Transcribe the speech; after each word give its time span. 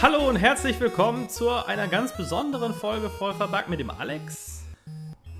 Hallo 0.00 0.26
und 0.26 0.36
herzlich 0.36 0.80
willkommen 0.80 1.28
zu 1.28 1.50
einer 1.50 1.88
ganz 1.88 2.16
besonderen 2.16 2.72
Folge 2.72 3.10
voll 3.10 3.34
verbuggt 3.34 3.68
mit 3.68 3.80
dem 3.80 3.90
Alex, 3.90 4.62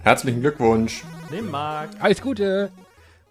Herzlichen 0.02 0.42
Glückwunsch. 0.42 1.02
dem 1.32 1.50
Marc 1.50 1.88
Alles 2.00 2.20
Gute. 2.20 2.70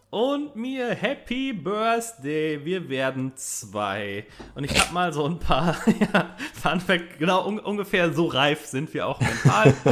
Und 0.10 0.56
mir. 0.56 0.90
Happy 0.90 1.54
Birthday! 1.54 2.64
Wir 2.64 2.90
werden 2.90 3.34
zwei. 3.36 4.26
Und 4.56 4.64
ich 4.64 4.80
habe 4.80 4.94
mal 4.94 5.14
so 5.14 5.26
ein 5.26 5.40
paar, 5.40 5.76
ja, 6.14 6.36
Fun 6.54 6.80
Fact, 6.80 7.20
genau 7.20 7.48
un 7.48 7.60
ungefähr 7.60 8.14
so 8.14 8.26
reif 8.26 8.66
sind 8.66 8.94
wir 8.94 9.08
auch 9.08 9.20
mental. 9.20 9.74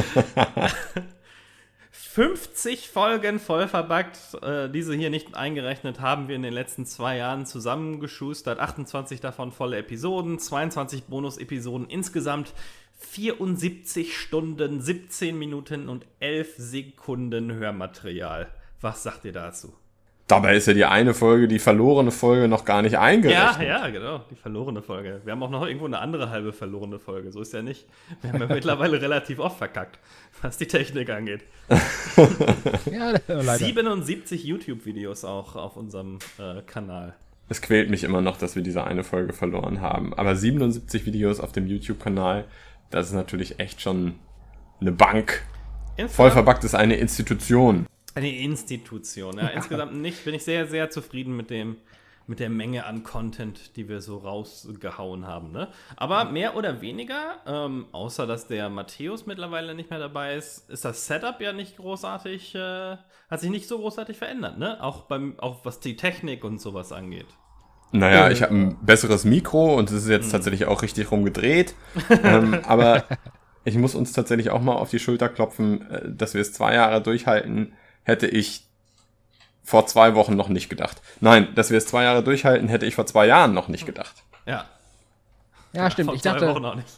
50 2.16 2.88
Folgen 2.88 3.38
voll 3.38 3.68
verbuggt, 3.68 4.18
äh, 4.40 4.70
diese 4.70 4.94
hier 4.94 5.10
nicht 5.10 5.34
eingerechnet, 5.34 6.00
haben 6.00 6.28
wir 6.28 6.36
in 6.36 6.42
den 6.42 6.54
letzten 6.54 6.86
zwei 6.86 7.18
Jahren 7.18 7.44
zusammengeschustert. 7.44 8.58
28 8.58 9.20
davon 9.20 9.52
volle 9.52 9.76
Episoden, 9.76 10.38
22 10.38 11.04
Bonus-Episoden, 11.04 11.90
insgesamt 11.90 12.54
74 13.00 14.16
Stunden, 14.16 14.80
17 14.80 15.38
Minuten 15.38 15.90
und 15.90 16.06
11 16.20 16.54
Sekunden 16.56 17.52
Hörmaterial. 17.52 18.50
Was 18.80 19.02
sagt 19.02 19.26
ihr 19.26 19.32
dazu? 19.32 19.74
Dabei 20.28 20.56
ist 20.56 20.66
ja 20.66 20.74
die 20.74 20.84
eine 20.84 21.14
Folge, 21.14 21.46
die 21.46 21.60
verlorene 21.60 22.10
Folge, 22.10 22.48
noch 22.48 22.64
gar 22.64 22.82
nicht 22.82 22.92
Ja, 22.94 23.00
eingerechnet. 23.00 23.68
ja, 23.68 23.88
genau, 23.90 24.22
die 24.28 24.34
verlorene 24.34 24.82
Folge. 24.82 25.20
Wir 25.24 25.32
haben 25.32 25.42
auch 25.44 25.50
noch 25.50 25.64
irgendwo 25.64 25.86
eine 25.86 26.00
andere 26.00 26.30
halbe 26.30 26.52
verlorene 26.52 26.98
Folge, 26.98 27.30
so 27.30 27.40
ist 27.40 27.52
ja 27.52 27.62
nicht. 27.62 27.86
Wir 28.22 28.32
haben 28.32 28.40
ja 28.40 28.46
mittlerweile 28.54 29.00
relativ 29.00 29.38
oft 29.38 29.58
verkackt, 29.58 30.00
was 30.42 30.56
die 30.58 30.66
Technik 30.66 31.10
angeht. 31.10 31.42
Ja, 32.90 33.12
leider. 33.28 33.56
77 33.58 34.42
YouTube-Videos 34.44 35.24
auch 35.24 35.54
auf 35.56 35.76
unserem 35.76 36.18
äh, 36.38 36.62
Kanal. 36.62 37.14
Es 37.48 37.60
quält 37.62 37.90
mich 37.90 38.04
immer 38.04 38.22
noch, 38.22 38.38
dass 38.38 38.56
wir 38.56 38.62
diese 38.62 38.84
eine 38.84 39.04
Folge 39.04 39.32
verloren 39.32 39.80
haben. 39.80 40.14
Aber 40.14 40.34
77 40.34 41.06
Videos 41.06 41.38
auf 41.40 41.52
dem 41.52 41.66
YouTube-Kanal, 41.66 42.44
das 42.90 43.08
ist 43.08 43.12
natürlich 43.12 43.60
echt 43.60 43.80
schon 43.80 44.14
eine 44.80 44.92
Bank. 44.92 45.42
Voll 46.08 46.30
verbuggt 46.30 46.64
ist 46.64 46.74
eine 46.74 46.96
Institution. 46.96 47.86
Eine 48.16 48.36
Institution. 48.36 49.38
Ja. 49.38 49.48
Insgesamt 49.48 49.94
nicht, 49.94 50.24
bin 50.24 50.34
ich 50.34 50.42
sehr, 50.42 50.66
sehr 50.66 50.90
zufrieden 50.90 51.36
mit 51.36 51.50
dem 51.50 51.76
mit 52.28 52.40
der 52.40 52.50
Menge 52.50 52.86
an 52.86 53.04
Content, 53.04 53.76
die 53.76 53.88
wir 53.88 54.00
so 54.00 54.18
rausgehauen 54.18 55.28
haben. 55.28 55.52
Ne? 55.52 55.68
Aber 55.96 56.24
mehr 56.24 56.56
oder 56.56 56.80
weniger, 56.80 57.36
ähm, 57.46 57.86
außer 57.92 58.26
dass 58.26 58.48
der 58.48 58.68
Matthäus 58.68 59.26
mittlerweile 59.26 59.76
nicht 59.76 59.90
mehr 59.90 60.00
dabei 60.00 60.34
ist, 60.34 60.68
ist 60.68 60.84
das 60.84 61.06
Setup 61.06 61.40
ja 61.40 61.52
nicht 61.52 61.76
großartig, 61.76 62.56
äh, 62.56 62.96
hat 63.30 63.40
sich 63.40 63.50
nicht 63.50 63.68
so 63.68 63.78
großartig 63.78 64.16
verändert, 64.16 64.58
ne? 64.58 64.82
Auch 64.82 65.02
beim, 65.02 65.38
auch 65.38 65.64
was 65.64 65.78
die 65.78 65.94
Technik 65.94 66.42
und 66.42 66.60
sowas 66.60 66.90
angeht. 66.90 67.26
Naja, 67.92 68.26
Äh. 68.26 68.32
ich 68.32 68.42
habe 68.42 68.54
ein 68.54 68.84
besseres 68.84 69.24
Mikro 69.24 69.76
und 69.76 69.90
es 69.90 70.02
ist 70.02 70.08
jetzt 70.08 70.32
tatsächlich 70.32 70.66
auch 70.66 70.82
richtig 70.82 71.12
rumgedreht. 71.12 71.76
ähm, 72.24 72.60
aber 72.66 73.04
ich 73.64 73.76
muss 73.76 73.94
uns 73.94 74.12
tatsächlich 74.12 74.50
auch 74.50 74.62
mal 74.62 74.74
auf 74.74 74.90
die 74.90 74.98
Schulter 74.98 75.28
klopfen, 75.28 75.88
äh, 75.90 76.10
dass 76.10 76.34
wir 76.34 76.40
es 76.40 76.52
zwei 76.52 76.74
Jahre 76.74 77.00
durchhalten, 77.00 77.72
hätte 78.06 78.26
ich 78.26 78.62
vor 79.62 79.86
zwei 79.86 80.14
Wochen 80.14 80.36
noch 80.36 80.48
nicht 80.48 80.68
gedacht. 80.68 81.02
Nein, 81.20 81.48
dass 81.56 81.70
wir 81.70 81.78
es 81.78 81.86
zwei 81.86 82.04
Jahre 82.04 82.22
durchhalten, 82.22 82.68
hätte 82.68 82.86
ich 82.86 82.94
vor 82.94 83.04
zwei 83.06 83.26
Jahren 83.26 83.52
noch 83.52 83.66
nicht 83.68 83.84
gedacht. 83.84 84.14
Ja, 84.46 84.64
Ja, 85.72 85.90
stimmt. 85.90 86.06
vor 86.06 86.14
Ich 86.14 86.22
zwei 86.22 86.30
dachte, 86.32 86.48
Wochen 86.48 86.64
auch 86.64 86.76
nicht. 86.76 86.88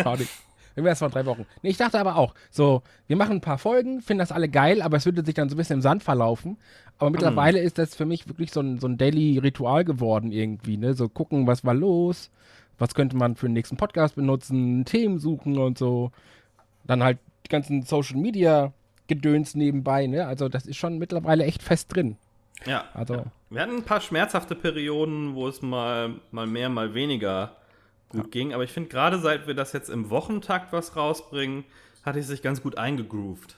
Auch 0.06 0.16
nicht. 0.18 0.30
Irgendwie 0.74 0.88
erst 0.88 1.00
vor 1.00 1.10
drei 1.10 1.26
Wochen. 1.26 1.44
Nee, 1.60 1.68
ich 1.70 1.76
dachte 1.76 1.98
aber 2.00 2.16
auch, 2.16 2.34
so, 2.50 2.82
wir 3.06 3.16
machen 3.16 3.32
ein 3.36 3.40
paar 3.42 3.58
Folgen, 3.58 4.00
finden 4.00 4.20
das 4.20 4.32
alle 4.32 4.48
geil, 4.48 4.80
aber 4.80 4.96
es 4.96 5.04
würde 5.04 5.22
sich 5.22 5.34
dann 5.34 5.50
so 5.50 5.54
ein 5.54 5.58
bisschen 5.58 5.76
im 5.76 5.82
Sand 5.82 6.02
verlaufen. 6.02 6.56
Aber 6.98 7.10
mittlerweile 7.10 7.58
ist 7.60 7.76
das 7.76 7.94
für 7.94 8.06
mich 8.06 8.26
wirklich 8.26 8.52
so 8.52 8.60
ein, 8.60 8.78
so 8.78 8.86
ein 8.86 8.96
Daily-Ritual 8.96 9.84
geworden 9.84 10.32
irgendwie, 10.32 10.78
ne? 10.78 10.94
So 10.94 11.08
gucken, 11.10 11.46
was 11.46 11.62
war 11.64 11.74
los, 11.74 12.30
was 12.78 12.94
könnte 12.94 13.16
man 13.16 13.36
für 13.36 13.46
den 13.48 13.52
nächsten 13.52 13.76
Podcast 13.76 14.14
benutzen, 14.14 14.84
Themen 14.86 15.18
suchen 15.18 15.58
und 15.58 15.76
so. 15.76 16.10
Dann 16.84 17.02
halt 17.02 17.18
die 17.44 17.50
ganzen 17.50 17.82
Social-Media-Gedöns 19.12 19.54
nebenbei, 19.54 20.06
ne? 20.06 20.26
Also 20.26 20.48
das 20.48 20.66
ist 20.66 20.76
schon 20.76 20.98
mittlerweile 20.98 21.44
echt 21.44 21.62
fest 21.62 21.94
drin. 21.94 22.16
Ja, 22.66 22.84
Also- 22.94 23.14
ja. 23.14 23.24
wir 23.50 23.60
hatten 23.62 23.76
ein 23.76 23.82
paar 23.84 24.00
schmerzhafte 24.00 24.54
Perioden, 24.54 25.34
wo 25.34 25.48
es 25.48 25.62
mal, 25.62 26.10
mal 26.30 26.46
mehr, 26.46 26.68
mal 26.68 26.94
weniger 26.94 27.56
gut 28.08 28.30
ging. 28.30 28.52
Aber 28.54 28.62
ich 28.64 28.70
finde, 28.72 28.88
gerade 28.90 29.18
seit 29.18 29.46
wir 29.46 29.54
das 29.54 29.72
jetzt 29.72 29.88
im 29.90 30.10
Wochentakt 30.10 30.72
was 30.72 30.96
rausbringen, 30.96 31.64
hat 32.04 32.16
es 32.16 32.28
sich 32.28 32.42
ganz 32.42 32.62
gut 32.62 32.78
eingegroovt. 32.78 33.56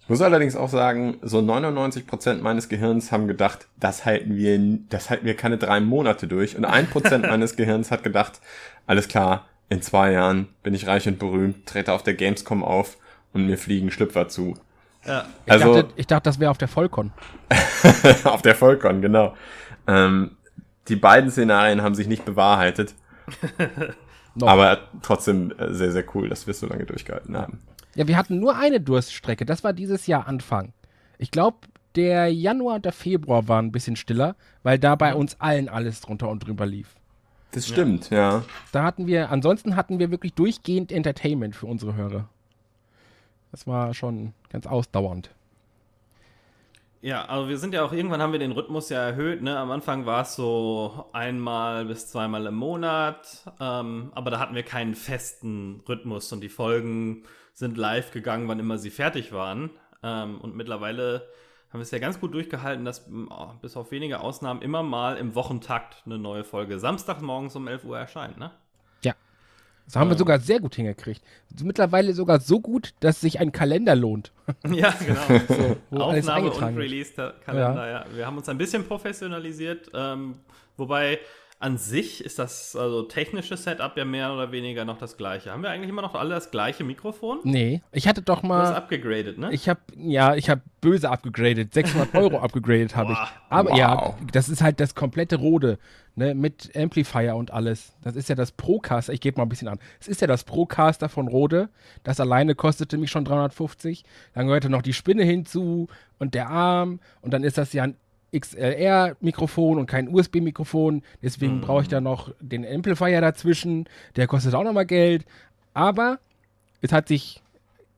Ich 0.00 0.08
muss 0.08 0.22
allerdings 0.22 0.56
auch 0.56 0.70
sagen, 0.70 1.18
so 1.22 1.40
99% 1.40 2.40
meines 2.40 2.70
Gehirns 2.70 3.12
haben 3.12 3.28
gedacht, 3.28 3.68
das 3.78 4.06
halten 4.06 4.36
wir, 4.36 4.58
das 4.88 5.10
halten 5.10 5.26
wir 5.26 5.36
keine 5.36 5.58
drei 5.58 5.80
Monate 5.80 6.26
durch. 6.26 6.56
Und 6.56 6.64
1% 6.64 7.18
meines 7.28 7.56
Gehirns 7.56 7.90
hat 7.90 8.02
gedacht, 8.02 8.40
alles 8.86 9.06
klar, 9.08 9.46
in 9.68 9.82
zwei 9.82 10.12
Jahren 10.12 10.48
bin 10.62 10.72
ich 10.72 10.86
reich 10.86 11.06
und 11.06 11.18
berühmt, 11.18 11.66
trete 11.66 11.92
auf 11.92 12.02
der 12.02 12.14
Gamescom 12.14 12.64
auf 12.64 12.96
und 13.38 13.46
mir 13.46 13.58
fliegen 13.58 13.90
Schlüpfer 13.90 14.28
zu. 14.28 14.54
Ja, 15.06 15.24
Ich, 15.46 15.52
Also- 15.52 15.74
dachte, 15.74 15.92
ich 15.96 16.06
dachte, 16.06 16.24
das 16.24 16.38
wäre 16.40 16.50
auf 16.50 16.58
der 16.58 16.68
Vollcon. 16.68 17.12
auf 18.24 18.42
der 18.42 18.54
Volcon, 18.54 19.00
genau. 19.00 19.34
Ähm, 19.86 20.32
die 20.88 20.96
beiden 20.96 21.30
Szenarien 21.30 21.82
haben 21.82 21.94
sich 21.94 22.06
nicht 22.08 22.24
bewahrheitet, 22.24 22.94
aber 24.40 24.78
trotzdem 25.02 25.52
äh, 25.58 25.72
sehr, 25.74 25.92
sehr 25.92 26.04
cool, 26.14 26.28
dass 26.28 26.46
wir 26.46 26.52
es 26.52 26.60
so 26.60 26.66
lange 26.66 26.84
durchgehalten 26.86 27.36
haben. 27.36 27.60
Ja, 27.94 28.06
wir 28.06 28.16
hatten 28.16 28.38
nur 28.38 28.56
eine 28.56 28.80
Durststrecke. 28.80 29.44
Das 29.44 29.64
war 29.64 29.72
dieses 29.72 30.06
Jahr 30.06 30.26
Anfang. 30.28 30.72
Ich 31.18 31.30
glaube, 31.30 31.58
der 31.96 32.32
Januar 32.32 32.76
und 32.76 32.84
der 32.84 32.92
Februar 32.92 33.48
waren 33.48 33.66
ein 33.66 33.72
bisschen 33.72 33.96
stiller, 33.96 34.36
weil 34.62 34.78
da 34.78 34.94
bei 34.94 35.14
uns 35.14 35.40
allen 35.40 35.68
alles 35.68 36.00
drunter 36.00 36.28
und 36.28 36.46
drüber 36.46 36.66
lief. 36.66 36.94
Das 37.52 37.66
stimmt, 37.66 38.10
ja. 38.10 38.44
Da 38.72 38.84
hatten 38.84 39.06
wir, 39.06 39.30
ansonsten 39.30 39.74
hatten 39.74 39.98
wir 39.98 40.10
wirklich 40.10 40.34
durchgehend 40.34 40.92
Entertainment 40.92 41.56
für 41.56 41.66
unsere 41.66 41.94
Hörer. 41.94 42.28
Das 43.50 43.66
war 43.66 43.94
schon 43.94 44.34
ganz 44.50 44.66
ausdauernd. 44.66 45.30
Ja, 47.00 47.26
also 47.26 47.48
wir 47.48 47.58
sind 47.58 47.74
ja 47.74 47.84
auch, 47.84 47.92
irgendwann 47.92 48.20
haben 48.20 48.32
wir 48.32 48.40
den 48.40 48.50
Rhythmus 48.50 48.88
ja 48.88 48.98
erhöht, 48.98 49.40
ne? 49.40 49.56
Am 49.56 49.70
Anfang 49.70 50.04
war 50.04 50.22
es 50.22 50.34
so 50.34 51.06
einmal 51.12 51.84
bis 51.84 52.10
zweimal 52.10 52.44
im 52.46 52.56
Monat, 52.56 53.52
ähm, 53.60 54.10
aber 54.16 54.32
da 54.32 54.40
hatten 54.40 54.56
wir 54.56 54.64
keinen 54.64 54.96
festen 54.96 55.80
Rhythmus 55.88 56.32
und 56.32 56.40
die 56.40 56.48
Folgen 56.48 57.22
sind 57.54 57.76
live 57.76 58.10
gegangen, 58.10 58.48
wann 58.48 58.58
immer 58.58 58.78
sie 58.78 58.90
fertig 58.90 59.32
waren. 59.32 59.70
Ähm, 60.02 60.40
und 60.40 60.56
mittlerweile 60.56 61.28
haben 61.70 61.78
wir 61.78 61.82
es 61.82 61.90
ja 61.92 62.00
ganz 62.00 62.18
gut 62.18 62.34
durchgehalten, 62.34 62.84
dass 62.84 63.08
oh, 63.30 63.52
bis 63.62 63.76
auf 63.76 63.92
wenige 63.92 64.20
Ausnahmen 64.20 64.62
immer 64.62 64.82
mal 64.82 65.16
im 65.18 65.36
Wochentakt 65.36 66.02
eine 66.04 66.18
neue 66.18 66.42
Folge 66.42 66.80
samstags 66.80 67.22
morgens 67.22 67.54
um 67.54 67.68
11 67.68 67.84
Uhr 67.84 67.98
erscheint, 67.98 68.38
ne? 68.38 68.50
Ja. 69.88 69.92
Das 69.92 69.96
haben 69.96 70.10
wir 70.10 70.18
sogar 70.18 70.38
sehr 70.38 70.60
gut 70.60 70.74
hingekriegt. 70.74 71.22
Mittlerweile 71.62 72.12
sogar 72.12 72.40
so 72.40 72.60
gut, 72.60 72.92
dass 73.00 73.22
sich 73.22 73.40
ein 73.40 73.52
Kalender 73.52 73.94
lohnt. 73.94 74.32
Ja, 74.70 74.94
genau. 74.98 76.04
alles 76.04 76.28
Aufnahme 76.28 76.50
und. 76.50 76.76
Release-Kalender, 76.78 77.90
ja. 77.90 78.04
Wir 78.14 78.26
haben 78.26 78.36
uns 78.36 78.48
ein 78.48 78.58
bisschen 78.58 78.84
professionalisiert, 78.84 79.90
ähm, 79.94 80.36
wobei 80.76 81.18
an 81.60 81.76
sich 81.76 82.24
ist 82.24 82.38
das 82.38 82.76
also 82.76 83.02
technische 83.02 83.56
Setup 83.56 83.96
ja 83.96 84.04
mehr 84.04 84.32
oder 84.32 84.52
weniger 84.52 84.84
noch 84.84 84.96
das 84.98 85.16
gleiche. 85.16 85.50
Haben 85.50 85.62
wir 85.64 85.70
eigentlich 85.70 85.88
immer 85.90 86.02
noch 86.02 86.14
alle 86.14 86.30
das 86.36 86.52
gleiche 86.52 86.84
Mikrofon? 86.84 87.40
Nee, 87.42 87.82
ich 87.90 88.06
hatte 88.06 88.22
doch 88.22 88.42
Du 88.42 88.48
hast 88.48 88.48
mal. 88.70 88.74
abgegradet, 88.74 89.38
ne? 89.38 89.52
Ich 89.52 89.68
habe 89.68 89.80
ja, 89.96 90.36
ich 90.36 90.48
habe 90.50 90.60
böse 90.80 91.10
abgegradet. 91.10 91.74
600 91.74 92.14
Euro 92.14 92.38
abgegradet 92.42 92.94
habe 92.94 93.12
ich. 93.12 93.18
Aber 93.50 93.74
ja, 93.74 93.96
Wow. 93.96 94.14
das 94.32 94.48
ist 94.48 94.62
halt 94.62 94.78
das 94.78 94.94
komplette 94.94 95.34
Rode, 95.34 95.78
ne, 96.14 96.32
mit 96.36 96.70
Amplifier 96.76 97.34
und 97.34 97.50
alles. 97.50 97.92
Das 98.04 98.14
ist 98.14 98.28
ja 98.28 98.36
das 98.36 98.52
Procaster. 98.52 99.12
Ich 99.12 99.20
gebe 99.20 99.38
mal 99.40 99.44
ein 99.44 99.48
bisschen 99.48 99.66
an. 99.66 99.80
Es 100.00 100.06
ist 100.06 100.20
ja 100.20 100.28
das 100.28 100.44
Procaster 100.44 101.08
von 101.08 101.26
Rode. 101.26 101.70
Das 102.04 102.20
alleine 102.20 102.54
kostete 102.54 102.96
mich 102.98 103.10
schon 103.10 103.24
350. 103.24 104.04
Dann 104.32 104.46
gehörte 104.46 104.70
noch 104.70 104.82
die 104.82 104.92
Spinne 104.92 105.24
hinzu 105.24 105.88
und 106.20 106.34
der 106.34 106.50
Arm 106.50 107.00
und 107.20 107.32
dann 107.32 107.42
ist 107.42 107.58
das 107.58 107.72
ja 107.72 107.82
ein 107.82 107.96
XLR-Mikrofon 108.36 109.78
und 109.78 109.86
kein 109.86 110.08
USB-Mikrofon. 110.08 111.02
Deswegen 111.22 111.60
brauche 111.60 111.82
ich 111.82 111.88
da 111.88 112.00
noch 112.00 112.32
den 112.40 112.66
Amplifier 112.66 113.20
dazwischen. 113.20 113.88
Der 114.16 114.26
kostet 114.26 114.54
auch 114.54 114.64
nochmal 114.64 114.86
Geld. 114.86 115.24
Aber 115.74 116.18
es 116.80 116.92
hat 116.92 117.08
sich 117.08 117.42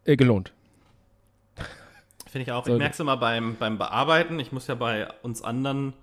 äh, 0.04 0.16
gelohnt. 0.16 0.52
Finde 2.26 2.44
ich 2.44 2.52
auch. 2.52 2.64
So, 2.64 2.74
ich 2.74 2.78
merke 2.78 2.94
es 2.94 3.00
immer 3.00 3.16
beim, 3.16 3.56
beim 3.56 3.78
Bearbeiten. 3.78 4.38
Ich 4.38 4.52
muss 4.52 4.68
ja 4.68 4.76
bei 4.76 5.08
uns 5.22 5.42
anderen 5.42 5.94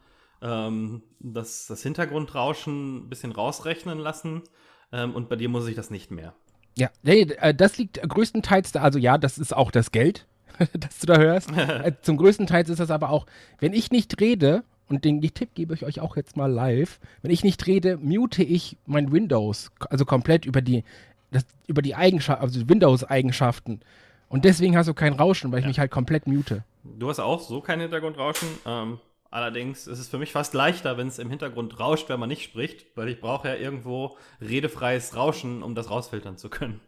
ähm, 0.41 1.01
das, 1.19 1.67
das 1.67 1.81
Hintergrundrauschen 1.83 2.97
ein 2.97 3.09
bisschen 3.09 3.31
rausrechnen 3.31 3.97
lassen. 3.97 4.43
Ähm, 4.91 5.15
und 5.15 5.29
bei 5.29 5.35
dir 5.35 5.49
muss 5.49 5.67
ich 5.67 5.75
das 5.75 5.89
nicht 5.89 6.11
mehr. 6.11 6.33
Ja, 6.77 6.89
nee, 7.01 7.21
äh, 7.21 7.53
das 7.55 7.77
liegt 7.77 8.01
größtenteils 8.07 8.71
da, 8.71 8.81
also 8.81 8.99
ja, 8.99 9.17
das 9.17 9.37
ist 9.37 9.55
auch 9.55 9.71
das 9.71 9.91
Geld, 9.91 10.27
das 10.73 10.99
du 10.99 11.07
da 11.07 11.17
hörst. 11.17 11.51
äh, 11.57 11.93
zum 12.01 12.17
größten 12.17 12.47
Teil 12.47 12.69
ist 12.69 12.79
das 12.79 12.91
aber 12.91 13.09
auch, 13.09 13.25
wenn 13.59 13.73
ich 13.73 13.91
nicht 13.91 14.19
rede, 14.19 14.63
und 14.89 15.03
den 15.03 15.21
Tipp 15.21 15.49
gebe 15.53 15.73
ich 15.73 15.83
euch 15.83 15.99
auch 15.99 16.15
jetzt 16.15 16.37
mal 16.37 16.49
live, 16.49 16.99
wenn 17.21 17.31
ich 17.31 17.43
nicht 17.43 17.67
rede, 17.67 17.97
mute 17.97 18.41
ich 18.41 18.77
mein 18.85 19.11
Windows, 19.11 19.69
also 19.89 20.05
komplett 20.05 20.45
über 20.45 20.61
die 20.61 20.85
das, 21.31 21.45
über 21.67 21.81
die 21.81 21.95
Eigenschaften, 21.95 22.41
also 22.41 22.69
Windows-Eigenschaften. 22.69 23.81
Und 24.29 24.45
deswegen 24.45 24.77
hast 24.77 24.87
du 24.87 24.93
kein 24.93 25.13
Rauschen, 25.13 25.51
weil 25.51 25.59
ich 25.59 25.65
mich 25.65 25.79
halt 25.79 25.91
komplett 25.91 26.27
mute. 26.27 26.63
Du 26.83 27.09
hast 27.09 27.19
auch 27.19 27.41
so 27.41 27.61
kein 27.61 27.79
Hintergrundrauschen. 27.79 28.47
Ähm, 28.65 28.99
allerdings 29.29 29.87
ist 29.87 29.99
es 29.99 30.07
für 30.07 30.17
mich 30.17 30.31
fast 30.31 30.53
leichter, 30.53 30.97
wenn 30.97 31.07
es 31.07 31.19
im 31.19 31.29
Hintergrund 31.29 31.79
rauscht, 31.79 32.09
wenn 32.09 32.19
man 32.19 32.29
nicht 32.29 32.43
spricht, 32.43 32.85
weil 32.95 33.09
ich 33.09 33.19
brauche 33.19 33.47
ja 33.47 33.55
irgendwo 33.55 34.17
redefreies 34.41 35.15
Rauschen, 35.15 35.63
um 35.63 35.75
das 35.75 35.89
rausfiltern 35.89 36.37
zu 36.37 36.49
können. 36.49 36.79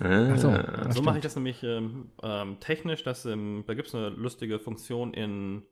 Ah, 0.00 0.36
so. 0.36 0.54
so 0.90 1.02
mache 1.02 1.18
ich 1.18 1.22
das 1.22 1.36
nämlich 1.36 1.62
ähm, 1.62 2.10
ähm, 2.22 2.58
technisch, 2.58 3.02
dass 3.02 3.26
ähm, 3.26 3.64
da 3.66 3.74
gibt 3.74 3.88
es 3.88 3.94
eine 3.94 4.08
lustige 4.08 4.58
Funktion 4.58 5.12
in, 5.12 5.62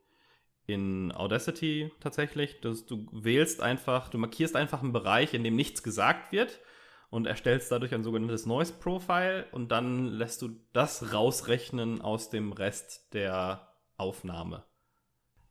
in 0.67 1.13
Audacity 1.13 1.91
tatsächlich, 2.01 2.61
dass 2.61 2.85
du 2.85 3.07
wählst 3.11 3.63
einfach, 3.63 4.11
du 4.11 4.19
markierst 4.19 4.55
einfach 4.55 4.83
einen 4.83 4.93
Bereich, 4.93 5.33
in 5.33 5.45
dem 5.45 5.57
nichts 5.57 5.83
gesagt 5.83 6.31
wird 6.31 6.61
und 7.09 7.27
erstellst 7.27 7.73
dadurch 7.73 7.95
ein 7.95 8.05
sogenanntes 8.05 8.45
Noise 8.45 8.75
Profile 8.75 9.47
und 9.53 9.73
dann 9.73 10.07
lässt 10.07 10.43
du 10.43 10.51
das 10.75 11.15
rausrechnen 11.15 12.03
aus 12.03 12.29
dem 12.29 12.53
Rest 12.53 13.15
der 13.15 13.73
Aufnahme. 13.97 14.65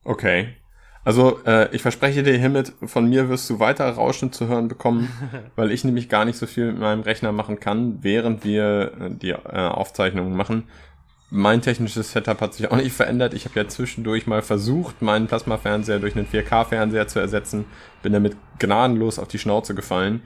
Okay. 0.03 0.55
Also, 1.07 1.39
äh, 1.45 1.73
ich 1.73 1.83
verspreche 1.83 2.21
dir 2.21 2.37
hiermit, 2.37 2.73
von 2.83 3.07
mir 3.07 3.29
wirst 3.29 3.49
du 3.49 3.61
weiter 3.61 3.89
Rauschen 3.89 4.33
zu 4.33 4.49
hören 4.49 4.67
bekommen, 4.67 5.07
weil 5.55 5.71
ich 5.71 5.85
nämlich 5.85 6.09
gar 6.09 6.25
nicht 6.25 6.37
so 6.37 6.45
viel 6.47 6.65
mit 6.65 6.79
meinem 6.79 6.99
Rechner 6.99 7.31
machen 7.31 7.61
kann, 7.61 7.99
während 8.01 8.43
wir 8.43 8.91
äh, 8.99 9.09
die 9.11 9.29
äh, 9.29 9.37
Aufzeichnungen 9.37 10.35
machen. 10.35 10.65
Mein 11.29 11.61
technisches 11.61 12.11
Setup 12.11 12.41
hat 12.41 12.55
sich 12.55 12.69
auch 12.69 12.75
nicht 12.75 12.91
verändert. 12.91 13.33
Ich 13.33 13.45
habe 13.45 13.57
ja 13.57 13.69
zwischendurch 13.69 14.27
mal 14.27 14.41
versucht, 14.41 15.01
meinen 15.01 15.27
Plasma-Fernseher 15.27 15.99
durch 15.99 16.17
einen 16.17 16.27
4K-Fernseher 16.27 17.07
zu 17.07 17.19
ersetzen, 17.19 17.63
bin 18.03 18.11
damit 18.11 18.35
gnadenlos 18.59 19.17
auf 19.17 19.29
die 19.29 19.39
Schnauze 19.39 19.75
gefallen. 19.75 20.23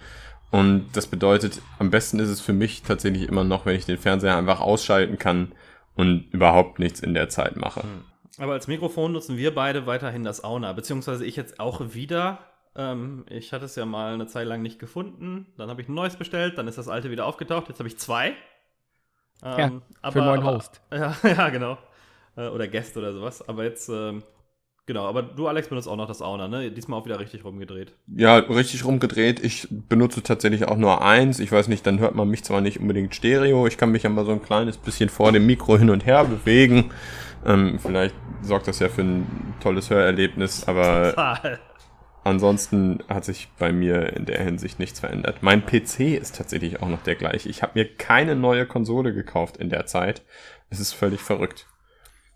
Und 0.50 0.88
das 0.94 1.06
bedeutet, 1.06 1.62
am 1.78 1.92
besten 1.92 2.18
ist 2.18 2.30
es 2.30 2.42
für 2.42 2.54
mich 2.54 2.82
tatsächlich 2.82 3.30
immer 3.30 3.44
noch, 3.44 3.68
wenn 3.68 3.76
ich 3.76 3.86
den 3.86 4.00
Fernseher 4.00 4.36
einfach 4.36 4.62
ausschalten 4.62 5.20
kann 5.20 5.52
und 5.96 6.26
überhaupt 6.32 6.80
nichts 6.80 7.02
in 7.02 7.14
der 7.14 7.30
Zeit 7.30 7.56
mache. 7.56 7.84
Hm. 7.84 8.11
Aber 8.38 8.54
als 8.54 8.68
Mikrofon 8.68 9.12
nutzen 9.12 9.38
wir 9.38 9.54
beide 9.54 9.86
weiterhin 9.86 10.24
das 10.24 10.44
Auna, 10.44 10.74
beziehungsweise 10.74 11.26
ich 11.26 11.36
jetzt 11.36 11.60
auch 11.60 11.82
wieder. 11.94 12.40
Ähm, 12.76 13.26
ich 13.30 13.52
hatte 13.52 13.66
es 13.66 13.76
ja 13.76 13.86
mal 13.86 14.14
eine 14.14 14.28
Zeit 14.28 14.48
lang 14.48 14.62
nicht 14.62 14.80
gefunden. 14.80 15.48
Dann 15.58 15.70
habe 15.70 15.82
ich 15.82 15.90
ein 15.90 15.94
neues 15.94 16.16
bestellt, 16.16 16.58
dann 16.58 16.68
ist 16.68 16.78
das 16.78 16.88
alte 16.88 17.12
wieder 17.12 17.26
aufgetaucht. 17.26 17.68
Jetzt 17.68 17.80
habe 17.80 17.90
ich 17.90 17.98
zwei. 17.98 18.36
Ähm, 19.44 19.60
ja, 19.60 19.72
aber, 20.02 20.12
für 20.12 20.20
einen 20.20 20.44
neuen 20.44 20.46
Host. 20.46 20.82
Ja, 20.92 21.16
ja, 21.24 21.50
genau. 21.50 21.78
Äh, 22.38 22.48
oder 22.48 22.68
Guest 22.68 22.96
oder 22.96 23.12
sowas. 23.12 23.48
Aber 23.48 23.64
jetzt, 23.66 23.90
ähm, 23.90 24.24
genau. 24.86 25.06
Aber 25.08 25.24
du, 25.24 25.48
Alex, 25.48 25.68
benutzt 25.68 25.90
auch 25.90 25.98
noch 25.98 26.08
das 26.08 26.22
Auna, 26.22 26.48
ne? 26.48 26.72
Diesmal 26.72 27.00
auch 27.00 27.06
wieder 27.06 27.20
richtig 27.20 27.44
rumgedreht. 27.44 27.94
Ja, 28.08 28.38
richtig 28.38 28.86
rumgedreht. 28.86 29.44
Ich 29.44 29.68
benutze 29.70 30.24
tatsächlich 30.24 30.66
auch 30.66 30.78
nur 30.78 31.02
eins. 31.02 31.40
Ich 31.40 31.52
weiß 31.52 31.68
nicht, 31.68 31.86
dann 31.86 32.00
hört 32.00 32.16
man 32.16 32.30
mich 32.30 32.44
zwar 32.46 32.62
nicht 32.62 32.80
unbedingt 32.80 33.14
Stereo. 33.14 33.68
Ich 33.68 33.78
kann 33.78 33.92
mich 33.92 34.06
aber 34.06 34.24
so 34.24 34.32
ein 34.32 34.42
kleines 34.42 34.78
bisschen 34.78 35.10
vor 35.10 35.32
dem 35.34 35.46
Mikro 35.46 35.78
hin 35.78 35.90
und 35.90 36.06
her 36.06 36.24
bewegen. 36.24 36.92
Ähm, 37.46 37.80
vielleicht 37.80 38.16
sorgt 38.42 38.68
das 38.68 38.80
ja 38.80 38.90
für 38.90 39.02
ein 39.02 39.54
tolles 39.62 39.90
Hörerlebnis, 39.90 40.68
aber 40.68 41.10
Total. 41.10 41.60
ansonsten 42.24 43.00
hat 43.10 43.26
sich 43.26 43.50
bei 43.58 43.72
mir 43.72 44.16
in 44.16 44.26
der 44.26 44.44
Hinsicht 44.44 44.80
nichts 44.80 45.00
verändert. 45.00 45.38
Mein 45.42 45.66
PC 45.66 46.18
ist 46.20 46.36
tatsächlich 46.38 46.82
auch 46.82 46.88
noch 46.88 47.04
der 47.04 47.16
gleiche. 47.16 47.50
Ich 47.50 47.64
habe 47.64 47.74
mir 47.76 47.86
keine 47.96 48.36
neue 48.36 48.66
Konsole 48.66 49.14
gekauft 49.14 49.58
in 49.58 49.70
der 49.70 49.86
Zeit. 49.86 50.22
Es 50.70 50.80
ist 50.80 50.94
völlig 50.94 51.22
verrückt. 51.22 51.68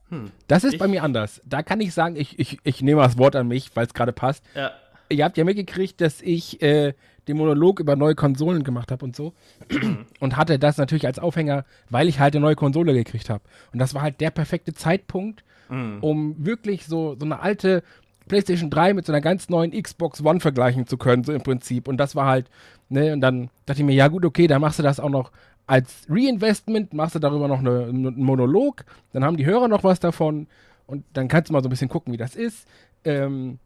Hm. 0.10 0.32
Das 0.48 0.64
ist 0.64 0.74
ich, 0.74 0.80
bei 0.80 0.88
mir 0.88 1.04
anders. 1.04 1.42
Da 1.46 1.64
kann 1.64 1.82
ich 1.82 1.94
sagen, 1.94 2.16
ich, 2.16 2.38
ich, 2.40 2.60
ich 2.64 2.82
nehme 2.82 3.02
das 3.02 3.18
Wort 3.18 3.36
an 3.36 3.48
mich, 3.48 3.76
weil 3.76 3.86
es 3.86 3.94
gerade 3.94 4.14
passt. 4.14 4.44
Ja. 4.56 4.72
Ihr 5.10 5.24
habt 5.24 5.38
ja 5.38 5.44
mitgekriegt, 5.44 6.02
dass 6.02 6.22
ich 6.22 6.62
äh, 6.62 6.94
den 7.28 7.38
Monolog 7.38 7.80
über 7.80 7.96
neue 7.96 8.16
Konsolen 8.16 8.64
gemacht 8.64 8.92
habe 8.92 9.04
und 9.06 9.16
so. 9.16 9.34
und 10.20 10.38
hatte 10.38 10.60
das 10.60 10.78
natürlich 10.78 11.06
als 11.06 11.20
Aufhänger, 11.20 11.66
weil 11.90 12.08
ich 12.08 12.20
halt 12.20 12.36
eine 12.36 12.46
neue 12.46 12.56
Konsole 12.56 12.94
gekriegt 12.94 13.30
habe. 13.30 13.44
Und 13.74 13.80
das 13.80 13.94
war 13.94 14.02
halt 14.02 14.22
der 14.22 14.32
perfekte 14.32 14.74
Zeitpunkt, 14.74 15.44
mhm. 15.70 15.98
um 16.02 16.36
wirklich 16.46 16.86
so, 16.86 17.16
so 17.20 17.26
eine 17.26 17.40
alte 17.40 17.84
PlayStation 18.28 18.70
3 18.70 18.94
mit 18.94 19.06
so 19.06 19.12
einer 19.12 19.22
ganz 19.22 19.50
neuen 19.50 19.72
Xbox 19.72 20.24
One 20.24 20.40
vergleichen 20.40 20.88
zu 20.88 20.98
können, 20.98 21.24
so 21.24 21.34
im 21.34 21.42
Prinzip. 21.42 21.88
Und 21.88 21.98
das 21.98 22.16
war 22.16 22.26
halt, 22.26 22.50
ne, 22.90 23.14
und 23.14 23.22
dann 23.22 23.50
dachte 23.66 23.82
ich 23.82 23.86
mir, 23.86 23.94
ja 23.94 24.08
gut, 24.08 24.26
okay, 24.26 24.48
dann 24.48 24.62
machst 24.62 24.80
du 24.80 24.84
das 24.84 25.00
auch 25.00 25.10
noch 25.10 25.32
als 25.68 26.06
Reinvestment, 26.10 26.94
machst 26.94 27.16
du 27.16 27.20
darüber 27.20 27.48
noch 27.48 27.60
eine, 27.60 27.86
einen 27.86 28.24
Monolog, 28.24 28.86
dann 29.14 29.24
haben 29.24 29.38
die 29.38 29.46
Hörer 29.46 29.68
noch 29.68 29.84
was 29.84 30.00
davon 30.00 30.48
und 30.86 31.04
dann 31.14 31.28
kannst 31.28 31.50
du 31.50 31.54
mal 31.54 31.64
so 31.64 31.68
ein 31.68 31.72
bisschen 31.72 31.90
gucken, 31.90 32.14
wie 32.14 32.18
das 32.18 32.36
ist. 32.36 32.68
Ähm, 33.04 33.60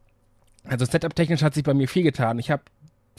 also 0.65 0.85
Setup-technisch 0.85 1.41
hat 1.41 1.53
sich 1.53 1.63
bei 1.63 1.73
mir 1.73 1.88
viel 1.88 2.03
getan. 2.03 2.39
Ich 2.39 2.51
habe 2.51 2.63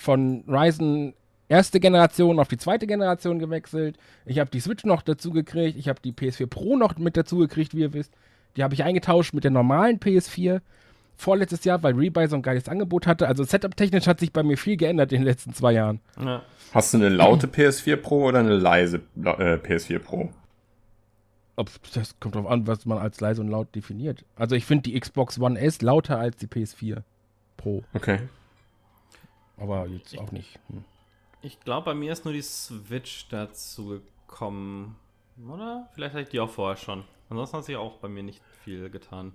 von 0.01 0.45
Ryzen 0.49 1.15
erste 1.49 1.81
Generation 1.81 2.39
auf 2.39 2.49
die 2.49 2.57
zweite 2.57 2.87
Generation 2.87 3.39
gewechselt. 3.39 3.99
Ich 4.25 4.39
habe 4.39 4.51
die 4.51 4.61
Switch 4.61 4.85
noch 4.85 5.03
dazu 5.03 5.31
gekriegt. 5.31 5.77
Ich 5.79 5.89
habe 5.89 6.01
die 6.03 6.13
PS4 6.13 6.47
Pro 6.47 6.77
noch 6.77 6.97
mit 6.97 7.17
dazu 7.17 7.39
gekriegt, 7.39 7.75
wie 7.75 7.81
ihr 7.81 7.93
wisst. 7.93 8.13
Die 8.57 8.63
habe 8.63 8.75
ich 8.75 8.85
eingetauscht 8.85 9.35
mit 9.35 9.45
der 9.45 9.51
normalen 9.51 9.99
PS4 9.99 10.61
vorletztes 11.17 11.65
Jahr, 11.65 11.83
weil 11.83 11.95
Rebuy 11.95 12.27
so 12.29 12.37
ein 12.37 12.43
geiles 12.43 12.69
Angebot 12.69 13.07
hatte. 13.07 13.29
Also 13.29 13.45
Setup-technisch 13.45 14.07
hat 14.07 14.21
sich 14.21 14.33
bei 14.33 14.43
mir 14.43 14.57
viel 14.57 14.77
geändert 14.77 15.13
in 15.13 15.21
den 15.21 15.27
letzten 15.27 15.53
zwei 15.53 15.73
Jahren. 15.73 16.01
Ja. 16.19 16.43
Hast 16.73 16.95
du 16.95 16.99
eine 16.99 17.09
laute 17.09 17.47
PS4 17.47 17.97
Pro 17.97 18.25
oder 18.27 18.39
eine 18.39 18.57
leise 18.57 19.03
äh, 19.17 19.57
PS4 19.57 19.99
Pro? 19.99 20.31
Das 21.93 22.19
kommt 22.21 22.37
drauf 22.37 22.47
an, 22.47 22.67
was 22.67 22.87
man 22.87 22.99
als 22.99 23.21
leise 23.21 23.43
und 23.43 23.49
laut 23.49 23.75
definiert. 23.75 24.25
Also 24.37 24.55
ich 24.55 24.65
finde 24.65 24.85
die 24.85 24.99
Xbox 24.99 25.39
One 25.39 25.61
S 25.61 25.83
lauter 25.83 26.19
als 26.19 26.37
die 26.39 26.47
PS4 26.47 27.03
Pro. 27.57 27.83
Okay. 27.93 28.21
Aber 29.61 29.87
jetzt 29.87 30.19
auch 30.19 30.33
nicht. 30.33 30.59
Hm. 30.69 30.85
Ich 31.43 31.61
glaube, 31.61 31.87
bei 31.87 31.95
mir 31.95 32.13
ist 32.13 32.25
nur 32.25 32.35
die 32.35 32.43
Switch 32.43 33.29
dazu 33.29 34.01
gekommen. 34.27 34.97
Oder? 35.49 35.89
Vielleicht 35.95 36.15
hatte 36.15 36.23
ich 36.25 36.29
die 36.31 36.41
auch 36.41 36.51
vorher 36.51 36.77
schon. 36.77 37.05
Ansonsten 37.29 37.59
hat 37.59 37.65
sich 37.65 37.77
auch 37.77 37.99
bei 37.99 38.09
mir 38.09 38.23
nicht 38.23 38.43
viel 38.65 38.91
getan. 38.91 39.33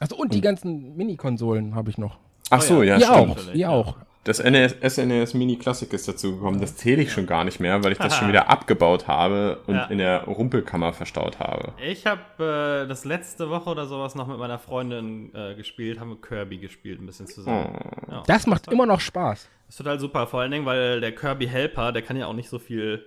Achso, 0.00 0.16
und, 0.16 0.22
und 0.22 0.34
die 0.34 0.40
ganzen 0.40 0.96
Mini-Konsolen 0.96 1.74
habe 1.74 1.90
ich 1.90 1.98
noch. 1.98 2.18
Ach 2.50 2.60
so, 2.60 2.82
ja, 2.82 2.98
ja 2.98 3.14
stimmt. 3.14 3.38
Auch, 3.38 3.52
die 3.52 3.66
auch. 3.66 3.96
Das 4.24 4.42
NES, 4.42 4.76
SNES 4.82 5.34
Mini 5.34 5.56
Classic 5.56 5.92
ist 5.92 6.08
dazu 6.08 6.36
gekommen. 6.36 6.58
Das 6.58 6.76
zähle 6.76 7.02
ich 7.02 7.12
schon 7.12 7.26
gar 7.26 7.44
nicht 7.44 7.60
mehr, 7.60 7.84
weil 7.84 7.92
ich 7.92 7.98
das 7.98 8.16
schon 8.16 8.28
wieder 8.28 8.48
abgebaut 8.48 9.06
habe 9.06 9.60
und 9.66 9.74
ja. 9.74 9.84
in 9.84 9.98
der 9.98 10.24
Rumpelkammer 10.24 10.94
verstaut 10.94 11.38
habe. 11.38 11.74
Ich 11.82 12.06
habe 12.06 12.84
äh, 12.84 12.88
das 12.88 13.04
letzte 13.04 13.50
Woche 13.50 13.68
oder 13.68 13.86
sowas 13.86 14.14
noch 14.14 14.26
mit 14.26 14.38
meiner 14.38 14.58
Freundin 14.58 15.30
äh, 15.34 15.54
gespielt, 15.54 16.00
haben 16.00 16.08
wir 16.08 16.20
Kirby 16.20 16.56
gespielt, 16.56 17.02
ein 17.02 17.06
bisschen 17.06 17.26
zusammen. 17.26 17.78
Oh. 17.78 18.10
Ja, 18.10 18.22
das 18.26 18.46
macht 18.46 18.66
das 18.66 18.72
immer 18.72 18.86
noch 18.86 19.00
Spaß. 19.00 19.50
Das 19.66 19.74
ist 19.74 19.76
total 19.76 20.00
super, 20.00 20.26
vor 20.26 20.40
allen 20.40 20.50
Dingen, 20.50 20.64
weil 20.64 21.02
der 21.02 21.14
Kirby 21.14 21.46
Helper, 21.46 21.92
der 21.92 22.00
kann 22.00 22.16
ja 22.16 22.26
auch 22.26 22.32
nicht 22.32 22.48
so 22.48 22.58
viel, 22.58 23.04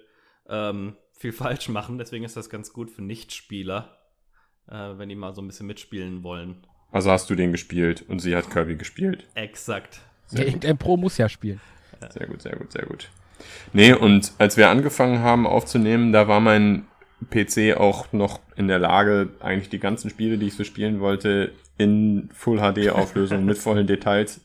ähm, 0.47 0.97
viel 1.13 1.33
falsch 1.33 1.67
machen. 1.69 1.97
Deswegen 1.97 2.25
ist 2.25 2.37
das 2.37 2.47
ganz 2.47 2.73
gut 2.73 2.91
für 2.91 3.01
Nichtspieler, 3.01 3.97
äh, 4.69 4.97
wenn 4.97 5.09
die 5.09 5.15
mal 5.15 5.33
so 5.33 5.41
ein 5.41 5.47
bisschen 5.47 5.65
mitspielen 5.65 6.21
wollen. 6.21 6.67
Also 6.91 7.09
hast 7.09 7.27
du 7.31 7.35
den 7.35 7.51
gespielt 7.51 8.05
und 8.07 8.19
sie 8.19 8.35
hat 8.35 8.51
Kirby 8.51 8.75
gespielt. 8.75 9.27
Exakt. 9.33 10.01
Ja, 10.31 10.43
irgendein 10.43 10.77
Pro 10.77 10.97
muss 10.97 11.17
ja 11.17 11.29
spielen. 11.29 11.61
Sehr 12.09 12.27
gut, 12.27 12.41
sehr 12.41 12.55
gut, 12.55 12.71
sehr 12.71 12.85
gut. 12.85 13.09
Nee, 13.73 13.93
und 13.93 14.31
als 14.37 14.57
wir 14.57 14.69
angefangen 14.69 15.19
haben 15.19 15.47
aufzunehmen, 15.47 16.11
da 16.11 16.27
war 16.27 16.39
mein 16.39 16.85
PC 17.29 17.77
auch 17.77 18.11
noch 18.13 18.39
in 18.55 18.67
der 18.67 18.79
Lage, 18.79 19.29
eigentlich 19.39 19.69
die 19.69 19.79
ganzen 19.79 20.09
Spiele, 20.09 20.37
die 20.37 20.47
ich 20.47 20.55
so 20.55 20.63
spielen 20.63 20.99
wollte, 20.99 21.51
in 21.77 22.29
Full 22.33 22.59
HD 22.59 22.89
Auflösung 22.89 23.45
mit 23.45 23.57
vollen 23.57 23.87
Details 23.87 24.41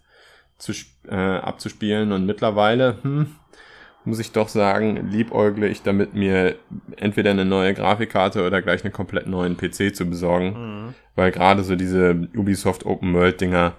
zu, 0.58 0.72
äh, 1.08 1.14
abzuspielen. 1.14 2.12
Und 2.12 2.26
mittlerweile, 2.26 2.98
hm, 3.02 3.26
muss 4.04 4.18
ich 4.18 4.32
doch 4.32 4.48
sagen, 4.48 5.08
liebäugle 5.10 5.68
ich 5.68 5.82
damit, 5.82 6.14
mir 6.14 6.56
entweder 6.96 7.30
eine 7.30 7.44
neue 7.44 7.74
Grafikkarte 7.74 8.44
oder 8.46 8.60
gleich 8.62 8.84
einen 8.84 8.92
komplett 8.92 9.26
neuen 9.26 9.56
PC 9.56 9.94
zu 9.94 10.06
besorgen. 10.06 10.86
Mhm. 10.86 10.94
Weil 11.14 11.30
gerade 11.30 11.62
so 11.62 11.76
diese 11.76 12.28
Ubisoft 12.34 12.84
Open 12.84 13.14
World 13.14 13.40
Dinger, 13.40 13.74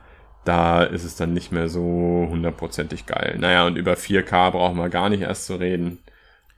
da 0.45 0.83
ist 0.83 1.03
es 1.03 1.15
dann 1.15 1.33
nicht 1.33 1.51
mehr 1.51 1.69
so 1.69 1.81
hundertprozentig 2.29 3.05
geil. 3.05 3.38
Naja, 3.39 3.65
und 3.65 3.75
über 3.75 3.93
4K 3.93 4.51
brauchen 4.51 4.77
wir 4.77 4.89
gar 4.89 5.09
nicht 5.09 5.21
erst 5.21 5.45
zu 5.45 5.55
reden. 5.55 6.00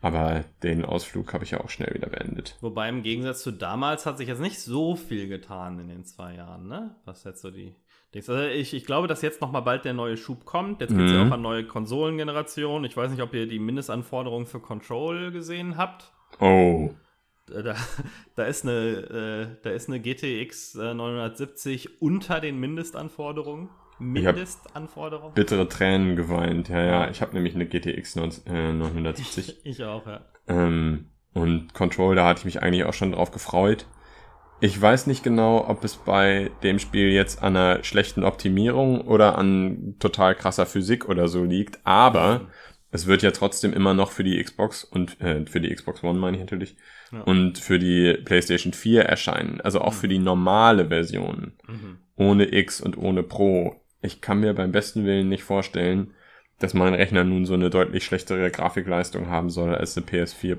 Aber 0.02 0.44
den 0.62 0.84
Ausflug 0.84 1.32
habe 1.32 1.44
ich 1.44 1.52
ja 1.52 1.60
auch 1.60 1.70
schnell 1.70 1.92
wieder 1.94 2.08
beendet. 2.08 2.56
Wobei 2.60 2.88
im 2.88 3.02
Gegensatz 3.02 3.42
zu 3.42 3.50
damals 3.50 4.06
hat 4.06 4.18
sich 4.18 4.28
jetzt 4.28 4.40
nicht 4.40 4.60
so 4.60 4.94
viel 4.94 5.26
getan 5.26 5.80
in 5.80 5.88
den 5.88 6.04
zwei 6.04 6.34
Jahren, 6.34 6.68
ne? 6.68 6.94
Was 7.04 7.24
jetzt 7.24 7.40
so 7.40 7.50
die. 7.50 7.74
Also 8.14 8.38
ich, 8.40 8.72
ich 8.72 8.86
glaube, 8.86 9.08
dass 9.08 9.20
jetzt 9.20 9.40
noch 9.40 9.52
mal 9.52 9.60
bald 9.60 9.84
der 9.84 9.92
neue 9.92 10.16
Schub 10.16 10.44
kommt. 10.44 10.80
Jetzt 10.80 10.90
gibt 10.90 11.02
es 11.02 11.10
mhm. 11.10 11.16
ja 11.16 11.26
auch 11.26 11.32
eine 11.32 11.42
neue 11.42 11.66
Konsolengeneration. 11.66 12.84
Ich 12.84 12.96
weiß 12.96 13.10
nicht, 13.10 13.20
ob 13.20 13.34
ihr 13.34 13.46
die 13.46 13.58
Mindestanforderungen 13.58 14.46
für 14.46 14.60
Control 14.60 15.32
gesehen 15.32 15.76
habt. 15.76 16.12
Oh. 16.40 16.90
Da, 17.46 17.76
da, 18.34 18.44
ist 18.44 18.64
eine, 18.64 18.72
äh, 18.72 19.62
da 19.62 19.70
ist 19.70 19.88
eine 19.88 20.00
GTX 20.00 20.74
970 20.74 21.86
äh, 21.86 21.88
unter 22.00 22.40
den 22.40 22.58
Mindestanforderungen. 22.58 23.70
Mindestanforderungen. 23.98 25.32
bittere 25.32 25.68
Tränen 25.68 26.16
geweint. 26.16 26.68
Ja, 26.68 26.84
ja. 26.84 27.10
Ich 27.10 27.22
habe 27.22 27.32
nämlich 27.32 27.54
eine 27.54 27.66
GTX 27.66 28.16
970. 28.16 29.60
Ich, 29.64 29.66
ich 29.66 29.84
auch, 29.84 30.06
ja. 30.06 30.20
Ähm, 30.48 31.06
und 31.32 31.72
Control, 31.72 32.14
da 32.14 32.26
hatte 32.26 32.40
ich 32.40 32.44
mich 32.44 32.62
eigentlich 32.62 32.84
auch 32.84 32.92
schon 32.92 33.12
drauf 33.12 33.30
gefreut. 33.30 33.86
Ich 34.60 34.80
weiß 34.80 35.06
nicht 35.06 35.22
genau, 35.22 35.68
ob 35.68 35.84
es 35.84 35.96
bei 35.96 36.50
dem 36.62 36.78
Spiel 36.78 37.10
jetzt 37.10 37.42
an 37.42 37.56
einer 37.56 37.84
schlechten 37.84 38.24
Optimierung 38.24 39.02
oder 39.02 39.36
an 39.36 39.96
total 39.98 40.34
krasser 40.34 40.64
Physik 40.64 41.08
oder 41.08 41.28
so 41.28 41.44
liegt, 41.44 41.78
aber 41.84 42.48
es 42.90 43.06
wird 43.06 43.22
ja 43.22 43.32
trotzdem 43.32 43.74
immer 43.74 43.92
noch 43.92 44.12
für 44.12 44.24
die 44.24 44.42
Xbox 44.42 44.82
und 44.82 45.20
äh, 45.20 45.44
für 45.44 45.60
die 45.60 45.74
Xbox 45.74 46.02
One 46.02 46.18
meine 46.18 46.38
ich 46.38 46.42
natürlich 46.42 46.76
Ja. 47.12 47.20
und 47.20 47.58
für 47.58 47.78
die 47.78 48.14
PlayStation 48.24 48.72
4 48.72 49.04
erscheinen. 49.04 49.60
Also 49.60 49.80
auch 49.80 49.92
für 49.94 50.08
die 50.08 50.18
normale 50.18 50.88
Version. 50.88 51.52
Mhm. 51.66 51.98
Ohne 52.16 52.52
X 52.52 52.80
und 52.80 52.98
ohne 52.98 53.22
Pro. 53.22 53.76
Ich 54.02 54.20
kann 54.20 54.40
mir 54.40 54.54
beim 54.54 54.72
besten 54.72 55.04
Willen 55.04 55.28
nicht 55.28 55.44
vorstellen, 55.44 56.14
dass 56.58 56.74
mein 56.74 56.94
Rechner 56.94 57.24
nun 57.24 57.44
so 57.46 57.54
eine 57.54 57.70
deutlich 57.70 58.04
schlechtere 58.04 58.50
Grafikleistung 58.50 59.28
haben 59.28 59.50
soll 59.50 59.74
als 59.74 59.96
eine 59.96 60.06
PS4. 60.06 60.58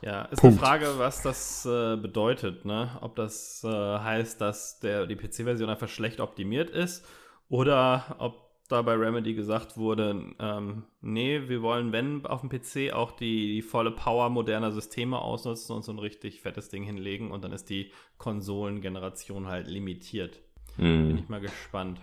Ja, 0.00 0.22
ist 0.26 0.40
Punkt. 0.40 0.58
eine 0.58 0.66
Frage, 0.66 0.98
was 0.98 1.22
das 1.22 1.66
äh, 1.66 1.96
bedeutet, 1.96 2.64
ne? 2.64 2.96
Ob 3.02 3.14
das 3.16 3.62
äh, 3.64 3.68
heißt, 3.68 4.40
dass 4.40 4.80
der, 4.80 5.06
die 5.06 5.16
PC-Version 5.16 5.68
einfach 5.68 5.88
schlecht 5.88 6.20
optimiert 6.20 6.70
ist 6.70 7.04
oder 7.48 8.16
ob 8.18 8.45
da 8.68 8.82
bei 8.82 8.94
Remedy 8.94 9.34
gesagt 9.34 9.76
wurde, 9.76 10.34
ähm, 10.38 10.84
nee, 11.00 11.48
wir 11.48 11.62
wollen, 11.62 11.92
wenn 11.92 12.24
auf 12.26 12.40
dem 12.40 12.50
PC 12.50 12.92
auch 12.92 13.12
die, 13.12 13.54
die 13.54 13.62
volle 13.62 13.90
Power 13.90 14.28
moderner 14.30 14.72
Systeme 14.72 15.18
ausnutzen 15.18 15.74
und 15.76 15.82
so 15.84 15.92
ein 15.92 15.98
richtig 15.98 16.40
fettes 16.40 16.68
Ding 16.68 16.82
hinlegen 16.84 17.30
und 17.30 17.44
dann 17.44 17.52
ist 17.52 17.70
die 17.70 17.92
Konsolengeneration 18.18 19.46
halt 19.46 19.66
limitiert. 19.68 20.40
Bin 20.76 21.10
Hm. 21.10 21.18
ich 21.18 21.28
mal 21.28 21.40
gespannt. 21.40 22.00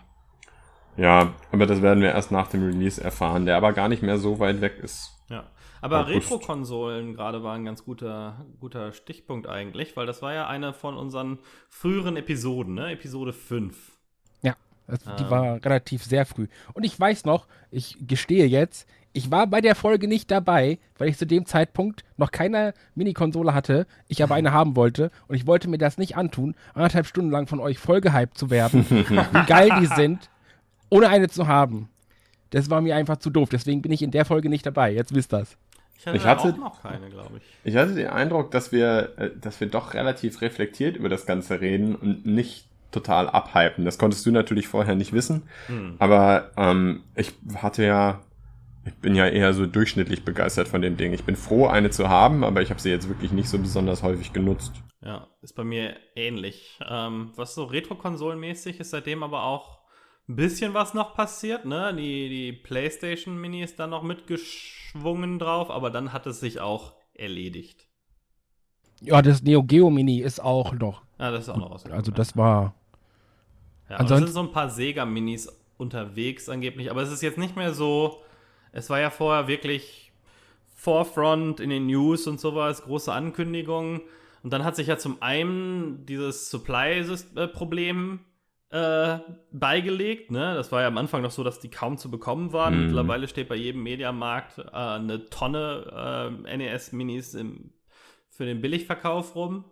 Ja, 0.96 1.34
aber 1.52 1.66
das 1.66 1.82
werden 1.82 2.02
wir 2.04 2.12
erst 2.12 2.32
nach 2.32 2.48
dem 2.48 2.64
Release 2.64 3.04
erfahren, 3.04 3.46
der 3.46 3.58
aber 3.58 3.74
gar 3.74 3.90
nicht 3.90 4.04
mehr 4.04 4.18
so 4.18 4.40
weit 4.40 4.62
weg 4.62 4.78
ist. 4.82 5.12
Ja, 5.30 5.50
aber. 5.82 6.08
Retro-Konsolen 6.08 7.14
gerade 7.16 7.44
war 7.44 7.56
ein 7.56 7.66
ganz 7.66 7.84
guter, 7.84 8.46
guter 8.60 8.94
Stichpunkt 8.94 9.48
eigentlich, 9.48 9.98
weil 9.98 10.06
das 10.06 10.22
war 10.22 10.34
ja 10.34 10.48
eine 10.48 10.74
von 10.74 10.96
unseren 10.96 11.40
früheren 11.70 12.16
Episoden, 12.16 12.76
ne? 12.76 12.92
Episode 12.92 13.34
5. 13.34 13.93
Also 14.88 15.10
die 15.18 15.24
Ähm. 15.24 15.30
war 15.30 15.64
relativ 15.66 16.04
sehr 16.04 16.26
früh. 16.26 16.48
Und 16.74 16.84
ich 16.84 17.00
weiß 17.00 17.26
noch, 17.26 17.48
ich 17.72 17.98
gestehe 18.06 18.46
jetzt, 18.46 18.88
ich 19.14 19.30
war 19.32 19.48
bei 19.48 19.62
der 19.62 19.76
Folge 19.76 20.08
nicht 20.08 20.30
dabei, 20.32 20.80
weil 20.98 21.08
ich 21.10 21.18
zu 21.18 21.26
dem 21.28 21.46
Zeitpunkt 21.46 22.04
noch 22.18 22.32
keine 22.32 22.74
Minikonsole 22.96 23.54
hatte, 23.54 23.86
ich 24.08 24.24
aber 24.24 24.36
eine 24.36 24.52
haben 24.54 24.76
wollte 24.76 25.12
und 25.28 25.36
ich 25.36 25.46
wollte 25.48 25.70
mir 25.70 25.78
das 25.78 25.98
nicht 25.98 26.18
antun, 26.18 26.56
anderthalb 26.74 27.06
Stunden 27.06 27.32
lang 27.32 27.48
von 27.48 27.60
euch 27.60 27.78
voll 27.80 28.02
gehypt 28.02 28.38
zu 28.38 28.50
werden, 28.50 28.86
wie 28.90 29.46
geil 29.46 29.70
die 29.80 29.86
sind, 29.96 30.30
ohne 30.90 31.10
eine 31.10 31.28
zu 31.30 31.48
haben. 31.48 31.90
Das 32.50 32.70
war 32.70 32.82
mir 32.82 32.96
einfach 32.96 33.18
zu 33.18 33.30
doof, 33.30 33.50
deswegen 33.52 33.82
bin 33.82 33.92
ich 33.92 34.02
in 34.02 34.12
der 34.12 34.26
Folge 34.26 34.50
nicht 34.50 34.66
dabei, 34.66 34.92
jetzt 34.94 35.14
wisst 35.16 35.32
das. 35.34 35.58
Ich 35.96 36.06
hatte, 36.08 36.18
Ich 36.18 36.26
hatte- 36.26 36.50
auch 36.54 36.58
noch 36.58 36.82
keine, 36.82 37.08
glaube 37.10 37.38
ich. 37.38 37.44
Ich 37.64 37.78
hatte 37.78 37.94
den 37.94 38.08
Eindruck, 38.08 38.52
dass 38.52 38.72
wir, 38.72 39.14
äh, 39.18 39.30
dass 39.40 39.60
wir 39.62 39.68
doch 39.68 39.94
relativ 39.94 40.42
reflektiert 40.42 40.98
über 40.98 41.08
das 41.08 41.26
Ganze 41.26 41.62
reden 41.62 41.96
und 41.96 42.26
nicht 42.26 42.68
total 42.94 43.30
abhypen. 43.30 43.86
Das 43.86 43.98
konntest 43.98 44.26
du 44.26 44.32
natürlich 44.32 44.68
vorher 44.68 44.96
nicht 44.96 45.14
wissen, 45.14 45.44
Hm. 45.68 45.96
aber 46.00 46.52
ähm, 46.58 47.04
ich 47.16 47.34
hatte 47.56 47.84
ja, 47.86 48.22
ich 48.86 48.94
bin 48.96 49.16
ja 49.16 49.28
eher 49.28 49.54
so 49.54 49.66
durchschnittlich 49.66 50.26
begeistert 50.26 50.68
von 50.68 50.82
dem 50.82 50.98
Ding. 50.98 51.14
Ich 51.14 51.24
bin 51.24 51.36
froh, 51.36 51.68
eine 51.68 51.90
zu 51.90 52.10
haben, 52.10 52.44
aber 52.44 52.62
ich 52.62 52.70
habe 52.70 52.82
sie 52.82 52.90
jetzt 52.90 53.08
wirklich 53.10 53.32
nicht 53.32 53.50
so 53.50 53.58
besonders 53.58 54.04
häufig 54.04 54.34
genutzt. 54.34 54.74
Ja, 55.02 55.28
ist 55.42 55.56
bei 55.56 55.64
mir 55.66 55.96
ähnlich. 56.16 56.80
Ähm, 56.90 57.32
was 57.36 57.56
so 57.56 57.66
Retro-Konsolenmäßig 57.66 58.80
ist 58.80 58.92
seitdem 58.92 59.24
aber 59.24 59.44
auch 59.44 59.80
ein 60.30 60.38
bisschen 60.38 60.74
was 60.74 60.94
noch 60.94 61.16
passiert, 61.16 61.66
ne? 61.66 61.94
Die, 61.94 62.30
die 62.30 62.54
PlayStation 62.54 63.36
Mini 63.40 63.62
ist 63.64 63.78
dann 63.80 63.90
noch 63.90 64.04
mitgeschwungen 64.04 65.40
drauf, 65.40 65.70
aber 65.70 65.90
dann 65.90 66.14
hat 66.14 66.26
es 66.28 66.40
sich 66.40 66.62
auch 66.62 66.94
erledigt. 67.14 67.88
Ja, 69.02 69.22
das 69.22 69.44
Neo 69.44 69.64
Geo 69.64 69.90
Mini 69.90 70.20
ist 70.20 70.42
auch 70.42 70.74
noch, 70.74 71.02
Ja, 71.20 71.32
das 71.32 71.44
ist 71.44 71.50
auch 71.50 71.58
noch 71.58 71.72
rausgekommen. 71.72 72.00
also 72.00 72.12
das 72.12 72.38
war, 72.38 72.74
Ja, 73.94 73.98
es 73.98 74.02
Ansonsten- 74.02 74.26
sind 74.28 74.34
so 74.34 74.40
ein 74.42 74.52
paar 74.52 74.70
Sega-Minis 74.70 75.56
unterwegs 75.78 76.50
angeblich, 76.50 76.90
aber 76.90 77.02
es 77.04 77.12
ist 77.12 77.22
jetzt 77.22 77.38
nicht 77.38 77.56
mehr 77.56 77.74
so. 77.74 78.24
Es 78.72 78.90
war 78.90 79.00
ja 79.00 79.12
vorher 79.12 79.48
wirklich 79.48 80.12
Forefront 80.74 81.60
in 81.60 81.70
den 81.70 81.86
News 81.86 82.26
und 82.26 82.40
sowas, 82.40 82.82
große 82.84 83.14
Ankündigungen. 83.14 84.02
Und 84.42 84.52
dann 84.52 84.64
hat 84.64 84.76
sich 84.76 84.88
ja 84.88 84.98
zum 84.98 85.22
einen 85.22 86.06
dieses 86.08 86.50
Supply-Problem 86.50 88.20
äh, 88.72 89.20
beigelegt. 89.52 90.32
Ne? 90.32 90.56
Das 90.56 90.72
war 90.72 90.82
ja 90.82 90.88
am 90.88 90.98
Anfang 90.98 91.22
noch 91.22 91.30
so, 91.30 91.44
dass 91.44 91.60
die 91.60 91.70
kaum 91.70 91.98
zu 92.00 92.10
bekommen 92.10 92.52
waren. 92.52 92.76
Mhm. 92.76 92.86
Mittlerweile 92.88 93.28
steht 93.28 93.48
bei 93.48 93.56
jedem 93.56 93.84
Mediamarkt 93.84 94.58
äh, 94.58 94.64
eine 94.72 95.26
Tonne 95.30 96.32
äh, 96.46 96.58
NES-Minis 96.58 97.38
für 98.32 98.46
den 98.46 98.62
Billigverkauf 98.62 99.36
rum. 99.36 99.66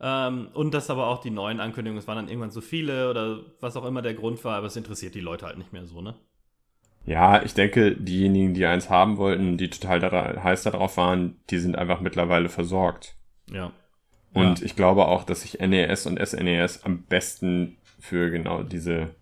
Ähm, 0.00 0.48
und 0.54 0.74
dass 0.74 0.90
aber 0.90 1.06
auch 1.08 1.20
die 1.20 1.30
neuen 1.30 1.60
Ankündigungen, 1.60 2.00
es 2.00 2.08
waren 2.08 2.16
dann 2.16 2.28
irgendwann 2.28 2.50
so 2.50 2.60
viele 2.60 3.10
oder 3.10 3.40
was 3.60 3.76
auch 3.76 3.84
immer 3.84 4.02
der 4.02 4.14
Grund 4.14 4.42
war, 4.44 4.56
aber 4.56 4.66
es 4.66 4.76
interessiert 4.76 5.14
die 5.14 5.20
Leute 5.20 5.46
halt 5.46 5.58
nicht 5.58 5.72
mehr 5.72 5.86
so, 5.86 6.00
ne? 6.00 6.14
Ja, 7.06 7.42
ich 7.42 7.52
denke, 7.54 7.94
diejenigen, 7.96 8.54
die 8.54 8.64
eins 8.64 8.88
haben 8.88 9.18
wollten, 9.18 9.58
die 9.58 9.68
total 9.68 10.00
da, 10.00 10.42
heiß 10.42 10.62
darauf 10.62 10.96
waren, 10.96 11.36
die 11.50 11.58
sind 11.58 11.76
einfach 11.76 12.00
mittlerweile 12.00 12.48
versorgt. 12.48 13.14
Ja. 13.50 13.72
Und 14.32 14.62
ich 14.62 14.74
glaube 14.74 15.06
auch, 15.06 15.24
dass 15.24 15.42
sich 15.42 15.60
NES 15.60 16.06
und 16.06 16.18
SNES 16.18 16.82
am 16.84 17.02
besten 17.04 17.76
für 18.00 18.30
genau 18.30 18.62
diese 18.62 19.14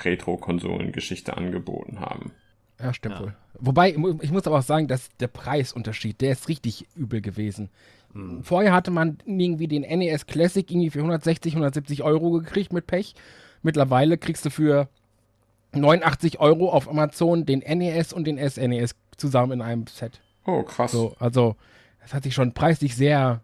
Retro-Konsolen-Geschichte 0.00 1.36
angeboten 1.36 2.00
haben. 2.00 2.32
ja, 2.80 2.94
stimmt 2.94 3.16
Ja. 3.16 3.20
wohl. 3.20 3.36
Wobei, 3.60 3.90
ich 4.22 4.30
muss 4.30 4.46
aber 4.46 4.58
auch 4.58 4.62
sagen, 4.62 4.86
dass 4.86 5.08
der 5.18 5.26
Preisunterschied, 5.26 6.20
der 6.20 6.32
ist 6.32 6.48
richtig 6.48 6.86
übel 6.94 7.20
gewesen. 7.20 7.70
Hm. 8.12 8.42
Vorher 8.42 8.72
hatte 8.72 8.90
man 8.90 9.18
irgendwie 9.26 9.68
den 9.68 9.82
NES 9.82 10.26
Classic 10.26 10.68
irgendwie 10.70 10.90
für 10.90 11.00
160, 11.00 11.52
170 11.52 12.02
Euro 12.02 12.30
gekriegt 12.30 12.72
mit 12.72 12.86
Pech. 12.86 13.14
Mittlerweile 13.62 14.18
kriegst 14.18 14.44
du 14.44 14.50
für 14.50 14.88
89 15.72 16.40
Euro 16.40 16.70
auf 16.70 16.88
Amazon 16.88 17.44
den 17.44 17.60
NES 17.60 18.12
und 18.12 18.26
den 18.26 18.38
SNES 18.38 18.94
zusammen 19.16 19.52
in 19.52 19.62
einem 19.62 19.86
Set. 19.86 20.20
Oh, 20.46 20.62
krass. 20.62 20.92
So, 20.92 21.14
also, 21.18 21.56
das 22.00 22.14
hat 22.14 22.22
sich 22.22 22.34
schon 22.34 22.54
preislich 22.54 22.96
sehr 22.96 23.42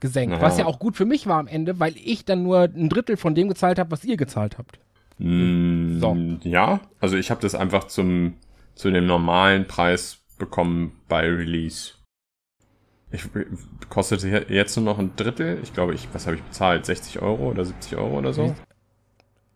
gesenkt. 0.00 0.36
Ja. 0.36 0.42
Was 0.42 0.58
ja 0.58 0.66
auch 0.66 0.78
gut 0.78 0.96
für 0.96 1.06
mich 1.06 1.26
war 1.26 1.38
am 1.38 1.46
Ende, 1.46 1.80
weil 1.80 1.94
ich 1.96 2.24
dann 2.24 2.42
nur 2.42 2.62
ein 2.62 2.88
Drittel 2.88 3.16
von 3.16 3.34
dem 3.34 3.48
gezahlt 3.48 3.78
habe, 3.78 3.90
was 3.90 4.04
ihr 4.04 4.16
gezahlt 4.16 4.58
habt. 4.58 4.78
Mm, 5.18 5.98
So. 5.98 6.16
Ja, 6.42 6.80
also 7.00 7.16
ich 7.16 7.30
habe 7.30 7.40
das 7.40 7.54
einfach 7.54 7.84
zum 7.84 8.34
zu 8.74 8.90
dem 8.92 9.06
normalen 9.06 9.66
Preis 9.66 10.18
bekommen 10.38 10.92
bei 11.08 11.22
Release. 11.22 11.94
Ich 13.10 13.24
kostete 13.88 14.28
je- 14.28 14.54
jetzt 14.54 14.76
nur 14.76 14.84
noch 14.84 14.98
ein 14.98 15.12
Drittel. 15.16 15.58
Ich 15.62 15.72
glaube, 15.72 15.94
ich, 15.94 16.08
was 16.12 16.26
habe 16.26 16.36
ich 16.36 16.42
bezahlt? 16.42 16.84
60 16.84 17.20
Euro 17.22 17.48
oder 17.50 17.64
70 17.64 17.96
Euro 17.96 18.18
oder 18.18 18.32
so? 18.32 18.54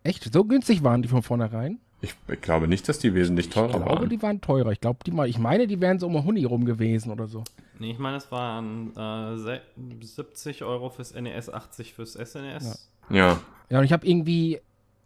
Echt? 0.03 0.31
So 0.33 0.43
günstig 0.43 0.83
waren 0.83 1.01
die 1.01 1.07
von 1.07 1.21
vornherein? 1.23 1.79
Ich, 2.01 2.15
ich 2.27 2.41
glaube 2.41 2.67
nicht, 2.67 2.89
dass 2.89 2.99
die 2.99 3.13
wesentlich 3.13 3.47
Ich 3.47 3.53
teurer 3.53 3.69
glaube, 3.69 3.85
waren. 4.01 4.09
die 4.09 4.21
waren 4.21 4.41
teurer. 4.41 4.71
Ich 4.71 4.81
glaube, 4.81 4.99
die 5.05 5.11
mal, 5.11 5.29
ich 5.29 5.37
meine, 5.39 5.67
die 5.67 5.79
wären 5.79 5.99
so 5.99 6.07
um 6.07 6.23
Huni 6.25 6.43
rum 6.43 6.65
gewesen 6.65 7.11
oder 7.11 7.27
so. 7.27 7.43
Nee, 7.79 7.91
ich 7.91 7.99
meine, 7.99 8.17
es 8.17 8.29
waren 8.31 8.91
äh, 8.97 9.37
se- 9.37 9.61
70 10.01 10.63
Euro 10.63 10.89
fürs 10.89 11.13
NES, 11.13 11.49
80 11.49 11.93
fürs 11.93 12.13
SNES. 12.13 12.89
Ja, 13.09 13.39
Ja, 13.69 13.79
und 13.79 13.85
ich 13.85 13.93
habe 13.93 14.05
irgendwie 14.05 14.59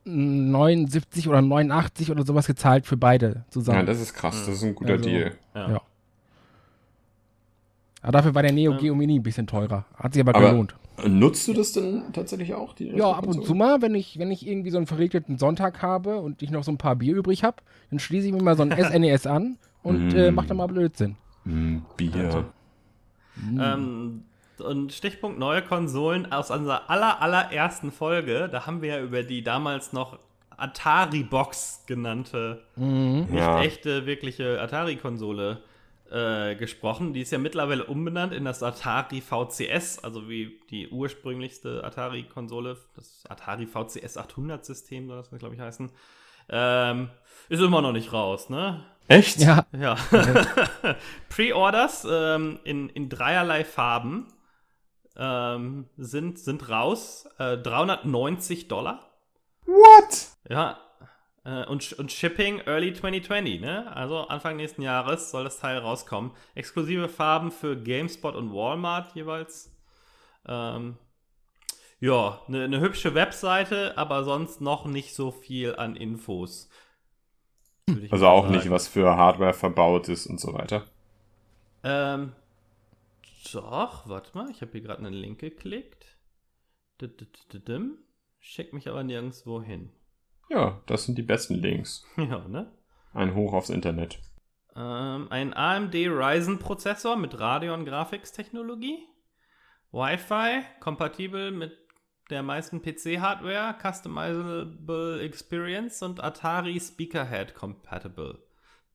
79 0.06 1.28
oder 1.28 1.42
89 1.42 2.10
oder 2.12 2.26
sowas 2.26 2.48
gezahlt 2.48 2.86
für 2.86 2.98
beide 2.98 3.28
ja, 3.28 3.46
zusammen. 3.52 3.86
das 3.86 4.00
ist 4.02 4.14
krass. 4.14 4.46
Das 4.46 4.56
ist 4.56 4.64
ein 4.64 4.74
guter 4.74 4.94
Also- 4.94 5.06
Deal. 5.10 5.34
Ja. 5.54 5.70
Ja. 5.72 5.82
Aber 8.08 8.12
dafür 8.20 8.34
war 8.36 8.42
der 8.42 8.54
Neo. 8.54 8.76
Geo 8.78 8.96
Mini 8.96 9.20
ein 9.20 9.24
bisschen 9.24 9.48
teurer. 9.48 9.86
Hat 9.96 10.14
sich 10.14 10.22
aber, 10.22 10.36
Aber- 10.36 10.50
gelohnt. 10.52 10.76
Nutzt 11.06 11.48
du 11.48 11.54
das 11.54 11.74
denn 11.74 12.06
tatsächlich 12.14 12.56
auch? 12.56 12.74
Die 12.74 12.88
Ja, 12.88 13.12
ab 13.12 13.28
und 13.28 13.46
zu 13.46 13.54
mal, 13.54 13.82
wenn 13.84 13.94
ich, 13.94 14.18
wenn 14.18 14.32
ich 14.32 14.48
irgendwie 14.48 14.72
so 14.72 14.78
einen 14.78 14.88
verregneten 14.88 15.38
Sonntag 15.38 15.84
habe 15.84 16.18
und 16.18 16.42
ich 16.42 16.50
noch 16.50 16.64
so 16.64 16.72
ein 16.72 16.80
paar 16.80 16.96
Bier 16.96 17.16
übrig 17.16 17.44
habe, 17.44 17.58
dann 17.92 18.00
schließe 18.00 18.26
ich 18.28 18.34
mir 18.34 18.42
mal 18.42 18.58
so 18.58 18.64
ein 18.64 18.72
SNES 19.06 19.28
an 19.28 19.58
und 19.84 20.14
äh, 20.16 20.32
Mm. 20.32 20.36
mach 20.36 20.46
dann 20.46 20.58
mal 20.58 20.66
Blödsinn. 20.66 21.16
Mm, 21.46 21.78
Bier. 21.98 22.46
Ähm, 23.60 24.24
und 24.58 24.92
Stichpunkt 24.92 25.38
neue 25.38 25.62
Konsolen 25.62 26.32
aus 26.32 26.50
unserer 26.50 26.90
aller, 26.90 27.22
allerersten 27.22 27.92
Folge, 27.92 28.50
da 28.52 28.66
haben 28.66 28.82
wir 28.82 28.90
ja 28.98 29.02
über 29.04 29.22
die 29.22 29.44
damals 29.44 29.94
noch 29.94 30.18
Atari-Box 30.58 31.84
genannte, 31.86 32.64
nicht 32.76 33.34
Ja. 33.36 33.62
echte, 33.62 34.08
wirkliche 34.08 34.60
Atari-Konsole 34.60 35.52
äh, 35.52 35.58
gesprochen. 36.10 37.14
Die 37.14 37.22
ist 37.22 37.32
ja 37.32 37.38
mittlerweile 37.38 37.86
umbenannt 37.86 38.34
in 38.34 38.46
das 38.46 38.64
Atari 38.64 39.22
VCS, 39.22 40.04
also 40.04 40.30
wie 40.30 40.60
die 40.70 40.88
ursprünglichste 40.88 41.84
Atari-Konsole, 41.84 42.78
das 42.96 43.24
Atari 43.28 43.66
VCS 43.66 44.18
800-System 44.18 45.08
soll 45.08 45.18
das, 45.18 45.30
glaube 45.38 45.56
ich, 45.56 45.62
heißen. 45.62 45.92
Ähm, 46.50 47.10
ist 47.50 47.62
immer 47.62 47.82
noch 47.82 47.92
nicht 47.92 48.14
raus, 48.14 48.50
ne? 48.50 48.86
Echt? 49.08 49.40
Ja, 49.40 49.66
Ja. 49.78 49.96
Pre-Orders 51.30 52.06
ähm, 52.10 52.60
in, 52.64 52.90
in 52.90 53.10
dreierlei 53.10 53.64
Farben 53.64 54.28
ähm, 55.16 55.90
sind, 55.98 56.40
sind 56.40 56.70
raus. 56.70 57.28
Äh, 57.38 57.58
390 57.58 58.68
Dollar. 58.68 59.12
What? 59.66 60.28
Ja. 60.50 60.78
Äh, 61.48 61.66
und, 61.66 61.94
und 61.94 62.12
Shipping 62.12 62.60
Early 62.66 62.94
2020, 62.94 63.62
ne? 63.62 63.96
Also 63.96 64.28
Anfang 64.28 64.58
nächsten 64.58 64.82
Jahres 64.82 65.32
soll 65.32 65.46
das 65.46 65.60
Teil 65.60 65.78
rauskommen. 65.78 66.32
Exklusive 66.56 67.08
Farben 67.08 67.52
für 67.52 67.82
GameSpot 67.82 68.36
und 68.36 68.54
Walmart 68.54 69.16
jeweils. 69.16 69.74
Ähm, 70.46 70.98
ja, 72.02 72.42
eine 72.48 72.68
ne 72.68 72.82
hübsche 72.82 73.16
Webseite, 73.16 73.98
aber 73.98 74.26
sonst 74.26 74.60
noch 74.60 74.86
nicht 74.86 75.16
so 75.16 75.32
viel 75.32 75.76
an 75.78 75.96
Infos. 75.96 76.70
Also 78.12 78.28
auch 78.28 78.44
sagen. 78.44 78.56
nicht, 78.56 78.70
was 78.70 78.90
für 78.90 79.16
Hardware 79.16 79.54
verbaut 79.54 80.10
ist 80.10 80.28
und 80.28 80.42
so 80.42 80.54
weiter. 80.54 80.84
Ähm, 81.84 82.34
doch, 83.54 84.10
warte 84.10 84.38
mal, 84.38 84.52
ich 84.52 84.62
habe 84.62 84.74
hier 84.74 84.82
gerade 84.82 85.00
einen 85.00 85.14
Link 85.14 85.40
geklickt. 85.40 86.18
Schick 88.40 88.74
mich 88.74 88.90
aber 88.90 89.04
nirgendwo 89.06 89.62
hin. 89.62 89.94
Ja, 90.50 90.82
das 90.86 91.06
sind 91.06 91.18
die 91.18 91.24
besten 91.24 91.56
Links. 91.56 92.06
Ja, 92.18 92.48
ne? 92.48 92.72
Ein 93.14 93.36
Hoch 93.36 93.54
aufs 93.54 93.70
Internet. 93.70 94.20
Ähm, 94.76 95.28
ein 95.30 95.54
AMD 95.54 95.96
Ryzen 95.96 96.60
Prozessor 96.60 97.16
mit 97.16 97.40
Radeon 97.40 97.86
Graphics 97.86 98.32
Technologie. 98.32 99.00
Wi-Fi, 99.92 100.62
kompatibel 100.80 101.52
mit 101.52 101.78
der 102.30 102.44
meisten 102.44 102.82
PC-Hardware, 102.82 103.76
Customizable 103.82 105.22
Experience 105.22 106.04
und 106.04 106.24
Atari 106.24 106.80
Speakerhead 106.80 107.56
Compatible. 107.56 108.40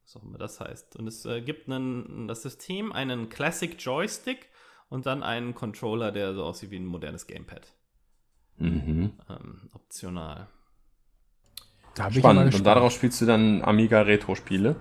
Was 0.04 0.16
auch 0.16 0.22
immer 0.22 0.38
das 0.38 0.60
heißt. 0.60 0.96
Und 0.96 1.06
es 1.06 1.24
äh, 1.24 1.40
gibt 1.40 1.68
einen, 1.68 2.28
das 2.28 2.42
System 2.42 2.92
einen 2.92 3.28
Classic 3.28 3.74
Joystick 3.78 4.50
und 4.88 5.06
dann 5.06 5.22
einen 5.22 5.54
Controller, 5.54 6.12
der 6.12 6.34
so 6.34 6.44
aussieht 6.44 6.70
wie 6.70 6.76
ein 6.76 6.86
modernes 6.86 7.26
Gamepad. 7.26 7.72
Mhm. 8.58 9.18
Ähm, 9.28 9.70
optional. 9.72 10.48
Da 11.94 12.10
Spannend. 12.10 12.54
Und 12.54 12.64
darauf 12.64 12.92
spielst 12.92 13.20
du 13.20 13.26
dann 13.26 13.62
Amiga 13.62 14.00
Retro-Spiele? 14.00 14.76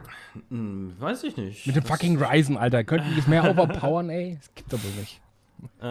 Hm, 0.49 0.95
weiß 0.97 1.25
ich 1.25 1.35
nicht. 1.35 1.67
Mit 1.67 1.75
dem 1.75 1.83
fucking 1.83 2.21
Ryzen, 2.21 2.57
Alter. 2.57 2.83
Könnten 2.83 3.13
die 3.13 3.19
es 3.19 3.27
mehr 3.27 3.49
overpowern, 3.49 4.09
ey? 4.09 4.37
Das 4.39 4.53
gibt 4.55 4.71
doch 4.71 4.81
wohl 4.81 4.91
nicht. 4.91 5.19
Äh, 5.79 5.85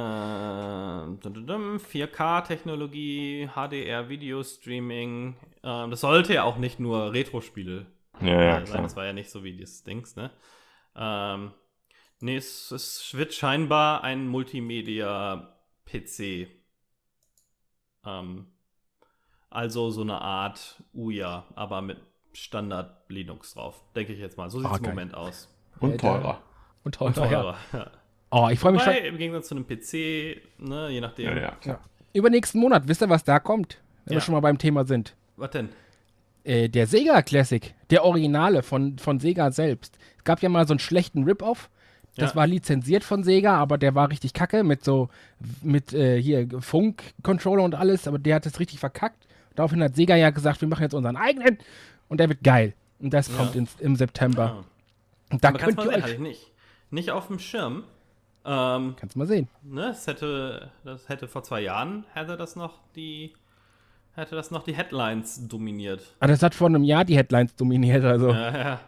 4K-Technologie, 1.78 3.50
HDR-Video-Streaming. 3.54 5.36
Äh, 5.62 5.88
das 5.90 6.00
sollte 6.00 6.34
ja 6.34 6.42
auch 6.44 6.56
nicht 6.56 6.80
nur 6.80 7.12
Retro-Spiele 7.12 7.86
ja, 8.20 8.42
ja, 8.42 8.66
sein. 8.66 8.82
Das 8.82 8.96
war 8.96 9.04
ja 9.04 9.12
nicht 9.12 9.30
so 9.30 9.44
wie 9.44 9.56
das 9.56 9.84
Dings, 9.84 10.16
ne? 10.16 10.30
Ähm, 10.96 11.52
nee, 12.20 12.36
es, 12.36 12.70
es 12.70 13.12
wird 13.14 13.34
scheinbar 13.34 14.02
ein 14.04 14.26
Multimedia-PC. 14.26 16.48
Ähm, 18.06 18.46
also 19.50 19.90
so 19.90 20.02
eine 20.02 20.20
Art 20.20 20.82
Uja, 20.94 21.44
aber 21.54 21.82
mit 21.82 21.98
Standard 22.32 22.96
Linux 23.08 23.54
drauf. 23.54 23.82
Denke 23.94 24.12
ich 24.12 24.20
jetzt 24.20 24.38
mal. 24.38 24.48
So 24.48 24.60
sieht 24.60 24.70
es 24.70 24.78
okay. 24.78 24.84
im 24.84 24.90
Moment 24.90 25.14
aus. 25.14 25.48
Und 25.80 26.00
teurer. 26.00 26.40
Und 26.84 26.94
teurer, 26.94 27.08
Und 27.08 27.14
teurer 27.14 27.56
ja. 27.72 27.90
Oh, 28.30 28.48
ich 28.50 28.58
freue 28.58 28.72
mich 28.72 28.82
schon. 28.82 28.94
Im 28.94 29.18
Gegensatz 29.18 29.48
zu 29.48 29.56
einem 29.56 29.66
PC, 29.66 30.40
ne, 30.58 30.88
je 30.90 31.00
nachdem. 31.00 31.36
Ja, 31.36 31.56
ja. 31.64 31.80
Über 32.12 32.30
nächsten 32.30 32.60
Monat, 32.60 32.86
wisst 32.86 33.02
ihr, 33.02 33.08
was 33.08 33.24
da 33.24 33.40
kommt? 33.40 33.80
Wenn 34.04 34.16
wir 34.16 34.20
schon 34.20 34.34
mal 34.34 34.40
beim 34.40 34.58
Thema 34.58 34.84
sind. 34.84 35.14
Was 35.36 35.50
denn? 35.50 35.68
Äh, 36.44 36.68
der 36.68 36.86
Sega 36.86 37.22
Classic, 37.22 37.74
der 37.90 38.04
Originale 38.04 38.62
von, 38.62 38.98
von 38.98 39.20
Sega 39.20 39.50
selbst. 39.50 39.98
Es 40.18 40.24
gab 40.24 40.42
ja 40.42 40.48
mal 40.48 40.66
so 40.66 40.72
einen 40.72 40.78
schlechten 40.78 41.24
Rip-Off. 41.24 41.70
Das 42.16 42.30
ja. 42.30 42.36
war 42.36 42.46
lizenziert 42.46 43.04
von 43.04 43.22
Sega, 43.24 43.56
aber 43.56 43.78
der 43.78 43.94
war 43.94 44.10
richtig 44.10 44.32
kacke 44.32 44.64
mit 44.64 44.84
so, 44.84 45.08
mit 45.62 45.92
äh, 45.92 46.20
hier 46.20 46.48
Funk-Controller 46.60 47.62
und 47.62 47.74
alles, 47.74 48.08
aber 48.08 48.18
der 48.18 48.36
hat 48.36 48.46
es 48.46 48.58
richtig 48.58 48.80
verkackt. 48.80 49.26
Daraufhin 49.60 49.82
hat 49.82 49.94
Sega 49.94 50.16
ja 50.16 50.30
gesagt, 50.30 50.62
wir 50.62 50.68
machen 50.68 50.84
jetzt 50.84 50.94
unseren 50.94 51.18
eigenen 51.18 51.58
und 52.08 52.18
der 52.18 52.30
wird 52.30 52.42
geil. 52.42 52.72
Und 52.98 53.12
das 53.12 53.28
ja. 53.28 53.36
kommt 53.36 53.54
ins, 53.56 53.76
im 53.78 53.94
September. 53.94 54.42
Ja. 54.42 54.64
Und 55.32 55.44
da 55.44 55.52
könnt 55.52 55.78
ihr 55.78 55.90
euch... 55.90 56.02
Halt 56.02 56.18
nicht, 56.18 56.50
nicht 56.90 57.10
auf 57.10 57.26
dem 57.26 57.38
Schirm. 57.38 57.84
Ähm, 58.46 58.94
Kannst 58.96 59.16
mal 59.16 59.26
sehen. 59.26 59.48
Ne, 59.62 59.88
das 59.88 60.06
hätte, 60.06 60.70
das 60.82 61.10
hätte 61.10 61.28
vor 61.28 61.42
zwei 61.42 61.60
Jahren 61.60 62.06
hätte 62.14 62.38
das 62.38 62.56
noch 62.56 62.78
die 62.96 63.34
hätte 64.12 64.34
das 64.34 64.50
noch 64.50 64.62
die 64.62 64.74
Headlines 64.74 65.46
dominiert. 65.46 66.16
Ah, 66.20 66.26
das 66.26 66.42
hat 66.42 66.54
vor 66.54 66.68
einem 66.68 66.82
Jahr 66.84 67.04
die 67.04 67.18
Headlines 67.18 67.54
dominiert, 67.54 68.02
also. 68.02 68.30
Ja, 68.30 68.56
ja. 68.56 68.80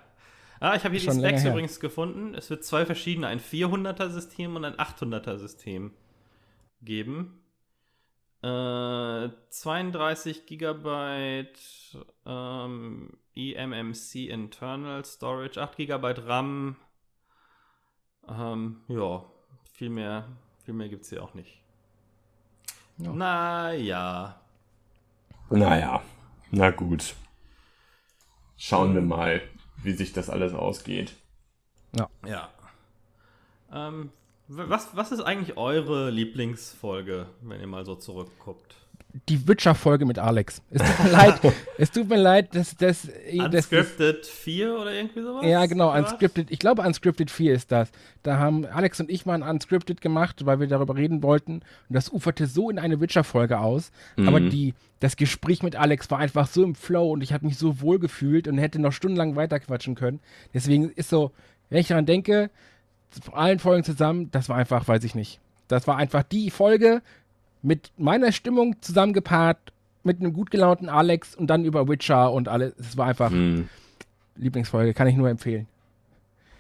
Ah, 0.59 0.75
ich 0.75 0.85
habe 0.85 0.97
hier 0.97 1.11
die 1.11 1.19
Specs 1.19 1.45
übrigens 1.45 1.81
gefunden. 1.81 2.35
Es 2.35 2.49
wird 2.49 2.64
zwei 2.64 2.87
verschiedene, 2.87 3.26
ein 3.26 3.41
400er 3.41 4.09
System 4.09 4.57
und 4.57 4.64
ein 4.64 4.76
800er 4.76 5.37
System 5.37 5.93
geben. 6.81 7.41
Äh, 8.42 9.31
32 9.50 10.46
GB 10.46 11.46
ähm, 12.26 13.16
eMMC 13.37 14.28
Internal 14.28 15.05
Storage, 15.05 15.61
8 15.61 15.76
GB 15.76 16.14
RAM. 16.26 16.76
Ähm, 18.28 18.81
ja, 18.88 19.24
viel 19.72 19.90
mehr, 19.90 20.28
viel 20.64 20.74
mehr 20.74 20.88
gibt 20.88 21.05
es 21.05 21.11
hier 21.11 21.22
auch 21.22 21.35
nicht. 21.35 21.62
Ja. 22.98 23.12
Naja. 23.12 24.40
Naja, 25.50 26.02
na 26.50 26.70
gut. 26.70 27.14
Schauen 28.57 28.94
wir 28.94 29.02
mal, 29.02 29.40
wie 29.76 29.92
sich 29.92 30.12
das 30.12 30.31
alles 30.31 30.55
ausgeht. 30.55 31.14
Ja. 31.96 32.09
Ja. 32.26 32.48
Ähm, 33.72 34.11
was, 34.48 34.88
was 34.94 35.12
ist 35.12 35.20
eigentlich 35.20 35.57
eure 35.57 36.11
Lieblingsfolge, 36.11 37.26
wenn 37.42 37.61
ihr 37.61 37.66
mal 37.66 37.85
so 37.85 37.94
zurückguckt? 37.94 38.74
Die 39.28 39.46
Witcher-Folge 39.46 40.07
mit 40.07 40.18
Alex. 40.18 40.62
Es 40.70 40.81
tut 40.83 41.05
mir 41.05 41.11
leid, 41.12 41.40
es 41.76 41.90
tut 41.90 42.09
mir 42.09 42.16
leid, 42.16 42.55
dass 42.55 42.74
das. 42.74 43.09
Unscripted 43.31 44.20
das, 44.20 44.28
4 44.28 44.74
oder 44.74 44.92
irgendwie 44.92 45.20
sowas? 45.20 45.44
Ja, 45.44 45.66
genau, 45.66 45.94
Unscripted. 45.94 46.50
Ich 46.50 46.59
glaube, 46.59 46.81
Unscripted 46.81 47.31
4 47.31 47.52
ist 47.52 47.70
das. 47.70 47.90
Da 48.22 48.38
haben 48.38 48.64
Alex 48.64 49.00
und 49.00 49.11
ich 49.11 49.26
mal 49.26 49.35
ein 49.35 49.42
Unscripted 49.42 50.00
gemacht, 50.00 50.46
weil 50.46 50.61
wir 50.61 50.66
darüber 50.66 50.96
reden 50.96 51.22
wollten. 51.22 51.57
Und 51.57 51.62
das 51.90 52.11
uferte 52.11 52.46
so 52.46 52.70
in 52.70 52.78
eine 52.78 53.00
Witcher-Folge 53.02 53.61
aus. 53.61 53.92
Mhm. 54.16 54.28
Aber 54.28 54.40
die, 54.40 54.72
das 55.00 55.16
Gespräch 55.16 55.62
mit 55.62 55.76
Alex 55.76 56.11
war 56.11 56.18
einfach 56.18 56.46
so 56.46 56.64
im 56.64 56.74
Flow 56.74 57.12
und 57.12 57.22
ich 57.22 57.35
habe 57.35 57.44
mich 57.44 57.59
so 57.59 57.83
wohl 57.83 57.98
gefühlt 57.98 58.48
und 58.48 58.57
hätte 58.57 58.78
noch 58.78 58.92
stundenlang 58.92 59.37
weiterquatschen 59.37 59.94
können. 59.94 60.20
Deswegen 60.55 60.88
ist 60.88 61.11
so, 61.11 61.33
wenn 61.68 61.81
ich 61.81 61.88
daran 61.88 62.07
denke, 62.07 62.50
allen 63.33 63.59
Folgen 63.59 63.85
zusammen, 63.85 64.31
das 64.31 64.48
war 64.48 64.57
einfach, 64.57 64.87
weiß 64.87 65.05
ich 65.05 65.14
nicht. 65.14 65.40
Das 65.68 65.87
war 65.87 65.96
einfach 65.96 66.22
die 66.22 66.51
Folge 66.51 67.03
mit 67.62 67.92
meiner 67.96 68.33
Stimmung 68.33 68.77
zusammengepaart, 68.81 69.59
mit 70.03 70.20
einem 70.20 70.33
gut 70.33 70.51
gelaunten 70.51 70.88
Alex 70.88 71.35
und 71.35 71.46
dann 71.48 71.64
über 71.64 71.88
Witcher 71.88 72.33
und 72.33 72.48
alles. 72.48 72.75
Es 72.79 72.96
war 72.96 73.07
einfach 73.07 73.31
hm. 73.31 73.68
Lieblingsfolge, 74.37 74.94
kann 74.94 75.07
ich 75.07 75.16
nur 75.16 75.29
empfehlen. 75.29 75.66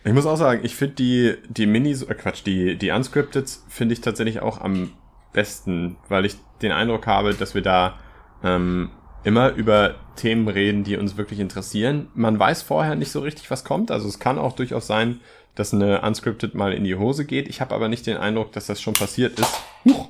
Ich 0.04 0.12
muss 0.12 0.26
auch 0.26 0.36
sagen, 0.36 0.60
ich 0.64 0.74
finde 0.74 0.94
die, 0.96 1.34
die 1.48 1.66
Minis, 1.66 2.02
äh 2.02 2.14
Quatsch, 2.14 2.44
die, 2.44 2.76
die 2.76 2.90
Unscripted 2.90 3.48
finde 3.68 3.92
ich 3.92 4.00
tatsächlich 4.00 4.40
auch 4.40 4.60
am 4.60 4.90
besten, 5.32 5.96
weil 6.08 6.24
ich 6.24 6.36
den 6.60 6.72
Eindruck 6.72 7.06
habe, 7.06 7.34
dass 7.34 7.54
wir 7.54 7.62
da 7.62 7.98
ähm, 8.42 8.90
immer 9.24 9.52
über 9.52 9.94
Themen 10.16 10.48
reden, 10.48 10.84
die 10.84 10.96
uns 10.96 11.16
wirklich 11.16 11.38
interessieren. 11.38 12.08
Man 12.14 12.38
weiß 12.38 12.62
vorher 12.62 12.96
nicht 12.96 13.12
so 13.12 13.20
richtig, 13.20 13.50
was 13.50 13.64
kommt. 13.64 13.90
Also 13.90 14.08
es 14.08 14.18
kann 14.18 14.38
auch 14.38 14.54
durchaus 14.54 14.86
sein, 14.86 15.20
dass 15.54 15.74
eine 15.74 16.00
Unscripted 16.02 16.54
mal 16.54 16.72
in 16.72 16.84
die 16.84 16.94
Hose 16.96 17.24
geht. 17.24 17.48
Ich 17.48 17.60
habe 17.60 17.74
aber 17.74 17.88
nicht 17.88 18.06
den 18.06 18.16
Eindruck, 18.16 18.52
dass 18.52 18.66
das 18.66 18.80
schon 18.80 18.94
passiert 18.94 19.38
ist. 19.38 19.52
Huch. 19.84 20.08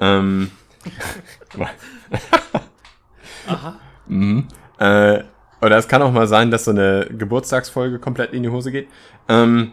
Ähm. 0.00 0.50
Aha. 3.46 3.78
mhm. 4.06 4.48
Äh, 4.78 5.22
oder 5.60 5.76
es 5.78 5.86
kann 5.86 6.02
auch 6.02 6.12
mal 6.12 6.26
sein, 6.26 6.50
dass 6.50 6.64
so 6.64 6.72
eine 6.72 7.08
Geburtstagsfolge 7.16 8.00
komplett 8.00 8.32
in 8.32 8.42
die 8.42 8.48
Hose 8.48 8.72
geht. 8.72 8.88
Ähm, 9.28 9.72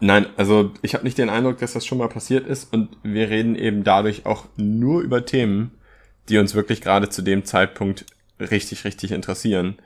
nein, 0.00 0.26
also 0.38 0.72
ich 0.80 0.94
habe 0.94 1.04
nicht 1.04 1.18
den 1.18 1.28
Eindruck, 1.28 1.58
dass 1.58 1.74
das 1.74 1.84
schon 1.84 1.98
mal 1.98 2.08
passiert 2.08 2.46
ist 2.46 2.72
und 2.72 2.96
wir 3.02 3.28
reden 3.28 3.56
eben 3.56 3.84
dadurch 3.84 4.24
auch 4.24 4.46
nur 4.56 5.02
über 5.02 5.26
Themen, 5.26 5.72
die 6.30 6.38
uns 6.38 6.54
wirklich 6.54 6.80
gerade 6.80 7.10
zu 7.10 7.20
dem 7.20 7.44
Zeitpunkt 7.44 8.06
richtig, 8.40 8.84
richtig 8.84 9.12
interessieren. 9.12 9.76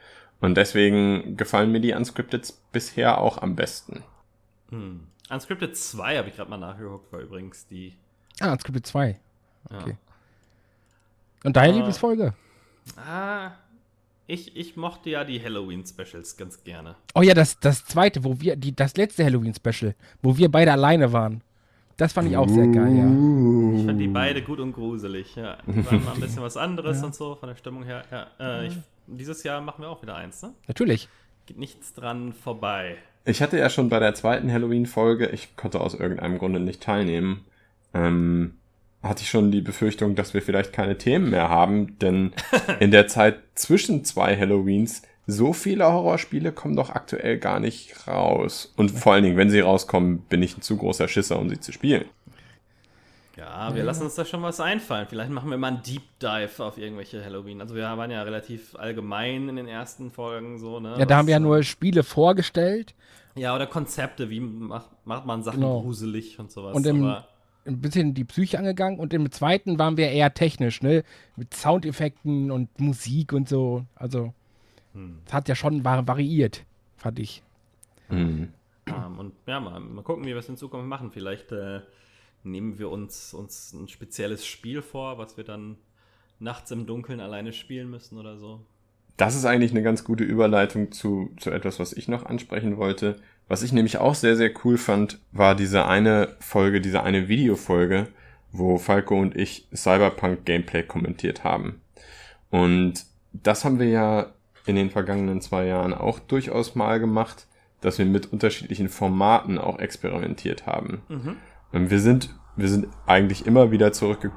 Und 0.40 0.57
deswegen 0.57 1.37
gefallen 1.37 1.73
mir 1.73 1.81
die 1.81 1.93
Unscripted 1.93 2.55
bisher 2.73 3.19
auch 3.19 3.38
am 3.38 3.57
besten. 3.57 4.05
Hm. 4.71 5.07
Unscripted 5.31 5.77
2 5.77 6.19
habe 6.19 6.29
ich 6.29 6.37
gerade 6.37 6.51
mal 6.51 6.59
nachgeguckt, 6.59 7.13
war 7.13 7.21
übrigens 7.21 7.67
die. 7.67 7.95
Ah, 8.41 8.53
Unscripted 8.53 8.87
2. 8.87 9.21
Okay. 9.71 9.91
Ja. 9.91 9.97
Und 11.45 11.57
deine 11.57 11.73
uh, 11.73 11.77
Lieblingsfolge? 11.77 12.35
Ah, 12.97 13.53
ich, 14.27 14.57
ich 14.57 14.77
mochte 14.77 15.11
ja 15.11 15.25
die 15.25 15.43
Halloween-Specials 15.43 16.37
ganz 16.37 16.63
gerne. 16.63 16.97
Oh 17.15 17.23
ja, 17.23 17.35
das, 17.35 17.59
das 17.59 17.85
zweite, 17.85 18.23
wo 18.25 18.41
wir, 18.41 18.57
die, 18.57 18.75
das 18.75 18.97
letzte 18.97 19.25
Halloween-Special, 19.25 19.95
wo 20.23 20.37
wir 20.37 20.51
beide 20.51 20.73
alleine 20.73 21.13
waren. 21.13 21.43
Das 21.97 22.13
fand 22.13 22.31
ich 22.31 22.37
auch 22.37 22.49
sehr 22.49 22.67
geil, 22.69 22.97
ja. 22.97 23.79
Ich 23.79 23.85
fand 23.85 24.01
die 24.01 24.09
beide 24.09 24.43
gut 24.43 24.59
und 24.59 24.73
gruselig, 24.73 25.37
ja. 25.37 25.59
Die 25.67 25.85
waren 25.85 26.05
mal 26.05 26.15
ein 26.15 26.21
bisschen 26.21 26.43
was 26.43 26.57
anderes 26.57 27.01
ja. 27.01 27.07
und 27.07 27.15
so, 27.15 27.35
von 27.35 27.49
der 27.49 27.57
Stimmung 27.57 27.83
her. 27.83 28.05
Ja, 28.11 28.29
äh, 28.39 28.69
ich, 28.69 28.77
dieses 29.07 29.43
Jahr 29.43 29.61
machen 29.61 29.83
wir 29.83 29.91
auch 29.91 30.01
wieder 30.01 30.15
eins, 30.15 30.43
ne? 30.43 30.55
Natürlich. 30.67 31.09
Geht 31.47 31.59
nichts 31.59 31.93
dran 31.93 32.33
vorbei. 32.33 32.99
Ich 33.31 33.40
hatte 33.40 33.59
ja 33.59 33.71
schon 33.71 33.88
bei 33.88 34.01
der 34.01 34.14
zweiten 34.14 34.53
Halloween-Folge, 34.53 35.29
ich 35.29 35.57
konnte 35.57 35.81
aus 35.81 35.95
irgendeinem 35.95 36.38
Grunde 36.38 36.59
nicht 36.59 36.83
teilnehmen, 36.83 37.45
ähm, 37.95 38.55
hatte 39.03 39.23
ich 39.23 39.31
schon 39.31 39.53
die 39.53 39.61
Befürchtung, 39.61 40.16
dass 40.16 40.35
wir 40.35 40.43
vielleicht 40.43 40.73
keine 40.73 40.99
Themen 40.99 41.31
mehr 41.31 41.49
haben, 41.49 41.97
denn 42.01 42.33
in 42.81 42.90
der 42.90 43.07
Zeit 43.07 43.38
zwischen 43.55 44.05
zwei 44.05 44.37
Halloweens 44.37 45.03
so 45.27 45.53
viele 45.53 45.85
Horrorspiele 45.85 46.51
kommen 46.51 46.75
doch 46.75 46.90
aktuell 46.90 47.38
gar 47.38 47.61
nicht 47.61 48.09
raus. 48.09 48.73
Und 48.77 48.90
vor 48.90 49.12
allen 49.12 49.23
Dingen, 49.23 49.37
wenn 49.37 49.49
sie 49.51 49.61
rauskommen, 49.61 50.23
bin 50.23 50.43
ich 50.43 50.59
ein 50.59 50.62
zu 50.62 50.77
großer 50.77 51.07
Schisser, 51.07 51.38
um 51.38 51.49
sie 51.49 51.61
zu 51.61 51.73
spielen. 51.73 52.07
Ja, 53.37 53.73
wir 53.73 53.79
ja. 53.79 53.85
lassen 53.85 54.03
uns 54.03 54.16
da 54.16 54.25
schon 54.25 54.43
was 54.43 54.61
einfallen. 54.61 55.07
Vielleicht 55.09 55.31
machen 55.31 55.51
wir 55.51 55.57
mal 55.57 55.69
einen 55.69 55.83
Deep 55.83 56.03
Dive 56.21 56.62
auf 56.64 56.77
irgendwelche 56.77 57.25
Halloween. 57.25 57.61
Also 57.61 57.75
wir 57.77 57.85
waren 57.85 58.11
ja 58.11 58.23
relativ 58.23 58.75
allgemein 58.75 59.49
in 59.49 59.57
den 59.57 59.69
ersten 59.69 60.11
Folgen 60.11 60.59
so, 60.59 60.81
ne? 60.81 60.97
Ja, 60.99 61.07
da 61.07 61.11
was, 61.11 61.16
haben 61.19 61.27
wir 61.29 61.33
ja 61.33 61.40
nur 61.40 61.62
Spiele 61.62 62.03
vorgestellt. 62.03 62.95
Ja, 63.37 63.55
oder 63.55 63.66
Konzepte, 63.66 64.31
wie 64.31 64.40
macht, 64.40 64.90
macht 65.05 65.27
man 65.27 65.43
Sachen 65.43 65.61
genau. 65.61 65.83
gruselig 65.83 66.38
und 66.38 66.51
sowas. 66.51 66.75
Und 66.75 66.87
im, 66.87 67.05
ein 67.64 67.81
bisschen 67.81 68.14
die 68.14 68.25
Psyche 68.25 68.59
angegangen 68.59 68.99
und 68.99 69.12
im 69.12 69.31
zweiten 69.31 69.79
waren 69.79 69.97
wir 69.97 70.11
eher 70.11 70.35
technisch, 70.35 70.83
ne? 70.83 71.05
Mit 71.37 71.55
Soundeffekten 71.55 72.51
und 72.51 72.81
Musik 72.81 73.33
und 73.33 73.49
so. 73.49 73.85
Also, 73.95 74.35
hm. 74.93 75.19
es 75.27 75.33
hat 75.33 75.49
ja 75.49 75.55
schon 75.55 75.85
variiert, 75.85 76.64
fand 76.97 77.19
ich. 77.19 77.43
Mhm. 78.09 78.53
Um, 78.88 78.95
ähm, 78.95 79.19
und 79.19 79.33
ja, 79.47 79.61
mal, 79.61 79.79
mal 79.79 80.03
gucken, 80.03 80.25
wie 80.25 80.31
wir 80.31 80.38
es 80.38 80.49
in 80.49 80.57
Zukunft 80.57 80.88
machen. 80.88 81.12
Vielleicht 81.12 81.53
äh, 81.53 81.81
nehmen 82.43 82.79
wir 82.79 82.90
uns, 82.90 83.35
uns 83.35 83.73
ein 83.73 83.88
spezielles 83.88 84.45
Spiel 84.45 84.83
vor, 84.83 85.19
was 85.19 85.37
wir 85.37 85.45
dann 85.45 85.77
nachts 86.38 86.71
im 86.71 86.87
Dunkeln 86.87 87.21
alleine 87.21 87.53
spielen 87.53 87.90
müssen 87.90 88.19
oder 88.19 88.37
so. 88.37 88.61
Das 89.21 89.35
ist 89.35 89.45
eigentlich 89.45 89.73
eine 89.73 89.83
ganz 89.83 90.03
gute 90.03 90.25
Überleitung 90.25 90.93
zu, 90.93 91.31
zu 91.37 91.51
etwas, 91.51 91.79
was 91.79 91.93
ich 91.93 92.09
noch 92.09 92.25
ansprechen 92.25 92.79
wollte. 92.79 93.17
Was 93.49 93.63
ich 93.63 93.71
nämlich 93.71 93.99
auch 93.99 94.15
sehr, 94.15 94.35
sehr 94.35 94.51
cool 94.65 94.79
fand, 94.79 95.19
war 95.31 95.55
diese 95.55 95.85
eine 95.85 96.37
Folge, 96.41 96.81
diese 96.81 97.03
eine 97.03 97.29
Videofolge, 97.29 98.09
wo 98.51 98.79
Falco 98.79 99.19
und 99.21 99.37
ich 99.37 99.69
Cyberpunk 99.75 100.47
Gameplay 100.47 100.85
kommentiert 100.85 101.45
haben. 101.45 101.83
Und 102.49 103.05
das 103.35 103.67
haben 103.67 103.79
wir 103.79 103.89
ja 103.89 104.33
in 104.65 104.77
den 104.77 104.89
vergangenen 104.89 105.43
zwei 105.43 105.67
Jahren 105.67 105.93
auch 105.93 106.19
durchaus 106.19 106.75
mal 106.75 106.99
gemacht, 106.99 107.47
dass 107.83 107.99
wir 107.99 108.07
mit 108.07 108.33
unterschiedlichen 108.33 108.89
Formaten 108.89 109.59
auch 109.59 109.81
experimentiert 109.81 110.65
haben. 110.65 111.03
Mhm. 111.11 111.37
Wir 111.91 112.01
sind, 112.01 112.35
wir 112.57 112.69
sind 112.71 112.89
eigentlich 113.05 113.45
immer 113.45 113.71
wieder 113.71 113.93
zurück, 113.93 114.31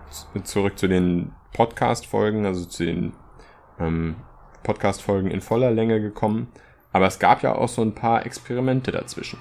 zurück 0.44 0.78
zu 0.78 0.90
den 0.90 1.32
Podcast-Folgen, 1.54 2.46
also 2.46 2.66
zu 2.66 2.84
den 2.84 3.14
ähm, 3.80 4.18
Podcast-Folgen 4.64 5.30
in 5.30 5.42
voller 5.42 5.72
Länge 5.72 6.02
gekommen. 6.02 6.48
Aber 6.92 7.08
es 7.08 7.20
gab 7.20 7.44
ja 7.44 7.56
auch 7.56 7.70
so 7.70 7.82
ein 7.82 7.96
paar 7.96 8.26
Experimente 8.26 8.92
dazwischen. 8.92 9.40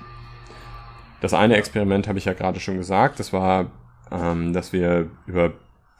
Das 1.21 1.35
eine 1.35 1.57
Experiment 1.57 2.09
habe 2.09 2.19
ich 2.19 2.25
ja 2.25 2.33
gerade 2.33 2.61
schon 2.61 2.79
gesagt. 2.79 3.21
Das 3.21 3.33
war, 3.33 3.71
ähm, 4.11 4.53
dass 4.53 4.73
wir 4.73 5.11
über 5.27 5.53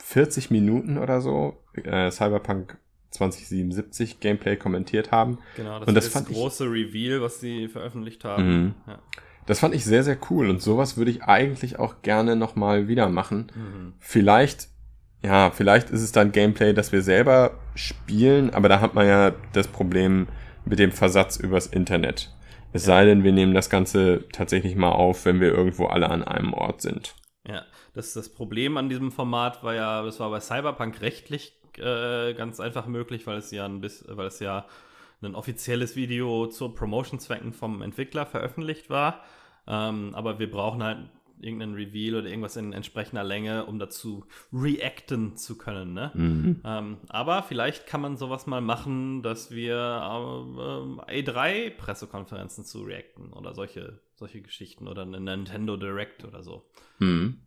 40 0.03 0.51
Minuten 0.51 0.99
oder 0.99 1.21
so 1.21 1.59
äh, 1.75 2.11
Cyberpunk 2.11 2.77
2077 3.11 4.21
Gameplay 4.21 4.57
kommentiert 4.57 5.13
haben. 5.13 5.39
Genau, 5.57 5.79
das, 5.79 5.89
und 5.89 5.95
das 5.95 6.07
ist 6.07 6.17
das 6.17 6.25
große 6.25 6.65
Reveal, 6.65 7.21
was 7.21 7.41
sie 7.41 7.69
veröffentlicht 7.69 8.25
haben. 8.25 8.47
Mhm. 8.47 8.75
Ja. 8.87 8.99
Das 9.47 9.61
fand 9.61 9.75
ich 9.75 9.85
sehr, 9.85 10.03
sehr 10.03 10.19
cool 10.31 10.49
und 10.49 10.63
sowas 10.63 10.97
würde 10.97 11.11
ich 11.11 11.25
eigentlich 11.25 11.79
auch 11.79 12.03
gerne 12.03 12.37
nochmal 12.37 12.89
wieder 12.89 13.09
machen. 13.09 13.51
Mhm. 13.55 13.93
Vielleicht 13.99 14.69
ja, 15.25 15.51
vielleicht 15.51 15.91
ist 15.91 16.03
es 16.03 16.13
dann 16.13 16.33
Gameplay, 16.33 16.73
das 16.73 16.93
wir 16.93 17.03
selber 17.03 17.59
spielen, 17.75 18.53
aber 18.53 18.69
da 18.69 18.81
hat 18.81 18.95
man 18.95 19.07
ja 19.07 19.33
das 19.53 19.69
Problem 19.69 20.29
mit 20.65 20.79
dem 20.79 20.93
Versatz 20.93 21.37
übers 21.37 21.67
Internet. 21.67 22.35
Es 22.73 22.87
ja. 22.87 22.95
sei 22.95 23.05
denn, 23.05 23.25
wir 23.25 23.33
nehmen 23.33 23.55
das 23.55 23.71
Ganze 23.71 24.25
tatsächlich 24.33 24.77
mal 24.77 24.93
auf, 24.93 25.25
wenn 25.25 25.41
wir 25.41 25.53
irgendwo 25.53 25.87
alle 25.87 26.11
an 26.11 26.25
einem 26.25 26.53
Ort 26.55 26.81
sind. 26.81 27.15
Ja, 27.47 27.65
das, 27.95 28.15
das 28.15 28.29
Problem 28.31 28.77
an 28.77 28.89
diesem 28.89 29.13
Format 29.13 29.63
war 29.63 29.75
ja, 29.75 30.03
das 30.03 30.19
war 30.21 30.31
bei 30.31 30.41
Cyberpunk 30.41 31.01
rechtlich 31.01 31.53
äh, 31.79 32.35
ganz 32.35 32.61
einfach 32.61 32.87
möglich, 32.87 33.27
weil 33.27 33.39
es 33.39 33.51
ja 33.51 33.65
ein 33.65 33.81
bisschen, 33.81 34.17
weil 34.17 34.27
es 34.27 34.41
ja 34.41 34.67
ein 35.23 35.35
offizielles 35.35 35.95
Video 35.95 36.47
zu 36.49 36.71
Promotion-Zwecken 36.71 37.53
vom 37.53 37.83
Entwickler 37.83 38.27
veröffentlicht 38.27 38.91
war. 38.91 39.23
Ähm, 39.67 40.15
aber 40.15 40.39
wir 40.39 40.51
brauchen 40.51 40.83
halt 40.83 40.99
irgendein 41.43 41.75
Reveal 41.75 42.17
oder 42.17 42.29
irgendwas 42.29 42.57
in 42.57 42.73
entsprechender 42.73 43.25
Länge, 43.25 43.67
um 43.67 43.79
dazu 43.79 44.25
reacten 44.53 45.37
zu 45.37 45.59
können. 45.59 45.93
Ne? 45.93 46.11
Mhm. 46.15 46.61
Ähm, 46.65 46.97
aber 47.09 47.43
vielleicht 47.43 47.87
kann 47.87 48.01
man 48.01 48.17
sowas 48.17 48.47
mal 48.47 48.61
machen, 48.61 49.23
dass 49.23 49.51
wir 49.51 49.75
äh, 51.09 51.23
A3-Pressekonferenzen 51.23 52.65
zu 52.65 52.83
reacten 52.83 53.33
oder 53.33 53.55
solche, 53.55 54.01
solche 54.15 54.41
Geschichten 54.41 54.89
oder 54.89 55.03
eine 55.03 55.21
Nintendo 55.21 55.77
Direct 55.77 56.25
oder 56.25 56.43
so. 56.43 56.65
Mhm. 56.99 57.43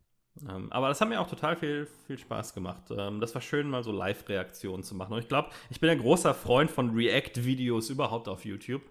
Ähm, 0.47 0.71
aber 0.71 0.89
das 0.89 0.99
hat 0.99 1.07
mir 1.07 1.21
auch 1.21 1.29
total 1.29 1.55
viel, 1.55 1.87
viel 2.07 2.17
Spaß 2.17 2.53
gemacht. 2.53 2.83
Ähm, 2.91 3.21
das 3.21 3.33
war 3.33 3.41
schön, 3.41 3.69
mal 3.69 3.83
so 3.83 3.91
Live-Reaktionen 3.91 4.83
zu 4.83 4.95
machen. 4.95 5.13
Und 5.13 5.19
ich 5.19 5.29
glaube, 5.29 5.49
ich 5.69 5.79
bin 5.79 5.89
ein 5.89 5.99
großer 5.99 6.33
Freund 6.33 6.69
von 6.69 6.91
React-Videos 6.91 7.89
überhaupt 7.89 8.27
auf 8.27 8.43
YouTube. 8.43 8.81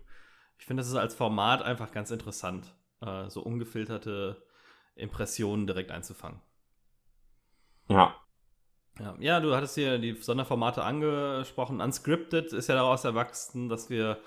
Ich 0.58 0.66
finde, 0.66 0.80
das 0.80 0.88
ist 0.88 0.96
als 0.96 1.14
Format 1.14 1.62
einfach 1.62 1.92
ganz 1.92 2.10
interessant. 2.10 2.74
Äh, 3.00 3.28
so 3.28 3.42
ungefilterte 3.42 4.42
Impressionen 4.96 5.66
direkt 5.66 5.90
einzufangen. 5.90 6.40
Ja. 7.88 8.14
ja. 8.98 9.14
Ja, 9.18 9.40
du 9.40 9.54
hattest 9.54 9.74
hier 9.74 9.98
die 9.98 10.14
Sonderformate 10.14 10.82
angesprochen. 10.82 11.80
Unscripted 11.80 12.52
ist 12.52 12.68
ja 12.68 12.74
daraus 12.74 13.04
erwachsen, 13.04 13.68
dass 13.68 13.90
wir 13.90 14.18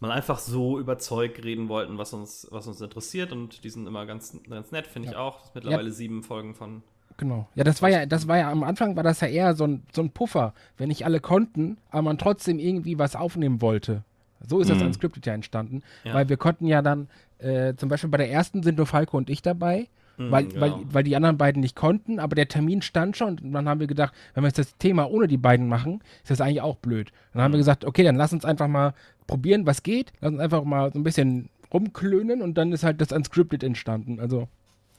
mal 0.00 0.10
einfach 0.10 0.38
so 0.38 0.78
über 0.78 0.98
Zeug 0.98 1.42
reden 1.42 1.68
wollten, 1.68 1.98
was 1.98 2.12
uns, 2.12 2.46
was 2.50 2.66
uns 2.66 2.80
interessiert. 2.80 3.32
Und 3.32 3.64
die 3.64 3.70
sind 3.70 3.86
immer 3.86 4.06
ganz, 4.06 4.36
ganz 4.48 4.72
nett, 4.72 4.86
finde 4.86 5.06
ja. 5.06 5.12
ich 5.12 5.18
auch. 5.18 5.54
Mittlerweile 5.54 5.88
ja. 5.88 5.94
sieben 5.94 6.22
Folgen 6.22 6.54
von. 6.54 6.82
Genau. 7.16 7.48
Ja, 7.54 7.64
das 7.64 7.80
war 7.80 7.88
ja, 7.88 8.04
das 8.04 8.28
war 8.28 8.36
ja 8.36 8.50
am 8.50 8.62
Anfang 8.62 8.94
war 8.94 9.02
das 9.02 9.20
ja 9.20 9.28
eher 9.28 9.54
so 9.54 9.64
ein, 9.64 9.84
so 9.90 10.02
ein 10.02 10.10
Puffer, 10.10 10.52
wenn 10.76 10.88
nicht 10.88 11.06
alle 11.06 11.20
konnten, 11.20 11.78
aber 11.90 12.02
man 12.02 12.18
trotzdem 12.18 12.58
irgendwie 12.58 12.98
was 12.98 13.16
aufnehmen 13.16 13.62
wollte. 13.62 14.04
So 14.46 14.60
ist 14.60 14.68
mhm. 14.68 14.74
das 14.74 14.82
Unscripted 14.82 15.24
ja 15.24 15.32
entstanden. 15.32 15.82
Ja. 16.04 16.12
Weil 16.12 16.28
wir 16.28 16.36
konnten 16.36 16.66
ja 16.66 16.82
dann, 16.82 17.08
äh, 17.38 17.74
zum 17.74 17.88
Beispiel 17.88 18.10
bei 18.10 18.18
der 18.18 18.30
ersten 18.30 18.62
sind 18.62 18.76
nur 18.76 18.86
Falco 18.86 19.16
und 19.16 19.30
ich 19.30 19.40
dabei. 19.40 19.88
Mhm, 20.18 20.30
weil, 20.30 20.46
genau. 20.46 20.60
weil, 20.60 20.72
weil 20.92 21.04
die 21.04 21.16
anderen 21.16 21.36
beiden 21.36 21.60
nicht 21.60 21.76
konnten, 21.76 22.18
aber 22.18 22.34
der 22.34 22.48
Termin 22.48 22.82
stand 22.82 23.16
schon 23.16 23.38
und 23.38 23.52
dann 23.52 23.68
haben 23.68 23.80
wir 23.80 23.86
gedacht, 23.86 24.14
wenn 24.34 24.42
wir 24.42 24.48
jetzt 24.48 24.58
das 24.58 24.76
Thema 24.78 25.10
ohne 25.10 25.28
die 25.28 25.36
beiden 25.36 25.68
machen, 25.68 26.00
ist 26.22 26.30
das 26.30 26.40
eigentlich 26.40 26.62
auch 26.62 26.76
blöd. 26.76 27.12
Dann 27.32 27.40
mhm. 27.40 27.44
haben 27.44 27.52
wir 27.52 27.58
mhm. 27.58 27.60
gesagt, 27.60 27.84
okay, 27.84 28.04
dann 28.04 28.16
lass 28.16 28.32
uns 28.32 28.44
einfach 28.44 28.68
mal 28.68 28.94
probieren, 29.26 29.66
was 29.66 29.82
geht, 29.82 30.12
lass 30.20 30.32
uns 30.32 30.40
einfach 30.40 30.64
mal 30.64 30.92
so 30.92 30.98
ein 30.98 31.04
bisschen 31.04 31.48
rumklönen 31.72 32.42
und 32.42 32.56
dann 32.56 32.72
ist 32.72 32.84
halt 32.84 33.00
das 33.00 33.12
Unscripted 33.12 33.62
entstanden. 33.62 34.20
Also, 34.20 34.48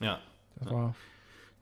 ja. 0.00 0.18
Das 0.60 0.70
war 0.70 0.94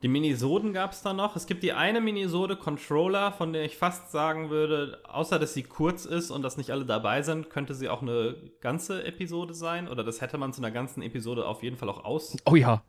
die 0.03 0.07
Minisoden 0.07 0.73
gab 0.73 0.91
es 0.91 1.01
da 1.01 1.11
noch. 1.11 1.35
Es 1.35 1.47
gibt 1.47 1.63
die 1.63 1.73
eine 1.73 2.01
Minisode 2.01 2.55
Controller, 2.55 3.31
von 3.31 3.51
der 3.51 3.65
ich 3.65 3.77
fast 3.77 4.11
sagen 4.11 4.51
würde, 4.51 4.99
außer 5.07 5.39
dass 5.39 5.55
sie 5.55 5.63
kurz 5.63 6.05
ist 6.05 6.29
und 6.29 6.43
dass 6.43 6.55
nicht 6.55 6.69
alle 6.69 6.85
dabei 6.85 7.23
sind, 7.23 7.49
könnte 7.49 7.73
sie 7.73 7.89
auch 7.89 8.03
eine 8.03 8.35
ganze 8.61 9.03
Episode 9.05 9.55
sein. 9.55 9.87
Oder 9.87 10.03
das 10.03 10.21
hätte 10.21 10.37
man 10.37 10.53
zu 10.53 10.61
einer 10.61 10.69
ganzen 10.69 11.01
Episode 11.01 11.47
auf 11.47 11.63
jeden 11.63 11.77
Fall 11.77 11.89
auch 11.89 12.05
ausbreiten 12.05 12.41
oh 12.45 12.55
ja. 12.55 12.83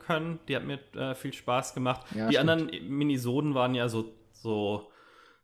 können. 0.00 0.40
Die 0.48 0.56
hat 0.56 0.64
mir 0.64 0.80
äh, 0.96 1.14
viel 1.14 1.32
Spaß 1.32 1.72
gemacht. 1.72 2.04
Ja, 2.16 2.26
die 2.26 2.34
stimmt. 2.34 2.50
anderen 2.50 2.88
Minisoden 2.88 3.54
waren 3.54 3.76
ja 3.76 3.88
so, 3.88 4.12
so 4.32 4.90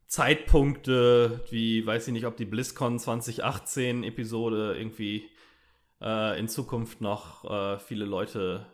Zeitpunkte, 0.09 1.45
wie, 1.51 1.87
weiß 1.87 2.09
ich 2.09 2.13
nicht, 2.13 2.27
ob 2.27 2.37
die 2.37 2.47
BlizzCon 2.47 2.99
2018 2.99 4.03
Episode 4.03 4.75
irgendwie 4.77 5.31
äh, 6.03 6.37
in 6.37 6.49
Zukunft 6.49 7.01
noch 7.01 7.45
äh, 7.49 7.79
viele 7.79 8.07
Leute 8.07 8.67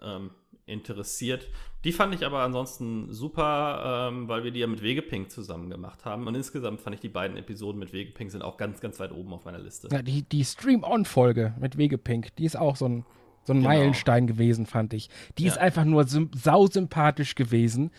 ähm, 0.00 0.30
interessiert. 0.68 1.48
Die 1.84 1.92
fand 1.92 2.14
ich 2.14 2.26
aber 2.26 2.40
ansonsten 2.40 3.12
super, 3.12 4.10
ähm, 4.10 4.28
weil 4.28 4.44
wir 4.44 4.50
die 4.50 4.60
ja 4.60 4.66
mit 4.66 4.82
Wegepink 4.82 5.30
zusammen 5.30 5.70
gemacht 5.70 6.04
haben. 6.04 6.26
Und 6.26 6.34
insgesamt 6.34 6.80
fand 6.80 6.94
ich 6.94 7.00
die 7.00 7.08
beiden 7.08 7.36
Episoden 7.36 7.78
mit 7.78 7.92
Wegepink 7.92 8.30
sind 8.30 8.42
auch 8.42 8.56
ganz, 8.56 8.80
ganz 8.80 8.98
weit 8.98 9.12
oben 9.12 9.32
auf 9.32 9.44
meiner 9.44 9.58
Liste. 9.60 9.88
Ja, 9.92 10.02
die, 10.02 10.22
die 10.22 10.44
Stream-On-Folge 10.44 11.54
mit 11.60 11.78
Wegepink, 11.78 12.34
die 12.36 12.44
ist 12.44 12.56
auch 12.56 12.76
so 12.76 12.86
ein, 12.86 13.04
so 13.44 13.52
ein 13.52 13.58
genau. 13.58 13.70
Meilenstein 13.70 14.26
gewesen, 14.26 14.66
fand 14.66 14.92
ich. 14.92 15.08
Die 15.38 15.44
ja. 15.44 15.52
ist 15.52 15.58
einfach 15.58 15.84
nur 15.84 16.04
sausympathisch 16.06 17.34
gewesen 17.34 17.90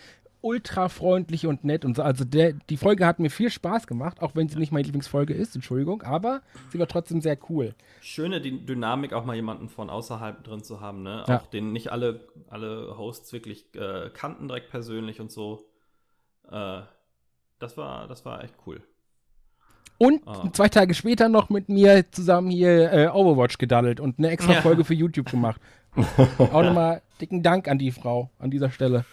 ultra 0.42 0.88
freundlich 0.88 1.46
und 1.46 1.64
nett 1.64 1.84
und 1.84 1.96
so. 1.96 2.02
Also 2.02 2.24
der, 2.24 2.52
die 2.52 2.76
Folge 2.76 3.06
hat 3.06 3.18
mir 3.18 3.30
viel 3.30 3.50
Spaß 3.50 3.86
gemacht, 3.86 4.22
auch 4.22 4.34
wenn 4.34 4.48
sie 4.48 4.58
nicht 4.58 4.72
meine 4.72 4.84
Lieblingsfolge 4.84 5.34
ist, 5.34 5.54
Entschuldigung, 5.54 6.02
aber 6.02 6.42
sie 6.70 6.78
war 6.78 6.88
trotzdem 6.88 7.20
sehr 7.20 7.38
cool. 7.48 7.74
Schöne 8.00 8.40
die 8.40 8.64
Dynamik, 8.64 9.12
auch 9.12 9.24
mal 9.24 9.36
jemanden 9.36 9.68
von 9.68 9.90
außerhalb 9.90 10.42
drin 10.44 10.62
zu 10.62 10.80
haben, 10.80 11.02
ne? 11.02 11.24
Ja. 11.26 11.38
Auch 11.40 11.46
den 11.46 11.72
nicht 11.72 11.92
alle, 11.92 12.28
alle 12.48 12.96
Hosts 12.96 13.32
wirklich 13.32 13.66
äh, 13.74 14.10
kannten 14.12 14.48
direkt 14.48 14.70
persönlich 14.70 15.20
und 15.20 15.30
so. 15.30 15.66
Äh, 16.50 16.80
das 17.58 17.76
war, 17.76 18.08
das 18.08 18.24
war 18.24 18.42
echt 18.42 18.54
cool. 18.66 18.82
Und 19.98 20.22
oh. 20.24 20.48
zwei 20.52 20.70
Tage 20.70 20.94
später 20.94 21.28
noch 21.28 21.50
mit 21.50 21.68
mir 21.68 22.10
zusammen 22.10 22.50
hier 22.50 22.90
äh, 22.90 23.08
Overwatch 23.08 23.58
gedaddelt 23.58 24.00
und 24.00 24.18
eine 24.18 24.30
extra 24.30 24.54
Folge 24.54 24.80
ja. 24.80 24.86
für 24.86 24.94
YouTube 24.94 25.30
gemacht. 25.30 25.60
auch 26.38 26.62
nochmal 26.62 27.02
dicken 27.20 27.42
Dank 27.42 27.68
an 27.68 27.78
die 27.78 27.90
Frau 27.90 28.30
an 28.38 28.50
dieser 28.50 28.70
Stelle. 28.70 29.04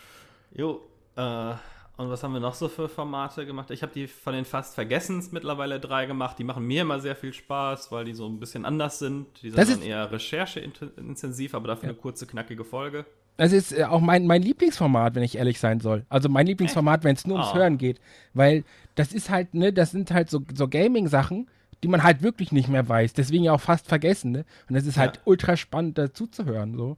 Jo, 0.53 0.86
äh, 1.17 1.55
und 1.97 2.11
was 2.11 2.21
haben 2.21 2.33
wir 2.33 2.39
noch 2.39 2.53
so 2.53 2.67
für 2.67 2.87
Formate 2.87 3.45
gemacht? 3.45 3.71
Ich 3.71 3.81
habe 3.81 3.91
die 3.91 4.05
von 4.05 4.33
den 4.33 4.45
fast 4.45 4.75
Vergessens 4.75 5.31
mittlerweile 5.31 5.79
drei 5.79 6.05
gemacht. 6.05 6.37
Die 6.37 6.43
machen 6.43 6.65
mir 6.65 6.83
immer 6.83 6.99
sehr 6.99 7.15
viel 7.15 7.33
Spaß, 7.33 7.91
weil 7.91 8.05
die 8.05 8.13
so 8.13 8.27
ein 8.27 8.39
bisschen 8.39 8.65
anders 8.65 8.99
sind. 8.99 9.25
Die 9.41 9.49
sind 9.49 9.57
das 9.57 9.69
dann 9.69 9.81
eher 9.81 10.11
rechercheintensiv, 10.11 11.55
aber 11.55 11.69
dafür 11.69 11.85
ja. 11.85 11.89
eine 11.89 11.97
kurze, 11.97 12.27
knackige 12.27 12.63
Folge. 12.63 13.05
Das 13.37 13.51
ist 13.51 13.71
äh, 13.71 13.85
auch 13.85 13.99
mein, 13.99 14.27
mein 14.27 14.43
Lieblingsformat, 14.43 15.15
wenn 15.15 15.23
ich 15.23 15.37
ehrlich 15.37 15.59
sein 15.59 15.79
soll. 15.79 16.05
Also 16.09 16.29
mein 16.29 16.45
Lieblingsformat, 16.45 17.03
wenn 17.03 17.15
es 17.15 17.25
nur 17.25 17.37
ums 17.37 17.53
oh. 17.53 17.57
Hören 17.57 17.79
geht. 17.79 17.99
Weil 18.35 18.63
das 18.93 19.11
ist 19.11 19.31
halt, 19.31 19.55
ne, 19.55 19.73
das 19.73 19.91
sind 19.91 20.11
halt 20.11 20.29
so, 20.29 20.41
so 20.53 20.67
Gaming-Sachen, 20.67 21.47
die 21.83 21.87
man 21.87 22.03
halt 22.03 22.21
wirklich 22.21 22.51
nicht 22.51 22.67
mehr 22.67 22.87
weiß. 22.87 23.13
Deswegen 23.13 23.43
ja 23.43 23.53
auch 23.53 23.61
fast 23.61 23.87
vergessen, 23.87 24.31
ne? 24.31 24.45
Und 24.69 24.75
das 24.75 24.85
ist 24.85 24.97
halt 24.97 25.21
ultra 25.25 25.57
spannend, 25.57 25.97
dazu 25.97 26.27
zu 26.27 26.45
hören. 26.45 26.75
So. 26.75 26.97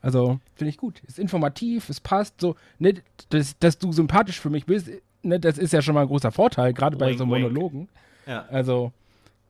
Also, 0.00 0.40
finde 0.54 0.70
ich 0.70 0.76
gut. 0.76 1.00
Ist 1.00 1.18
informativ, 1.18 1.88
es 1.88 2.00
passt 2.00 2.40
so. 2.40 2.56
Ne, 2.78 3.02
dass, 3.30 3.58
dass 3.58 3.78
du 3.78 3.92
sympathisch 3.92 4.40
für 4.40 4.50
mich 4.50 4.66
bist, 4.66 4.90
ne, 5.22 5.40
das 5.40 5.58
ist 5.58 5.72
ja 5.72 5.82
schon 5.82 5.94
mal 5.94 6.02
ein 6.02 6.08
großer 6.08 6.32
Vorteil, 6.32 6.72
gerade 6.72 6.96
bei 6.96 7.08
Wink, 7.08 7.18
so. 7.18 7.26
Monologen. 7.26 7.88
Ja. 8.26 8.46
Also, 8.50 8.92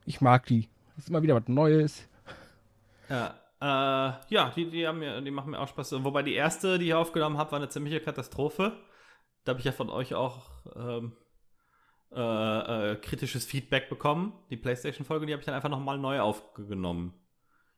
ich 0.05 0.21
mag 0.21 0.45
die. 0.47 0.67
Ist 0.97 1.09
immer 1.09 1.21
wieder 1.21 1.35
was 1.35 1.47
Neues. 1.47 2.07
Ja, 3.09 3.35
äh, 3.61 4.13
ja 4.29 4.51
die, 4.55 4.69
die, 4.69 4.87
haben 4.87 4.99
mir, 4.99 5.21
die 5.21 5.31
machen 5.31 5.51
mir 5.51 5.59
auch 5.59 5.67
Spaß. 5.67 6.03
Wobei 6.03 6.23
die 6.23 6.33
erste, 6.33 6.79
die 6.79 6.87
ich 6.87 6.93
aufgenommen 6.93 7.37
habe, 7.37 7.51
war 7.51 7.59
eine 7.59 7.69
ziemliche 7.69 7.99
Katastrophe. 7.99 8.73
Da 9.43 9.51
habe 9.51 9.59
ich 9.59 9.65
ja 9.65 9.71
von 9.71 9.89
euch 9.89 10.13
auch 10.15 10.49
ähm, 10.75 11.13
äh, 12.11 12.91
äh, 12.91 12.95
kritisches 12.95 13.45
Feedback 13.45 13.89
bekommen. 13.89 14.33
Die 14.49 14.57
PlayStation-Folge, 14.57 15.25
die 15.25 15.33
habe 15.33 15.41
ich 15.41 15.45
dann 15.45 15.55
einfach 15.55 15.69
nochmal 15.69 15.97
neu 15.97 16.19
aufgenommen. 16.19 17.13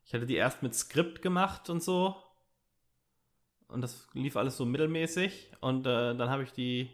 Ich 0.06 0.14
hatte 0.14 0.26
die 0.26 0.36
erst 0.36 0.64
mit 0.64 0.74
Skript 0.74 1.22
gemacht 1.22 1.70
und 1.70 1.84
so. 1.84 2.16
Und 3.72 3.82
das 3.82 4.08
lief 4.14 4.36
alles 4.38 4.58
so 4.58 4.66
mittelmäßig. 4.66 5.52
Und 5.62 5.86
äh, 5.88 6.16
dann 6.16 6.30
habe 6.30 6.44
ich 6.44 6.52
die. 6.52 6.90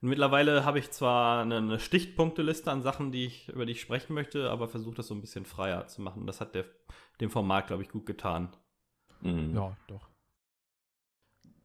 Mittlerweile 0.00 0.64
habe 0.64 0.78
ich 0.78 0.92
zwar 0.92 1.42
eine, 1.42 1.56
eine 1.56 1.80
Stichpunkteliste 1.80 2.70
an 2.70 2.82
Sachen, 2.82 3.10
die 3.10 3.26
ich, 3.26 3.48
über 3.48 3.66
die 3.66 3.72
ich 3.72 3.80
sprechen 3.80 4.14
möchte, 4.14 4.48
aber 4.48 4.68
versuche 4.68 4.94
das 4.94 5.08
so 5.08 5.14
ein 5.14 5.20
bisschen 5.20 5.44
freier 5.44 5.88
zu 5.88 6.02
machen. 6.02 6.24
Das 6.24 6.40
hat 6.40 6.54
der, 6.54 6.66
dem 7.20 7.30
Format, 7.30 7.66
glaube 7.66 7.82
ich, 7.82 7.88
gut 7.88 8.06
getan. 8.06 8.50
Mhm. 9.22 9.56
Ja, 9.56 9.76
doch. 9.88 10.06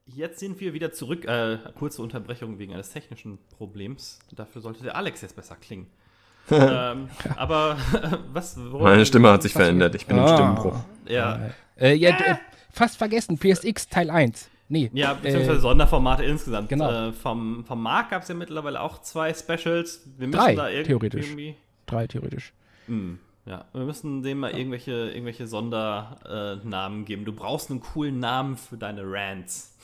Jetzt 0.05 0.39
sind 0.39 0.59
wir 0.59 0.73
wieder 0.73 0.91
zurück. 0.91 1.25
Äh, 1.25 1.59
kurze 1.77 2.01
Unterbrechung 2.01 2.57
wegen 2.57 2.73
eines 2.73 2.91
technischen 2.91 3.37
Problems. 3.55 4.17
Dafür 4.31 4.61
sollte 4.61 4.83
der 4.83 4.95
Alex 4.95 5.21
jetzt 5.21 5.35
besser 5.35 5.55
klingen. 5.55 5.87
ähm, 6.49 7.09
aber 7.37 7.77
was? 8.33 8.57
Meine 8.57 9.05
Stimme 9.05 9.29
hat 9.31 9.43
sich 9.43 9.53
verändert. 9.53 9.93
Ich 9.95 10.07
bin 10.07 10.17
im 10.17 10.23
Ah. 10.23 10.35
Stimmbruch. 10.35 10.83
Ja, 11.07 11.51
Äh, 11.77 11.93
ja, 11.93 12.09
äh, 12.09 12.35
fast 12.71 12.97
vergessen, 12.97 13.37
PSX 13.37 13.87
Teil 13.87 14.09
1. 14.09 14.49
Nee. 14.73 14.89
ja 14.93 15.13
beziehungsweise 15.13 15.57
äh, 15.59 15.61
Sonderformate 15.61 16.23
insgesamt. 16.23 16.67
genau. 16.69 17.09
Äh, 17.09 17.13
vom, 17.13 17.63
vom 17.63 17.81
Markt 17.81 18.09
gab 18.09 18.23
es 18.23 18.27
ja 18.27 18.35
mittlerweile 18.35 18.81
auch 18.81 19.01
zwei 19.01 19.33
Specials. 19.33 20.01
Wir 20.17 20.27
müssen 20.27 20.39
Drei, 20.39 20.55
da 20.55 20.67
irgendwie, 20.69 20.87
theoretisch. 20.87 21.25
irgendwie 21.27 21.55
drei 21.85 22.07
theoretisch. 22.07 22.53
Hm, 22.87 23.19
ja, 23.45 23.65
wir 23.73 23.83
müssen 23.83 24.23
dem 24.23 24.39
mal 24.39 24.51
irgendwelche, 24.51 24.91
irgendwelche 25.11 25.45
Sondernamen 25.47 27.01
äh, 27.01 27.05
geben. 27.05 27.23
Du 27.25 27.33
brauchst 27.33 27.69
einen 27.69 27.81
coolen 27.81 28.19
Namen 28.19 28.57
für 28.57 28.77
deine 28.77 29.03
Rants. 29.05 29.77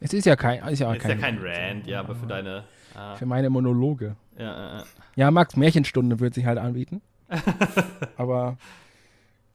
Es 0.00 0.14
ist 0.14 0.24
ja 0.24 0.36
kein, 0.36 0.66
ist 0.68 0.78
ja, 0.78 0.94
Ist 0.94 1.02
kein, 1.02 1.10
ja 1.10 1.16
kein 1.18 1.38
Rant, 1.38 1.86
ja, 1.86 2.00
aber 2.00 2.14
für 2.14 2.26
deine. 2.26 2.64
ah, 2.94 3.16
Für 3.16 3.26
meine 3.26 3.50
Monologe. 3.50 4.16
ja, 4.38 4.78
äh, 4.78 4.80
äh. 4.80 4.84
Ja, 5.16 5.30
Max, 5.30 5.54
Märchenstunde 5.56 6.18
wird 6.20 6.32
sich 6.32 6.46
halt 6.46 6.56
anbieten. 6.58 7.02
Aber 8.16 8.56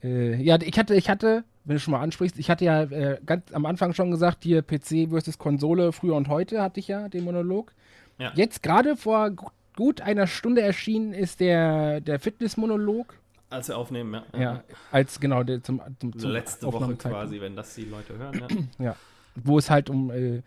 äh, 0.04 0.36
ja, 0.42 0.58
ich 0.62 0.78
hatte, 0.78 0.94
ich 0.96 1.10
hatte, 1.10 1.44
wenn 1.66 1.76
du 1.76 1.80
schon 1.80 1.92
mal 1.92 2.02
ansprichst, 2.02 2.38
ich 2.40 2.50
hatte 2.50 2.66
ja 2.66 2.84
äh, 2.84 3.20
ganz 3.26 3.52
am 3.54 3.66
Anfang 3.66 3.94
schon 3.94 4.12
gesagt, 4.12 4.44
hier 4.44 4.62
PC 4.62 5.10
versus 5.10 5.38
Konsole, 5.38 5.92
früher 5.92 6.16
und 6.16 6.28
heute 6.30 6.62
hatte 6.62 6.80
ich 6.80 6.88
ja 6.88 7.10
den 7.10 7.24
Monolog. 7.24 7.72
Ja. 8.18 8.32
Jetzt 8.36 8.64
gerade 8.64 8.96
vor 8.96 9.32
gu- 9.32 9.50
gut 9.76 10.00
einer 10.02 10.28
Stunde 10.28 10.62
erschienen 10.62 11.14
ist 11.14 11.40
der, 11.40 12.00
der 12.02 12.20
Fitness-Monolog. 12.20 13.16
Als 13.50 13.68
wir 13.68 13.78
aufnehmen, 13.78 14.22
ja. 14.34 14.40
Ja, 14.42 14.64
als 14.92 15.20
genau 15.20 15.44
der, 15.44 15.62
zum, 15.64 15.82
zum, 16.00 16.18
zum 16.18 16.32
letzte 16.32 16.72
Woche 16.72 16.96
quasi, 16.96 17.42
wenn 17.42 17.56
das 17.56 17.76
die 17.76 17.86
Leute 17.86 18.18
hören. 18.18 18.40
Ja. 18.40 18.48
Ja, 18.86 18.96
wo 19.36 19.58
es 19.58 19.70
halt 19.70 19.90
um 19.90 20.12
äh, 20.12 20.42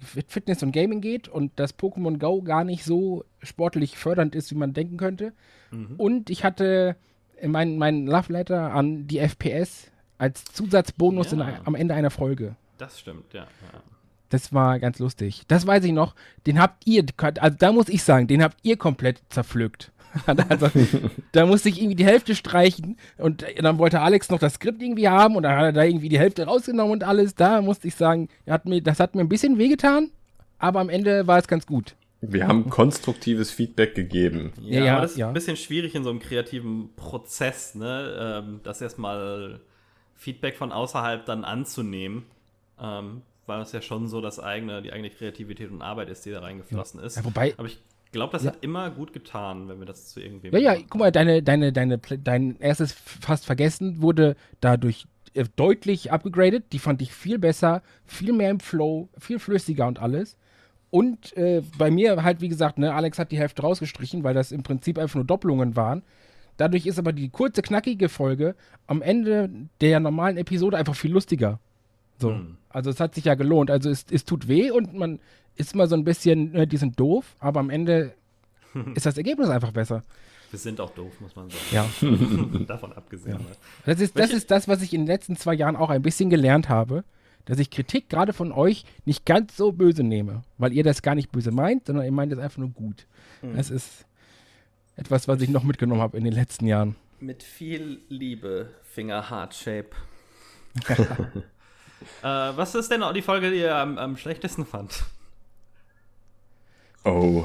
Fit- 0.00 0.30
Fitness 0.30 0.62
und 0.62 0.72
Gaming 0.72 1.00
geht 1.00 1.28
und 1.28 1.50
dass 1.58 1.76
Pokémon 1.78 2.18
Go 2.18 2.42
gar 2.42 2.62
nicht 2.64 2.84
so 2.84 3.24
sportlich 3.42 3.96
fördernd 3.98 4.34
ist, 4.34 4.50
wie 4.50 4.54
man 4.56 4.72
denken 4.74 4.96
könnte. 4.96 5.32
Mhm. 5.70 5.94
Und 5.96 6.30
ich 6.30 6.44
hatte 6.44 6.96
mein, 7.44 7.78
mein 7.78 8.06
Love 8.06 8.32
Letter 8.32 8.72
an 8.72 9.06
die 9.06 9.18
FPS 9.18 9.90
als 10.18 10.44
Zusatzbonus 10.44 11.32
in, 11.32 11.38
Ja. 11.40 11.44
ein- 11.46 11.60
am 11.64 11.74
Ende 11.74 11.94
einer 11.94 12.10
Folge. 12.10 12.56
Das 12.78 12.98
stimmt, 13.00 13.32
ja. 13.32 13.42
ja. 13.72 13.80
Das 14.30 14.52
war 14.52 14.78
ganz 14.78 14.98
lustig. 14.98 15.42
Das 15.48 15.66
weiß 15.66 15.84
ich 15.84 15.92
noch. 15.92 16.14
Den 16.46 16.60
habt 16.60 16.86
ihr, 16.86 17.04
also 17.40 17.56
da 17.58 17.72
muss 17.72 17.88
ich 17.88 18.02
sagen, 18.02 18.26
den 18.26 18.42
habt 18.42 18.58
ihr 18.62 18.76
komplett 18.76 19.22
zerpflückt. 19.30 19.90
also, 20.48 20.70
da 21.32 21.44
musste 21.46 21.68
ich 21.68 21.78
irgendwie 21.80 21.94
die 21.96 22.04
Hälfte 22.04 22.34
streichen 22.34 22.96
und 23.18 23.44
dann 23.60 23.78
wollte 23.78 24.00
Alex 24.00 24.30
noch 24.30 24.38
das 24.38 24.54
Skript 24.54 24.82
irgendwie 24.82 25.08
haben 25.08 25.36
und 25.36 25.42
dann 25.42 25.54
hat 25.56 25.64
er 25.64 25.72
da 25.72 25.82
irgendwie 25.84 26.08
die 26.08 26.18
Hälfte 26.18 26.44
rausgenommen 26.46 26.92
und 26.92 27.04
alles. 27.04 27.34
Da 27.34 27.60
musste 27.60 27.88
ich 27.88 27.94
sagen, 27.94 28.28
hat 28.48 28.64
mir, 28.64 28.80
das 28.82 29.00
hat 29.00 29.14
mir 29.14 29.20
ein 29.20 29.28
bisschen 29.28 29.58
wehgetan, 29.58 30.10
aber 30.58 30.80
am 30.80 30.88
Ende 30.88 31.26
war 31.26 31.38
es 31.38 31.46
ganz 31.46 31.66
gut. 31.66 31.94
Wir 32.20 32.48
haben 32.48 32.68
konstruktives 32.68 33.50
Feedback 33.50 33.94
gegeben. 33.94 34.52
Ja, 34.62 34.78
Ja, 34.80 34.84
ja, 34.86 34.92
aber 34.94 35.02
das 35.02 35.10
ist 35.12 35.18
ja. 35.18 35.28
ein 35.28 35.34
bisschen 35.34 35.56
schwierig 35.56 35.94
in 35.94 36.02
so 36.04 36.10
einem 36.10 36.18
kreativen 36.20 36.88
Prozess, 36.96 37.74
ne? 37.76 38.42
Ähm, 38.44 38.60
das 38.64 38.80
erstmal 38.80 39.60
Feedback 40.18 40.56
von 40.56 40.72
außerhalb 40.72 41.24
dann 41.24 41.44
anzunehmen. 41.44 42.24
Ähm, 42.80 43.22
weil 43.46 43.62
es 43.62 43.72
ja 43.72 43.80
schon 43.80 44.08
so 44.08 44.20
das 44.20 44.38
eigene, 44.38 44.82
die 44.82 44.92
eigene 44.92 45.08
Kreativität 45.08 45.70
und 45.70 45.80
Arbeit 45.80 46.10
ist, 46.10 46.26
die 46.26 46.30
da 46.32 46.40
reingeflossen 46.40 47.00
ist. 47.00 47.16
Ja, 47.16 47.24
wobei, 47.24 47.54
Aber 47.56 47.66
ich 47.66 47.78
glaube, 48.12 48.32
das 48.32 48.44
Ja. 48.44 48.50
hat 48.52 48.58
immer 48.60 48.90
gut 48.90 49.14
getan, 49.14 49.68
wenn 49.68 49.78
wir 49.78 49.86
das 49.86 50.10
zu 50.10 50.20
irgendwem. 50.20 50.52
Ja, 50.52 50.58
ja, 50.58 50.76
guck 50.76 50.96
mal, 51.00 51.10
deine, 51.10 51.42
deine, 51.42 51.72
deine, 51.72 51.98
dein 51.98 52.56
erstes 52.60 52.92
fast 52.92 53.46
vergessen 53.46 54.02
wurde 54.02 54.36
dadurch 54.60 55.06
äh, 55.32 55.44
deutlich 55.56 56.12
abgegradet. 56.12 56.64
Die 56.72 56.78
fand 56.78 57.00
ich 57.00 57.12
viel 57.12 57.38
besser, 57.38 57.82
viel 58.04 58.34
mehr 58.34 58.50
im 58.50 58.60
Flow, 58.60 59.08
viel 59.18 59.38
flüssiger 59.38 59.86
und 59.86 59.98
alles. 59.98 60.36
Und 60.90 61.34
äh, 61.36 61.62
bei 61.78 61.90
mir 61.90 62.22
halt, 62.22 62.42
wie 62.42 62.48
gesagt, 62.48 62.78
ne, 62.78 62.94
Alex 62.94 63.18
hat 63.18 63.32
die 63.32 63.38
Hälfte 63.38 63.62
rausgestrichen, 63.62 64.24
weil 64.24 64.34
das 64.34 64.52
im 64.52 64.62
Prinzip 64.62 64.98
einfach 64.98 65.16
nur 65.16 65.24
Doppelungen 65.24 65.74
waren. 65.74 66.02
Dadurch 66.58 66.86
ist 66.86 66.98
aber 66.98 67.12
die 67.12 67.30
kurze, 67.30 67.62
knackige 67.62 68.08
Folge 68.08 68.54
am 68.86 69.00
Ende 69.00 69.48
der 69.80 70.00
normalen 70.00 70.36
Episode 70.36 70.76
einfach 70.76 70.96
viel 70.96 71.12
lustiger. 71.12 71.60
So. 72.18 72.32
Hm. 72.32 72.56
Also 72.68 72.90
es 72.90 73.00
hat 73.00 73.14
sich 73.14 73.24
ja 73.24 73.34
gelohnt. 73.34 73.70
Also 73.70 73.88
es, 73.88 74.04
es 74.10 74.24
tut 74.24 74.48
weh 74.48 74.70
und 74.70 74.92
man 74.92 75.20
ist 75.56 75.74
mal 75.74 75.88
so 75.88 75.94
ein 75.94 76.04
bisschen, 76.04 76.52
ne, 76.52 76.66
die 76.66 76.76
sind 76.76 76.98
doof, 76.98 77.36
aber 77.38 77.60
am 77.60 77.70
Ende 77.70 78.12
ist 78.94 79.06
das 79.06 79.16
Ergebnis 79.16 79.48
einfach 79.48 79.70
besser. 79.70 80.02
Wir 80.50 80.58
sind 80.58 80.80
auch 80.80 80.90
doof, 80.90 81.12
muss 81.20 81.36
man 81.36 81.48
sagen. 81.48 81.62
Ja. 81.70 82.58
Davon 82.66 82.92
abgesehen. 82.92 83.36
ne? 83.36 83.44
Das 83.86 84.00
ist, 84.00 84.18
das 84.18 84.32
ist 84.32 84.50
das, 84.50 84.66
was 84.66 84.82
ich 84.82 84.92
in 84.92 85.02
den 85.02 85.06
letzten 85.06 85.36
zwei 85.36 85.54
Jahren 85.54 85.76
auch 85.76 85.90
ein 85.90 86.02
bisschen 86.02 86.28
gelernt 86.28 86.68
habe, 86.68 87.04
dass 87.44 87.58
ich 87.58 87.70
Kritik 87.70 88.08
gerade 88.08 88.32
von 88.32 88.50
euch 88.50 88.84
nicht 89.04 89.24
ganz 89.26 89.56
so 89.56 89.72
böse 89.72 90.02
nehme, 90.02 90.42
weil 90.56 90.72
ihr 90.72 90.84
das 90.84 91.02
gar 91.02 91.14
nicht 91.14 91.30
böse 91.30 91.52
meint, 91.52 91.86
sondern 91.86 92.04
ihr 92.04 92.12
meint 92.12 92.32
es 92.32 92.38
einfach 92.38 92.58
nur 92.58 92.70
gut. 92.70 93.06
Das 93.42 93.70
ist 93.70 94.04
etwas, 94.98 95.28
was 95.28 95.40
ich 95.40 95.48
noch 95.48 95.62
mitgenommen 95.62 96.00
habe 96.00 96.16
in 96.16 96.24
den 96.24 96.32
letzten 96.32 96.66
Jahren. 96.66 96.96
Mit 97.20 97.42
viel 97.42 98.00
Liebe, 98.08 98.68
Finger 98.82 99.30
Heart 99.30 99.54
Shape. 99.54 99.90
äh, 100.88 102.22
was 102.22 102.74
ist 102.74 102.90
denn 102.90 103.02
auch 103.02 103.12
die 103.12 103.22
Folge, 103.22 103.50
die 103.50 103.58
ihr 103.58 103.74
am, 103.74 103.96
am 103.98 104.16
schlechtesten 104.16 104.66
fand? 104.66 105.04
Oh. 107.04 107.44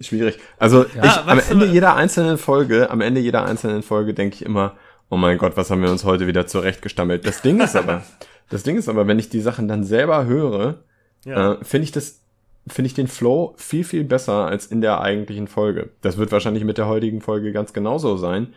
Schwierig. 0.00 0.38
Also 0.58 0.86
ich, 0.86 1.02
am 1.02 1.38
Ende 1.38 1.66
jeder 1.66 1.96
einzelnen 1.96 2.38
Folge, 2.38 2.90
am 2.90 3.00
Ende 3.02 3.20
jeder 3.20 3.44
einzelnen 3.44 3.82
Folge 3.82 4.14
denke 4.14 4.36
ich 4.36 4.44
immer, 4.44 4.76
oh 5.10 5.16
mein 5.16 5.36
Gott, 5.36 5.56
was 5.56 5.70
haben 5.70 5.82
wir 5.82 5.90
uns 5.90 6.04
heute 6.04 6.26
wieder 6.26 6.46
zurechtgestammelt. 6.46 7.26
Das 7.26 7.42
Ding 7.42 7.60
ist 7.60 7.76
aber, 7.76 8.02
das 8.48 8.62
Ding 8.62 8.78
ist 8.78 8.88
aber, 8.88 9.06
wenn 9.06 9.18
ich 9.18 9.28
die 9.28 9.40
Sachen 9.40 9.68
dann 9.68 9.84
selber 9.84 10.24
höre, 10.24 10.82
Ja. 11.24 11.54
äh, 11.54 11.64
finde 11.64 11.84
ich 11.84 11.92
das, 11.92 12.20
finde 12.66 12.86
ich 12.86 12.94
den 12.94 13.08
Flow 13.08 13.54
viel, 13.56 13.84
viel 13.84 14.04
besser 14.04 14.46
als 14.46 14.66
in 14.66 14.80
der 14.80 15.00
eigentlichen 15.00 15.48
Folge. 15.48 15.90
Das 16.02 16.16
wird 16.16 16.32
wahrscheinlich 16.32 16.64
mit 16.64 16.78
der 16.78 16.88
heutigen 16.88 17.20
Folge 17.20 17.52
ganz 17.52 17.72
genauso 17.72 18.16
sein, 18.16 18.54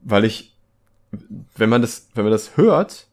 weil 0.00 0.24
ich, 0.24 0.54
wenn 1.56 1.68
man 1.68 1.82
das, 1.82 2.08
wenn 2.14 2.24
man 2.24 2.32
das 2.32 2.56
hört, 2.56 3.06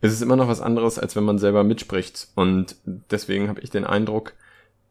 ist 0.00 0.12
es 0.12 0.22
immer 0.22 0.36
noch 0.36 0.48
was 0.48 0.60
anderes, 0.60 0.98
als 0.98 1.16
wenn 1.16 1.24
man 1.24 1.38
selber 1.38 1.64
mitspricht. 1.64 2.28
Und 2.34 2.76
deswegen 2.84 3.48
habe 3.48 3.60
ich 3.60 3.70
den 3.70 3.84
Eindruck, 3.84 4.34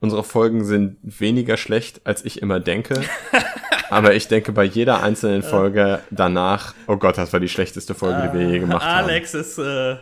unsere 0.00 0.22
Folgen 0.22 0.64
sind 0.64 0.98
weniger 1.02 1.56
schlecht, 1.56 2.00
als 2.04 2.24
ich 2.24 2.42
immer 2.42 2.60
denke. 2.60 3.02
Aber 3.90 4.14
ich 4.14 4.28
denke 4.28 4.52
bei 4.52 4.62
jeder 4.62 5.02
einzelnen 5.02 5.42
Folge 5.42 6.00
danach, 6.10 6.74
oh 6.86 6.96
Gott, 6.96 7.18
das 7.18 7.32
war 7.32 7.40
die 7.40 7.48
schlechteste 7.48 7.94
Folge, 7.94 8.30
die 8.32 8.38
wir 8.38 8.48
je 8.48 8.58
gemacht 8.60 8.86
haben. 8.86 9.08
Alex 9.08 9.34
ist 9.34 9.58
äh, 9.58 9.96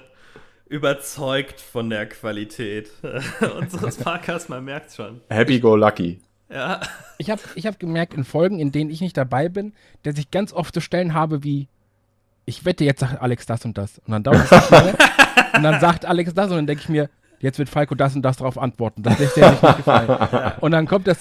überzeugt 0.69 1.61
von 1.61 1.91
der 1.91 2.07
Qualität 2.07 2.91
unseres 3.59 3.97
Podcasts, 3.97 4.49
man 4.49 4.65
merkt 4.65 4.93
schon. 4.93 5.21
Happy 5.29 5.61
go 5.61 5.77
lucky. 5.77 6.21
Ja. 6.51 6.81
Ich 7.19 7.31
habe 7.31 7.41
ich 7.55 7.67
hab 7.67 7.79
gemerkt, 7.79 8.15
in 8.15 8.25
Folgen, 8.25 8.59
in 8.59 8.73
denen 8.73 8.91
ich 8.91 9.01
nicht 9.01 9.17
dabei 9.17 9.49
bin, 9.49 9.73
dass 10.03 10.19
ich 10.19 10.31
ganz 10.31 10.53
oft 10.53 10.75
so 10.75 10.81
Stellen 10.81 11.15
habe 11.15 11.43
wie, 11.45 11.69
ich 12.45 12.65
wette, 12.65 12.85
jetzt 12.85 13.01
sagt 13.01 13.21
Alex 13.21 13.47
das 13.47 13.65
und 13.65 13.77
das. 13.77 13.99
Und 13.99 14.13
dann 14.13 14.23
dauert 14.23 14.51
es 14.51 14.71
lange. 14.71 14.95
und 15.55 15.63
dann 15.63 15.81
sagt 15.81 16.07
Alex 16.07 16.33
das 16.35 16.51
und 16.51 16.57
dann 16.57 16.67
denke 16.67 16.83
ich 16.83 16.89
mir, 16.89 17.11
jetzt 17.41 17.59
wird 17.59 17.69
Falco 17.69 17.95
das 17.95 18.15
und 18.15 18.23
das 18.23 18.39
drauf 18.39 18.59
antworten. 18.59 19.03
Das 19.03 19.19
lässt 19.19 19.37
dir 19.37 19.51
nicht 19.51 19.61
gefallen. 19.61 20.53
Und 20.61 20.73
dann 20.73 20.87
kommt 20.87 21.07
das, 21.07 21.19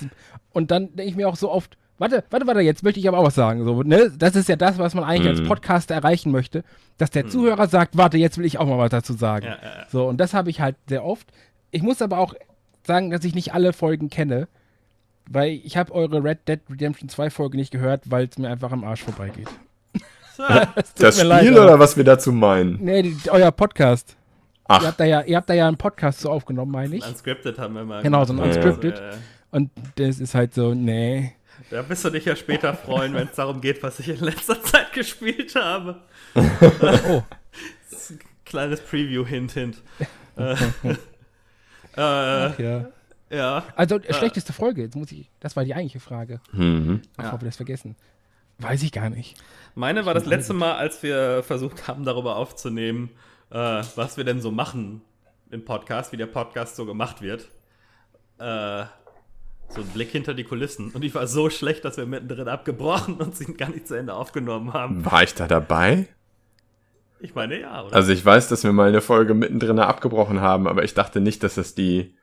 und 0.52 0.72
dann 0.72 0.96
denke 0.96 1.12
ich 1.12 1.16
mir 1.16 1.30
auch 1.30 1.36
so 1.36 1.52
oft, 1.52 1.78
warte, 1.98 2.24
warte, 2.30 2.48
warte, 2.48 2.62
jetzt 2.62 2.84
möchte 2.84 3.00
ich 3.00 3.08
aber 3.08 3.18
auch 3.20 3.26
was 3.26 3.36
sagen. 3.36 3.64
So, 3.64 3.84
ne? 3.84 4.12
Das 4.18 4.36
ist 4.36 4.50
ja 4.50 4.56
das, 4.56 4.78
was 4.78 4.94
man 4.94 5.04
eigentlich 5.04 5.28
als 5.30 5.42
Mhm. 5.42 5.48
Podcaster 5.48 5.96
erreichen 5.96 6.32
möchte, 6.32 6.64
dass 6.98 7.12
der 7.12 7.28
Zuhörer 7.28 7.68
sagt, 7.68 7.98
warte, 7.98 8.18
jetzt 8.18 8.38
will 8.38 8.46
ich 8.46 8.58
auch 8.58 8.68
mal 8.68 8.78
was 8.78 8.90
dazu 8.92 9.14
sagen. 9.14 9.46
Ja, 9.46 9.58
ja, 9.62 9.80
ja. 9.80 9.86
So, 9.92 10.08
und 10.08 10.18
das 10.18 10.34
habe 10.34 10.50
ich 10.50 10.62
halt 10.62 10.76
sehr 10.88 11.04
oft. 11.06 11.28
Ich 11.72 11.82
muss 11.82 12.02
aber 12.02 12.20
auch 12.20 12.34
sagen, 12.86 13.10
dass 13.10 13.24
ich 13.26 13.36
nicht 13.36 13.54
alle 13.54 13.74
Folgen 13.74 14.10
kenne, 14.10 14.48
weil 15.30 15.60
ich 15.64 15.76
habe 15.76 15.94
eure 15.94 16.24
Red 16.24 16.48
Dead 16.48 16.60
Redemption 16.70 17.10
2 17.10 17.30
Folge 17.30 17.58
nicht 17.58 17.72
gehört, 17.72 18.10
weil 18.10 18.28
es 18.32 18.38
mir 18.38 18.50
einfach 18.50 18.72
am 18.72 18.84
Arsch 18.84 19.04
vorbeigeht. 19.04 19.50
So, 20.38 20.44
Das 20.76 20.94
mir 21.00 21.12
Spiel 21.12 21.26
leid, 21.26 21.52
oder 21.52 21.80
was 21.80 21.98
wir 21.98 22.04
dazu 22.04 22.32
meinen? 22.32 22.78
Nee, 22.82 23.02
die, 23.04 23.18
euer 23.30 23.52
Podcast. 23.52 24.16
Ach. 24.70 24.82
Ihr 24.82 24.88
habt, 24.88 25.00
da 25.00 25.06
ja, 25.06 25.22
ihr 25.22 25.38
habt 25.38 25.50
da 25.50 25.54
ja 25.54 25.68
einen 25.68 25.78
Podcast 25.78 26.20
so 26.20 26.30
aufgenommen, 26.30 26.72
meine 26.72 26.96
ich. 26.96 27.08
Unscripted 27.08 27.58
haben 27.58 27.74
wir 27.74 27.84
mal. 27.86 28.04
Genau, 28.04 28.24
so 28.26 28.34
ein 28.34 28.40
Unscripted. 28.40 28.98
Ja. 29.00 29.12
Und 29.52 29.72
das 29.96 30.20
ist 30.20 30.36
halt 30.36 30.54
so, 30.54 30.74
nee. 30.74 31.34
Da 31.70 31.88
wirst 31.90 32.06
du 32.06 32.10
dich 32.10 32.26
ja 32.26 32.36
später 32.36 32.74
freuen, 32.74 33.14
wenn 33.14 33.28
es 33.28 33.36
darum 33.36 33.60
geht, 33.60 33.84
was 33.84 34.00
ich 34.00 34.10
in 34.10 34.20
letzter 34.20 34.62
Zeit 34.62 34.94
gespielt 34.94 35.56
habe. 35.56 36.02
oh. 36.36 37.24
Kleines 38.46 38.80
Preview, 38.80 39.26
Hint, 39.26 39.52
Hint. 39.52 39.82
äh, 40.38 40.56
Ach, 41.98 42.58
ja. 42.58 42.88
ja. 43.30 43.66
Also, 43.76 43.98
äh, 43.98 44.14
schlechteste 44.14 44.54
Folge, 44.54 44.84
jetzt 44.84 44.96
muss 44.96 45.12
ich, 45.12 45.30
das 45.42 45.58
war 45.58 45.66
die 45.66 45.74
eigentliche 45.74 46.00
Frage. 46.00 46.40
Mhm. 46.54 47.02
Bevor 47.18 47.34
ja. 47.34 47.42
wir 47.42 47.46
das 47.46 47.58
vergessen. 47.58 47.98
Weiß 48.60 48.82
ich 48.84 48.92
gar 48.92 49.10
nicht. 49.10 49.36
Meine 49.76 50.06
war 50.06 50.14
das 50.14 50.26
letzte 50.26 50.54
Mal, 50.54 50.76
als 50.76 51.04
wir 51.04 51.44
versucht 51.44 51.88
haben, 51.88 52.06
darüber 52.06 52.38
aufzunehmen, 52.38 53.12
äh, 53.52 53.84
was 53.96 54.18
wir 54.18 54.24
denn 54.24 54.42
so 54.42 54.52
machen 54.52 55.02
im 55.52 55.64
Podcast, 55.64 56.12
wie 56.12 56.18
der 56.18 56.26
Podcast 56.26 56.76
so 56.76 56.86
gemacht 56.86 57.22
wird. 57.22 57.50
Äh, 58.40 58.86
so 59.70 59.82
ein 59.82 59.88
Blick 59.88 60.12
hinter 60.12 60.34
die 60.34 60.44
Kulissen. 60.44 60.92
Und 60.92 61.04
ich 61.04 61.14
war 61.16 61.28
so 61.28 61.50
schlecht, 61.50 61.86
dass 61.86 61.98
wir 61.98 62.06
mittendrin 62.06 62.48
abgebrochen 62.48 63.16
und 63.16 63.36
sie 63.36 63.54
gar 63.54 63.70
nicht 63.70 63.88
zu 63.88 63.96
Ende 63.96 64.14
aufgenommen 64.14 64.74
haben. 64.74 65.06
War 65.06 65.24
ich 65.24 65.34
da 65.34 65.48
dabei? 65.48 66.08
Ich 67.20 67.34
meine 67.36 67.60
ja, 67.60 67.84
oder? 67.84 67.96
Also 67.96 68.12
ich 68.12 68.24
weiß, 68.24 68.48
dass 68.48 68.64
wir 68.64 68.72
mal 68.72 68.90
eine 68.90 69.02
Folge 69.02 69.34
mittendrin 69.34 69.80
abgebrochen 69.80 70.42
haben, 70.42 70.68
aber 70.68 70.84
ich 70.84 70.94
dachte 70.94 71.20
nicht, 71.20 71.44
dass 71.44 71.56
das 71.56 71.74
die, 71.74 72.16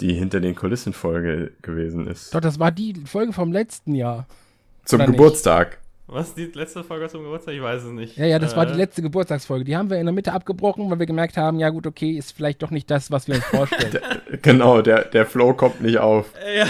die 0.00 0.12
hinter 0.12 0.40
den 0.40 0.54
Kulissen 0.56 0.92
Folge 0.92 1.52
gewesen 1.62 2.06
ist. 2.06 2.34
Doch, 2.34 2.40
das 2.40 2.58
war 2.58 2.72
die 2.72 2.94
Folge 3.06 3.32
vom 3.32 3.52
letzten 3.52 3.94
Jahr. 3.94 4.26
Zum 4.84 5.04
Geburtstag. 5.06 5.68
Nicht? 5.68 5.79
Was, 6.12 6.34
die 6.34 6.46
letzte 6.46 6.82
Folge 6.82 7.08
zum 7.08 7.22
Geburtstag? 7.22 7.54
Ich 7.54 7.62
weiß 7.62 7.84
es 7.84 7.92
nicht. 7.92 8.16
Ja, 8.16 8.26
ja, 8.26 8.40
das 8.40 8.54
äh, 8.54 8.56
war 8.56 8.66
die 8.66 8.72
äh. 8.72 8.76
letzte 8.76 9.00
Geburtstagsfolge. 9.00 9.64
Die 9.64 9.76
haben 9.76 9.90
wir 9.90 9.98
in 9.98 10.06
der 10.06 10.12
Mitte 10.12 10.32
abgebrochen, 10.32 10.90
weil 10.90 10.98
wir 10.98 11.06
gemerkt 11.06 11.36
haben, 11.36 11.60
ja 11.60 11.70
gut, 11.70 11.86
okay, 11.86 12.10
ist 12.10 12.32
vielleicht 12.32 12.62
doch 12.64 12.72
nicht 12.72 12.90
das, 12.90 13.12
was 13.12 13.28
wir 13.28 13.36
uns 13.36 13.44
vorstellen. 13.44 13.92
der, 14.28 14.38
genau, 14.38 14.82
der, 14.82 15.04
der 15.04 15.24
Flow 15.24 15.54
kommt 15.54 15.80
nicht 15.80 15.98
auf. 15.98 16.32
Ja. 16.56 16.64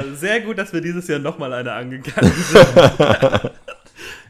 äh, 0.00 0.14
sehr 0.14 0.42
gut, 0.42 0.58
dass 0.58 0.72
wir 0.72 0.80
dieses 0.80 1.08
Jahr 1.08 1.18
nochmal 1.18 1.52
eine 1.52 1.72
angegangen 1.72 2.32
sind. 2.32 2.68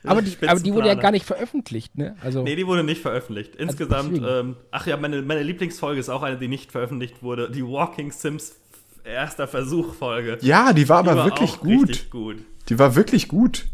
aber, 0.05 0.22
die, 0.22 0.49
aber 0.49 0.61
die 0.61 0.72
wurde 0.72 0.88
ja 0.88 0.94
gar 0.94 1.11
nicht 1.11 1.27
veröffentlicht, 1.27 1.99
ne? 1.99 2.16
Also, 2.25 2.42
nee, 2.42 2.57
die 2.57 2.66
wurde 2.66 2.85
nicht 2.85 3.03
veröffentlicht. 3.03 3.53
Also 3.59 3.62
Insgesamt, 3.64 4.14
also 4.14 4.29
ähm, 4.29 4.57
ach 4.70 4.87
ja, 4.87 4.96
meine, 4.96 5.20
meine 5.20 5.42
Lieblingsfolge 5.42 6.01
ist 6.01 6.09
auch 6.09 6.22
eine, 6.22 6.38
die 6.38 6.49
nicht 6.49 6.72
veröffentlicht 6.72 7.22
wurde. 7.22 7.51
Die 7.51 7.66
Walking 7.66 8.12
Sims 8.12 8.57
erster 9.06 9.48
Versuch-Folge. 9.48 10.38
Ja, 10.40 10.72
die 10.72 10.88
war 10.88 11.02
die 11.02 11.08
aber 11.08 11.18
war 11.18 11.24
wirklich 11.26 11.58
gut. 11.58 12.10
gut. 12.10 12.36
Die 12.68 12.78
war 12.78 12.94
wirklich 12.96 13.28
gut. 13.28 13.66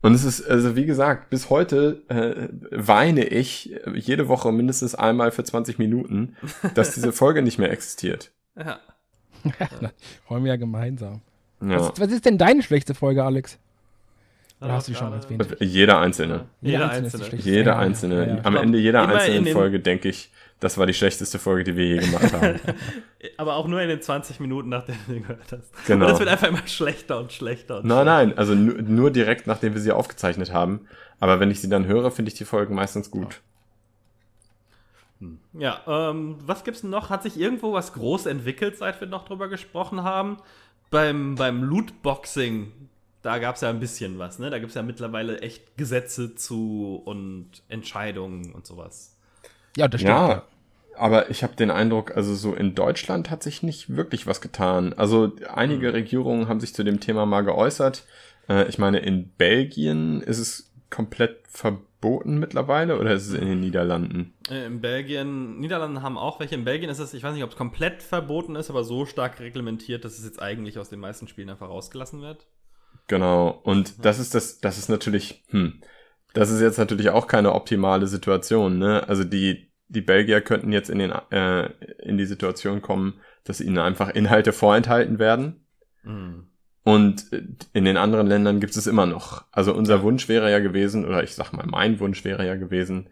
Und 0.00 0.14
es 0.14 0.24
ist, 0.24 0.48
also 0.48 0.76
wie 0.76 0.86
gesagt, 0.86 1.28
bis 1.30 1.50
heute 1.50 2.02
äh, 2.08 2.48
weine 2.70 3.24
ich 3.24 3.74
jede 3.94 4.28
Woche 4.28 4.52
mindestens 4.52 4.94
einmal 4.94 5.32
für 5.32 5.42
20 5.42 5.78
Minuten, 5.78 6.36
dass 6.74 6.94
diese 6.94 7.12
Folge 7.12 7.42
nicht 7.42 7.58
mehr 7.58 7.70
existiert. 7.70 8.32
Ja. 8.58 8.80
ja 9.80 9.90
wollen 10.28 10.42
wir 10.42 10.50
ja 10.50 10.56
gemeinsam. 10.56 11.20
Ja. 11.60 11.78
Was, 11.78 11.92
was 12.00 12.10
ist 12.10 12.24
denn 12.24 12.38
deine 12.38 12.60
schlechteste 12.60 12.98
Folge, 12.98 13.22
Alex? 13.22 13.56
Oder 14.60 14.72
hast 14.72 14.88
du 14.88 14.94
schon 14.94 15.12
erwähnt? 15.12 15.56
Jeder 15.60 16.00
einzelne. 16.00 16.46
Jeder 16.60 16.90
einzelne. 16.90 17.36
Jeder 17.36 17.78
einzelne. 17.78 18.40
Am 18.42 18.56
Ende 18.56 18.78
jeder 18.78 19.06
einzelnen 19.06 19.46
Folge 19.52 19.78
denke 19.78 20.08
ich, 20.08 20.32
das 20.60 20.76
war 20.76 20.86
die 20.86 20.94
schlechteste 20.94 21.38
Folge, 21.38 21.64
die 21.64 21.76
wir 21.76 21.86
je 21.86 21.98
gemacht 21.98 22.32
haben. 22.32 22.58
Aber 23.36 23.54
auch 23.56 23.68
nur 23.68 23.80
in 23.80 23.88
den 23.88 24.02
20 24.02 24.40
Minuten, 24.40 24.68
nachdem 24.70 24.96
du 25.06 25.12
sie 25.14 25.20
gehört 25.20 25.52
hast. 25.52 25.86
Genau. 25.86 26.06
Und 26.06 26.12
das 26.12 26.18
wird 26.18 26.28
einfach 26.28 26.48
immer 26.48 26.66
schlechter 26.66 27.18
und 27.18 27.32
schlechter. 27.32 27.78
Und 27.78 27.86
nein, 27.86 27.98
schlechter. 27.98 28.26
nein, 28.26 28.38
also 28.38 28.54
nur, 28.54 28.82
nur, 28.82 29.10
direkt, 29.10 29.46
nachdem 29.46 29.74
wir 29.74 29.80
sie 29.80 29.92
aufgezeichnet 29.92 30.52
haben. 30.52 30.86
Aber 31.20 31.38
wenn 31.38 31.50
ich 31.50 31.60
sie 31.60 31.68
dann 31.68 31.86
höre, 31.86 32.10
finde 32.10 32.30
ich 32.30 32.38
die 32.38 32.44
Folgen 32.44 32.74
meistens 32.74 33.10
gut. 33.10 33.40
Hm. 35.20 35.38
Ja, 35.52 35.80
ähm, 35.86 36.36
was 36.44 36.64
gibt's 36.64 36.80
denn 36.80 36.90
noch? 36.90 37.10
Hat 37.10 37.22
sich 37.22 37.38
irgendwo 37.38 37.72
was 37.72 37.92
groß 37.92 38.26
entwickelt, 38.26 38.78
seit 38.78 39.00
wir 39.00 39.08
noch 39.08 39.24
drüber 39.26 39.48
gesprochen 39.48 40.02
haben? 40.02 40.38
Beim, 40.90 41.36
beim 41.36 41.62
Lootboxing, 41.62 42.72
da 43.22 43.38
gab 43.38 43.56
es 43.56 43.60
ja 43.60 43.70
ein 43.70 43.80
bisschen 43.80 44.18
was, 44.18 44.38
ne? 44.38 44.50
Da 44.50 44.58
gibt 44.58 44.70
es 44.70 44.74
ja 44.74 44.82
mittlerweile 44.82 45.40
echt 45.40 45.76
Gesetze 45.76 46.34
zu 46.34 47.00
und 47.04 47.62
Entscheidungen 47.68 48.52
und 48.52 48.66
sowas. 48.66 49.17
Ja, 49.78 49.86
das 49.86 50.00
stimmt. 50.00 50.16
Ja, 50.16 50.42
aber 50.96 51.30
ich 51.30 51.44
habe 51.44 51.54
den 51.54 51.70
Eindruck, 51.70 52.16
also 52.16 52.34
so 52.34 52.52
in 52.52 52.74
Deutschland 52.74 53.30
hat 53.30 53.44
sich 53.44 53.62
nicht 53.62 53.94
wirklich 53.94 54.26
was 54.26 54.40
getan. 54.40 54.92
Also 54.92 55.32
einige 55.54 55.88
mhm. 55.88 55.94
Regierungen 55.94 56.48
haben 56.48 56.58
sich 56.58 56.74
zu 56.74 56.82
dem 56.82 56.98
Thema 56.98 57.26
mal 57.26 57.42
geäußert. 57.42 58.04
Äh, 58.48 58.68
ich 58.68 58.78
meine, 58.78 58.98
in 58.98 59.28
Belgien 59.28 60.20
ist 60.20 60.38
es 60.38 60.72
komplett 60.90 61.46
verboten 61.46 62.38
mittlerweile 62.38 62.98
oder 62.98 63.12
ist 63.12 63.28
es 63.28 63.34
in 63.34 63.46
den 63.46 63.60
Niederlanden? 63.60 64.34
Äh, 64.50 64.66
in 64.66 64.80
Belgien, 64.80 65.60
Niederlanden 65.60 66.02
haben 66.02 66.18
auch 66.18 66.40
welche. 66.40 66.56
In 66.56 66.64
Belgien 66.64 66.90
ist 66.90 66.98
es, 66.98 67.14
ich 67.14 67.22
weiß 67.22 67.34
nicht, 67.34 67.44
ob 67.44 67.50
es 67.50 67.56
komplett 67.56 68.02
verboten 68.02 68.56
ist, 68.56 68.68
aber 68.68 68.82
so 68.82 69.06
stark 69.06 69.38
reglementiert, 69.38 70.04
dass 70.04 70.18
es 70.18 70.24
jetzt 70.24 70.42
eigentlich 70.42 70.76
aus 70.80 70.88
den 70.88 70.98
meisten 70.98 71.28
Spielen 71.28 71.50
einfach 71.50 71.68
rausgelassen 71.68 72.20
wird. 72.20 72.48
Genau. 73.06 73.60
Und 73.62 73.90
ja. 73.90 73.94
das 74.02 74.18
ist 74.18 74.34
das, 74.34 74.58
das 74.58 74.76
ist 74.76 74.88
natürlich, 74.88 75.44
hm, 75.50 75.80
das 76.32 76.50
ist 76.50 76.60
jetzt 76.60 76.78
natürlich 76.78 77.10
auch 77.10 77.28
keine 77.28 77.52
optimale 77.52 78.08
Situation, 78.08 78.78
ne? 78.78 79.08
Also 79.08 79.24
die, 79.24 79.67
die 79.88 80.00
Belgier 80.00 80.40
könnten 80.40 80.72
jetzt 80.72 80.90
in, 80.90 80.98
den, 80.98 81.12
äh, 81.30 81.70
in 82.02 82.18
die 82.18 82.26
Situation 82.26 82.82
kommen, 82.82 83.14
dass 83.44 83.60
ihnen 83.60 83.78
einfach 83.78 84.10
Inhalte 84.10 84.52
vorenthalten 84.52 85.18
werden. 85.18 85.64
Mhm. 86.02 86.46
Und 86.84 87.26
in 87.72 87.84
den 87.84 87.96
anderen 87.96 88.26
Ländern 88.26 88.60
gibt 88.60 88.76
es 88.76 88.86
immer 88.86 89.06
noch. 89.06 89.44
Also 89.52 89.74
unser 89.74 90.02
Wunsch 90.02 90.28
wäre 90.28 90.50
ja 90.50 90.58
gewesen, 90.58 91.04
oder 91.04 91.22
ich 91.22 91.34
sag 91.34 91.52
mal, 91.52 91.66
mein 91.66 92.00
Wunsch 92.00 92.24
wäre 92.24 92.46
ja 92.46 92.54
gewesen, 92.54 93.10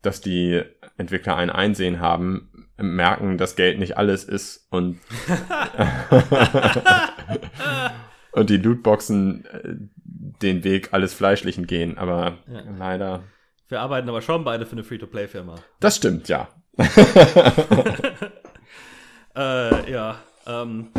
dass 0.00 0.20
die 0.20 0.62
Entwickler 0.96 1.36
ein 1.36 1.50
Einsehen 1.50 2.00
haben, 2.00 2.68
merken, 2.78 3.36
dass 3.36 3.56
Geld 3.56 3.78
nicht 3.78 3.98
alles 3.98 4.24
ist 4.24 4.66
und, 4.70 4.98
und 8.32 8.48
die 8.48 8.56
Lootboxen 8.56 9.44
äh, 9.46 9.74
den 10.42 10.64
Weg 10.64 10.90
alles 10.92 11.12
Fleischlichen 11.12 11.66
gehen. 11.66 11.98
Aber 11.98 12.38
ja. 12.46 12.62
leider 12.78 13.24
wir 13.68 13.80
arbeiten 13.80 14.08
aber 14.08 14.22
schon 14.22 14.44
beide 14.44 14.66
für 14.66 14.72
eine 14.72 14.84
Free-to-Play-Firma. 14.84 15.56
Das 15.80 15.96
stimmt, 15.96 16.28
ja. 16.28 16.48
äh, 19.36 19.90
ja. 19.90 20.18
Ähm, 20.46 20.90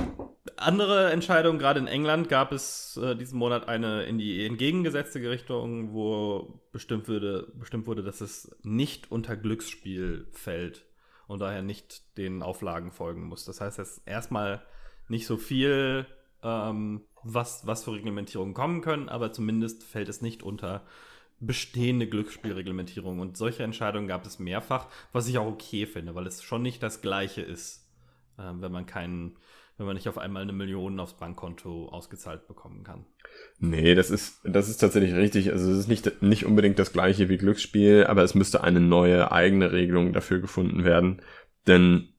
andere 0.57 1.11
Entscheidungen, 1.11 1.59
gerade 1.59 1.79
in 1.79 1.87
England 1.87 2.29
gab 2.29 2.51
es 2.51 2.99
äh, 3.01 3.15
diesen 3.15 3.39
Monat 3.39 3.67
eine 3.67 4.03
in 4.03 4.17
die 4.17 4.45
entgegengesetzte 4.45 5.19
Richtung, 5.29 5.93
wo 5.93 6.61
bestimmt, 6.71 7.07
würde, 7.07 7.51
bestimmt 7.55 7.87
wurde, 7.87 8.03
dass 8.03 8.21
es 8.21 8.55
nicht 8.61 9.11
unter 9.11 9.35
Glücksspiel 9.35 10.27
fällt 10.31 10.85
und 11.27 11.39
daher 11.39 11.61
nicht 11.61 12.17
den 12.17 12.43
Auflagen 12.43 12.91
folgen 12.91 13.23
muss. 13.23 13.45
Das 13.45 13.61
heißt, 13.61 13.79
es 13.79 13.99
erstmal 13.99 14.61
nicht 15.07 15.25
so 15.25 15.37
viel, 15.37 16.05
ähm, 16.43 17.05
was, 17.23 17.65
was 17.65 17.83
für 17.83 17.93
Reglementierungen 17.93 18.53
kommen 18.53 18.81
können, 18.81 19.09
aber 19.09 19.31
zumindest 19.31 19.83
fällt 19.83 20.09
es 20.09 20.21
nicht 20.21 20.43
unter 20.43 20.85
bestehende 21.39 22.07
Glücksspielreglementierung. 22.07 23.19
Und 23.19 23.37
solche 23.37 23.63
Entscheidungen 23.63 24.07
gab 24.07 24.25
es 24.25 24.39
mehrfach, 24.39 24.87
was 25.11 25.27
ich 25.27 25.37
auch 25.37 25.47
okay 25.47 25.85
finde, 25.85 26.15
weil 26.15 26.27
es 26.27 26.43
schon 26.43 26.61
nicht 26.61 26.83
das 26.83 27.01
Gleiche 27.01 27.41
ist, 27.41 27.87
äh, 28.37 28.51
wenn 28.59 28.71
man 28.71 28.85
keinen, 28.85 29.37
wenn 29.77 29.85
man 29.85 29.95
nicht 29.95 30.09
auf 30.09 30.17
einmal 30.17 30.43
eine 30.43 30.53
Million 30.53 30.99
aufs 30.99 31.17
Bankkonto 31.17 31.89
ausgezahlt 31.89 32.47
bekommen 32.47 32.83
kann. 32.83 33.05
Nee, 33.59 33.95
das 33.95 34.11
ist, 34.11 34.41
das 34.43 34.69
ist 34.69 34.77
tatsächlich 34.77 35.13
richtig. 35.13 35.51
Also 35.51 35.71
es 35.71 35.79
ist 35.79 35.87
nicht, 35.87 36.21
nicht 36.21 36.45
unbedingt 36.45 36.79
das 36.79 36.91
gleiche 36.91 37.29
wie 37.29 37.37
Glücksspiel, 37.37 38.05
aber 38.05 38.23
es 38.23 38.35
müsste 38.35 38.63
eine 38.63 38.81
neue 38.81 39.31
eigene 39.31 39.71
Regelung 39.71 40.13
dafür 40.13 40.39
gefunden 40.39 40.83
werden. 40.83 41.21
Denn 41.67 42.13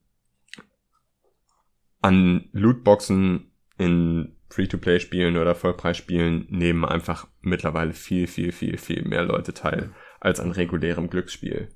an 2.00 2.48
Lootboxen 2.52 3.49
in 3.80 4.36
Free-to-Play-Spielen 4.50 5.38
oder 5.38 5.54
Vollpreisspielen 5.54 6.46
nehmen 6.50 6.84
einfach 6.84 7.26
mittlerweile 7.40 7.94
viel, 7.94 8.26
viel, 8.26 8.52
viel, 8.52 8.76
viel 8.76 9.04
mehr 9.04 9.24
Leute 9.24 9.54
teil 9.54 9.94
als 10.20 10.38
an 10.38 10.50
regulärem 10.52 11.08
Glücksspiel. 11.08 11.68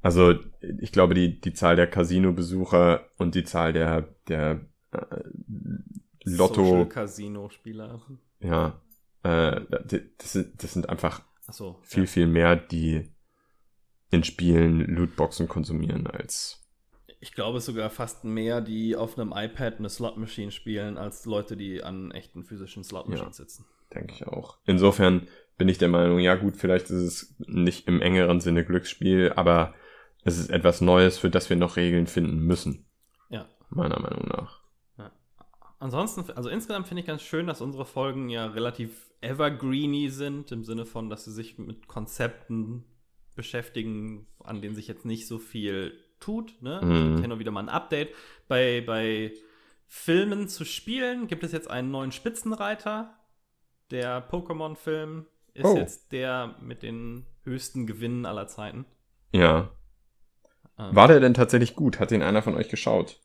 Also 0.00 0.36
ich 0.80 0.90
glaube, 0.90 1.12
die, 1.12 1.38
die 1.38 1.52
Zahl 1.52 1.76
der 1.76 1.86
Casino-Besucher 1.86 3.04
und 3.18 3.34
die 3.34 3.44
Zahl 3.44 3.74
der, 3.74 4.08
der 4.28 4.62
äh, 4.92 5.22
Lotto... 6.24 6.86
Casino-Spieler. 6.86 8.00
Ja, 8.40 8.80
äh, 9.22 9.60
das, 10.16 10.38
das 10.56 10.72
sind 10.72 10.88
einfach 10.88 11.22
so, 11.50 11.78
viel, 11.82 12.04
ja. 12.04 12.08
viel 12.08 12.26
mehr, 12.26 12.56
die 12.56 13.10
in 14.10 14.24
Spielen 14.24 14.80
Lootboxen 14.80 15.46
konsumieren 15.46 16.06
als 16.06 16.59
ich 17.20 17.32
glaube 17.32 17.60
sogar 17.60 17.90
fast 17.90 18.24
mehr, 18.24 18.62
die 18.62 18.96
auf 18.96 19.18
einem 19.18 19.32
iPad 19.36 19.78
eine 19.78 19.90
Slot 19.90 20.16
Machine 20.16 20.50
spielen, 20.50 20.96
als 20.96 21.26
Leute, 21.26 21.56
die 21.56 21.82
an 21.82 22.10
echten 22.10 22.44
physischen 22.44 22.82
Slot 22.82 23.08
Machines 23.08 23.38
ja, 23.38 23.44
sitzen. 23.44 23.66
Denke 23.94 24.14
ich 24.14 24.26
auch. 24.26 24.56
Insofern 24.64 25.28
bin 25.58 25.68
ich 25.68 25.76
der 25.76 25.88
Meinung, 25.88 26.18
ja 26.18 26.34
gut, 26.36 26.56
vielleicht 26.56 26.86
ist 26.86 26.92
es 26.92 27.34
nicht 27.38 27.86
im 27.86 28.00
engeren 28.00 28.40
Sinne 28.40 28.64
Glücksspiel, 28.64 29.34
aber 29.36 29.74
es 30.24 30.38
ist 30.38 30.48
etwas 30.50 30.80
Neues, 30.80 31.18
für 31.18 31.28
das 31.28 31.50
wir 31.50 31.56
noch 31.56 31.76
Regeln 31.76 32.06
finden 32.06 32.38
müssen. 32.40 32.86
Ja. 33.28 33.46
Meiner 33.68 34.00
Meinung 34.00 34.26
nach. 34.28 34.62
Ja. 34.96 35.12
Ansonsten, 35.78 36.30
also 36.32 36.48
insgesamt 36.48 36.88
finde 36.88 37.02
ich 37.02 37.06
ganz 37.06 37.20
schön, 37.20 37.46
dass 37.46 37.60
unsere 37.60 37.84
Folgen 37.84 38.30
ja 38.30 38.46
relativ 38.46 39.10
evergreeny 39.20 40.08
sind, 40.08 40.52
im 40.52 40.64
Sinne 40.64 40.86
von, 40.86 41.10
dass 41.10 41.26
sie 41.26 41.32
sich 41.32 41.58
mit 41.58 41.86
Konzepten 41.86 42.84
beschäftigen, 43.36 44.26
an 44.42 44.62
denen 44.62 44.74
sich 44.74 44.88
jetzt 44.88 45.04
nicht 45.04 45.26
so 45.26 45.38
viel 45.38 45.92
tut. 46.20 46.60
Ne? 46.62 46.80
Mhm. 46.82 47.20
Hin 47.22 47.32
und 47.32 47.38
wieder 47.38 47.50
mal 47.50 47.60
ein 47.62 47.68
Update. 47.68 48.14
Bei, 48.48 48.82
bei 48.86 49.32
Filmen 49.86 50.48
zu 50.48 50.64
spielen 50.64 51.26
gibt 51.26 51.42
es 51.42 51.52
jetzt 51.52 51.70
einen 51.70 51.90
neuen 51.90 52.12
Spitzenreiter. 52.12 53.16
Der 53.90 54.28
Pokémon-Film 54.30 55.26
ist 55.54 55.64
Oh. 55.66 55.76
jetzt 55.76 56.12
der 56.12 56.54
mit 56.60 56.82
den 56.82 57.26
höchsten 57.42 57.86
Gewinnen 57.86 58.24
aller 58.26 58.46
Zeiten. 58.46 58.86
Ja. 59.32 59.70
Ähm, 60.78 60.94
War 60.94 61.08
der 61.08 61.18
denn 61.20 61.34
tatsächlich 61.34 61.74
gut? 61.74 61.98
Hat 61.98 62.10
den 62.12 62.22
einer 62.22 62.42
von 62.42 62.54
euch 62.54 62.68
geschaut? 62.68 63.18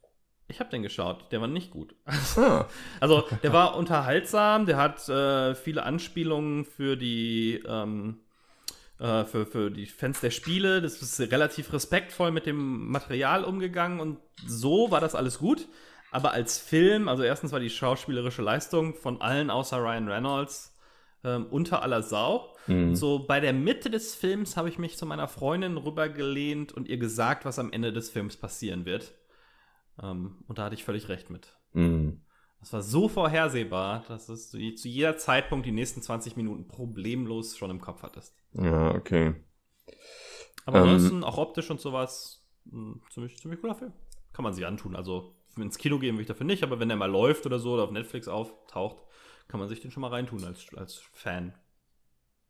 Ich 0.47 0.59
habe 0.59 0.69
den 0.69 0.83
geschaut, 0.83 1.31
der 1.31 1.41
war 1.41 1.47
nicht 1.47 1.71
gut. 1.71 1.95
Ah, 2.37 2.65
Also, 2.99 3.23
der 3.43 3.53
war 3.53 3.75
unterhaltsam, 3.77 4.65
der 4.65 4.77
hat 4.77 5.07
äh, 5.09 5.55
viele 5.55 5.83
Anspielungen 5.83 6.65
für 6.65 6.97
die, 6.97 7.63
ähm, 7.67 8.19
äh, 9.05 9.25
für, 9.25 9.45
für 9.45 9.69
die 9.69 9.85
Fans 9.85 10.19
der 10.19 10.31
Spiele. 10.31 10.81
Das 10.81 11.01
ist 11.01 11.19
relativ 11.19 11.71
respektvoll 11.71 12.31
mit 12.31 12.47
dem 12.47 12.89
Material 12.89 13.43
umgegangen 13.43 13.99
und 13.99 14.17
so 14.47 14.89
war 14.89 14.99
das 14.99 15.13
alles 15.13 15.37
gut. 15.37 15.67
Aber 16.11 16.31
als 16.31 16.57
Film, 16.57 17.07
also 17.07 17.23
erstens 17.23 17.51
war 17.51 17.59
die 17.59 17.69
schauspielerische 17.69 18.41
Leistung 18.41 18.95
von 18.95 19.21
allen 19.21 19.49
außer 19.49 19.77
Ryan 19.77 20.07
Reynolds 20.07 20.75
ähm, 21.23 21.45
unter 21.47 21.83
aller 21.83 22.01
Sau. 22.01 22.55
Mhm. 22.67 22.95
So 22.95 23.19
bei 23.27 23.39
der 23.39 23.53
Mitte 23.53 23.91
des 23.91 24.15
Films 24.15 24.57
habe 24.57 24.69
ich 24.69 24.79
mich 24.79 24.97
zu 24.97 25.05
meiner 25.05 25.27
Freundin 25.27 25.77
rübergelehnt 25.77 26.71
und 26.71 26.87
ihr 26.87 26.97
gesagt, 26.97 27.45
was 27.45 27.59
am 27.59 27.71
Ende 27.71 27.93
des 27.93 28.09
Films 28.09 28.37
passieren 28.37 28.85
wird. 28.85 29.13
Ähm, 30.01 30.43
und 30.47 30.57
da 30.57 30.63
hatte 30.63 30.75
ich 30.75 30.83
völlig 30.83 31.09
recht 31.09 31.29
mit. 31.29 31.55
mhm. 31.73 32.21
Das 32.65 32.73
war 32.73 32.81
so 32.81 33.07
vorhersehbar, 33.07 34.03
dass 34.07 34.27
es 34.27 34.49
zu 34.49 34.57
jeder 34.57 35.17
Zeitpunkt 35.17 35.67
die 35.67 35.71
nächsten 35.71 36.01
20 36.01 36.35
Minuten 36.35 36.67
problemlos 36.67 37.55
schon 37.57 37.69
im 37.69 37.79
Kopf 37.79 38.01
hattest. 38.01 38.35
ja, 38.53 38.89
okay. 38.95 39.35
Aber 40.65 40.79
Ähm. 40.79 40.89
ansonsten, 40.89 41.23
auch 41.23 41.37
optisch 41.37 41.69
und 41.69 41.79
sowas, 41.79 42.43
ein 42.65 43.03
ziemlich, 43.11 43.37
ziemlich 43.37 43.61
cooler 43.61 43.75
Film. 43.75 43.93
Kann 44.33 44.41
man 44.41 44.53
sich 44.53 44.65
antun. 44.65 44.95
Also, 44.95 45.35
ins 45.55 45.77
Kino 45.77 45.99
gehen 45.99 46.15
will 46.15 46.21
ich 46.23 46.27
dafür 46.27 46.47
nicht, 46.47 46.63
aber 46.63 46.79
wenn 46.79 46.87
der 46.87 46.97
mal 46.97 47.05
läuft 47.05 47.45
oder 47.45 47.59
so 47.59 47.73
oder 47.73 47.83
auf 47.83 47.91
Netflix 47.91 48.27
auftaucht, 48.27 48.97
kann 49.47 49.59
man 49.59 49.69
sich 49.69 49.79
den 49.81 49.91
schon 49.91 50.01
mal 50.01 50.09
reintun 50.09 50.43
als, 50.43 50.65
als 50.75 51.03
Fan. 51.13 51.53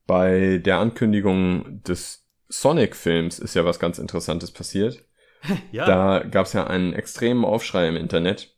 Bei 0.07 0.59
der 0.59 0.78
Ankündigung 0.78 1.84
des 1.84 2.26
Sonic-Films 2.47 3.39
ist 3.39 3.53
ja 3.53 3.66
was 3.66 3.80
ganz 3.80 3.97
Interessantes 3.99 4.51
passiert. 4.51 5.03
Ja. 5.74 5.86
Da 5.86 6.24
gab 6.24 6.45
es 6.45 6.53
ja 6.53 6.66
einen 6.66 6.93
extremen 6.93 7.43
Aufschrei 7.43 7.89
im 7.89 7.97
Internet. 7.97 8.55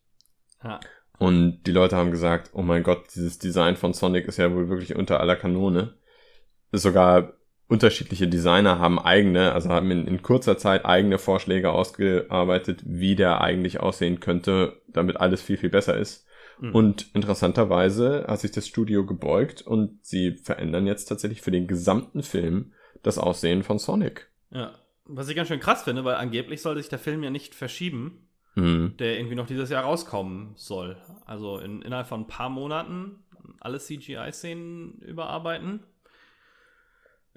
ja. 0.64 0.80
Und 1.18 1.64
die 1.64 1.72
Leute 1.72 1.96
haben 1.96 2.12
gesagt, 2.12 2.52
oh 2.54 2.62
mein 2.62 2.84
Gott, 2.84 3.06
dieses 3.16 3.40
Design 3.40 3.76
von 3.76 3.94
Sonic 3.94 4.28
ist 4.28 4.38
ja 4.38 4.54
wohl 4.54 4.70
wirklich 4.70 4.96
unter 4.96 5.20
aller 5.20 5.36
Kanone. 5.36 5.96
Sogar 6.72 7.34
unterschiedliche 7.68 8.28
Designer 8.28 8.80
haben 8.80 9.00
eigene, 9.00 9.52
also 9.54 9.70
haben 9.70 9.92
in, 9.92 10.08
in 10.08 10.22
kurzer 10.22 10.58
Zeit 10.58 10.86
eigene 10.86 11.18
Vorschläge 11.18 11.72
ausgearbeitet, 11.72 12.82
wie 12.86 13.16
der 13.16 13.42
eigentlich 13.42 13.80
aussehen 13.80 14.20
könnte, 14.20 14.82
damit 14.88 15.18
alles 15.18 15.42
viel, 15.42 15.58
viel 15.58 15.70
besser 15.70 15.98
ist. 15.98 16.26
Mhm. 16.60 16.76
Und 16.76 17.16
interessanterweise 17.16 18.26
hat 18.28 18.40
sich 18.40 18.52
das 18.52 18.68
Studio 18.68 19.06
gebeugt 19.06 19.62
und 19.62 20.00
sie 20.06 20.38
verändern 20.38 20.88
jetzt 20.88 21.06
tatsächlich 21.06 21.42
für 21.42 21.52
den 21.52 21.68
gesamten 21.68 22.24
Film 22.24 22.74
das 23.04 23.18
Aussehen 23.18 23.64
von 23.64 23.80
Sonic. 23.80 24.30
ja. 24.52 24.74
Was 25.10 25.30
ich 25.30 25.38
ganz 25.38 25.48
schön 25.48 25.62
krass 25.62 25.84
finde, 25.84 26.04
weil 26.04 26.16
angeblich 26.16 26.62
soll 26.62 26.76
sich 26.76 26.90
der 26.90 27.00
Film 27.00 27.24
ja 27.24 27.30
nicht 27.30 27.56
verschieben, 27.56 28.28
Hm. 28.58 28.96
der 28.98 29.20
irgendwie 29.20 29.36
noch 29.36 29.46
dieses 29.46 29.70
Jahr 29.70 29.84
rauskommen 29.84 30.54
soll. 30.56 30.98
Also 31.28 31.60
in, 31.60 31.84
innerhalb 31.84 32.08
von 32.08 32.22
ein 32.22 32.28
paar 32.28 32.50
Monaten 32.50 33.24
alle 33.60 33.78
CGI-Szenen 33.78 35.00
überarbeiten. 35.00 35.84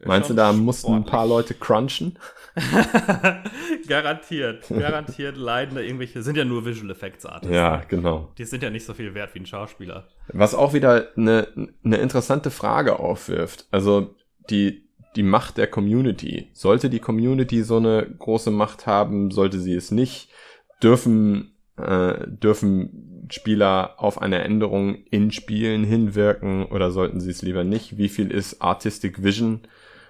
Meinst 0.03 0.31
du, 0.31 0.35
da 0.35 0.55
mussten 0.55 0.95
ein 0.95 1.05
paar 1.05 1.27
Leute 1.27 1.53
crunchen? 1.53 2.19
garantiert, 3.87 4.67
garantiert 4.69 5.37
leiden 5.37 5.75
da 5.75 5.83
irgendwelche, 5.83 6.23
sind 6.23 6.39
ja 6.39 6.47
nur 6.47 6.65
Visual 6.65 6.91
Effects 6.91 7.27
Artists. 7.27 7.55
Ja, 7.55 7.83
genau. 7.87 8.33
Die 8.39 8.45
sind 8.45 8.63
ja 8.63 8.71
nicht 8.71 8.87
so 8.87 8.95
viel 8.95 9.13
wert 9.13 9.35
wie 9.35 9.41
ein 9.41 9.47
Schauspieler. 9.47 10.09
Was 10.29 10.55
auch 10.55 10.73
wieder 10.73 11.09
eine, 11.19 11.49
eine 11.85 11.99
interessante 11.99 12.51
Frage 12.51 12.99
aufwirft. 12.99 13.67
Also 13.71 14.15
die, 14.49 14.89
die 15.17 15.23
Macht 15.23 15.59
der 15.59 15.67
Community. 15.67 16.49
Sollte 16.55 16.89
die 16.89 17.01
Community 17.01 17.63
so 17.63 17.77
eine 17.77 18.07
große 18.19 18.51
Macht 18.51 18.87
haben, 18.87 19.31
sollte 19.31 19.61
sie 19.61 19.75
es 19.75 19.91
nicht? 19.91 20.31
Dürfen, 20.83 21.53
äh, 21.77 22.27
dürfen 22.27 23.27
Spieler 23.31 23.95
auf 23.99 24.21
eine 24.21 24.43
Änderung 24.43 24.97
in 25.11 25.31
Spielen 25.31 25.85
hinwirken 25.85 26.67
oder 26.67 26.91
sollten 26.91 27.21
sie 27.21 27.31
es 27.31 27.43
lieber 27.43 27.65
nicht? 27.65 27.99
Wie 27.99 28.09
viel 28.09 28.31
ist 28.31 28.61
Artistic 28.61 29.23
Vision? 29.23 29.61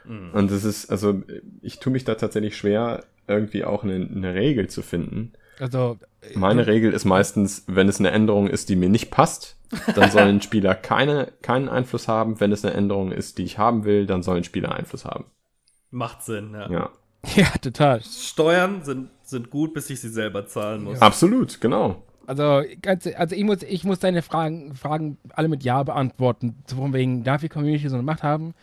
Mhm. 0.04 0.30
Und 0.32 0.50
das 0.50 0.64
ist, 0.64 0.90
also 0.90 1.22
ich 1.60 1.80
tue 1.80 1.92
mich 1.92 2.04
da 2.04 2.14
tatsächlich 2.14 2.56
schwer, 2.56 3.04
irgendwie 3.26 3.64
auch 3.64 3.84
eine, 3.84 3.94
eine 3.94 4.34
Regel 4.34 4.68
zu 4.68 4.82
finden. 4.82 5.32
Also, 5.60 5.98
Meine 6.34 6.66
Regel 6.66 6.92
ist 6.92 7.04
meistens, 7.04 7.64
wenn 7.66 7.88
es 7.88 7.98
eine 7.98 8.10
Änderung 8.10 8.48
ist, 8.48 8.70
die 8.70 8.76
mir 8.76 8.88
nicht 8.88 9.10
passt, 9.10 9.56
dann 9.94 10.10
sollen 10.10 10.40
Spieler 10.42 10.74
keine, 10.74 11.32
keinen 11.42 11.68
Einfluss 11.68 12.08
haben. 12.08 12.40
Wenn 12.40 12.50
es 12.50 12.64
eine 12.64 12.74
Änderung 12.74 13.12
ist, 13.12 13.38
die 13.38 13.44
ich 13.44 13.58
haben 13.58 13.84
will, 13.84 14.06
dann 14.06 14.22
sollen 14.22 14.42
Spieler 14.42 14.74
Einfluss 14.74 15.04
haben. 15.04 15.26
Macht 15.90 16.22
Sinn, 16.22 16.54
ja. 16.54 16.70
Ja. 16.70 16.90
ja, 17.36 17.48
total. 17.60 18.00
Steuern 18.02 18.82
sind, 18.84 19.10
sind 19.30 19.50
gut, 19.50 19.72
bis 19.74 19.88
ich 19.90 20.00
sie 20.00 20.08
selber 20.08 20.46
zahlen 20.46 20.84
muss. 20.84 21.00
Absolut, 21.00 21.60
genau. 21.60 22.02
Also, 22.26 22.62
also 23.16 23.34
ich 23.34 23.44
muss, 23.44 23.62
ich 23.62 23.84
muss 23.84 23.98
deine 23.98 24.22
Fragen, 24.22 24.74
Fragen 24.74 25.16
alle 25.34 25.48
mit 25.48 25.64
Ja 25.64 25.82
beantworten. 25.82 26.56
So 26.68 26.76
von 26.76 26.92
wegen, 26.92 27.24
darf 27.24 27.40
die 27.40 27.48
Community 27.48 27.88
so 27.88 27.96
eine 27.96 28.04
Macht 28.04 28.22
haben? 28.22 28.54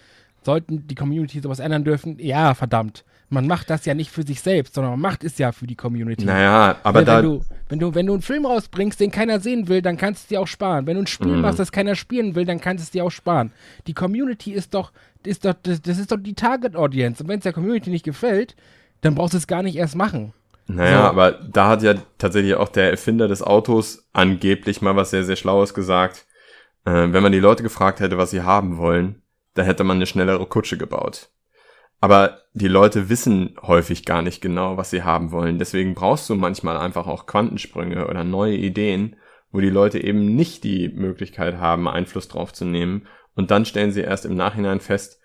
Sollten 0.44 0.88
die 0.88 0.96
Community 0.96 1.42
sowas 1.42 1.60
ändern 1.60 1.84
dürfen? 1.84 2.18
Ja, 2.20 2.54
verdammt. 2.54 3.04
Man 3.30 3.46
macht 3.46 3.70
das 3.70 3.84
ja 3.84 3.94
nicht 3.94 4.10
für 4.10 4.24
sich 4.24 4.40
selbst, 4.40 4.76
sondern 4.76 4.92
man 4.94 5.02
macht 5.02 5.26
es 5.26 5.38
ja 5.38 5.52
für 5.52 5.68
die 5.68 5.76
Community. 5.76 6.24
Naja, 6.24 6.78
aber 6.84 7.00
wenn, 7.00 7.06
da, 7.06 7.18
wenn, 7.18 7.24
du, 7.26 7.42
wenn, 7.68 7.80
du, 7.80 7.96
wenn 7.96 8.06
du 8.06 8.14
einen 8.14 8.22
Film 8.22 8.46
rausbringst, 8.46 8.98
den 9.02 9.12
keiner 9.12 9.42
sehen 9.42 9.68
will, 9.68 9.82
dann 9.82 9.98
kannst 9.98 10.22
du 10.22 10.24
es 10.24 10.28
dir 10.30 10.40
auch 10.40 10.48
sparen. 10.48 10.88
Wenn 10.88 10.96
du 10.96 11.02
ein 11.04 11.08
Spiel 11.08 11.36
Mhm. 11.36 11.42
machst, 11.42 11.60
das 11.60 11.74
keiner 11.74 11.96
spielen 11.96 12.36
will, 12.36 12.46
dann 12.46 12.62
kannst 12.62 12.82
du 12.82 12.86
es 12.86 12.92
dir 12.92 13.04
auch 13.04 13.10
sparen. 13.12 13.52
Die 13.88 13.94
Community 13.94 14.54
ist 14.54 14.74
doch, 14.74 14.94
ist 15.26 15.44
doch 15.44 15.56
das, 15.62 15.82
das 15.82 15.98
ist 16.00 16.14
doch 16.14 16.18
die 16.18 16.36
Target 16.36 16.78
Audience. 16.78 17.22
Und 17.22 17.28
wenn 17.28 17.40
es 17.40 17.44
der 17.44 17.52
Community 17.52 17.90
nicht 17.90 18.06
gefällt, 18.06 18.56
dann 19.02 19.16
brauchst 19.16 19.34
du 19.34 19.38
es 19.40 19.48
gar 19.48 19.64
nicht 19.64 19.76
erst 19.76 19.96
machen. 19.98 20.32
Naja, 20.68 21.04
so. 21.04 21.08
aber 21.08 21.32
da 21.32 21.70
hat 21.70 21.82
ja 21.82 21.96
tatsächlich 22.18 22.56
auch 22.56 22.70
der 22.70 22.92
Erfinder 22.92 23.28
des 23.28 23.42
Autos 23.42 24.08
angeblich 24.14 24.82
mal 24.82 24.96
was 24.96 25.10
sehr, 25.10 25.24
sehr 25.24 25.38
Schlaues 25.38 25.74
gesagt. 25.74 26.26
Äh, 26.86 27.12
wenn 27.12 27.24
man 27.24 27.32
die 27.32 27.40
Leute 27.40 27.64
gefragt 27.64 28.00
hätte, 28.00 28.18
was 28.18 28.32
sie 28.32 28.42
haben 28.42 28.78
wollen, 28.78 29.22
da 29.54 29.64
hätte 29.64 29.84
man 29.84 29.98
eine 29.98 30.06
schnellere 30.06 30.46
Kutsche 30.46 30.78
gebaut. 30.78 31.30
Aber 32.00 32.42
die 32.54 32.68
Leute 32.68 33.10
wissen 33.10 33.56
häufig 33.62 34.06
gar 34.06 34.22
nicht 34.22 34.42
genau, 34.42 34.78
was 34.78 34.92
sie 34.92 35.04
haben 35.04 35.32
wollen. 35.32 35.58
Deswegen 35.58 35.96
brauchst 35.96 36.30
du 36.30 36.36
manchmal 36.36 36.78
einfach 36.78 37.08
auch 37.08 37.26
Quantensprünge 37.26 38.08
oder 38.08 38.24
neue 38.24 38.56
Ideen, 38.56 39.16
wo 39.52 39.62
die 39.62 39.70
Leute 39.70 40.04
eben 40.04 40.36
nicht 40.36 40.64
die 40.64 40.90
Möglichkeit 40.90 41.58
haben, 41.58 41.88
Einfluss 41.88 42.28
drauf 42.28 42.54
zu 42.54 42.66
nehmen. 42.66 43.08
Und 43.36 43.52
dann 43.52 43.66
stellen 43.66 43.92
sie 43.92 44.02
erst 44.02 44.26
im 44.26 44.36
Nachhinein 44.36 44.80
fest, 44.80 45.20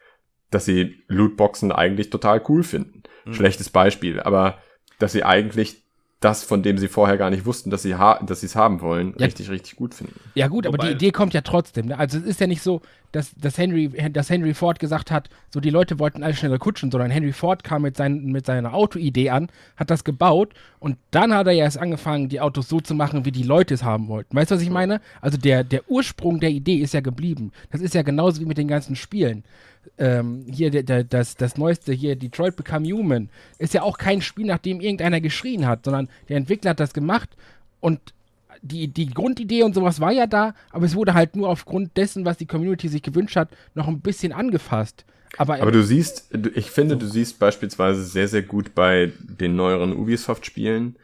dass 0.51 0.65
sie 0.65 1.03
Lootboxen 1.09 1.73
eigentlich 1.73 2.11
total 2.11 2.43
cool 2.49 2.63
finden. 2.63 3.03
Mhm. 3.25 3.35
Schlechtes 3.35 3.71
Beispiel, 3.71 4.21
aber 4.21 4.59
dass 4.99 5.13
sie 5.13 5.25
eigentlich 5.25 5.83
das, 6.21 6.45
von 6.45 6.63
dem 6.63 6.79
sie 6.79 6.87
vorher 6.87 7.17
gar 7.19 7.31
nicht 7.31 7.47
wussten, 7.47 7.71
dass 7.71 7.83
sie 7.83 7.97
ha 7.97 8.21
dass 8.23 8.41
sie 8.41 8.47
es 8.47 8.55
haben 8.55 8.81
wollen, 8.81 9.15
Ja. 9.19 9.27
richtig, 9.27 9.51
richtig 9.51 9.75
gut 9.77 9.95
finden. 9.95 10.15
Ja 10.35 10.47
gut, 10.49 10.67
aber 10.67 10.75
Wobei- 10.79 10.89
die 10.89 10.93
Idee 10.95 11.11
kommt 11.11 11.35
ja 11.35 11.41
trotzdem. 11.41 11.87
Ne? 11.87 11.99
Also 11.99 12.19
es 12.19 12.25
ist 12.25 12.41
ja 12.41 12.47
nicht 12.47 12.63
so, 12.63 12.81
dass, 13.13 13.35
dass, 13.35 13.59
Henry, 13.59 13.89
dass 14.11 14.31
Henry 14.31 14.55
Ford 14.55 14.79
gesagt 14.79 15.11
hat, 15.11 15.29
so 15.51 15.61
die 15.61 15.71
Leute 15.71 15.99
wollten 15.99 16.23
alle 16.23 16.35
schneller 16.35 16.59
kutschen, 16.59 16.91
sondern 16.91 17.11
Henry 17.11 17.33
Ford 17.33 17.63
kam 17.63 17.83
mit, 17.83 17.97
sein, 17.97 18.25
mit 18.25 18.47
seiner 18.47 18.75
Autoidee 18.75 19.31
an, 19.31 19.49
hat 19.77 19.91
das 19.91 20.03
gebaut 20.03 20.55
und 20.79 20.97
dann 21.11 21.35
hat 21.35 21.47
er 21.47 21.53
ja 21.53 21.65
erst 21.65 21.79
angefangen, 21.79 22.29
die 22.29 22.41
Autos 22.41 22.69
so 22.69 22.81
zu 22.81 22.95
machen, 22.95 23.25
wie 23.25 23.33
die 23.33 23.43
Leute 23.43 23.75
es 23.75 23.85
haben 23.85 24.09
wollten. 24.09 24.35
Weißt 24.35 24.51
du, 24.51 24.57
was 24.57 24.63
ich 24.63 24.71
meine? 24.71 25.01
Also 25.21 25.37
der, 25.37 25.63
der 25.63 25.89
Ursprung 25.91 26.41
der 26.41 26.51
Idee 26.51 26.77
ist 26.77 26.95
ja 26.95 27.01
geblieben. 27.01 27.53
Das 27.71 27.81
ist 27.81 27.95
ja 27.95 28.03
genauso 28.03 28.41
wie 28.41 28.47
mit 28.47 28.59
den 28.59 28.69
ganzen 28.69 28.97
Spielen. 28.97 29.45
Ähm, 29.99 30.47
hier 30.51 30.71
der, 30.71 30.85
der, 30.85 31.05
das, 31.05 31.37
das 31.37 31.57
neueste 31.57 31.93
hier, 31.93 32.17
Detroit 32.17 32.57
Become 32.57 32.87
Human, 32.87 33.29
ist 33.59 33.75
ja 33.75 33.83
auch 33.83 33.99
kein 33.99 34.23
Spiel, 34.23 34.47
nach 34.47 34.59
dem 34.59 34.81
irgendeiner 34.81 35.21
geschrien 35.21 35.67
hat, 35.67 35.85
sondern 35.85 36.09
der 36.29 36.39
Entwickler 36.39 36.71
hat 36.71 36.81
das 36.81 36.95
gemacht 36.95 37.29
und 37.81 38.01
die, 38.63 38.89
die 38.89 39.11
Grundidee 39.11 39.65
und 39.65 39.75
sowas 39.75 40.01
war 40.01 40.13
ja 40.13 40.27
da, 40.27 40.55
aber 40.71 40.87
es 40.87 40.95
wurde 40.95 41.15
halt 41.15 41.37
nur 41.37 41.49
aufgrund 41.49 41.97
dessen, 41.97 42.25
was 42.25 42.39
die 42.39 42.47
Community 42.47 42.89
sich 42.89 43.03
gewünscht 43.03 43.37
hat, 43.37 43.51
noch 43.75 43.89
ein 43.89 44.01
bisschen 44.01 44.33
angefasst. 44.33 45.05
Aber, 45.37 45.61
Aber 45.61 45.73
du 45.73 45.83
siehst, 45.83 46.31
ich 46.55 46.71
finde, 46.71 46.97
du 46.97 47.07
siehst 47.07 47.39
beispielsweise 47.39 48.05
sehr, 48.05 48.29
sehr 48.29 48.43
gut 48.43 48.75
bei 48.75 49.13
den 49.21 49.57
neueren 49.57 49.93
Ubisoft-Spielen, 49.95 50.97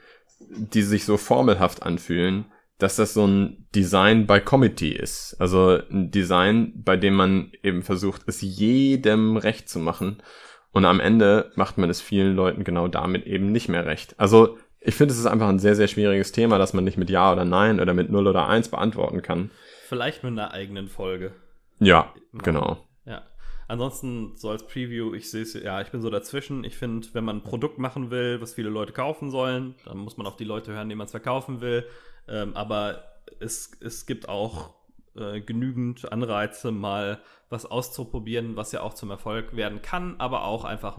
die 0.51 0.83
sich 0.83 1.05
so 1.05 1.17
formelhaft 1.17 1.83
anfühlen, 1.83 2.45
dass 2.79 2.97
das 2.97 3.15
so 3.15 3.27
ein 3.27 3.67
Design 3.75 4.27
by 4.27 4.41
Committee 4.41 4.93
ist. 4.93 5.37
Also 5.39 5.81
ein 5.91 6.11
Design, 6.11 6.73
bei 6.77 6.97
dem 6.97 7.15
man 7.15 7.53
eben 7.63 7.83
versucht, 7.83 8.23
es 8.27 8.41
jedem 8.41 9.37
recht 9.37 9.69
zu 9.69 9.79
machen. 9.79 10.23
Und 10.71 10.85
am 10.85 11.01
Ende 11.01 11.51
macht 11.57 11.79
man 11.79 11.91
es 11.91 12.01
vielen 12.01 12.37
Leuten 12.37 12.63
genau 12.63 12.87
damit 12.87 13.27
eben 13.27 13.51
nicht 13.51 13.69
mehr 13.69 13.87
recht. 13.87 14.15
Also 14.21 14.59
ich 14.81 14.95
finde, 14.95 15.13
es 15.13 15.19
ist 15.19 15.27
einfach 15.27 15.49
ein 15.49 15.59
sehr, 15.59 15.75
sehr 15.75 15.89
schwieriges 15.89 16.33
Thema, 16.33 16.59
das 16.59 16.73
man 16.73 16.85
nicht 16.85 16.99
mit 16.99 17.11
Ja 17.11 17.33
oder 17.33 17.45
Nein 17.45 17.81
oder 17.81 17.95
mit 17.95 18.11
0 18.11 18.27
oder 18.27 18.49
1 18.49 18.69
beantworten 18.69 19.23
kann. 19.23 19.51
Vielleicht 19.89 20.23
mit 20.23 20.33
einer 20.33 20.53
eigenen 20.53 20.89
Folge. 20.89 21.33
Ja, 21.81 22.13
genau. 22.33 22.79
Ja. 23.05 23.23
Ansonsten, 23.67 24.37
so 24.37 24.51
als 24.51 24.67
Preview, 24.67 25.15
ich 25.15 25.31
sehe 25.31 25.43
es, 25.43 25.55
ja, 25.55 25.81
ich 25.81 25.91
bin 25.91 26.01
so 26.01 26.11
dazwischen. 26.11 26.65
Ich 26.65 26.77
finde, 26.77 27.09
wenn 27.13 27.25
man 27.25 27.39
ein 27.39 27.43
Produkt 27.43 27.79
machen 27.79 28.11
will, 28.11 28.41
was 28.41 28.55
viele 28.55 28.71
Leute 28.71 28.93
kaufen 28.93 29.31
sollen, 29.31 29.75
dann 29.85 29.99
muss 29.99 30.17
man 30.17 30.27
auf 30.27 30.37
die 30.37 30.45
Leute 30.45 30.73
hören, 30.73 30.89
denen 30.89 30.99
man 30.99 31.07
es 31.07 31.11
verkaufen 31.11 31.61
will. 31.61 31.85
Ähm, 32.29 32.57
aber 32.57 33.05
es, 33.41 33.73
es 33.81 34.07
gibt 34.07 34.29
auch 34.29 34.75
äh, 35.17 35.41
genügend 35.41 36.11
Anreize, 36.13 36.71
mal 36.71 37.21
was 37.51 37.67
auszuprobieren, 37.67 38.57
was 38.57 38.73
ja 38.73 38.83
auch 38.83 38.95
zum 38.95 39.11
Erfolg 39.11 39.57
werden 39.57 39.83
kann, 39.83 40.17
aber 40.19 40.45
auch 40.45 40.65
einfach 40.65 40.99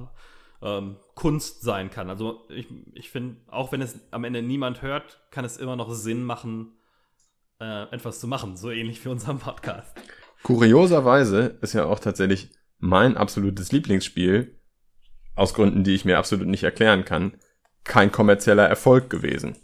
ähm, 0.62 0.98
Kunst 1.16 1.62
sein 1.62 1.90
kann. 1.90 2.10
Also 2.10 2.48
ich, 2.50 2.68
ich 2.94 3.10
finde, 3.10 3.38
auch 3.48 3.72
wenn 3.72 3.82
es 3.82 4.00
am 4.12 4.24
Ende 4.24 4.42
niemand 4.42 4.82
hört, 4.82 5.22
kann 5.32 5.46
es 5.46 5.58
immer 5.58 5.76
noch 5.76 5.92
Sinn 5.92 6.24
machen, 6.24 6.78
äh, 7.60 7.84
etwas 7.92 8.20
zu 8.20 8.28
machen, 8.28 8.58
so 8.58 8.70
ähnlich 8.72 9.04
wie 9.04 9.10
unserem 9.10 9.40
Podcast. 9.40 9.98
Kurioserweise 10.44 11.58
ist 11.62 11.74
ja 11.74 11.86
auch 11.86 12.00
tatsächlich 12.00 12.50
mein 12.78 13.18
absolutes 13.18 13.72
Lieblingsspiel, 13.72 14.56
aus 15.36 15.54
Gründen, 15.54 15.84
die 15.84 15.96
ich 15.96 16.06
mir 16.06 16.18
absolut 16.18 16.48
nicht 16.48 16.64
erklären 16.64 17.06
kann, 17.06 17.34
kein 17.86 18.12
kommerzieller 18.12 18.68
Erfolg 18.68 19.10
gewesen. 19.10 19.56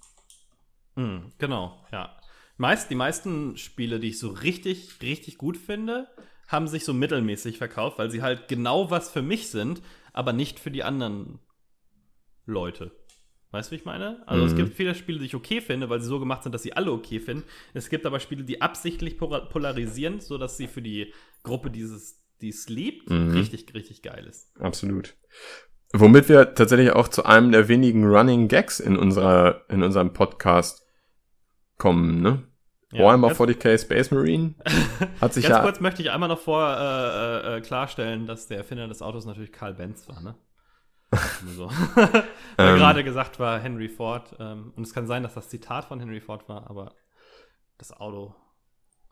Hm, 0.95 1.33
genau, 1.37 1.85
ja. 1.91 2.17
Meist, 2.57 2.89
die 2.89 2.95
meisten 2.95 3.57
Spiele, 3.57 3.99
die 3.99 4.09
ich 4.09 4.19
so 4.19 4.29
richtig, 4.29 5.01
richtig 5.01 5.37
gut 5.37 5.57
finde, 5.57 6.07
haben 6.47 6.67
sich 6.67 6.85
so 6.85 6.93
mittelmäßig 6.93 7.57
verkauft, 7.57 7.99
weil 7.99 8.09
sie 8.09 8.21
halt 8.21 8.47
genau 8.47 8.89
was 8.89 9.11
für 9.11 9.21
mich 9.21 9.49
sind, 9.49 9.81
aber 10.15 10.33
nicht 10.33 10.59
für 10.59 10.71
die 10.71 10.83
anderen 10.83 11.39
Leute. 12.45 12.91
Weißt 13.51 13.69
du, 13.69 13.71
wie 13.71 13.79
ich 13.79 13.85
meine? 13.85 14.23
Also 14.27 14.43
mhm. 14.43 14.49
es 14.49 14.55
gibt 14.55 14.73
viele 14.75 14.95
Spiele, 14.95 15.19
die 15.19 15.25
ich 15.25 15.35
okay 15.35 15.61
finde, 15.61 15.89
weil 15.89 15.99
sie 16.01 16.07
so 16.07 16.19
gemacht 16.19 16.43
sind, 16.43 16.53
dass 16.53 16.63
sie 16.63 16.73
alle 16.73 16.91
okay 16.91 17.19
finden. 17.19 17.43
Es 17.73 17.89
gibt 17.89 18.05
aber 18.05 18.19
Spiele, 18.19 18.43
die 18.43 18.61
absichtlich 18.61 19.17
polarisieren, 19.17 20.19
sodass 20.19 20.57
sie 20.57 20.67
für 20.67 20.81
die 20.81 21.13
Gruppe, 21.43 21.69
die 21.69 21.81
es 21.81 22.69
liebt, 22.69 23.09
mhm. 23.09 23.31
richtig, 23.31 23.73
richtig 23.73 24.01
geil 24.01 24.25
ist. 24.25 24.55
Absolut. 24.59 25.15
Womit 25.93 26.29
wir 26.29 26.53
tatsächlich 26.53 26.91
auch 26.91 27.07
zu 27.07 27.25
einem 27.25 27.51
der 27.51 27.67
wenigen 27.67 28.05
Running 28.05 28.47
Gags 28.47 28.79
in 28.79 28.97
unserer, 28.97 29.65
in 29.69 29.83
unserem 29.83 30.13
Podcast 30.13 30.85
kommen, 31.77 32.21
ne? 32.21 32.43
Ja, 32.95 33.03
Warhammer 33.03 33.31
40k 33.31 33.77
Space 33.77 34.11
Marine 34.11 34.55
hat 35.21 35.33
sich 35.33 35.43
ganz 35.43 35.57
ja. 35.57 35.61
kurz 35.61 35.79
möchte 35.79 36.01
ich 36.01 36.11
einmal 36.11 36.29
noch 36.29 36.39
vor 36.39 36.65
äh, 36.65 37.57
äh, 37.57 37.61
klarstellen, 37.61 38.25
dass 38.25 38.47
der 38.47 38.57
Erfinder 38.57 38.87
des 38.87 39.01
Autos 39.01 39.25
natürlich 39.25 39.51
Karl 39.51 39.73
Benz 39.73 40.07
war, 40.07 40.21
ne? 40.21 40.35
so. 41.55 41.69
ähm, 42.57 42.77
gerade 42.77 43.03
gesagt 43.03 43.39
war 43.39 43.59
Henry 43.59 43.89
Ford. 43.89 44.35
Ähm, 44.39 44.73
und 44.75 44.83
es 44.83 44.93
kann 44.93 45.07
sein, 45.07 45.23
dass 45.23 45.33
das 45.33 45.49
Zitat 45.49 45.85
von 45.85 45.99
Henry 45.99 46.21
Ford 46.21 46.47
war, 46.49 46.69
aber 46.69 46.93
das 47.77 47.91
Auto 47.91 48.33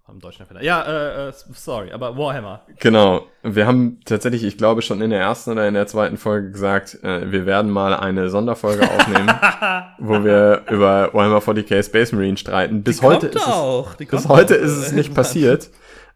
am 0.06 0.20
deutschen 0.20 0.42
Erfinder. 0.42 0.64
Ja, 0.64 0.82
äh, 0.82 1.30
äh, 1.30 1.34
sorry, 1.54 1.92
aber 1.92 2.18
Warhammer. 2.18 2.62
Genau. 2.80 3.26
Wir 3.42 3.66
haben 3.66 4.00
tatsächlich, 4.06 4.44
ich 4.44 4.58
glaube, 4.58 4.82
schon 4.82 5.02
in 5.02 5.12
der 5.12 5.22
ersten 5.22 5.52
oder 5.52 5.68
in 5.68 5.74
der 5.74 5.88
zweiten 5.88 6.18
Folge 6.18 6.52
gesagt, 6.52 7.02
äh, 7.04 7.32
wir 7.32 7.46
werden 7.46 7.72
mal 7.72 7.94
eine 7.94 8.30
Sonderfolge 8.30 8.84
aufnehmen, 8.90 9.30
wo 10.00 10.24
wir 10.24 10.64
über 10.70 11.14
Warhammer 11.14 11.40
40k 11.40 11.84
Space 11.84 12.12
Marine 12.12 12.38
streiten. 12.38 12.84
Bis 12.84 13.00
Die 13.00 13.06
heute, 13.06 13.28
ist 13.28 13.48
es, 13.48 14.08
bis 14.08 14.28
heute 14.28 14.56
ist 14.56 14.76
es 14.76 14.92
nicht 14.92 15.14
passiert. 15.14 15.70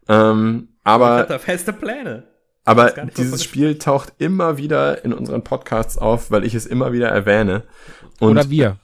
Ähm, 0.06 0.68
aber. 0.84 1.14
Ich 1.16 1.20
hatte 1.20 1.32
da 1.32 1.38
feste 1.38 1.72
Pläne. 1.72 2.24
Aber 2.64 2.90
dieses 3.16 3.42
Spiel 3.42 3.78
taucht 3.78 4.12
immer 4.18 4.58
wieder 4.58 5.02
in 5.02 5.14
unseren 5.14 5.42
Podcasts 5.42 5.96
auf, 5.96 6.30
weil 6.30 6.44
ich 6.44 6.54
es 6.54 6.66
immer 6.66 6.92
wieder 6.92 7.08
erwähne. 7.08 7.62
Und 8.20 8.32
oder 8.32 8.50
wir. 8.50 8.76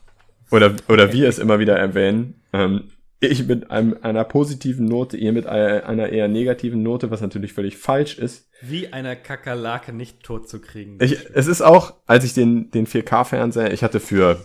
Oder, 0.51 0.73
oder 0.89 1.13
wir 1.13 1.29
es 1.29 1.39
immer 1.39 1.59
wieder 1.59 1.77
erwähnen. 1.77 2.41
Ähm, 2.55 2.85
ich 3.21 3.47
mit 3.47 3.71
einem, 3.71 3.97
einer 4.03 4.25
positiven 4.25 4.87
Note, 4.87 5.17
ihr 5.17 5.33
mit 5.33 5.47
einer 5.47 6.09
eher 6.09 6.29
negativen 6.29 6.83
Note, 6.83 7.11
was 7.11 7.21
natürlich 7.21 7.53
völlig 7.53 7.77
falsch 7.77 8.19
ist. 8.19 8.49
Wie 8.61 8.93
einer 8.93 9.17
Kakerlake 9.17 9.93
nicht 9.93 10.23
tot 10.23 10.49
zu 10.49 10.61
kriegen. 10.61 10.99
Ich, 11.01 11.19
es 11.33 11.47
ist 11.47 11.63
auch, 11.63 11.95
als 12.07 12.25
ich 12.25 12.35
den, 12.35 12.71
den 12.71 12.87
4K-Fernseher, 12.87 13.73
ich 13.73 13.83
hatte 13.83 14.01
für 14.01 14.39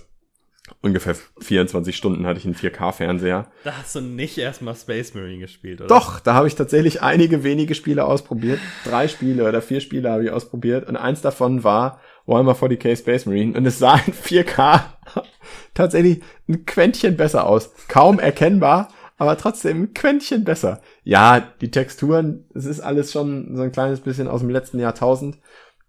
ungefähr 0.81 1.15
24 1.39 1.95
Stunden 1.95 2.25
hatte 2.25 2.39
ich 2.39 2.45
einen 2.45 2.55
4K-Fernseher. 2.55 3.51
Da 3.63 3.77
hast 3.77 3.95
du 3.95 4.01
nicht 4.01 4.37
erstmal 4.37 4.75
Space 4.75 5.13
Marine 5.13 5.39
gespielt, 5.39 5.81
oder? 5.81 5.87
Doch, 5.87 6.19
da 6.19 6.33
habe 6.33 6.47
ich 6.47 6.55
tatsächlich 6.55 7.01
einige 7.01 7.43
wenige 7.43 7.75
Spiele 7.75 8.05
ausprobiert. 8.05 8.59
Drei 8.85 9.07
Spiele 9.07 9.47
oder 9.47 9.61
vier 9.61 9.81
Spiele 9.81 10.09
habe 10.09 10.25
ich 10.25 10.31
ausprobiert 10.31 10.87
und 10.87 10.95
eins 10.95 11.21
davon 11.21 11.63
war 11.63 11.99
Warhammer 12.29 12.53
40k 12.53 12.95
Space 12.95 13.25
Marine 13.25 13.57
und 13.57 13.65
es 13.65 13.79
sah 13.79 13.95
in 14.05 14.13
4K 14.13 14.81
tatsächlich 15.73 16.21
ein 16.47 16.65
Quäntchen 16.65 17.17
besser 17.17 17.47
aus. 17.47 17.71
Kaum 17.87 18.19
erkennbar, 18.19 18.89
aber 19.17 19.35
trotzdem 19.37 19.83
ein 19.83 19.93
Quäntchen 19.93 20.43
besser. 20.43 20.81
Ja, 21.03 21.39
die 21.39 21.71
Texturen, 21.71 22.45
es 22.53 22.65
ist 22.65 22.81
alles 22.81 23.11
schon 23.11 23.55
so 23.55 23.63
ein 23.63 23.71
kleines 23.71 24.01
bisschen 24.01 24.27
aus 24.27 24.41
dem 24.41 24.49
letzten 24.49 24.79
Jahrtausend, 24.79 25.39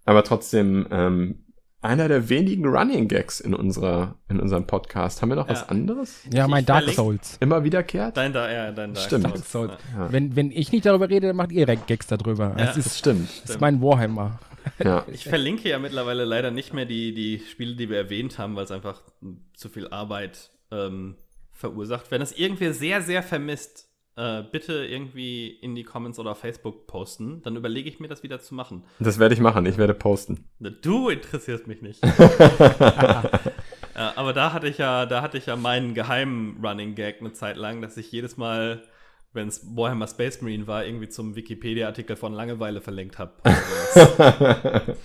aber 0.06 0.24
trotzdem 0.24 0.86
ähm, 0.90 1.44
einer 1.82 2.08
der 2.08 2.28
wenigen 2.28 2.66
Running 2.66 3.08
Gags 3.08 3.40
in 3.40 3.54
unserer 3.54 4.16
in 4.28 4.40
unserem 4.40 4.66
Podcast. 4.66 5.22
Haben 5.22 5.30
wir 5.30 5.36
noch 5.36 5.48
ja. 5.48 5.52
was 5.52 5.68
anderes? 5.68 6.20
Ja, 6.32 6.48
mein 6.48 6.64
Dark 6.66 6.88
Souls. 6.90 7.36
Immer 7.40 7.64
wiederkehrt? 7.64 8.16
Dein, 8.16 8.32
da, 8.32 8.50
ja, 8.50 8.72
dein 8.72 8.94
Dark 8.94 9.06
stimmt. 9.06 9.28
Souls. 9.28 9.52
Souls. 9.52 9.72
Ja. 9.96 10.12
Wenn, 10.12 10.36
wenn 10.36 10.50
ich 10.50 10.72
nicht 10.72 10.84
darüber 10.84 11.08
rede, 11.08 11.28
dann 11.28 11.36
macht 11.36 11.52
ihr 11.52 11.66
Gags 11.66 12.06
darüber. 12.06 12.54
Ja, 12.56 12.66
das, 12.66 12.76
ist, 12.76 12.98
stimmt. 12.98 13.28
Das 13.42 13.52
ist 13.52 13.60
mein 13.60 13.80
Warhammer. 13.80 14.38
Ja. 14.82 15.04
Ich 15.12 15.24
verlinke 15.24 15.68
ja 15.68 15.78
mittlerweile 15.78 16.24
leider 16.24 16.50
nicht 16.50 16.72
mehr 16.72 16.86
die, 16.86 17.12
die 17.14 17.40
Spiele, 17.50 17.76
die 17.76 17.88
wir 17.88 17.96
erwähnt 17.96 18.38
haben, 18.38 18.56
weil 18.56 18.64
es 18.64 18.70
einfach 18.70 19.02
zu 19.54 19.68
viel 19.68 19.88
Arbeit 19.88 20.50
ähm, 20.70 21.16
verursacht. 21.52 22.10
Wenn 22.10 22.22
es 22.22 22.32
irgendwie 22.32 22.72
sehr, 22.72 23.02
sehr 23.02 23.22
vermisst, 23.22 23.90
äh, 24.16 24.42
bitte 24.42 24.84
irgendwie 24.84 25.48
in 25.48 25.74
die 25.74 25.84
Comments 25.84 26.18
oder 26.18 26.34
Facebook 26.34 26.86
posten. 26.86 27.40
Dann 27.42 27.56
überlege 27.56 27.88
ich 27.88 28.00
mir 28.00 28.08
das 28.08 28.22
wieder 28.22 28.40
zu 28.40 28.54
machen. 28.54 28.84
Das 28.98 29.18
werde 29.18 29.34
ich 29.34 29.40
machen. 29.40 29.64
Ich 29.66 29.78
werde 29.78 29.94
posten. 29.94 30.44
Du 30.58 31.08
interessierst 31.08 31.66
mich 31.66 31.80
nicht. 31.80 32.02
aber 33.94 34.32
da 34.32 34.52
hatte 34.52 34.68
ich 34.68 34.78
ja, 34.78 35.06
da 35.06 35.22
hatte 35.22 35.38
ich 35.38 35.46
ja 35.46 35.56
meinen 35.56 35.94
geheimen 35.94 36.62
Running 36.62 36.94
Gag 36.94 37.20
eine 37.20 37.32
Zeit 37.32 37.56
lang, 37.56 37.80
dass 37.80 37.96
ich 37.96 38.12
jedes 38.12 38.36
Mal 38.36 38.82
wenn 39.32 39.48
es 39.48 39.64
Warhammer 39.76 40.06
Space 40.06 40.40
Marine 40.42 40.66
war, 40.66 40.84
irgendwie 40.84 41.08
zum 41.08 41.36
Wikipedia-Artikel 41.36 42.16
von 42.16 42.32
Langeweile 42.32 42.80
verlinkt 42.80 43.18
habe. 43.18 43.32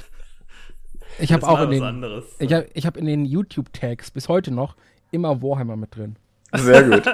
ich 1.20 1.32
habe 1.32 1.48
auch 1.48 1.62
in 1.62 1.72
den, 1.72 2.24
ich 2.40 2.54
hab, 2.54 2.66
ich 2.74 2.86
hab 2.86 2.98
in 2.98 3.06
den 3.06 3.26
YouTube-Tags 3.26 4.12
bis 4.12 4.28
heute 4.28 4.52
noch 4.52 4.76
immer 5.12 5.42
Warhammer 5.42 5.76
mit 5.76 5.96
drin. 5.96 6.16
Sehr 6.54 6.84
gut. 6.84 7.06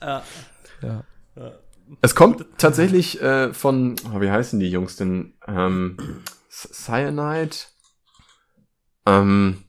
ja. 0.00 0.22
ja. 0.82 1.04
Es 2.02 2.14
kommt 2.14 2.44
tatsächlich 2.58 3.22
äh, 3.22 3.54
von, 3.54 3.96
oh, 4.12 4.20
wie 4.20 4.30
heißen 4.30 4.58
die 4.58 4.70
Jungs 4.70 4.96
denn? 4.96 5.34
Ähm, 5.46 5.96
Cyanide. 6.50 7.56
Ähm, 9.06 9.64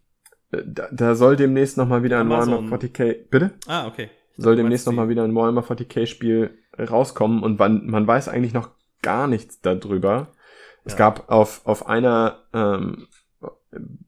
da, 0.50 0.88
da, 0.92 1.16
soll 1.16 1.36
demnächst 1.36 1.78
noch 1.78 1.88
mal 1.88 2.02
wieder 2.04 2.20
ein 2.20 2.30
Warhammer 2.30 2.60
40k. 2.60 3.30
Bitte? 3.30 3.52
Ah, 3.68 3.86
okay. 3.86 4.10
Soll 4.38 4.56
demnächst 4.56 4.86
noch 4.86 4.94
mal 4.94 5.10
wieder 5.10 5.24
ein 5.24 5.36
Warhammer 5.36 5.64
40k 5.64 6.06
Spiel 6.06 6.58
rauskommen 6.78 7.44
und 7.44 7.60
man, 7.60 7.88
man 7.88 8.06
weiß 8.06 8.30
eigentlich 8.30 8.54
noch 8.54 8.70
gar 9.02 9.28
nichts 9.28 9.62
darüber. 9.62 10.12
Ja. 10.12 10.28
Es 10.86 10.96
gab 10.96 11.30
auf, 11.30 11.66
auf 11.66 11.88
einer, 11.88 12.44
ähm, 12.54 13.08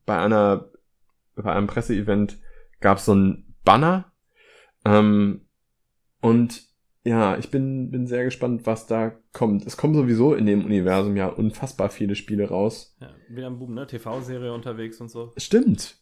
bei 0.05 0.17
einer, 0.17 0.69
bei 1.35 1.51
einem 1.51 1.67
Presseevent 1.67 2.37
gab 2.79 2.99
es 2.99 3.05
so 3.05 3.15
ein 3.15 3.55
Banner, 3.65 4.09
ähm, 4.85 5.41
und 6.21 6.63
ja, 7.03 7.37
ich 7.37 7.49
bin, 7.49 7.91
bin 7.91 8.07
sehr 8.07 8.25
gespannt, 8.25 8.65
was 8.65 8.87
da 8.87 9.13
kommt. 9.33 9.65
Es 9.65 9.77
kommen 9.77 9.95
sowieso 9.95 10.33
in 10.33 10.45
dem 10.45 10.65
Universum 10.65 11.15
ja 11.15 11.27
unfassbar 11.27 11.89
viele 11.89 12.15
Spiele 12.15 12.49
raus. 12.49 12.95
Ja, 12.99 13.09
wieder 13.29 13.47
ein 13.47 13.57
Boom, 13.57 13.73
ne? 13.73 13.87
TV-Serie 13.87 14.53
unterwegs 14.53 14.99
und 14.99 15.09
so. 15.09 15.31
Stimmt. 15.37 15.97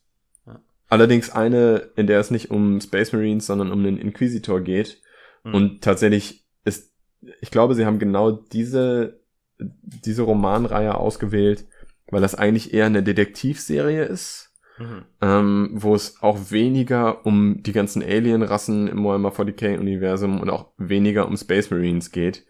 Allerdings 0.88 1.30
eine, 1.30 1.90
in 1.96 2.08
der 2.08 2.20
es 2.20 2.32
nicht 2.32 2.50
um 2.52 2.80
Space 2.80 3.12
Marines, 3.12 3.46
sondern 3.46 3.72
um 3.72 3.84
den 3.84 3.98
Inquisitor 3.98 4.62
geht. 4.62 5.02
Mhm. 5.44 5.54
Und 5.54 5.82
tatsächlich 5.82 6.46
ist, 6.64 6.94
ich 7.42 7.52
glaube, 7.52 7.76
sie 7.76 7.86
haben 7.86 8.00
genau 8.00 8.32
diese, 8.32 9.20
diese 9.60 10.22
Romanreihe 10.24 10.96
ausgewählt, 10.96 11.66
weil 12.10 12.22
das 12.22 12.36
eigentlich 12.36 12.74
eher 12.74 12.86
eine 12.86 13.04
Detektivserie 13.04 14.06
ist 14.06 14.48
Mhm. 14.80 15.06
Ähm, 15.22 15.70
wo 15.74 15.96
es 15.96 16.22
auch 16.22 16.52
weniger 16.52 17.26
um 17.26 17.64
die 17.64 17.72
ganzen 17.72 18.04
Alien-Rassen 18.04 18.88
im 18.88 19.04
Warhammer 19.04 19.32
40k-Universum 19.32 20.40
und 20.40 20.50
auch 20.50 20.72
weniger 20.78 21.28
um 21.28 21.36
Space 21.36 21.72
Marines 21.72 22.12
geht. 22.12 22.46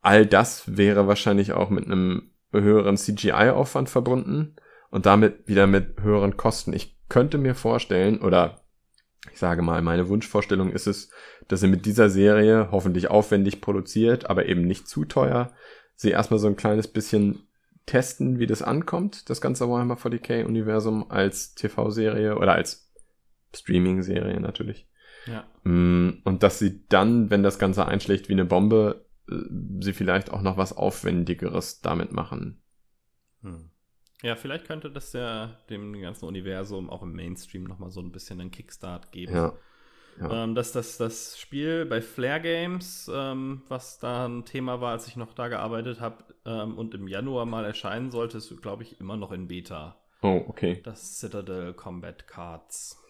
All 0.00 0.26
das 0.26 0.76
wäre 0.76 1.06
wahrscheinlich 1.06 1.52
auch 1.52 1.70
mit 1.70 1.86
einem 1.86 2.32
höheren 2.52 2.96
CGI-Aufwand 2.96 3.88
verbunden 3.88 4.56
und 4.90 5.06
damit 5.06 5.46
wieder 5.46 5.66
mit 5.66 6.02
höheren 6.02 6.36
Kosten. 6.36 6.72
Ich 6.72 6.98
könnte 7.12 7.36
mir 7.36 7.54
vorstellen, 7.54 8.22
oder 8.22 8.62
ich 9.30 9.38
sage 9.38 9.60
mal, 9.60 9.82
meine 9.82 10.08
Wunschvorstellung 10.08 10.72
ist 10.72 10.86
es, 10.86 11.10
dass 11.46 11.60
sie 11.60 11.68
mit 11.68 11.84
dieser 11.84 12.08
Serie 12.08 12.68
hoffentlich 12.70 13.10
aufwendig 13.10 13.60
produziert, 13.60 14.30
aber 14.30 14.46
eben 14.46 14.62
nicht 14.62 14.88
zu 14.88 15.04
teuer, 15.04 15.52
sie 15.94 16.08
erstmal 16.08 16.40
so 16.40 16.46
ein 16.46 16.56
kleines 16.56 16.88
bisschen 16.88 17.46
testen, 17.84 18.38
wie 18.38 18.46
das 18.46 18.62
ankommt, 18.62 19.28
das 19.28 19.42
ganze 19.42 19.68
Warhammer 19.68 19.98
40k-Universum 19.98 21.10
als 21.10 21.54
TV-Serie 21.54 22.38
oder 22.38 22.54
als 22.54 22.90
Streaming-Serie 23.54 24.40
natürlich. 24.40 24.88
Ja. 25.26 25.44
Mm, 25.64 26.22
und 26.24 26.42
dass 26.42 26.58
sie 26.58 26.88
dann, 26.88 27.28
wenn 27.28 27.42
das 27.42 27.58
Ganze 27.58 27.86
einschlägt 27.86 28.30
wie 28.30 28.32
eine 28.32 28.46
Bombe, 28.46 29.04
sie 29.80 29.92
vielleicht 29.92 30.30
auch 30.30 30.40
noch 30.40 30.56
was 30.56 30.74
Aufwendigeres 30.74 31.82
damit 31.82 32.12
machen. 32.12 32.62
Hm. 33.42 33.68
Ja, 34.22 34.36
vielleicht 34.36 34.66
könnte 34.66 34.90
das 34.90 35.12
ja 35.12 35.56
dem 35.68 36.00
ganzen 36.00 36.26
Universum 36.26 36.88
auch 36.88 37.02
im 37.02 37.12
Mainstream 37.12 37.64
nochmal 37.64 37.90
so 37.90 38.00
ein 38.00 38.12
bisschen 38.12 38.40
einen 38.40 38.52
Kickstart 38.52 39.10
geben. 39.10 39.34
Ja. 39.34 39.52
ja. 40.20 40.44
Ähm, 40.44 40.54
dass 40.54 40.70
das, 40.70 40.96
das 40.96 41.38
Spiel 41.38 41.84
bei 41.86 42.00
Flare 42.00 42.40
Games, 42.40 43.10
ähm, 43.12 43.62
was 43.68 43.98
da 43.98 44.26
ein 44.26 44.44
Thema 44.44 44.80
war, 44.80 44.92
als 44.92 45.08
ich 45.08 45.16
noch 45.16 45.34
da 45.34 45.48
gearbeitet 45.48 46.00
habe 46.00 46.24
ähm, 46.46 46.78
und 46.78 46.94
im 46.94 47.08
Januar 47.08 47.46
mal 47.46 47.64
erscheinen 47.64 48.12
sollte, 48.12 48.38
ist, 48.38 48.62
glaube 48.62 48.84
ich, 48.84 49.00
immer 49.00 49.16
noch 49.16 49.32
in 49.32 49.48
Beta. 49.48 49.96
Oh, 50.22 50.44
okay. 50.46 50.80
Das 50.84 51.18
Citadel 51.18 51.74
Combat 51.74 52.28
Cards. 52.28 53.02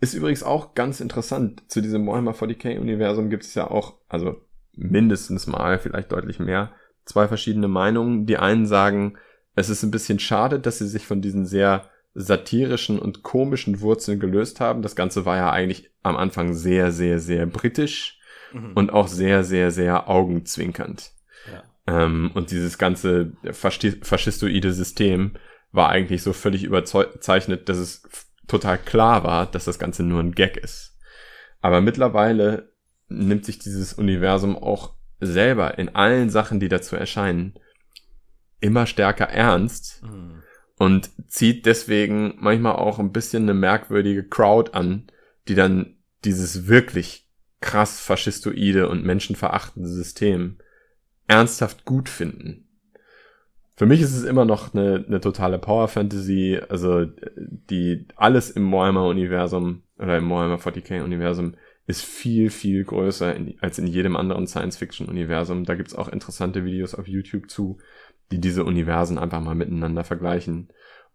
Ist 0.00 0.14
übrigens 0.14 0.42
auch 0.42 0.74
ganz 0.74 1.00
interessant. 1.00 1.62
Zu 1.70 1.82
diesem 1.82 2.06
Warhammer 2.06 2.32
40k-Universum 2.32 3.28
gibt 3.28 3.44
es 3.44 3.54
ja 3.54 3.70
auch, 3.70 3.96
also 4.08 4.40
mindestens 4.72 5.46
mal, 5.46 5.78
vielleicht 5.78 6.12
deutlich 6.12 6.38
mehr, 6.38 6.72
zwei 7.04 7.28
verschiedene 7.28 7.68
Meinungen. 7.68 8.24
Die 8.24 8.38
einen 8.38 8.64
sagen, 8.64 9.18
es 9.58 9.68
ist 9.68 9.82
ein 9.82 9.90
bisschen 9.90 10.20
schade, 10.20 10.60
dass 10.60 10.78
sie 10.78 10.86
sich 10.86 11.04
von 11.06 11.20
diesen 11.20 11.44
sehr 11.44 11.90
satirischen 12.14 12.98
und 12.98 13.22
komischen 13.22 13.80
Wurzeln 13.80 14.20
gelöst 14.20 14.60
haben. 14.60 14.82
Das 14.82 14.94
Ganze 14.94 15.24
war 15.24 15.36
ja 15.36 15.50
eigentlich 15.50 15.90
am 16.02 16.16
Anfang 16.16 16.54
sehr, 16.54 16.92
sehr, 16.92 17.18
sehr 17.18 17.46
britisch 17.46 18.20
mhm. 18.52 18.72
und 18.74 18.92
auch 18.92 19.08
sehr, 19.08 19.42
sehr, 19.42 19.70
sehr 19.70 20.08
augenzwinkernd. 20.08 21.10
Ja. 21.52 22.04
Ähm, 22.04 22.30
und 22.34 22.52
dieses 22.52 22.78
ganze 22.78 23.32
faschistoide 23.52 24.72
System 24.72 25.32
war 25.72 25.88
eigentlich 25.88 26.22
so 26.22 26.32
völlig 26.32 26.62
überzeichnet, 26.62 27.68
dass 27.68 27.78
es 27.78 28.08
total 28.46 28.78
klar 28.78 29.24
war, 29.24 29.46
dass 29.46 29.64
das 29.64 29.78
Ganze 29.78 30.04
nur 30.04 30.20
ein 30.20 30.32
Gag 30.32 30.56
ist. 30.56 30.96
Aber 31.60 31.80
mittlerweile 31.80 32.72
nimmt 33.08 33.44
sich 33.44 33.58
dieses 33.58 33.92
Universum 33.92 34.56
auch 34.56 34.94
selber 35.20 35.78
in 35.78 35.94
allen 35.96 36.30
Sachen, 36.30 36.60
die 36.60 36.68
dazu 36.68 36.94
erscheinen, 36.94 37.54
immer 38.60 38.86
stärker 38.86 39.26
ernst 39.26 40.02
mhm. 40.02 40.42
und 40.76 41.10
zieht 41.30 41.66
deswegen 41.66 42.34
manchmal 42.38 42.76
auch 42.76 42.98
ein 42.98 43.12
bisschen 43.12 43.44
eine 43.44 43.54
merkwürdige 43.54 44.24
Crowd 44.24 44.72
an, 44.72 45.06
die 45.48 45.54
dann 45.54 45.96
dieses 46.24 46.66
wirklich 46.66 47.28
krass 47.60 48.00
faschistoide 48.00 48.88
und 48.88 49.04
menschenverachtende 49.04 49.88
System 49.88 50.58
ernsthaft 51.26 51.84
gut 51.84 52.08
finden. 52.08 52.68
Für 53.76 53.86
mich 53.86 54.00
ist 54.00 54.16
es 54.16 54.24
immer 54.24 54.44
noch 54.44 54.74
eine, 54.74 55.04
eine 55.06 55.20
totale 55.20 55.58
Power 55.58 55.86
Fantasy, 55.86 56.60
also 56.68 57.06
die 57.36 58.06
alles 58.16 58.50
im 58.50 58.72
Warhammer-Universum 58.72 59.82
oder 59.98 60.18
im 60.18 60.28
Warhammer 60.30 60.58
40k-Universum 60.58 61.54
ist 61.86 62.04
viel, 62.04 62.50
viel 62.50 62.84
größer 62.84 63.34
in, 63.34 63.54
als 63.60 63.78
in 63.78 63.86
jedem 63.86 64.16
anderen 64.16 64.46
Science-Fiction-Universum. 64.46 65.64
Da 65.64 65.74
gibt's 65.74 65.94
auch 65.94 66.08
interessante 66.08 66.64
Videos 66.64 66.94
auf 66.94 67.06
YouTube 67.06 67.48
zu, 67.48 67.78
die 68.30 68.40
diese 68.40 68.64
Universen 68.64 69.18
einfach 69.18 69.40
mal 69.40 69.54
miteinander 69.54 70.04
vergleichen. 70.04 70.68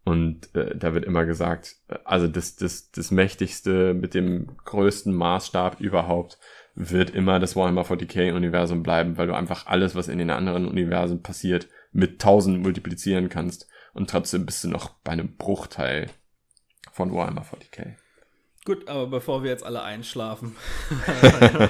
Und 0.06 0.54
äh, 0.56 0.76
da 0.76 0.94
wird 0.94 1.06
immer 1.06 1.26
gesagt, 1.26 1.78
also 2.04 2.28
das, 2.28 2.56
das, 2.56 2.92
das 2.92 3.12
mächtigste 3.12 3.94
mit 3.94 4.14
dem 4.14 4.58
größten 4.66 5.14
Maßstab 5.14 5.80
überhaupt 5.80 6.38
wird 6.76 7.12
immer 7.12 7.40
das 7.40 7.56
Warhammer 7.56 7.84
40k-Universum 7.84 8.84
bleiben, 8.84 9.18
weil 9.18 9.28
du 9.28 9.36
einfach 9.36 9.68
alles, 9.68 9.96
was 9.96 10.08
in 10.08 10.18
den 10.18 10.32
anderen 10.32 10.68
Universen 10.68 11.22
passiert, 11.22 11.68
mit 11.92 12.14
1000 12.14 12.62
multiplizieren 12.62 13.30
kannst. 13.30 13.70
Und 13.94 14.10
trotzdem 14.10 14.46
bist 14.46 14.64
du 14.64 14.70
noch 14.70 14.90
bei 15.04 15.12
einem 15.12 15.38
Bruchteil 15.38 16.08
von 16.92 17.14
Warhammer 17.14 17.44
40k. 17.44 17.96
Gut, 18.66 18.88
aber 18.88 19.08
bevor 19.08 19.44
wir 19.44 19.52
jetzt 19.52 19.66
alle 19.66 19.84
einschlafen, 19.84 20.56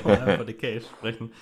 Warhammer 0.04 0.44
40k 0.44 0.82
sprechen, 0.82 1.34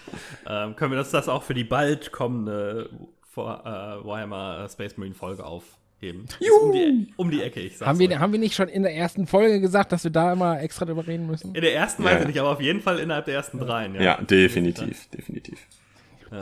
ähm, 0.47 0.75
können 0.75 0.91
wir 0.91 0.97
das, 0.97 1.11
das 1.11 1.29
auch 1.29 1.43
für 1.43 1.53
die 1.53 1.65
bald 1.65 2.11
kommende 2.11 2.89
vor, 3.31 3.61
äh, 3.65 4.05
Warhammer 4.05 4.67
Space 4.69 4.97
Marine 4.97 5.15
Folge 5.15 5.45
aufheben. 5.45 6.25
Um 6.61 6.71
die, 6.71 7.13
um 7.15 7.31
die, 7.31 7.41
Ecke, 7.41 7.61
ich 7.61 7.77
sag's 7.77 7.87
haben 7.87 7.99
wir, 7.99 8.19
haben 8.19 8.33
wir 8.33 8.39
nicht 8.39 8.55
schon 8.55 8.67
in 8.67 8.83
der 8.83 8.93
ersten 8.95 9.27
Folge 9.27 9.61
gesagt, 9.61 9.91
dass 9.91 10.03
wir 10.03 10.11
da 10.11 10.33
immer 10.33 10.59
extra 10.61 10.85
drüber 10.85 11.05
reden 11.07 11.27
müssen? 11.27 11.55
In 11.55 11.61
der 11.61 11.75
ersten 11.75 12.03
ja. 12.03 12.09
weiß 12.09 12.21
ich 12.21 12.27
nicht, 12.27 12.39
aber 12.39 12.49
auf 12.49 12.61
jeden 12.61 12.81
Fall 12.81 12.99
innerhalb 12.99 13.25
der 13.25 13.35
ersten 13.35 13.59
dreien. 13.59 13.95
Ja, 13.95 14.01
ja 14.01 14.21
definitiv, 14.21 15.07
definitiv. 15.09 15.59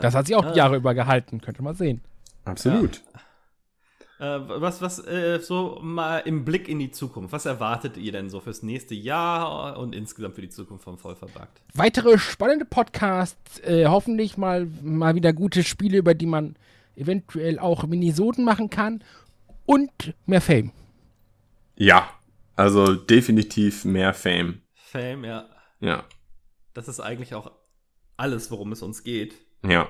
Das 0.01 0.15
hat 0.15 0.27
sich 0.27 0.35
auch 0.35 0.51
die 0.51 0.57
Jahre 0.57 0.77
über 0.77 0.93
gehalten, 0.93 1.41
könnte 1.41 1.63
man 1.63 1.75
sehen. 1.75 2.01
Absolut. 2.45 3.01
Äh, 4.19 4.39
was, 4.47 4.81
was, 4.81 5.05
äh, 5.07 5.39
so 5.39 5.79
mal 5.81 6.19
im 6.19 6.43
Blick 6.43 6.67
in 6.67 6.79
die 6.79 6.91
Zukunft. 6.91 7.31
Was 7.31 7.45
erwartet 7.45 7.97
ihr 7.97 8.11
denn 8.11 8.29
so 8.29 8.39
fürs 8.39 8.63
nächste 8.63 8.93
Jahr 8.93 9.77
und 9.77 9.95
insgesamt 9.95 10.35
für 10.35 10.41
die 10.41 10.49
Zukunft 10.49 10.83
von 10.83 10.97
Vollverbackt? 10.97 11.61
Weitere 11.73 12.17
spannende 12.17 12.65
Podcasts, 12.65 13.59
äh, 13.61 13.85
hoffentlich 13.87 14.37
mal, 14.37 14.67
mal 14.81 15.15
wieder 15.15 15.33
gute 15.33 15.63
Spiele, 15.63 15.97
über 15.97 16.13
die 16.13 16.25
man 16.25 16.55
eventuell 16.95 17.59
auch 17.59 17.85
Minisoden 17.85 18.43
machen 18.43 18.69
kann 18.69 19.03
und 19.65 20.13
mehr 20.25 20.41
Fame. 20.41 20.71
Ja, 21.75 22.09
also 22.55 22.95
definitiv 22.95 23.85
mehr 23.85 24.13
Fame. 24.13 24.61
Fame, 24.73 25.23
ja. 25.25 25.45
Ja. 25.79 26.03
Das 26.73 26.87
ist 26.87 26.99
eigentlich 26.99 27.33
auch 27.33 27.51
alles, 28.17 28.51
worum 28.51 28.71
es 28.71 28.81
uns 28.81 29.03
geht. 29.03 29.35
Ja. 29.65 29.87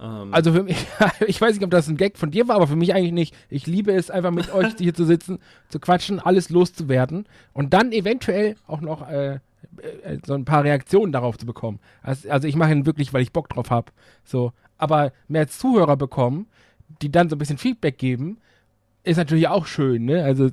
Ähm. 0.00 0.32
Also 0.32 0.52
für 0.52 0.62
mich, 0.62 0.86
ich 1.26 1.40
weiß 1.40 1.54
nicht, 1.54 1.64
ob 1.64 1.70
das 1.70 1.88
ein 1.88 1.96
Gag 1.96 2.18
von 2.18 2.30
dir 2.30 2.48
war, 2.48 2.56
aber 2.56 2.66
für 2.66 2.76
mich 2.76 2.94
eigentlich 2.94 3.12
nicht. 3.12 3.36
Ich 3.48 3.66
liebe 3.66 3.92
es 3.92 4.10
einfach 4.10 4.30
mit 4.30 4.52
euch 4.52 4.74
hier 4.78 4.94
zu 4.94 5.04
sitzen, 5.04 5.38
zu 5.68 5.78
quatschen, 5.78 6.20
alles 6.20 6.50
loszuwerden 6.50 7.28
und 7.52 7.74
dann 7.74 7.92
eventuell 7.92 8.56
auch 8.66 8.80
noch 8.80 9.08
äh, 9.08 9.40
äh, 10.04 10.18
so 10.24 10.34
ein 10.34 10.44
paar 10.44 10.64
Reaktionen 10.64 11.12
darauf 11.12 11.38
zu 11.38 11.46
bekommen. 11.46 11.80
Also, 12.02 12.30
also 12.30 12.48
ich 12.48 12.56
mache 12.56 12.72
ihn 12.72 12.86
wirklich, 12.86 13.12
weil 13.12 13.22
ich 13.22 13.32
Bock 13.32 13.48
drauf 13.48 13.70
habe. 13.70 13.92
So, 14.24 14.52
aber 14.78 15.12
mehr 15.28 15.48
Zuhörer 15.48 15.96
bekommen, 15.96 16.46
die 17.02 17.10
dann 17.10 17.28
so 17.28 17.36
ein 17.36 17.38
bisschen 17.38 17.58
Feedback 17.58 17.98
geben, 17.98 18.38
ist 19.02 19.16
natürlich 19.16 19.48
auch 19.48 19.66
schön, 19.66 20.04
ne? 20.04 20.24
Also 20.24 20.50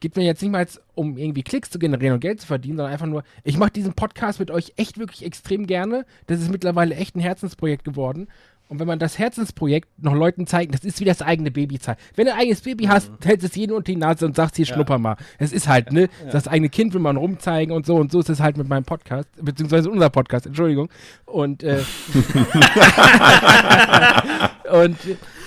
geht 0.00 0.16
mir 0.16 0.24
jetzt 0.24 0.42
nicht 0.42 0.50
mal 0.50 0.66
um 0.94 1.16
irgendwie 1.16 1.42
Klicks 1.42 1.70
zu 1.70 1.78
generieren 1.78 2.14
und 2.14 2.20
Geld 2.20 2.40
zu 2.40 2.46
verdienen, 2.46 2.76
sondern 2.76 2.92
einfach 2.92 3.06
nur, 3.06 3.24
ich 3.42 3.56
mache 3.56 3.70
diesen 3.70 3.94
Podcast 3.94 4.38
mit 4.38 4.50
euch 4.50 4.74
echt 4.76 4.98
wirklich 4.98 5.24
extrem 5.24 5.66
gerne. 5.66 6.04
Das 6.26 6.40
ist 6.40 6.50
mittlerweile 6.50 6.94
echt 6.94 7.16
ein 7.16 7.20
Herzensprojekt 7.20 7.84
geworden. 7.84 8.28
Und 8.74 8.80
wenn 8.80 8.88
man 8.88 8.98
das 8.98 9.20
Herzensprojekt 9.20 10.02
noch 10.02 10.14
Leuten 10.14 10.48
zeigt, 10.48 10.74
das 10.74 10.82
ist 10.82 10.98
wie 10.98 11.04
das 11.04 11.22
eigene 11.22 11.52
Baby 11.52 11.78
zeigt. 11.78 12.02
Wenn 12.16 12.26
du 12.26 12.32
ein 12.32 12.40
eigenes 12.40 12.62
Baby 12.62 12.86
hast, 12.86 13.08
mhm. 13.08 13.18
hältst 13.24 13.46
es 13.46 13.54
jedem 13.54 13.76
unter 13.76 13.92
die 13.92 13.94
Nase 13.94 14.26
und 14.26 14.34
sagst 14.34 14.56
hier, 14.56 14.64
ja. 14.64 14.74
schnupper 14.74 14.98
mal. 14.98 15.16
Es 15.38 15.52
ist 15.52 15.68
halt, 15.68 15.92
ne? 15.92 16.08
Ja. 16.24 16.32
Das 16.32 16.48
eigene 16.48 16.70
Kind 16.70 16.92
will 16.92 17.00
man 17.00 17.16
rumzeigen 17.16 17.72
und 17.72 17.86
so 17.86 17.94
und 17.94 18.10
so 18.10 18.18
ist 18.18 18.30
es 18.30 18.40
halt 18.40 18.56
mit 18.56 18.68
meinem 18.68 18.82
Podcast, 18.82 19.28
beziehungsweise 19.40 19.88
unser 19.88 20.10
Podcast, 20.10 20.46
Entschuldigung. 20.46 20.88
Und, 21.24 21.62
äh, 21.62 21.82
und 24.72 24.96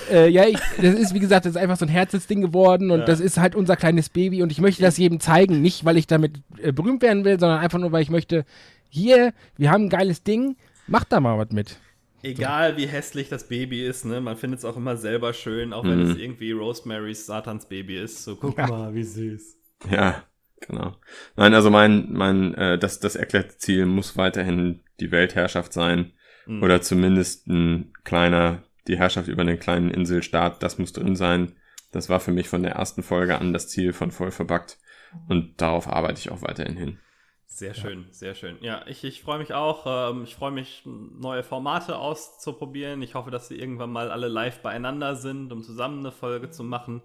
äh, 0.09 0.29
ja, 0.29 0.45
ich, 0.45 0.59
das 0.81 0.95
ist, 0.95 1.13
wie 1.13 1.19
gesagt, 1.19 1.45
das 1.45 1.57
ist 1.57 1.61
einfach 1.61 1.75
so 1.75 1.83
ein 1.83 1.89
Herzensding 1.89 2.39
geworden 2.39 2.91
und 2.91 2.99
ja. 2.99 3.05
das 3.05 3.19
ist 3.19 3.37
halt 3.37 3.55
unser 3.55 3.75
kleines 3.75 4.07
Baby 4.07 4.41
und 4.41 4.53
ich 4.53 4.61
möchte 4.61 4.81
das 4.83 4.97
jedem 4.97 5.19
zeigen, 5.19 5.61
nicht 5.61 5.83
weil 5.83 5.97
ich 5.97 6.07
damit 6.07 6.39
äh, 6.61 6.71
berühmt 6.71 7.01
werden 7.01 7.25
will, 7.25 7.37
sondern 7.37 7.59
einfach 7.59 7.77
nur, 7.77 7.91
weil 7.91 8.03
ich 8.03 8.09
möchte, 8.09 8.45
hier, 8.87 9.33
wir 9.57 9.69
haben 9.69 9.87
ein 9.87 9.89
geiles 9.89 10.23
Ding, 10.23 10.55
macht 10.87 11.11
da 11.11 11.19
mal 11.19 11.37
was 11.37 11.51
mit. 11.51 11.77
Egal 12.23 12.77
wie 12.77 12.87
hässlich 12.87 13.29
das 13.29 13.47
Baby 13.47 13.85
ist, 13.85 14.05
ne, 14.05 14.21
man 14.21 14.37
findet 14.37 14.59
es 14.59 14.65
auch 14.65 14.77
immer 14.77 14.97
selber 14.97 15.33
schön, 15.33 15.71
auch 15.71 15.83
wenn 15.83 16.03
mhm. 16.03 16.11
es 16.11 16.17
irgendwie 16.17 16.51
Rosemarys 16.51 17.25
Satans 17.25 17.67
Baby 17.67 17.97
ist. 17.97 18.23
So, 18.23 18.35
guck 18.35 18.57
ja. 18.57 18.67
mal, 18.67 18.93
wie 18.95 19.03
süß. 19.03 19.57
Ja, 19.91 20.23
genau. 20.59 20.95
Nein, 21.35 21.53
also 21.53 21.69
mein, 21.69 22.11
mein, 22.11 22.55
äh, 22.55 22.79
das, 22.79 22.99
das 22.99 23.15
erklärte 23.15 23.57
Ziel 23.57 23.85
muss 23.85 24.17
weiterhin 24.17 24.81
die 24.99 25.11
Weltherrschaft 25.11 25.73
sein. 25.73 26.13
Mhm. 26.47 26.63
Oder 26.63 26.81
zumindest 26.81 27.47
ein 27.47 27.93
kleiner, 28.03 28.63
die 28.87 28.97
Herrschaft 28.97 29.27
über 29.27 29.41
einen 29.41 29.59
kleinen 29.59 29.91
Inselstaat, 29.91 30.63
das 30.63 30.79
muss 30.79 30.93
drin 30.93 31.15
sein. 31.15 31.53
Das 31.91 32.09
war 32.09 32.19
für 32.19 32.31
mich 32.31 32.49
von 32.49 32.63
der 32.63 32.73
ersten 32.73 33.03
Folge 33.03 33.39
an 33.39 33.53
das 33.53 33.69
Ziel 33.69 33.93
von 33.93 34.11
voll 34.11 34.31
verbackt. 34.31 34.77
Und 35.27 35.61
darauf 35.61 35.87
arbeite 35.87 36.19
ich 36.19 36.31
auch 36.31 36.41
weiterhin 36.41 36.75
hin. 36.75 36.99
Sehr 37.57 37.73
schön, 37.73 38.01
ja. 38.01 38.05
sehr 38.11 38.35
schön. 38.35 38.57
Ja, 38.61 38.83
ich, 38.85 39.03
ich 39.03 39.23
freue 39.23 39.39
mich 39.39 39.51
auch. 39.51 40.11
Ähm, 40.11 40.25
ich 40.25 40.35
freue 40.35 40.51
mich, 40.51 40.83
neue 40.85 41.41
Formate 41.41 41.97
auszuprobieren. 41.97 43.01
Ich 43.01 43.15
hoffe, 43.15 43.31
dass 43.31 43.47
sie 43.47 43.55
irgendwann 43.55 43.91
mal 43.91 44.11
alle 44.11 44.27
live 44.27 44.59
beieinander 44.59 45.15
sind, 45.15 45.51
um 45.51 45.63
zusammen 45.63 45.99
eine 45.99 46.11
Folge 46.11 46.51
zu 46.51 46.63
machen. 46.63 47.01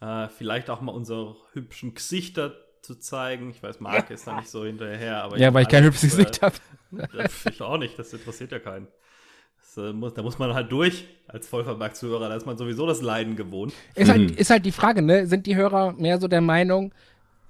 Äh, 0.00 0.28
vielleicht 0.28 0.70
auch 0.70 0.80
mal 0.80 0.92
unsere 0.92 1.36
hübschen 1.52 1.92
Gesichter 1.92 2.54
zu 2.80 2.94
zeigen. 2.98 3.50
Ich 3.50 3.62
weiß, 3.62 3.80
Marc 3.80 4.08
ist 4.08 4.26
da 4.26 4.36
nicht 4.36 4.48
so 4.48 4.64
hinterher. 4.64 5.22
Aber 5.22 5.36
ja, 5.36 5.52
weil 5.52 5.64
ich 5.64 5.68
kein 5.68 5.84
hübsches 5.84 6.16
Gesicht 6.16 6.40
habe. 6.40 6.56
Ich 7.50 7.60
auch 7.60 7.76
nicht, 7.76 7.98
das 7.98 8.10
interessiert 8.14 8.52
ja 8.52 8.58
keinen. 8.58 8.88
Das, 9.60 9.76
äh, 9.76 9.92
muss, 9.92 10.14
da 10.14 10.22
muss 10.22 10.38
man 10.38 10.54
halt 10.54 10.72
durch 10.72 11.04
als 11.28 11.46
Vollvermarktzuhörer. 11.46 12.30
Da 12.30 12.36
ist 12.36 12.46
man 12.46 12.56
sowieso 12.56 12.86
das 12.86 13.02
Leiden 13.02 13.36
gewohnt. 13.36 13.74
Ist, 13.94 14.10
halt, 14.10 14.30
mhm. 14.30 14.36
ist 14.38 14.48
halt 14.48 14.64
die 14.64 14.72
Frage, 14.72 15.02
ne? 15.02 15.26
Sind 15.26 15.44
die 15.44 15.56
Hörer 15.56 15.92
mehr 15.92 16.18
so 16.18 16.26
der 16.26 16.40
Meinung, 16.40 16.94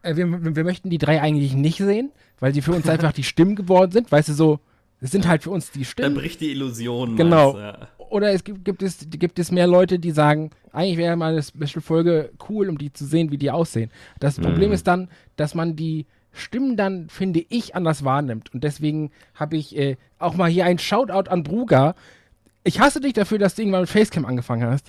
äh, 0.02 0.16
wir, 0.16 0.54
wir 0.54 0.64
möchten 0.64 0.90
die 0.90 0.98
drei 0.98 1.20
eigentlich 1.20 1.54
nicht 1.54 1.78
sehen, 1.78 2.10
weil 2.38 2.54
sie 2.54 2.62
für 2.62 2.72
uns 2.72 2.88
einfach 2.88 3.12
die 3.12 3.24
Stimmen 3.24 3.56
geworden 3.56 3.92
sind. 3.92 4.10
Weißt 4.10 4.28
du, 4.28 4.32
so, 4.32 4.60
es 5.00 5.10
sind 5.10 5.26
halt 5.26 5.42
für 5.42 5.50
uns 5.50 5.70
die 5.70 5.84
Stimmen. 5.84 6.14
Da 6.14 6.20
bricht 6.20 6.40
die 6.40 6.50
Illusion. 6.50 7.16
Genau. 7.16 7.54
Meinst, 7.54 7.80
ja. 7.80 7.88
Oder 8.10 8.32
es 8.32 8.42
gibt, 8.42 8.64
gibt, 8.64 8.82
es, 8.82 9.06
gibt 9.08 9.38
es 9.38 9.52
mehr 9.52 9.68
Leute, 9.68 9.98
die 9.98 10.10
sagen, 10.10 10.50
eigentlich 10.72 10.98
wäre 10.98 11.16
mal 11.16 11.32
eine 11.32 11.42
Special-Folge 11.42 12.32
cool, 12.48 12.68
um 12.68 12.76
die 12.76 12.92
zu 12.92 13.04
sehen, 13.06 13.30
wie 13.30 13.38
die 13.38 13.50
aussehen. 13.50 13.90
Das 14.18 14.36
mhm. 14.36 14.42
Problem 14.42 14.72
ist 14.72 14.86
dann, 14.86 15.08
dass 15.36 15.54
man 15.54 15.76
die 15.76 16.06
Stimmen 16.32 16.76
dann, 16.76 17.08
finde 17.08 17.44
ich, 17.48 17.74
anders 17.74 18.04
wahrnimmt. 18.04 18.52
Und 18.52 18.64
deswegen 18.64 19.10
habe 19.34 19.56
ich 19.56 19.76
äh, 19.76 19.96
auch 20.18 20.34
mal 20.34 20.50
hier 20.50 20.64
ein 20.64 20.78
Shoutout 20.78 21.30
an 21.30 21.44
Bruger. 21.44 21.94
Ich 22.64 22.80
hasse 22.80 23.00
dich 23.00 23.12
dafür, 23.12 23.38
dass 23.38 23.54
du 23.54 23.62
irgendwann 23.62 23.82
mit 23.82 23.90
Facecam 23.90 24.24
angefangen 24.24 24.68
hast. 24.68 24.86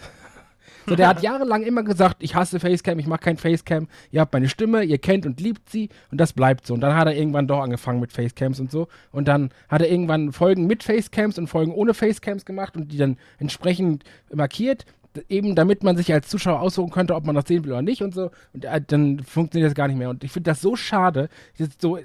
So, 0.87 0.95
der 0.95 1.07
hat 1.07 1.21
jahrelang 1.21 1.63
immer 1.63 1.83
gesagt, 1.83 2.17
ich 2.23 2.35
hasse 2.35 2.59
Facecam, 2.59 2.99
ich 2.99 3.07
mache 3.07 3.21
kein 3.21 3.37
Facecam, 3.37 3.87
ihr 4.11 4.21
habt 4.21 4.33
meine 4.33 4.49
Stimme, 4.49 4.83
ihr 4.83 4.97
kennt 4.97 5.25
und 5.25 5.39
liebt 5.39 5.69
sie 5.69 5.89
und 6.11 6.19
das 6.19 6.33
bleibt 6.33 6.65
so. 6.65 6.73
Und 6.73 6.81
dann 6.81 6.95
hat 6.95 7.07
er 7.07 7.15
irgendwann 7.15 7.47
doch 7.47 7.59
angefangen 7.59 7.99
mit 7.99 8.11
Facecams 8.11 8.59
und 8.59 8.71
so. 8.71 8.87
Und 9.11 9.27
dann 9.27 9.51
hat 9.69 9.81
er 9.81 9.89
irgendwann 9.89 10.31
Folgen 10.31 10.67
mit 10.67 10.83
Facecams 10.83 11.37
und 11.37 11.47
Folgen 11.47 11.73
ohne 11.73 11.93
Facecams 11.93 12.45
gemacht 12.45 12.75
und 12.75 12.91
die 12.91 12.97
dann 12.97 13.17
entsprechend 13.39 14.03
markiert, 14.33 14.85
eben 15.29 15.55
damit 15.55 15.83
man 15.83 15.97
sich 15.97 16.11
als 16.13 16.29
Zuschauer 16.29 16.61
aussuchen 16.61 16.91
könnte, 16.91 17.15
ob 17.15 17.25
man 17.25 17.35
das 17.35 17.47
sehen 17.47 17.63
will 17.65 17.71
oder 17.71 17.81
nicht 17.81 18.01
und 18.01 18.13
so. 18.13 18.31
Und 18.53 18.65
äh, 18.65 18.81
dann 18.85 19.19
funktioniert 19.19 19.69
das 19.69 19.75
gar 19.75 19.87
nicht 19.87 19.97
mehr. 19.97 20.09
Und 20.09 20.23
ich 20.23 20.31
finde 20.31 20.51
das 20.51 20.61
so 20.61 20.75
schade. 20.75 21.29
Das 21.57 21.69
so, 21.79 21.99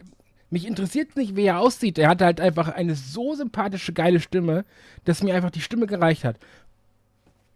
mich 0.51 0.67
interessiert 0.67 1.17
nicht, 1.17 1.37
wie 1.37 1.45
er 1.45 1.61
aussieht. 1.61 1.99
Er 1.99 2.09
hatte 2.09 2.25
halt 2.25 2.41
einfach 2.41 2.69
eine 2.69 2.95
so 2.95 3.35
sympathische, 3.35 3.93
geile 3.93 4.21
Stimme, 4.21 4.65
dass 5.05 5.23
mir 5.23 5.35
einfach 5.35 5.51
die 5.51 5.61
Stimme 5.61 5.87
gereicht 5.87 6.25
hat. 6.25 6.39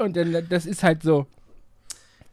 Und 0.00 0.16
dann, 0.16 0.46
das 0.48 0.66
ist 0.66 0.82
halt 0.82 1.02
so. 1.02 1.26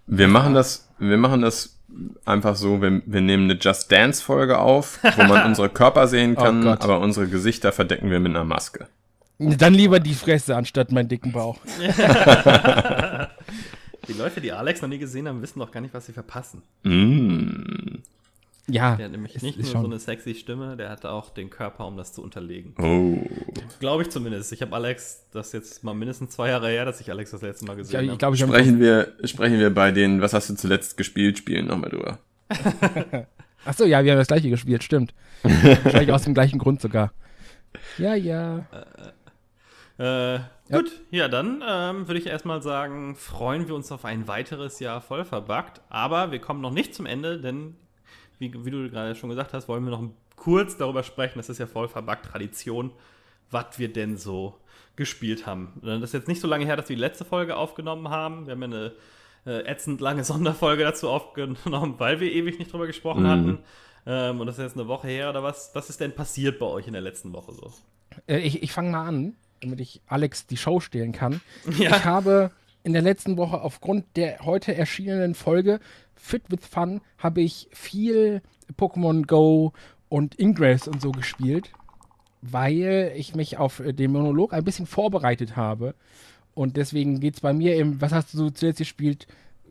Wir 0.08 0.28
machen 0.28 0.54
das, 0.54 0.88
wir 1.00 1.18
machen 1.18 1.42
das 1.42 1.78
einfach 2.26 2.56
so, 2.56 2.82
wir, 2.82 3.02
wir 3.06 3.22
nehmen 3.22 3.44
eine 3.50 3.60
Just 3.60 3.92
Dance 3.92 4.24
Folge 4.24 4.58
auf, 4.60 5.00
wo 5.16 5.24
man 5.24 5.46
unsere 5.48 5.70
Körper 5.70 6.08
sehen 6.08 6.36
Oh 6.38 6.42
kann, 6.44 6.64
Gott. 6.64 6.82
aber 6.82 7.00
unsere 7.00 7.28
Gesichter 7.28 7.72
verdecken 7.72 8.10
wir 8.10 8.20
mit 8.20 8.32
einer 8.36 8.46
Maske. 8.46 8.88
Dann 9.40 9.74
lieber 9.74 10.00
die 10.00 10.16
Fresse 10.16 10.56
anstatt 10.56 10.92
meinen 10.92 11.10
dicken 11.10 11.32
Bauch. 11.32 11.60
Die 14.08 14.14
Leute, 14.14 14.40
die 14.40 14.54
Alex 14.54 14.82
noch 14.82 14.88
nie 14.88 15.00
gesehen 15.00 15.28
haben, 15.28 15.42
wissen 15.42 15.60
doch 15.60 15.70
gar 15.70 15.82
nicht, 15.82 15.94
was 15.94 16.06
sie 16.06 16.14
verpassen. 16.14 16.62
Mm. 16.84 17.98
Ja, 18.70 18.98
Der 18.98 19.06
hat 19.06 19.12
nämlich 19.14 19.42
nicht 19.42 19.58
ist 19.58 19.64
nur 19.66 19.72
schon- 19.72 19.82
so 19.84 19.88
eine 19.88 20.00
sexy 20.00 20.36
Stimme, 20.36 20.76
der 20.76 20.90
hatte 20.90 21.10
auch 21.12 21.30
den 21.30 21.50
Körper, 21.50 21.88
um 21.88 21.96
das 21.96 22.12
zu 22.12 22.22
unterlegen. 22.22 22.76
Oh. 22.78 23.26
Glaube 23.80 24.04
ich 24.04 24.10
zumindest. 24.10 24.52
Ich 24.52 24.62
habe 24.62 24.76
Ach, 24.76 25.02
das 25.32 25.52
jetzt 25.54 25.84
mal 25.86 25.94
mindestens 25.94 26.32
zwei 26.32 26.50
Jahre 26.50 26.68
her, 26.68 26.84
dass 26.84 27.00
ich 27.00 27.10
Alex 27.10 27.32
das 27.32 27.42
letzte 27.42 27.66
Mal 27.66 27.74
ich, 27.74 27.78
gesehen 27.80 28.04
ich 28.04 28.10
habe. 28.10 28.18
glaube, 28.18 28.36
ich 28.36 28.42
habe 28.44 28.52
Sprechen 28.54 28.80
wir, 28.82 29.14
sprechen 29.24 29.60
wir 29.60 29.74
bei 29.74 29.92
den, 29.92 30.22
was 30.22 30.34
hast 30.34 30.50
du 30.50 30.56
zuletzt 30.56 30.98
gespielt, 30.98 31.38
Spielen 31.38 31.68
nochmal 31.68 31.92
drüber. 31.92 32.20
Achso, 33.66 33.86
ja, 33.86 34.04
wir 34.04 34.12
haben 34.12 34.20
das 34.20 34.28
gleiche 34.28 34.50
gespielt, 34.50 34.84
stimmt. 34.84 35.14
Wahrscheinlich 35.44 36.12
aus 36.12 36.24
dem 36.24 36.34
gleichen 36.34 36.60
Grund 36.60 36.82
sogar. 36.82 37.14
Ja, 37.98 38.16
ja. 38.16 38.66
Äh, 39.98 40.40
gut, 40.72 40.92
ja, 41.10 41.28
dann 41.28 41.64
ähm, 41.68 42.08
würde 42.08 42.20
ich 42.20 42.28
erstmal 42.28 42.62
sagen, 42.62 43.16
freuen 43.16 43.68
wir 43.68 43.76
uns 43.76 43.92
auf 43.92 44.06
ein 44.06 44.28
weiteres 44.28 44.80
Jahr 44.80 45.02
voll 45.02 45.26
verbuggt. 45.26 45.82
Aber 45.90 46.32
wir 46.32 46.40
kommen 46.40 46.62
noch 46.62 46.72
nicht 46.72 46.94
zum 46.94 47.06
Ende, 47.06 47.40
denn 47.40 47.76
wie, 48.40 48.54
wie 48.66 48.72
du 48.72 48.90
gerade 48.90 49.16
schon 49.16 49.30
gesagt 49.30 49.54
hast, 49.54 49.68
wollen 49.68 49.84
wir 49.84 49.92
noch 49.92 50.04
kurz 50.36 50.78
darüber 50.78 51.04
sprechen. 51.04 51.40
Das 51.40 51.50
ist 51.50 51.58
ja 51.58 51.68
voll 51.68 51.88
verbuggt 51.88 52.26
Tradition, 52.26 52.92
was 53.52 53.78
wir 53.80 53.92
denn 53.92 54.18
so 54.18 54.56
gespielt 54.96 55.46
haben. 55.46 55.74
Das 55.84 56.02
ist 56.02 56.14
jetzt 56.14 56.28
nicht 56.28 56.42
so 56.42 56.48
lange 56.48 56.66
her, 56.66 56.76
dass 56.76 56.90
wir 56.90 56.96
die 56.96 57.02
letzte 57.02 57.26
Folge 57.26 57.56
aufgenommen 57.56 58.10
haben. 58.10 58.46
Wir 58.48 58.54
haben 58.54 58.62
ja 58.62 58.66
eine 58.68 58.92
äh, 59.46 59.66
ätzend 59.72 60.02
lange 60.02 60.24
Sonderfolge 60.26 60.84
dazu 60.84 61.10
aufgenommen, 61.10 61.96
weil 61.98 62.20
wir 62.20 62.32
ewig 62.32 62.60
nicht 62.60 62.72
drüber 62.74 62.88
gesprochen 62.88 63.24
Mhm. 63.24 63.28
hatten. 63.28 63.58
Ähm, 64.06 64.40
und 64.40 64.48
das 64.48 64.58
ist 64.58 64.64
jetzt 64.64 64.78
eine 64.78 64.88
Woche 64.88 65.08
her 65.08 65.30
oder 65.30 65.44
was? 65.44 65.72
Was 65.74 65.90
ist 65.90 66.00
denn 66.00 66.14
passiert 66.16 66.60
bei 66.60 66.66
euch 66.66 66.88
in 66.88 66.94
der 66.94 67.02
letzten 67.02 67.34
Woche 67.34 67.52
so? 67.54 67.72
Äh, 68.28 68.40
ich 68.40 68.64
ich 68.64 68.72
fange 68.72 68.92
mal 68.92 69.06
an, 69.06 69.36
damit 69.62 69.80
ich 69.82 70.02
Alex 70.08 70.48
die 70.48 70.58
Show 70.58 70.80
stehlen 70.80 71.12
kann. 71.12 71.42
Ja. 71.78 71.96
Ich 71.98 72.06
habe 72.06 72.52
in 72.84 72.94
der 72.94 73.02
letzten 73.02 73.36
Woche 73.38 73.60
aufgrund 73.62 74.06
der 74.16 74.40
heute 74.46 74.74
erschienenen 74.74 75.36
Folge 75.36 75.80
Fit 76.18 76.44
with 76.50 76.66
Fun 76.66 77.02
habe 77.18 77.42
ich 77.42 77.70
viel 77.72 78.42
Pokémon 78.78 79.26
Go 79.26 79.74
und 80.10 80.40
Ingress 80.40 80.88
und 80.88 81.02
so 81.02 81.12
gespielt, 81.12 81.72
weil 82.42 83.14
ich 83.16 83.36
mich 83.36 83.58
auf 83.58 83.80
äh, 83.80 83.94
den 83.94 84.12
Monolog 84.12 84.54
ein 84.54 84.64
bisschen 84.64 84.86
vorbereitet 84.86 85.56
habe. 85.56 85.96
Und 86.54 86.76
deswegen 86.76 87.20
geht 87.20 87.36
es 87.36 87.42
bei 87.42 87.54
mir 87.54 87.76
im, 87.76 88.02
was 88.02 88.12
hast 88.12 88.34
du 88.34 88.38
so 88.38 88.50
zuletzt 88.50 88.80
gespielt, 88.80 89.28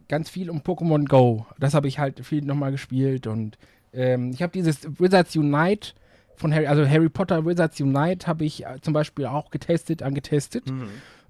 ganz 0.08 0.30
viel 0.30 0.50
um 0.50 0.60
Pokémon 0.60 1.06
Go. 1.06 1.46
Das 1.58 1.74
habe 1.74 1.88
ich 1.88 1.98
halt 1.98 2.24
viel 2.24 2.44
nochmal 2.44 2.70
gespielt 2.70 3.26
und 3.26 3.58
ähm, 3.92 4.30
ich 4.30 4.42
habe 4.42 4.52
dieses 4.52 4.86
Wizards 5.00 5.34
Unite 5.36 5.94
von 6.36 6.52
Harry, 6.52 6.66
also 6.66 6.86
Harry 6.86 7.08
Potter 7.08 7.44
Wizards 7.44 7.80
Unite 7.80 8.26
habe 8.26 8.44
ich 8.44 8.64
äh, 8.64 8.80
zum 8.82 8.92
Beispiel 8.92 9.26
auch 9.26 9.50
getestet, 9.50 10.02
angetestet. 10.02 10.64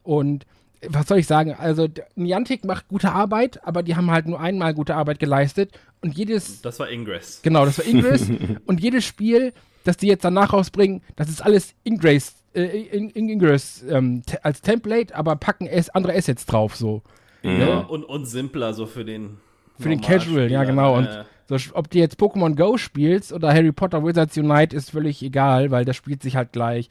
Und 0.03 0.47
was 0.89 1.07
soll 1.09 1.19
ich 1.19 1.27
sagen? 1.27 1.55
Also 1.55 1.89
Niantic 2.15 2.65
macht 2.65 2.89
gute 2.89 3.13
Arbeit, 3.13 3.61
aber 3.67 3.83
die 3.83 3.97
haben 3.97 4.11
halt 4.11 4.27
nur 4.27 4.41
einmal 4.41 4.75
gute 4.75 4.95
Arbeit 4.95 5.19
geleistet. 5.19 5.79
Und 6.03 6.17
jedes, 6.17 6.63
Das 6.63 6.79
war 6.79 6.91
Ingress. 6.91 7.41
genau, 7.43 7.65
das 7.65 7.79
war 7.79 7.87
Ingress. 7.87 8.31
und 8.67 8.81
jedes 8.81 9.05
Spiel, 9.05 9.53
das 9.85 9.97
die 9.97 10.07
jetzt 10.07 10.25
danach 10.25 10.53
rausbringen, 10.53 11.03
das 11.17 11.29
ist 11.29 11.41
alles 11.41 11.75
Ingress, 11.85 12.35
äh, 12.55 12.65
in, 12.65 13.11
in 13.11 13.29
Ingress 13.29 13.85
ähm, 13.89 14.23
als 14.43 14.61
Template, 14.61 15.15
aber 15.15 15.37
packen 15.37 15.67
es 15.67 15.91
andere 15.91 16.15
Assets 16.15 16.47
drauf 16.47 16.77
so. 16.77 17.03
Ja. 17.43 17.81
Und, 17.81 18.05
und 18.05 18.25
simpler 18.27 18.75
so 18.75 18.87
für 18.87 19.05
den 19.05 19.39
Für 19.79 19.89
den 19.89 20.01
Casual, 20.01 20.51
ja 20.51 20.65
Normalspieler, 20.65 20.67
genau. 20.67 20.97
Und 20.97 21.07
äh, 21.07 21.25
so, 21.49 21.75
ob 21.75 21.91
du 21.91 21.99
jetzt 21.99 22.19
Pokémon 22.19 22.57
Go 22.57 22.77
spielst 22.77 23.33
oder 23.33 23.53
Harry 23.53 23.73
Potter 23.73 24.05
Wizards 24.05 24.37
Unite 24.37 24.75
ist 24.77 24.91
völlig 24.91 25.23
egal, 25.23 25.71
weil 25.71 25.85
das 25.85 25.97
spielt 25.97 26.23
sich 26.23 26.35
halt 26.37 26.53
gleich. 26.53 26.89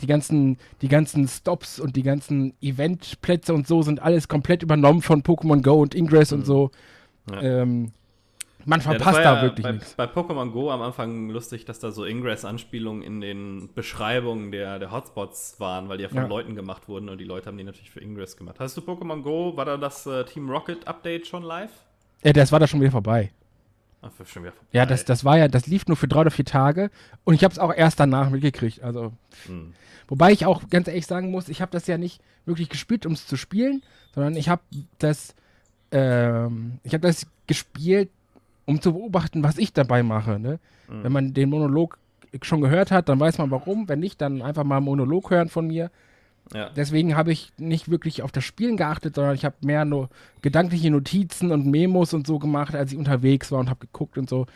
Die 0.00 0.06
ganzen, 0.06 0.58
die 0.82 0.88
ganzen 0.88 1.28
Stops 1.28 1.80
und 1.80 1.96
die 1.96 2.02
ganzen 2.02 2.54
Eventplätze 2.60 3.54
und 3.54 3.66
so 3.66 3.82
sind 3.82 4.00
alles 4.00 4.28
komplett 4.28 4.62
übernommen 4.62 5.02
von 5.02 5.22
Pokémon 5.22 5.62
Go 5.62 5.80
und 5.80 5.94
Ingress 5.94 6.32
und 6.32 6.46
so. 6.46 6.70
Mhm. 7.26 7.34
Ja. 7.34 7.42
Ähm, 7.42 7.92
man 8.64 8.80
ja, 8.80 8.90
verpasst 8.90 9.16
war 9.16 9.22
da 9.22 9.36
ja 9.36 9.42
wirklich 9.42 9.64
bei, 9.64 9.72
nichts. 9.72 9.94
Bei 9.94 10.04
Pokémon 10.04 10.50
Go 10.50 10.70
am 10.70 10.82
Anfang 10.82 11.30
lustig, 11.30 11.64
dass 11.64 11.78
da 11.78 11.90
so 11.90 12.04
Ingress-Anspielungen 12.04 13.02
in 13.02 13.20
den 13.20 13.70
Beschreibungen 13.74 14.52
der, 14.52 14.78
der 14.78 14.90
Hotspots 14.90 15.58
waren, 15.58 15.88
weil 15.88 15.96
die 15.96 16.02
ja 16.02 16.10
von 16.10 16.18
Ja. 16.18 16.26
Leuten 16.26 16.54
gemacht 16.54 16.86
wurden 16.86 17.08
und 17.08 17.18
die 17.18 17.24
Leute 17.24 17.46
haben 17.46 17.56
die 17.56 17.64
natürlich 17.64 17.90
für 17.90 18.00
Ingress 18.00 18.36
gemacht. 18.36 18.56
Hast 18.60 18.76
du 18.76 18.82
Pokémon 18.82 19.22
Go, 19.22 19.56
war 19.56 19.64
da 19.64 19.78
das 19.78 20.06
äh, 20.06 20.24
Team 20.24 20.50
Rocket 20.50 20.86
Update 20.86 21.26
schon 21.26 21.44
live? 21.44 21.70
Ja, 22.22 22.32
das 22.32 22.52
war 22.52 22.60
da 22.60 22.66
schon 22.66 22.80
wieder 22.80 22.90
vorbei. 22.90 23.30
Ach. 24.00 24.12
Ja, 24.72 24.86
das, 24.86 25.04
das 25.04 25.24
war 25.24 25.38
ja, 25.38 25.48
das 25.48 25.66
lief 25.66 25.86
nur 25.86 25.96
für 25.96 26.06
drei 26.06 26.20
oder 26.20 26.30
vier 26.30 26.44
Tage 26.44 26.90
und 27.24 27.34
ich 27.34 27.42
habe 27.42 27.52
es 27.52 27.58
auch 27.58 27.74
erst 27.74 27.98
danach 27.98 28.30
mitgekriegt. 28.30 28.82
Also, 28.82 29.12
Hm. 29.46 29.74
wobei 30.06 30.30
ich 30.32 30.46
auch 30.46 30.68
ganz 30.70 30.86
ehrlich 30.88 31.06
sagen 31.06 31.30
muss, 31.30 31.48
ich 31.48 31.60
habe 31.60 31.72
das 31.72 31.86
ja 31.86 31.98
nicht 31.98 32.20
wirklich 32.46 32.68
gespielt, 32.68 33.06
um 33.06 33.12
es 33.12 33.26
zu 33.26 33.36
spielen, 33.36 33.82
sondern 34.14 34.36
ich 34.36 34.48
habe 34.48 34.62
das, 34.98 35.34
ähm, 35.90 36.78
ich 36.84 36.92
habe 36.94 37.06
das 37.06 37.26
gespielt, 37.46 38.10
um 38.66 38.80
zu 38.80 38.92
beobachten, 38.92 39.42
was 39.42 39.58
ich 39.58 39.72
dabei 39.72 40.02
mache. 40.02 40.38
Ne? 40.38 40.60
Mhm. 40.88 41.04
Wenn 41.04 41.12
man 41.12 41.34
den 41.34 41.48
Monolog 41.50 41.98
schon 42.42 42.60
gehört 42.60 42.90
hat, 42.90 43.08
dann 43.08 43.18
weiß 43.18 43.38
man 43.38 43.50
warum. 43.50 43.88
Wenn 43.88 44.00
nicht, 44.00 44.20
dann 44.20 44.42
einfach 44.42 44.64
mal 44.64 44.76
einen 44.76 44.84
Monolog 44.84 45.30
hören 45.30 45.48
von 45.48 45.66
mir. 45.66 45.90
Ja. 46.54 46.70
Deswegen 46.70 47.16
habe 47.16 47.30
ich 47.32 47.52
nicht 47.58 47.90
wirklich 47.90 48.22
auf 48.22 48.32
das 48.32 48.44
Spielen 48.44 48.76
geachtet, 48.76 49.14
sondern 49.16 49.34
ich 49.34 49.44
habe 49.44 49.56
mehr 49.60 49.84
nur 49.84 50.08
gedankliche 50.42 50.90
Notizen 50.90 51.52
und 51.52 51.66
Memos 51.66 52.14
und 52.14 52.26
so 52.26 52.38
gemacht, 52.38 52.74
als 52.74 52.92
ich 52.92 52.98
unterwegs 52.98 53.52
war 53.52 53.60
und 53.60 53.68
habe 53.68 53.80
geguckt 53.80 54.16
und 54.16 54.28
so. 54.30 54.46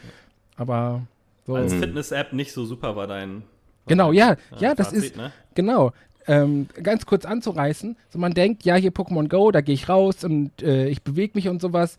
Aber 0.57 1.03
so. 1.47 1.55
Als 1.55 1.75
Fitness-App 1.75 2.33
nicht 2.33 2.53
so 2.53 2.65
super 2.65 2.97
war 2.97 3.07
dein. 3.07 3.43
Genau, 3.87 4.13
ja, 4.13 4.37
ja, 4.59 4.73
äh, 4.73 4.75
das 4.77 4.89
Fazit, 4.89 5.05
ist, 5.05 5.17
Ne? 5.17 5.33
genau. 5.55 5.93
Ähm, 6.29 6.69
ganz 6.81 7.05
kurz 7.05 7.25
anzureißen, 7.25 7.97
so 8.11 8.19
man 8.21 8.33
denkt, 8.33 8.63
ja, 8.65 8.77
hier 8.77 8.93
Pokémon 8.93 9.29
Go, 9.29 9.51
da 9.51 9.61
gehe 9.61 9.75
ich 9.75 9.89
raus 9.89 10.23
und 10.23 10.63
äh, 10.63 10.87
ich 10.89 11.03
bewege 11.03 11.33
mich 11.35 11.49
und 11.49 11.61
sowas. 11.61 11.99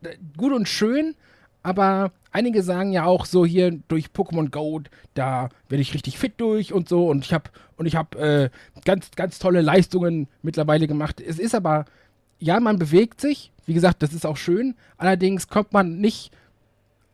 D- 0.00 0.16
Gut 0.36 0.52
und 0.52 0.68
schön, 0.68 1.16
aber 1.64 2.12
einige 2.30 2.62
sagen 2.62 2.92
ja 2.92 3.04
auch 3.06 3.26
so 3.26 3.44
hier 3.44 3.72
durch 3.88 4.06
Pokémon 4.14 4.50
Go, 4.50 4.82
da 5.14 5.48
werde 5.68 5.82
ich 5.82 5.94
richtig 5.94 6.16
fit 6.18 6.34
durch 6.36 6.72
und 6.72 6.88
so 6.88 7.08
und 7.08 7.24
ich 7.24 7.32
habe 7.32 7.50
und 7.76 7.86
ich 7.86 7.96
habe 7.96 8.18
äh, 8.18 8.50
ganz 8.84 9.10
ganz 9.16 9.40
tolle 9.40 9.60
Leistungen 9.62 10.28
mittlerweile 10.42 10.86
gemacht. 10.86 11.20
Es 11.20 11.40
ist 11.40 11.54
aber 11.56 11.86
ja, 12.38 12.60
man 12.60 12.78
bewegt 12.78 13.20
sich, 13.20 13.50
wie 13.66 13.74
gesagt, 13.74 14.02
das 14.02 14.12
ist 14.12 14.26
auch 14.26 14.36
schön. 14.36 14.74
Allerdings 14.98 15.48
kommt 15.48 15.72
man 15.72 15.98
nicht 15.98 16.30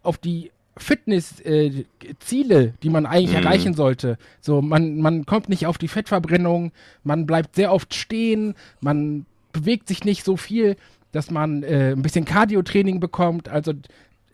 auf 0.03 0.19
die 0.19 0.51
Fitness-Ziele, 0.77 2.75
die 2.83 2.91
man 2.91 3.07
eigentlich 3.07 3.31
Mhm. 3.37 3.43
erreichen 3.45 3.75
sollte. 3.75 4.19
So, 4.41 4.63
man, 4.63 4.99
man 5.01 5.27
kommt 5.27 5.49
nicht 5.49 5.67
auf 5.67 5.79
die 5.79 5.89
Fettverbrennung, 5.89 6.73
man 7.05 7.27
bleibt 7.27 7.55
sehr 7.57 7.73
oft 7.73 7.95
stehen, 7.95 8.55
man 8.81 9.27
bewegt 9.53 9.89
sich 9.89 10.05
nicht 10.05 10.25
so 10.25 10.37
viel, 10.37 10.77
dass 11.13 11.31
man 11.31 11.63
äh, 11.63 11.93
ein 11.93 12.03
bisschen 12.03 12.25
Cardio-Training 12.25 13.01
bekommt. 13.01 13.49
Also, 13.49 13.73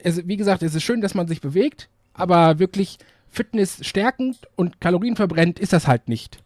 es, 0.07 0.27
wie 0.27 0.37
gesagt, 0.37 0.63
es 0.63 0.75
ist 0.75 0.83
schön, 0.83 1.01
dass 1.01 1.15
man 1.15 1.27
sich 1.29 1.41
bewegt, 1.41 1.89
aber 2.15 2.59
wirklich 2.59 2.99
Fitness 3.31 3.85
stärkend 3.87 4.39
und 4.57 4.81
Kalorien 4.81 5.17
verbrennt 5.17 5.59
ist 5.59 5.73
das 5.73 5.87
halt 5.87 6.09
nicht. 6.09 6.39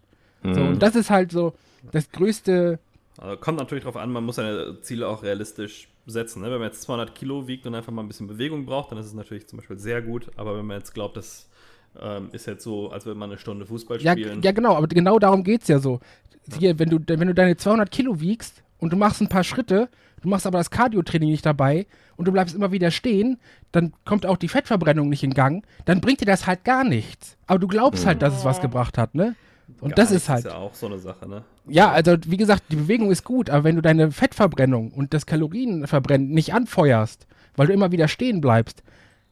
So, 0.42 0.60
und 0.62 0.78
das 0.80 0.96
ist 0.96 1.10
halt 1.10 1.30
so 1.32 1.52
das 1.92 2.10
größte 2.10 2.78
Also 3.18 3.36
kommt 3.36 3.58
natürlich 3.58 3.84
drauf 3.84 3.96
an, 3.96 4.10
man 4.10 4.24
muss 4.24 4.36
seine 4.36 4.80
Ziele 4.80 5.06
auch 5.06 5.22
realistisch 5.22 5.88
setzen. 6.06 6.40
Ne? 6.40 6.50
Wenn 6.50 6.58
man 6.60 6.68
jetzt 6.68 6.82
200 6.82 7.14
Kilo 7.14 7.46
wiegt 7.46 7.66
und 7.66 7.74
einfach 7.74 7.92
mal 7.92 8.02
ein 8.02 8.08
bisschen 8.08 8.26
Bewegung 8.26 8.64
braucht, 8.64 8.90
dann 8.90 8.98
ist 8.98 9.06
es 9.06 9.12
natürlich 9.14 9.46
zum 9.46 9.58
Beispiel 9.58 9.78
sehr 9.78 10.00
gut. 10.00 10.30
Aber 10.36 10.56
wenn 10.56 10.64
man 10.64 10.78
jetzt 10.78 10.94
glaubt, 10.94 11.18
das 11.18 11.48
ähm, 12.00 12.30
ist 12.32 12.46
jetzt 12.46 12.64
so, 12.64 12.90
als 12.90 13.04
würde 13.04 13.18
man 13.18 13.28
eine 13.30 13.38
Stunde 13.38 13.66
Fußball 13.66 14.00
Ja, 14.00 14.12
spielen. 14.12 14.40
ja, 14.42 14.52
genau, 14.52 14.76
aber 14.76 14.86
genau 14.86 15.18
darum 15.18 15.44
geht 15.44 15.60
es 15.62 15.68
ja 15.68 15.78
so. 15.78 16.00
Hier, 16.58 16.78
wenn 16.78 16.88
du, 16.88 16.98
wenn 17.06 17.28
du 17.28 17.34
deine 17.34 17.58
200 17.58 17.90
Kilo 17.90 18.18
wiegst 18.20 18.62
und 18.78 18.92
du 18.92 18.96
machst 18.96 19.20
ein 19.20 19.28
paar 19.28 19.44
Schritte, 19.44 19.90
du 20.22 20.28
machst 20.28 20.46
aber 20.46 20.58
das 20.58 20.70
Cardio-Training 20.70 21.30
nicht 21.30 21.46
dabei 21.46 21.86
und 22.16 22.26
du 22.26 22.32
bleibst 22.32 22.54
immer 22.54 22.72
wieder 22.72 22.90
stehen, 22.90 23.38
dann 23.72 23.92
kommt 24.04 24.26
auch 24.26 24.36
die 24.36 24.48
Fettverbrennung 24.48 25.08
nicht 25.08 25.22
in 25.22 25.34
Gang, 25.34 25.64
dann 25.84 26.00
bringt 26.00 26.20
dir 26.20 26.26
das 26.26 26.46
halt 26.46 26.64
gar 26.64 26.84
nichts. 26.84 27.36
Aber 27.46 27.58
du 27.58 27.66
glaubst 27.68 28.06
halt, 28.06 28.22
dass 28.22 28.36
es 28.36 28.44
was 28.44 28.60
gebracht 28.60 28.98
hat, 28.98 29.14
ne? 29.14 29.34
Und 29.80 29.94
Gar 29.94 30.04
das 30.04 30.10
ist 30.10 30.28
halt. 30.28 30.44
ja 30.46 30.56
auch 30.56 30.74
so 30.74 30.86
eine 30.86 30.98
Sache, 30.98 31.28
ne? 31.28 31.44
Ja, 31.66 31.90
also 31.92 32.16
wie 32.26 32.36
gesagt, 32.36 32.64
die 32.70 32.76
Bewegung 32.76 33.10
ist 33.10 33.24
gut, 33.24 33.50
aber 33.50 33.64
wenn 33.64 33.76
du 33.76 33.82
deine 33.82 34.10
Fettverbrennung 34.10 34.90
und 34.90 35.14
das 35.14 35.26
Kalorienverbrennen 35.26 36.28
nicht 36.30 36.52
anfeuerst, 36.52 37.26
weil 37.56 37.68
du 37.68 37.72
immer 37.72 37.92
wieder 37.92 38.08
stehen 38.08 38.40
bleibst, 38.40 38.82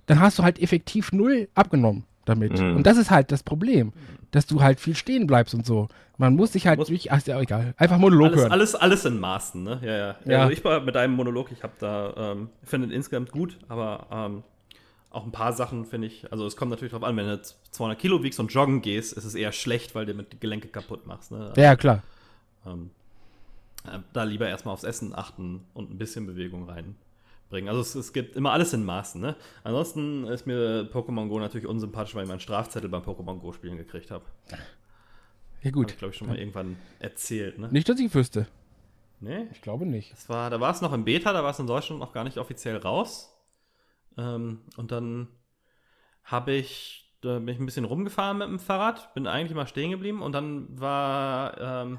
dann 0.06 0.20
hast 0.20 0.38
du 0.38 0.44
halt 0.44 0.60
effektiv 0.60 1.12
null 1.12 1.48
abgenommen 1.54 2.04
damit. 2.28 2.58
Mhm. 2.60 2.76
Und 2.76 2.86
das 2.86 2.96
ist 2.98 3.10
halt 3.10 3.32
das 3.32 3.42
Problem, 3.42 3.92
dass 4.30 4.46
du 4.46 4.60
halt 4.62 4.80
viel 4.80 4.94
stehen 4.94 5.26
bleibst 5.26 5.54
und 5.54 5.64
so. 5.66 5.88
Man 6.16 6.34
muss 6.34 6.52
sich 6.52 6.66
halt 6.66 6.78
Muss- 6.78 6.88
durch, 6.88 7.10
ach, 7.12 7.18
ist 7.18 7.26
ja 7.28 7.40
egal, 7.40 7.74
einfach 7.76 7.98
Monolog 7.98 8.28
Alles, 8.32 8.40
hören. 8.40 8.52
alles, 8.52 8.74
alles 8.74 9.04
in 9.04 9.18
Maßen, 9.20 9.62
ne? 9.62 9.80
Ja, 9.82 9.96
ja. 9.96 10.16
Ja. 10.24 10.38
Also 10.40 10.52
ich 10.52 10.64
war 10.64 10.80
mit 10.80 10.94
deinem 10.94 11.14
Monolog, 11.14 11.50
ich 11.52 11.62
habe 11.62 11.74
da, 11.78 12.32
ähm, 12.32 12.48
ich 12.62 12.68
finde 12.68 12.92
insgesamt 12.94 13.30
gut, 13.30 13.56
aber 13.68 14.06
ähm, 14.10 14.42
auch 15.10 15.24
ein 15.24 15.32
paar 15.32 15.52
Sachen 15.52 15.84
finde 15.86 16.08
ich, 16.08 16.30
also 16.30 16.44
es 16.46 16.56
kommt 16.56 16.70
natürlich 16.70 16.92
drauf 16.92 17.04
an, 17.04 17.16
wenn 17.16 17.26
du 17.26 17.32
jetzt 17.32 17.56
200 17.72 17.98
Kilo 17.98 18.22
wiegst 18.22 18.38
und 18.40 18.52
joggen 18.52 18.82
gehst, 18.82 19.12
ist 19.14 19.24
es 19.24 19.34
eher 19.34 19.52
schlecht, 19.52 19.94
weil 19.94 20.04
du 20.06 20.12
mit 20.14 20.32
die 20.32 20.40
Gelenke 20.40 20.68
kaputt 20.68 21.06
machst, 21.06 21.30
ne? 21.30 21.52
ja, 21.56 21.76
klar. 21.76 22.02
Ähm, 22.66 22.90
äh, 23.86 23.98
da 24.12 24.24
lieber 24.24 24.48
erstmal 24.48 24.74
aufs 24.74 24.84
Essen 24.84 25.14
achten 25.14 25.64
und 25.72 25.90
ein 25.90 25.98
bisschen 25.98 26.26
Bewegung 26.26 26.66
reinbringen. 27.48 27.68
Also 27.68 27.80
es, 27.80 27.94
es 27.94 28.12
gibt 28.12 28.36
immer 28.36 28.52
alles 28.52 28.72
in 28.72 28.84
Maßen, 28.84 29.20
ne? 29.20 29.36
Ansonsten 29.64 30.26
ist 30.26 30.46
mir 30.46 30.88
Pokémon 30.92 31.28
Go 31.28 31.38
natürlich 31.38 31.66
unsympathisch, 31.66 32.14
weil 32.14 32.24
ich 32.24 32.28
meinen 32.28 32.40
Strafzettel 32.40 32.88
beim 32.88 33.02
Pokémon 33.02 33.38
Go 33.38 33.52
spielen 33.52 33.76
gekriegt 33.76 34.10
habe. 34.10 34.24
Ja 35.62 35.70
gut. 35.70 35.90
ich, 35.90 35.98
glaube 35.98 36.12
ich, 36.12 36.18
schon 36.18 36.28
mal 36.28 36.38
irgendwann 36.38 36.76
erzählt, 37.00 37.58
ne? 37.58 37.68
Nicht, 37.70 37.88
dass 37.88 37.98
ich 37.98 38.14
wüsste. 38.14 38.46
Nee? 39.20 39.48
Ich 39.50 39.62
glaube 39.62 39.84
nicht. 39.84 40.12
Das 40.12 40.28
war, 40.28 40.50
da 40.50 40.60
war 40.60 40.72
es 40.72 40.80
noch 40.80 40.92
im 40.92 41.04
Beta, 41.04 41.32
da 41.32 41.42
war 41.42 41.50
es 41.50 41.58
in 41.58 41.66
Deutschland 41.66 42.00
noch 42.00 42.12
gar 42.12 42.24
nicht 42.24 42.38
offiziell 42.38 42.76
raus. 42.76 43.36
Ähm, 44.16 44.60
und 44.76 44.92
dann 44.92 45.28
habe 46.22 46.52
ich, 46.52 47.12
da 47.20 47.38
bin 47.38 47.48
ich 47.48 47.58
ein 47.58 47.66
bisschen 47.66 47.84
rumgefahren 47.84 48.38
mit 48.38 48.48
dem 48.48 48.60
Fahrrad, 48.60 49.12
bin 49.14 49.26
eigentlich 49.26 49.56
mal 49.56 49.66
stehen 49.66 49.90
geblieben 49.90 50.22
und 50.22 50.32
dann 50.32 50.68
war, 50.78 51.60
ähm, 51.60 51.98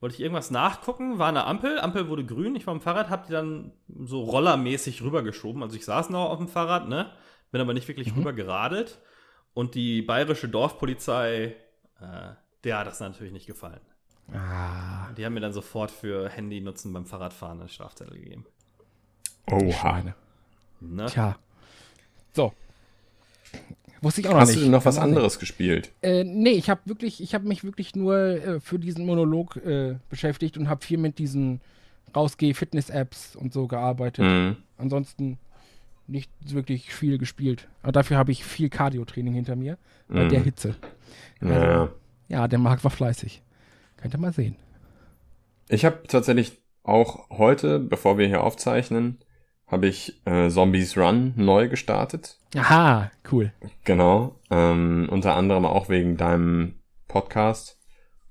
wollte 0.00 0.14
ich 0.14 0.20
irgendwas 0.20 0.50
nachgucken, 0.50 1.18
war 1.18 1.28
eine 1.28 1.44
Ampel, 1.44 1.78
Ampel 1.78 2.08
wurde 2.08 2.24
grün, 2.24 2.56
ich 2.56 2.66
war 2.66 2.74
am 2.74 2.80
Fahrrad, 2.80 3.10
habe 3.10 3.26
die 3.26 3.32
dann 3.32 3.72
so 3.88 4.22
rollermäßig 4.22 5.02
rübergeschoben. 5.02 5.62
Also 5.62 5.76
ich 5.76 5.84
saß 5.84 6.10
noch 6.10 6.30
auf 6.30 6.38
dem 6.38 6.48
Fahrrad, 6.48 6.88
ne, 6.88 7.10
bin 7.50 7.60
aber 7.60 7.74
nicht 7.74 7.88
wirklich 7.88 8.14
rüber 8.16 8.32
geradelt 8.32 8.98
und 9.54 9.74
die 9.74 10.02
bayerische 10.02 10.48
Dorfpolizei, 10.48 11.56
äh, 12.00 12.30
der 12.64 12.78
hat 12.78 12.86
das 12.86 13.00
natürlich 13.00 13.32
nicht 13.32 13.46
gefallen. 13.46 13.80
Ah, 14.32 15.10
Die 15.16 15.24
haben 15.24 15.34
mir 15.34 15.40
dann 15.40 15.52
sofort 15.52 15.90
für 15.90 16.28
Handy 16.28 16.60
nutzen 16.60 16.92
beim 16.92 17.04
Fahrradfahren 17.04 17.60
eine 17.60 17.68
Strafzettel 17.68 18.16
gegeben. 18.18 18.46
Oha. 19.50 19.72
Schweine. 19.72 20.14
Ne? 20.80 21.06
Tja. 21.06 21.36
So. 22.32 22.52
Wusste 24.02 24.22
ich 24.22 24.28
auch 24.28 24.32
noch 24.32 24.40
Hast 24.40 24.48
nicht. 24.50 24.58
du 24.60 24.62
denn 24.62 24.70
noch 24.72 24.84
was 24.86 24.98
anderes 24.98 25.38
gespielt? 25.38 25.92
Äh, 26.02 26.24
nee, 26.24 26.50
ich 26.52 26.70
habe 26.70 26.80
wirklich, 26.86 27.22
ich 27.22 27.34
habe 27.34 27.46
mich 27.46 27.64
wirklich 27.64 27.94
nur 27.94 28.16
äh, 28.16 28.60
für 28.60 28.78
diesen 28.78 29.04
Monolog 29.04 29.56
äh, 29.56 29.96
beschäftigt 30.08 30.56
und 30.56 30.68
habe 30.68 30.84
viel 30.84 30.96
mit 30.98 31.18
diesen 31.18 31.60
Rausgeh-Fitness-Apps 32.16 33.36
und 33.36 33.52
so 33.52 33.66
gearbeitet. 33.66 34.24
Mhm. 34.24 34.56
Ansonsten 34.78 35.38
nicht 36.06 36.30
wirklich 36.40 36.92
viel 36.92 37.18
gespielt. 37.18 37.68
Aber 37.82 37.92
dafür 37.92 38.16
habe 38.16 38.32
ich 38.32 38.44
viel 38.44 38.68
Cardio-Training 38.68 39.34
hinter 39.34 39.54
mir 39.56 39.76
bei 40.08 40.24
Mhm. 40.24 40.28
der 40.30 40.40
Hitze. 40.40 40.74
Also, 41.40 41.54
Ja. 41.54 41.88
ja, 42.28 42.48
der 42.48 42.58
Marc 42.58 42.82
war 42.82 42.90
fleißig. 42.90 43.42
Könnt 43.98 44.14
ihr 44.14 44.18
mal 44.18 44.32
sehen. 44.32 44.56
Ich 45.68 45.84
habe 45.84 46.00
tatsächlich 46.08 46.58
auch 46.82 47.28
heute, 47.30 47.78
bevor 47.78 48.18
wir 48.18 48.26
hier 48.26 48.42
aufzeichnen, 48.42 49.18
habe 49.70 49.86
ich 49.86 50.20
äh, 50.26 50.48
Zombies 50.48 50.96
Run 50.96 51.32
neu 51.36 51.68
gestartet. 51.68 52.36
Aha, 52.56 53.10
cool. 53.30 53.52
Genau. 53.84 54.36
Ähm, 54.50 55.08
unter 55.10 55.36
anderem 55.36 55.64
auch 55.64 55.88
wegen 55.88 56.16
deinem 56.16 56.80
Podcast. 57.06 57.78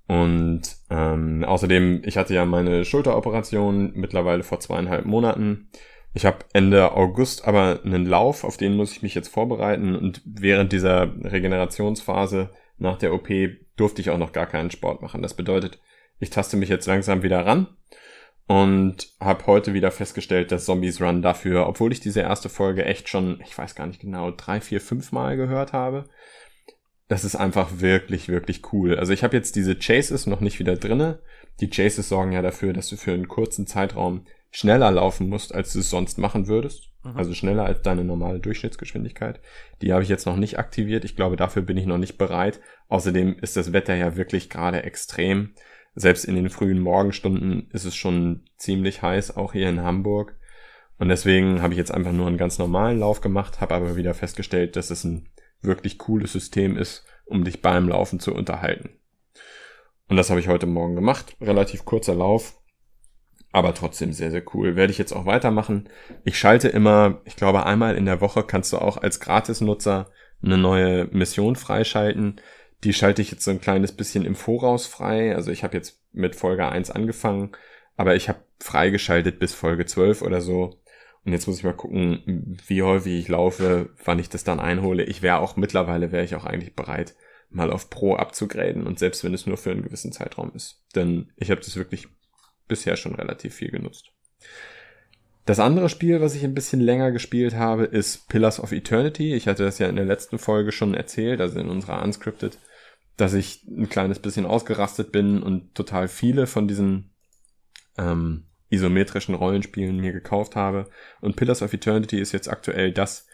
Und 0.08 0.62
ähm, 0.90 1.44
außerdem, 1.46 2.02
ich 2.04 2.18
hatte 2.18 2.34
ja 2.34 2.46
meine 2.46 2.84
Schulteroperation 2.84 3.94
mittlerweile 3.94 4.44
vor 4.44 4.60
zweieinhalb 4.60 5.06
Monaten. 5.06 5.70
Ich 6.14 6.26
habe 6.26 6.40
Ende 6.54 6.94
August 6.94 7.48
aber 7.48 7.82
einen 7.86 8.06
Lauf, 8.06 8.44
auf 8.44 8.58
den 8.58 8.76
muss 8.76 8.92
ich 8.92 9.04
mich 9.04 9.16
jetzt 9.16 9.30
vorbereiten. 9.30 9.96
Und 9.96 10.22
während 10.26 10.74
dieser 10.74 11.14
Regenerationsphase 11.24 12.50
nach 12.78 12.98
der 12.98 13.14
OP 13.14 13.30
durfte 13.78 14.02
ich 14.02 14.10
auch 14.10 14.18
noch 14.18 14.34
gar 14.34 14.48
keinen 14.48 14.72
Sport 14.72 15.02
machen. 15.02 15.22
Das 15.22 15.36
bedeutet, 15.36 15.80
ich 16.20 16.32
taste 16.32 16.58
mich 16.58 16.70
jetzt 16.70 16.88
langsam 16.88 17.24
wieder 17.24 17.46
ran 17.46 17.68
und 18.50 19.14
habe 19.20 19.46
heute 19.46 19.76
wieder 19.76 19.92
festgestellt, 19.92 20.52
dass 20.52 20.66
Zombies 20.66 21.00
Run 21.00 21.22
dafür, 21.22 21.68
obwohl 21.68 21.92
ich 21.92 22.00
diese 22.00 22.22
erste 22.22 22.50
Folge 22.50 22.84
echt 22.84 23.08
schon, 23.08 23.40
ich 23.46 23.56
weiß 23.56 23.76
gar 23.76 23.86
nicht 23.86 24.02
genau, 24.02 24.32
drei, 24.32 24.60
vier, 24.60 24.82
fünf 24.82 25.12
Mal 25.12 25.38
gehört 25.38 25.72
habe, 25.72 26.10
das 27.08 27.24
ist 27.24 27.36
einfach 27.36 27.80
wirklich, 27.80 28.28
wirklich 28.28 28.74
cool. 28.74 28.98
Also 28.98 29.14
ich 29.14 29.24
habe 29.24 29.38
jetzt 29.38 29.56
diese 29.56 29.78
Chases 29.78 30.26
noch 30.26 30.42
nicht 30.42 30.58
wieder 30.58 30.76
drinne. 30.78 31.20
Die 31.60 31.70
Chases 31.70 32.10
sorgen 32.10 32.32
ja 32.32 32.42
dafür, 32.42 32.74
dass 32.74 32.90
du 32.90 32.98
für 32.98 33.14
einen 33.14 33.28
kurzen 33.28 33.68
Zeitraum 33.68 34.26
schneller 34.50 34.90
laufen 34.90 35.30
musst, 35.30 35.54
als 35.54 35.74
du 35.74 35.80
es 35.80 35.92
sonst 35.92 36.18
machen 36.18 36.48
würdest. 36.48 36.90
Also 37.16 37.36
schneller 37.36 37.66
als 37.66 37.84
deine 37.84 38.04
normale 38.04 38.40
Durchschnittsgeschwindigkeit. 38.40 39.42
Die 39.84 39.94
habe 39.94 40.02
ich 40.02 40.10
jetzt 40.10 40.26
noch 40.26 40.38
nicht 40.38 40.58
aktiviert. 40.58 41.06
Ich 41.06 41.16
glaube, 41.16 41.36
dafür 41.36 41.62
bin 41.62 41.78
ich 41.78 41.86
noch 41.86 42.00
nicht 42.00 42.18
bereit. 42.18 42.60
Außerdem 42.88 43.38
ist 43.42 43.58
das 43.58 43.74
Wetter 43.74 43.94
ja 43.94 44.16
wirklich 44.16 44.50
gerade 44.50 44.82
extrem. 44.82 45.54
Selbst 45.96 46.26
in 46.26 46.36
den 46.36 46.50
frühen 46.50 46.80
Morgenstunden 46.80 47.70
ist 47.72 47.86
es 47.86 47.96
schon 47.96 48.46
ziemlich 48.58 49.02
heiß, 49.02 49.36
auch 49.36 49.54
hier 49.54 49.70
in 49.70 49.82
Hamburg. 49.82 50.38
Und 50.98 51.10
deswegen 51.10 51.62
habe 51.62 51.74
ich 51.74 51.78
jetzt 51.78 51.94
einfach 51.94 52.12
nur 52.12 52.28
einen 52.28 52.38
ganz 52.38 52.58
normalen 52.58 53.00
Lauf 53.00 53.22
gemacht, 53.22 53.62
habe 53.62 53.76
aber 53.76 53.96
wieder 53.96 54.14
festgestellt, 54.14 54.76
dass 54.76 54.90
es 54.90 55.04
ein 55.04 55.30
wirklich 55.62 55.98
cooles 55.98 56.34
System 56.34 56.78
ist, 56.78 57.06
um 57.26 57.44
dich 57.44 57.62
beim 57.62 57.88
Laufen 57.88 58.20
zu 58.20 58.34
unterhalten. 58.34 58.90
Und 60.08 60.18
das 60.18 60.30
habe 60.30 60.40
ich 60.40 60.48
heute 60.48 60.66
Morgen 60.66 60.96
gemacht. 60.96 61.36
Relativ 61.40 61.86
kurzer 61.86 62.16
Lauf, 62.16 62.60
aber 63.52 63.74
trotzdem 63.74 64.14
sehr, 64.14 64.32
sehr 64.32 64.44
cool. 64.54 64.76
Werde 64.76 64.92
ich 64.92 64.98
jetzt 64.98 65.14
auch 65.14 65.26
weitermachen. 65.26 65.90
Ich 66.24 66.38
schalte 66.38 66.68
immer, 66.68 67.22
ich 67.26 67.36
glaube, 67.36 67.66
einmal 67.66 67.96
in 67.96 68.06
der 68.06 68.22
Woche 68.22 68.44
kannst 68.44 68.74
du 68.74 68.78
auch 68.78 68.98
als 68.98 69.20
Gratisnutzer 69.20 70.12
eine 70.44 70.58
neue 70.58 71.06
Mission 71.06 71.56
freischalten. 71.56 72.42
Die 72.84 72.94
schalte 72.94 73.22
ich 73.22 73.32
jetzt 73.32 73.44
so 73.44 73.52
ein 73.52 73.62
kleines 73.62 73.92
bisschen 73.92 74.26
im 74.26 74.36
Voraus 74.36 74.88
frei. 74.88 75.36
Also 75.36 75.52
ich 75.52 75.64
habe 75.64 75.76
jetzt 75.76 76.00
mit 76.14 76.36
Folge 76.36 76.68
1 76.68 76.92
angefangen, 76.92 77.52
aber 77.98 78.16
ich 78.16 78.30
habe 78.30 78.40
freigeschaltet 78.60 79.40
bis 79.40 79.54
Folge 79.54 79.86
12 79.86 80.22
oder 80.22 80.42
so. 80.42 80.80
Und 81.26 81.34
jetzt 81.34 81.48
muss 81.48 81.58
ich 81.58 81.64
mal 81.64 81.74
gucken, 81.74 82.58
wie 82.68 82.82
häufig 82.82 83.14
ich 83.14 83.28
laufe, 83.28 83.90
wann 84.04 84.20
ich 84.20 84.30
das 84.30 84.44
dann 84.44 84.60
einhole. 84.60 85.04
Ich 85.04 85.22
wäre 85.22 85.40
auch 85.40 85.58
mittlerweile, 85.58 86.12
wäre 86.12 86.24
ich 86.24 86.36
auch 86.36 86.46
eigentlich 86.46 86.76
bereit, 86.76 87.16
mal 87.50 87.72
auf 87.72 87.90
Pro 87.90 88.16
abzugraden 88.16 88.88
und 88.88 89.00
selbst 89.00 89.24
wenn 89.24 89.34
es 89.34 89.46
nur 89.46 89.58
für 89.58 89.72
einen 89.72 89.84
gewissen 89.84 90.14
Zeitraum 90.14 90.52
ist. 90.56 90.82
Denn 90.96 91.32
ich 91.36 91.52
habe 91.52 91.62
das 91.62 91.76
wirklich 91.76 92.08
bisher 92.68 92.96
schon 92.96 93.16
relativ 93.16 93.56
viel 93.56 93.70
genutzt. 93.70 94.12
Das 95.46 95.60
andere 95.60 95.90
Spiel, 95.90 96.22
was 96.22 96.36
ich 96.36 96.44
ein 96.44 96.54
bisschen 96.54 96.80
länger 96.80 97.12
gespielt 97.12 97.56
habe, 97.56 97.86
ist 97.86 98.30
Pillars 98.30 98.60
of 98.60 98.72
Eternity. 98.72 99.34
Ich 99.34 99.48
hatte 99.48 99.64
das 99.64 99.80
ja 99.80 99.88
in 99.88 99.96
der 99.96 100.06
letzten 100.06 100.38
Folge 100.38 100.72
schon 100.72 100.94
erzählt, 100.94 101.42
also 101.42 101.60
in 101.60 101.70
unserer 101.70 102.04
Unscripted, 102.04 102.60
dass 103.20 103.34
ich 103.34 103.66
ein 103.68 103.90
kleines 103.90 104.20
bisschen 104.20 104.46
ausgerastet 104.46 105.12
bin 105.12 105.44
und 105.44 105.76
total 105.76 106.08
viele 106.08 106.48
von 106.48 106.68
diesen 106.68 107.14
ähm, 107.98 108.46
isometrischen 108.70 109.36
Rollenspielen 109.36 110.00
mir 110.00 110.14
gekauft 110.14 110.56
habe. 110.56 110.90
Und 111.20 111.36
Pillars 111.36 111.62
of 111.62 111.74
Eternity 111.74 112.20
ist 112.20 112.32
jetzt 112.32 112.50
aktuell 112.50 112.94
das, 112.94 113.28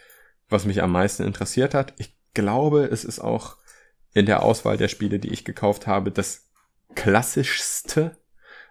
was 0.50 0.66
mich 0.66 0.82
am 0.82 0.92
meisten 0.92 1.24
interessiert 1.24 1.74
hat. 1.76 1.94
Ich 1.98 2.18
glaube, 2.34 2.86
es 2.86 3.04
ist 3.04 3.20
auch 3.20 3.58
in 4.14 4.26
der 4.26 4.42
Auswahl 4.42 4.78
der 4.78 4.88
Spiele, 4.88 5.20
die 5.20 5.32
ich 5.32 5.46
gekauft 5.46 5.86
habe, 5.86 6.12
das 6.12 6.50
klassischste, 6.96 8.18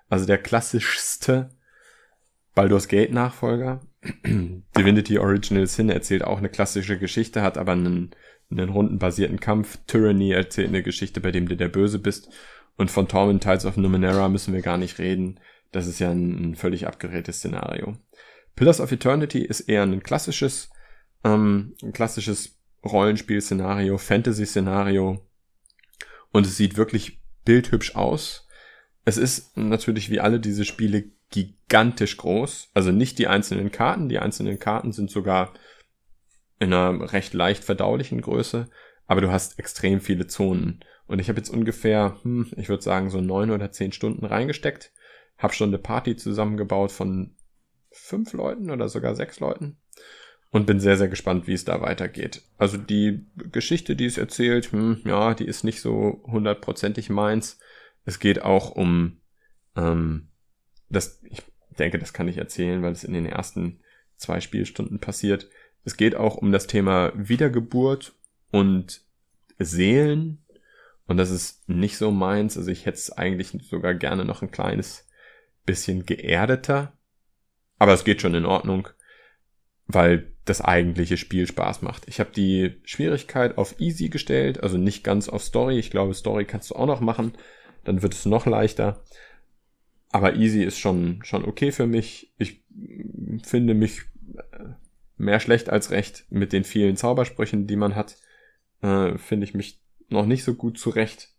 also 0.08 0.26
der 0.26 0.38
klassischste 0.38 1.50
Baldur's 2.54 2.88
Gate 2.88 3.12
Nachfolger. 3.12 3.80
Divinity 4.24 5.18
Original 5.18 5.66
Sin 5.66 5.90
erzählt 5.90 6.24
auch 6.24 6.38
eine 6.38 6.48
klassische 6.48 6.98
Geschichte, 6.98 7.42
hat 7.42 7.56
aber 7.56 7.72
einen, 7.72 8.10
einen 8.58 8.70
rundenbasierten 8.70 9.40
Kampf. 9.40 9.78
Tyranny 9.86 10.32
erzählt 10.32 10.68
eine 10.68 10.82
Geschichte, 10.82 11.20
bei 11.20 11.30
dem 11.30 11.48
du 11.48 11.56
der 11.56 11.68
Böse 11.68 11.98
bist. 11.98 12.28
Und 12.76 12.90
von 12.90 13.08
Torment 13.08 13.42
Tides 13.42 13.66
of 13.66 13.76
Numenera 13.76 14.28
müssen 14.28 14.54
wir 14.54 14.62
gar 14.62 14.78
nicht 14.78 14.98
reden. 14.98 15.40
Das 15.72 15.86
ist 15.86 15.98
ja 15.98 16.10
ein, 16.10 16.50
ein 16.50 16.54
völlig 16.54 16.86
abgedrehtes 16.86 17.38
Szenario. 17.38 17.96
Pillars 18.56 18.80
of 18.80 18.92
Eternity 18.92 19.40
ist 19.40 19.60
eher 19.62 19.82
ein 19.82 20.02
klassisches, 20.02 20.70
ähm, 21.24 21.74
ein 21.82 21.92
klassisches 21.92 22.60
Rollenspiel-Szenario, 22.84 23.98
Fantasy-Szenario. 23.98 25.26
Und 26.32 26.46
es 26.46 26.56
sieht 26.56 26.76
wirklich 26.76 27.20
bildhübsch 27.44 27.94
aus. 27.96 28.46
Es 29.04 29.16
ist 29.16 29.56
natürlich 29.56 30.10
wie 30.10 30.20
alle 30.20 30.40
diese 30.40 30.64
Spiele 30.64 31.04
gigantisch 31.30 32.16
groß. 32.16 32.70
Also 32.74 32.92
nicht 32.92 33.18
die 33.18 33.26
einzelnen 33.26 33.70
Karten. 33.70 34.08
Die 34.08 34.18
einzelnen 34.18 34.58
Karten 34.58 34.92
sind 34.92 35.10
sogar 35.10 35.52
in 36.58 36.72
einer 36.72 37.12
recht 37.12 37.34
leicht 37.34 37.64
verdaulichen 37.64 38.20
Größe. 38.20 38.68
Aber 39.06 39.20
du 39.20 39.30
hast 39.30 39.58
extrem 39.58 40.00
viele 40.00 40.26
Zonen. 40.26 40.80
Und 41.06 41.18
ich 41.18 41.28
habe 41.28 41.38
jetzt 41.38 41.50
ungefähr, 41.50 42.18
hm, 42.22 42.50
ich 42.56 42.68
würde 42.68 42.82
sagen, 42.82 43.10
so 43.10 43.20
neun 43.20 43.50
oder 43.50 43.70
zehn 43.70 43.92
Stunden 43.92 44.24
reingesteckt. 44.24 44.92
Hab 45.36 45.54
schon 45.54 45.68
eine 45.68 45.78
Party 45.78 46.16
zusammengebaut 46.16 46.92
von 46.92 47.34
fünf 47.90 48.32
Leuten 48.32 48.70
oder 48.70 48.88
sogar 48.88 49.14
sechs 49.14 49.40
Leuten 49.40 49.76
und 50.54 50.66
bin 50.66 50.78
sehr, 50.78 50.96
sehr 50.96 51.08
gespannt, 51.08 51.48
wie 51.48 51.52
es 51.52 51.64
da 51.64 51.80
weitergeht. 51.80 52.42
Also 52.58 52.76
die 52.76 53.26
Geschichte, 53.50 53.96
die 53.96 54.06
es 54.06 54.18
erzählt, 54.18 54.70
hm, 54.70 55.00
ja, 55.04 55.34
die 55.34 55.46
ist 55.46 55.64
nicht 55.64 55.80
so 55.80 56.22
hundertprozentig 56.26 57.10
meins. 57.10 57.58
Es 58.04 58.20
geht 58.20 58.42
auch 58.42 58.70
um 58.70 59.20
ähm, 59.74 60.28
das, 60.88 61.20
ich 61.24 61.42
denke, 61.78 61.98
das 61.98 62.12
kann 62.12 62.28
ich 62.28 62.38
erzählen, 62.38 62.82
weil 62.82 62.92
es 62.92 63.02
in 63.02 63.14
den 63.14 63.26
ersten 63.26 63.80
zwei 64.16 64.40
Spielstunden 64.40 65.00
passiert. 65.00 65.48
Es 65.84 65.96
geht 65.96 66.14
auch 66.16 66.36
um 66.36 66.52
das 66.52 66.66
Thema 66.66 67.12
Wiedergeburt 67.14 68.14
und 68.50 69.02
Seelen. 69.58 70.38
Und 71.06 71.18
das 71.18 71.30
ist 71.30 71.68
nicht 71.68 71.98
so 71.98 72.10
meins. 72.10 72.56
Also 72.56 72.70
ich 72.70 72.86
hätte 72.86 72.96
es 72.96 73.12
eigentlich 73.12 73.50
sogar 73.68 73.94
gerne 73.94 74.24
noch 74.24 74.42
ein 74.42 74.50
kleines 74.50 75.06
bisschen 75.66 76.06
geerdeter. 76.06 76.92
Aber 77.78 77.92
es 77.92 78.04
geht 78.04 78.22
schon 78.22 78.34
in 78.34 78.46
Ordnung, 78.46 78.88
weil 79.86 80.32
das 80.44 80.60
eigentliche 80.60 81.16
Spiel 81.16 81.46
Spaß 81.46 81.82
macht. 81.82 82.04
Ich 82.06 82.20
habe 82.20 82.30
die 82.30 82.80
Schwierigkeit 82.84 83.58
auf 83.58 83.80
Easy 83.80 84.08
gestellt, 84.08 84.62
also 84.62 84.76
nicht 84.78 85.04
ganz 85.04 85.28
auf 85.28 85.42
Story. 85.42 85.78
Ich 85.78 85.90
glaube, 85.90 86.14
Story 86.14 86.44
kannst 86.44 86.70
du 86.70 86.76
auch 86.76 86.86
noch 86.86 87.00
machen. 87.00 87.32
Dann 87.84 88.02
wird 88.02 88.14
es 88.14 88.24
noch 88.26 88.46
leichter. 88.46 89.02
Aber 90.10 90.36
Easy 90.36 90.62
ist 90.62 90.78
schon, 90.78 91.20
schon 91.24 91.44
okay 91.44 91.72
für 91.72 91.86
mich. 91.86 92.32
Ich 92.38 92.62
finde 93.42 93.74
mich 93.74 94.02
mehr 95.16 95.40
schlecht 95.40 95.70
als 95.70 95.90
recht 95.90 96.26
mit 96.30 96.52
den 96.52 96.64
vielen 96.64 96.96
Zaubersprüchen, 96.96 97.66
die 97.66 97.76
man 97.76 97.94
hat. 97.94 98.16
Äh, 98.82 99.18
finde 99.18 99.44
ich 99.44 99.54
mich 99.54 99.80
noch 100.08 100.26
nicht 100.26 100.44
so 100.44 100.54
gut 100.54 100.78
zurecht. 100.78 101.30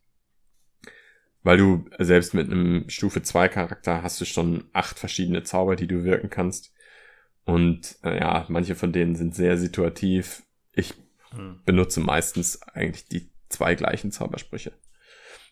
Weil 1.44 1.58
du 1.58 1.86
selbst 2.00 2.34
mit 2.34 2.50
einem 2.50 2.90
Stufe 2.90 3.22
2 3.22 3.50
Charakter 3.50 4.02
hast 4.02 4.20
du 4.20 4.26
schon 4.26 4.66
acht 4.74 4.98
verschiedene 4.98 5.44
Zauber, 5.44 5.76
die 5.76 5.88
du 5.88 6.04
wirken 6.04 6.30
kannst. 6.30 6.74
Und 7.44 7.98
äh, 8.04 8.20
ja, 8.20 8.46
manche 8.50 8.76
von 8.76 8.92
denen 8.92 9.16
sind 9.16 9.36
sehr 9.36 9.58
situativ. 9.58 10.44
Ich 10.74 10.96
hm. 11.32 11.62
benutze 11.64 12.00
meistens 12.00 12.62
eigentlich 12.64 13.08
die 13.08 13.30
zwei 13.50 13.76
gleichen 13.76 14.12
Zaubersprüche. 14.12 14.74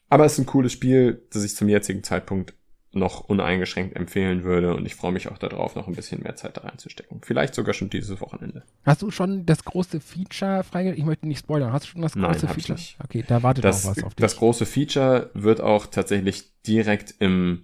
Aber 0.09 0.25
es 0.25 0.33
ist 0.33 0.39
ein 0.39 0.45
cooles 0.47 0.71
Spiel, 0.71 1.27
das 1.31 1.43
ich 1.43 1.55
zum 1.55 1.69
jetzigen 1.69 2.03
Zeitpunkt 2.03 2.55
noch 2.95 3.21
uneingeschränkt 3.21 3.95
empfehlen 3.95 4.43
würde 4.43 4.75
und 4.75 4.85
ich 4.85 4.95
freue 4.95 5.11
mich 5.11 5.27
auch 5.27 5.37
darauf, 5.37 5.75
noch 5.75 5.87
ein 5.87 5.95
bisschen 5.95 6.21
mehr 6.21 6.35
Zeit 6.35 6.57
da 6.57 6.61
reinzustecken. 6.61 7.21
Vielleicht 7.23 7.55
sogar 7.55 7.73
schon 7.73 7.89
dieses 7.89 8.21
Wochenende. 8.21 8.63
Hast 8.85 9.01
du 9.01 9.11
schon 9.11 9.45
das 9.45 9.63
große 9.65 9.99
Feature 9.99 10.63
freigegeben? 10.63 10.99
Ich 10.99 11.05
möchte 11.05 11.27
nicht 11.27 11.39
spoilern. 11.39 11.73
Hast 11.73 11.85
du 11.85 11.89
schon 11.89 12.01
das 12.01 12.13
große 12.13 12.45
Nein, 12.45 12.55
Feature? 12.55 12.77
Nicht. 12.77 12.97
Okay, 13.03 13.23
da 13.27 13.41
wartet 13.41 13.63
das, 13.63 13.85
auch 13.85 13.91
was 13.91 14.03
auf 14.03 14.13
dich. 14.13 14.21
Das 14.21 14.37
große 14.37 14.65
Feature 14.65 15.31
wird 15.33 15.61
auch 15.61 15.87
tatsächlich 15.87 16.51
direkt 16.63 17.15
im 17.19 17.63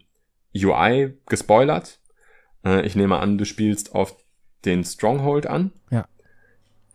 UI 0.55 1.13
gespoilert. 1.27 1.99
Äh, 2.65 2.85
ich 2.85 2.95
nehme 2.95 3.19
an, 3.19 3.37
du 3.37 3.45
spielst 3.45 3.93
auf 3.93 4.15
den 4.65 4.83
Stronghold 4.83 5.47
an. 5.47 5.71
Ja. 5.91 6.07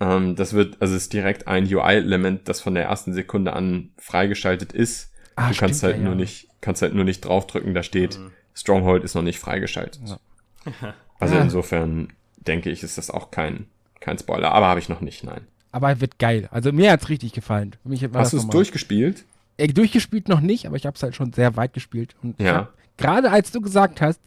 Ähm, 0.00 0.36
das 0.36 0.52
wird, 0.52 0.80
also 0.80 0.94
es 0.94 1.02
ist 1.02 1.12
direkt 1.12 1.46
ein 1.46 1.72
UI-Element, 1.72 2.48
das 2.48 2.60
von 2.60 2.74
der 2.74 2.84
ersten 2.84 3.12
Sekunde 3.12 3.52
an 3.52 3.92
freigeschaltet 3.96 4.72
ist. 4.72 5.12
Ah, 5.36 5.50
du 5.50 5.56
kannst 5.56 5.78
stimmt, 5.78 5.94
halt 5.94 5.96
ja, 5.96 6.02
nur 6.02 6.12
ja. 6.12 6.20
nicht, 6.20 6.48
kannst 6.64 6.80
halt 6.82 6.94
nur 6.94 7.04
nicht 7.04 7.20
draufdrücken, 7.24 7.74
da 7.74 7.82
steht, 7.82 8.18
Mhm. 8.18 8.30
Stronghold 8.54 9.04
ist 9.04 9.14
noch 9.14 9.22
nicht 9.22 9.38
freigeschaltet. 9.38 10.00
Ja. 10.06 10.18
Also 11.20 11.36
Ja. 11.36 11.42
insofern 11.42 12.08
denke 12.38 12.70
ich, 12.70 12.82
ist 12.82 12.98
das 12.98 13.08
auch 13.10 13.30
kein, 13.30 13.66
kein 14.00 14.18
Spoiler, 14.18 14.50
aber 14.52 14.66
habe 14.66 14.80
ich 14.80 14.88
noch 14.88 15.00
nicht, 15.00 15.22
nein. 15.24 15.42
Aber 15.72 15.88
er 15.88 16.00
wird 16.00 16.18
geil. 16.18 16.48
Also 16.50 16.72
mir 16.72 16.90
hat's 16.90 17.08
richtig 17.08 17.32
gefallen. 17.32 17.76
Für 17.82 17.88
mich 17.88 18.02
war 18.12 18.20
Hast 18.22 18.32
das 18.34 18.42
du 18.42 18.46
es 18.48 18.50
durchgespielt? 18.52 19.24
Äh, 19.56 19.68
durchgespielt 19.68 20.28
noch 20.28 20.40
nicht, 20.40 20.66
aber 20.66 20.76
ich 20.76 20.86
habe 20.86 20.96
es 20.96 21.02
halt 21.02 21.14
schon 21.14 21.32
sehr 21.32 21.56
weit 21.56 21.72
gespielt. 21.72 22.14
Und 22.22 22.40
Ja. 22.40 22.68
gerade 22.96 23.30
als 23.30 23.52
du 23.52 23.60
gesagt 23.60 24.00
hast, 24.00 24.20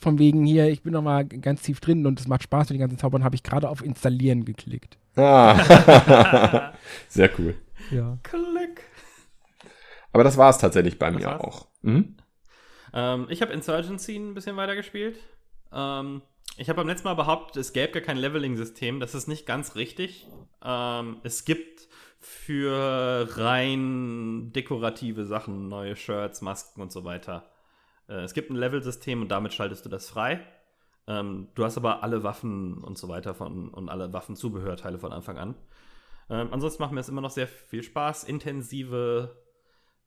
von 0.00 0.18
wegen 0.18 0.44
hier, 0.44 0.68
ich 0.68 0.82
bin 0.82 0.92
noch 0.92 1.02
mal 1.02 1.24
ganz 1.24 1.62
tief 1.62 1.80
drin 1.80 2.04
und 2.06 2.18
es 2.20 2.26
macht 2.26 2.42
Spaß 2.42 2.70
mit 2.70 2.76
den 2.78 2.80
ganzen 2.80 2.98
Zaubern, 2.98 3.24
habe 3.24 3.34
ich 3.36 3.42
gerade 3.42 3.68
auf 3.68 3.84
Installieren 3.84 4.44
geklickt. 4.44 4.96
Ah. 5.16 6.72
Sehr 7.08 7.30
cool. 7.38 7.54
Ja. 7.90 8.18
Klick. 8.22 8.82
Aber 10.12 10.24
das 10.24 10.36
war 10.36 10.50
es 10.50 10.58
tatsächlich 10.58 10.98
bei 10.98 11.10
mir 11.10 11.26
war's? 11.26 11.40
auch. 11.40 11.68
Mhm. 11.82 12.16
Ähm, 12.92 13.26
ich 13.30 13.42
habe 13.42 13.52
Insurgency 13.52 14.16
ein 14.16 14.34
bisschen 14.34 14.56
weiter 14.56 14.76
gespielt. 14.76 15.18
Ähm, 15.72 16.22
ich 16.56 16.68
habe 16.68 16.78
beim 16.78 16.88
letzten 16.88 17.08
Mal 17.08 17.14
behauptet, 17.14 17.56
es 17.56 17.72
gäbe 17.72 17.92
gar 17.92 18.02
kein 18.02 18.18
Leveling-System. 18.18 19.00
Das 19.00 19.14
ist 19.14 19.26
nicht 19.26 19.46
ganz 19.46 19.74
richtig. 19.74 20.28
Ähm, 20.62 21.16
es 21.22 21.44
gibt 21.44 21.88
für 22.20 23.26
rein 23.36 24.52
dekorative 24.52 25.24
Sachen, 25.24 25.68
neue 25.68 25.96
Shirts, 25.96 26.42
Masken 26.42 26.82
und 26.82 26.92
so 26.92 27.04
weiter. 27.04 27.50
Äh, 28.08 28.22
es 28.22 28.34
gibt 28.34 28.50
ein 28.50 28.56
Level-System 28.56 29.22
und 29.22 29.28
damit 29.28 29.54
schaltest 29.54 29.84
du 29.84 29.88
das 29.88 30.10
frei. 30.10 30.40
Ähm, 31.06 31.48
du 31.54 31.64
hast 31.64 31.76
aber 31.76 32.02
alle 32.02 32.22
Waffen 32.22 32.84
und 32.84 32.98
so 32.98 33.08
weiter 33.08 33.34
von, 33.34 33.68
und 33.68 33.88
alle 33.88 34.12
Waffenzubehörteile 34.12 34.98
von 34.98 35.12
Anfang 35.12 35.38
an. 35.38 35.54
Ähm, 36.30 36.48
ansonsten 36.52 36.82
macht 36.82 36.92
mir 36.92 37.00
es 37.00 37.08
immer 37.08 37.20
noch 37.20 37.30
sehr 37.30 37.48
viel 37.48 37.82
Spaß. 37.82 38.24
Intensive, 38.24 39.36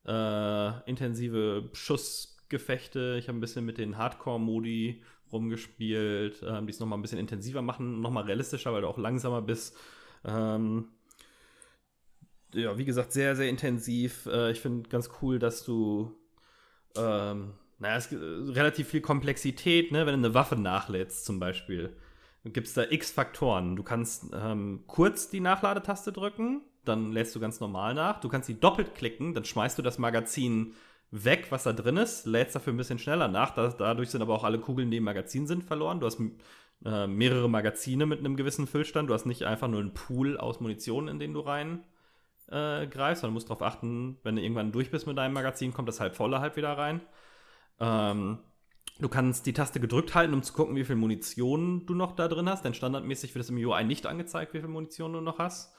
äh, 0.06 0.89
intensive 0.89 1.70
Schussgefechte. 1.74 3.18
Ich 3.20 3.28
habe 3.28 3.38
ein 3.38 3.41
bisschen 3.41 3.66
mit 3.66 3.78
den 3.78 3.97
Hardcore-Modi 3.97 5.03
rumgespielt, 5.32 6.43
ähm, 6.47 6.68
die 6.68 6.72
es 6.72 6.80
nochmal 6.80 6.99
ein 6.99 7.01
bisschen 7.01 7.20
intensiver 7.20 7.62
machen, 7.62 8.01
nochmal 8.01 8.24
realistischer, 8.26 8.74
weil 8.74 8.82
du 8.82 8.88
auch 8.88 8.97
langsamer 8.97 9.41
bist. 9.41 9.76
Ähm, 10.24 10.89
ja, 12.53 12.78
wie 12.78 12.86
gesagt, 12.86 13.12
sehr, 13.12 13.36
sehr 13.36 13.49
intensiv. 13.49 14.28
Äh, 14.28 14.51
ich 14.51 14.62
finde 14.62 14.89
ganz 14.89 15.10
cool, 15.22 15.39
dass 15.39 15.64
du 15.64 16.16
ähm, 16.95 17.53
naja, 17.80 17.97
es 17.97 18.10
gibt 18.10 18.22
äh, 18.22 18.51
relativ 18.51 18.88
viel 18.89 19.01
Komplexität, 19.01 19.91
ne? 19.91 20.06
wenn 20.06 20.22
du 20.22 20.28
eine 20.28 20.34
Waffe 20.34 20.56
nachlädst 20.56 21.26
zum 21.26 21.39
Beispiel. 21.39 21.95
Gibt 22.45 22.68
es 22.68 22.74
da 22.74 22.84
x 22.84 23.12
Faktoren. 23.12 23.76
Du 23.76 23.84
kannst 23.84 24.28
ähm, 24.34 24.84
kurz 24.88 25.30
die 25.30 25.39
Nachladetaste 25.39 26.12
drücken, 26.12 26.62
dann 26.86 27.12
lädst 27.12 27.36
du 27.36 27.40
ganz 27.40 27.60
normal 27.60 27.94
nach. 27.94 28.20
Du 28.20 28.30
kannst 28.30 28.48
sie 28.48 28.60
doppelt 28.60 28.96
klicken, 28.96 29.34
dann 29.34 29.46
schmeißt 29.46 29.78
du 29.78 29.82
das 29.82 29.98
Magazin 29.98 30.74
weg, 31.12 31.48
was 31.50 31.64
da 31.64 31.74
drin 31.74 31.98
ist, 31.98 32.26
lädst 32.26 32.56
dafür 32.56 32.74
ein 32.74 32.78
bisschen 32.78 33.00
schneller 33.00 33.28
nach. 33.28 33.52
Da, 33.52 33.70
dadurch 33.70 34.10
sind 34.10 34.22
aber 34.22 34.34
auch 34.34 34.44
alle 34.44 34.60
Kugeln, 34.60 34.92
die 34.92 34.98
im 34.98 35.04
Magazin 35.04 35.48
sind, 35.48 35.64
verloren. 35.64 36.00
Du 36.00 36.06
hast 36.06 36.20
äh, 36.84 37.08
mehrere 37.08 37.50
Magazine 37.50 38.06
mit 38.06 38.20
einem 38.20 38.36
gewissen 38.36 38.68
Füllstand. 38.68 39.10
Du 39.10 39.14
hast 39.14 39.26
nicht 39.26 39.44
einfach 39.44 39.68
nur 39.68 39.80
einen 39.80 39.94
Pool 39.94 40.38
aus 40.38 40.60
Munition, 40.60 41.08
in 41.08 41.20
den 41.20 41.34
du 41.34 41.40
rein 41.42 41.84
äh, 42.48 42.88
greifst, 42.88 43.22
sondern 43.22 43.34
musst 43.34 43.50
darauf 43.50 43.62
achten, 43.62 44.18
wenn 44.24 44.36
du 44.36 44.42
irgendwann 44.42 44.72
durch 44.72 44.92
bist 44.92 45.08
mit 45.08 45.18
deinem 45.18 45.34
Magazin, 45.34 45.74
kommt 45.74 45.88
das 45.88 46.00
halb 46.00 46.16
volle 46.16 46.40
halb 46.40 46.56
wieder 46.56 46.78
rein. 46.78 47.02
Ähm, 47.80 48.40
du 49.00 49.10
kannst 49.10 49.46
die 49.46 49.54
Taste 49.54 49.80
gedrückt 49.80 50.16
halten, 50.16 50.34
um 50.34 50.44
zu 50.44 50.54
gucken, 50.54 50.76
wie 50.76 50.86
viel 50.86 50.96
Munition 50.96 51.86
du 51.86 51.96
noch 51.96 52.14
da 52.14 52.28
drin 52.28 52.50
hast, 52.50 52.64
denn 52.64 52.74
standardmäßig 52.74 53.34
wird 53.36 53.44
es 53.44 53.50
im 53.50 53.58
UI 53.58 53.84
nicht 53.84 54.06
angezeigt, 54.06 54.54
wie 54.54 54.60
viel 54.60 54.70
Munition 54.70 55.14
du 55.14 55.22
noch 55.22 55.40
hast. 55.40 55.74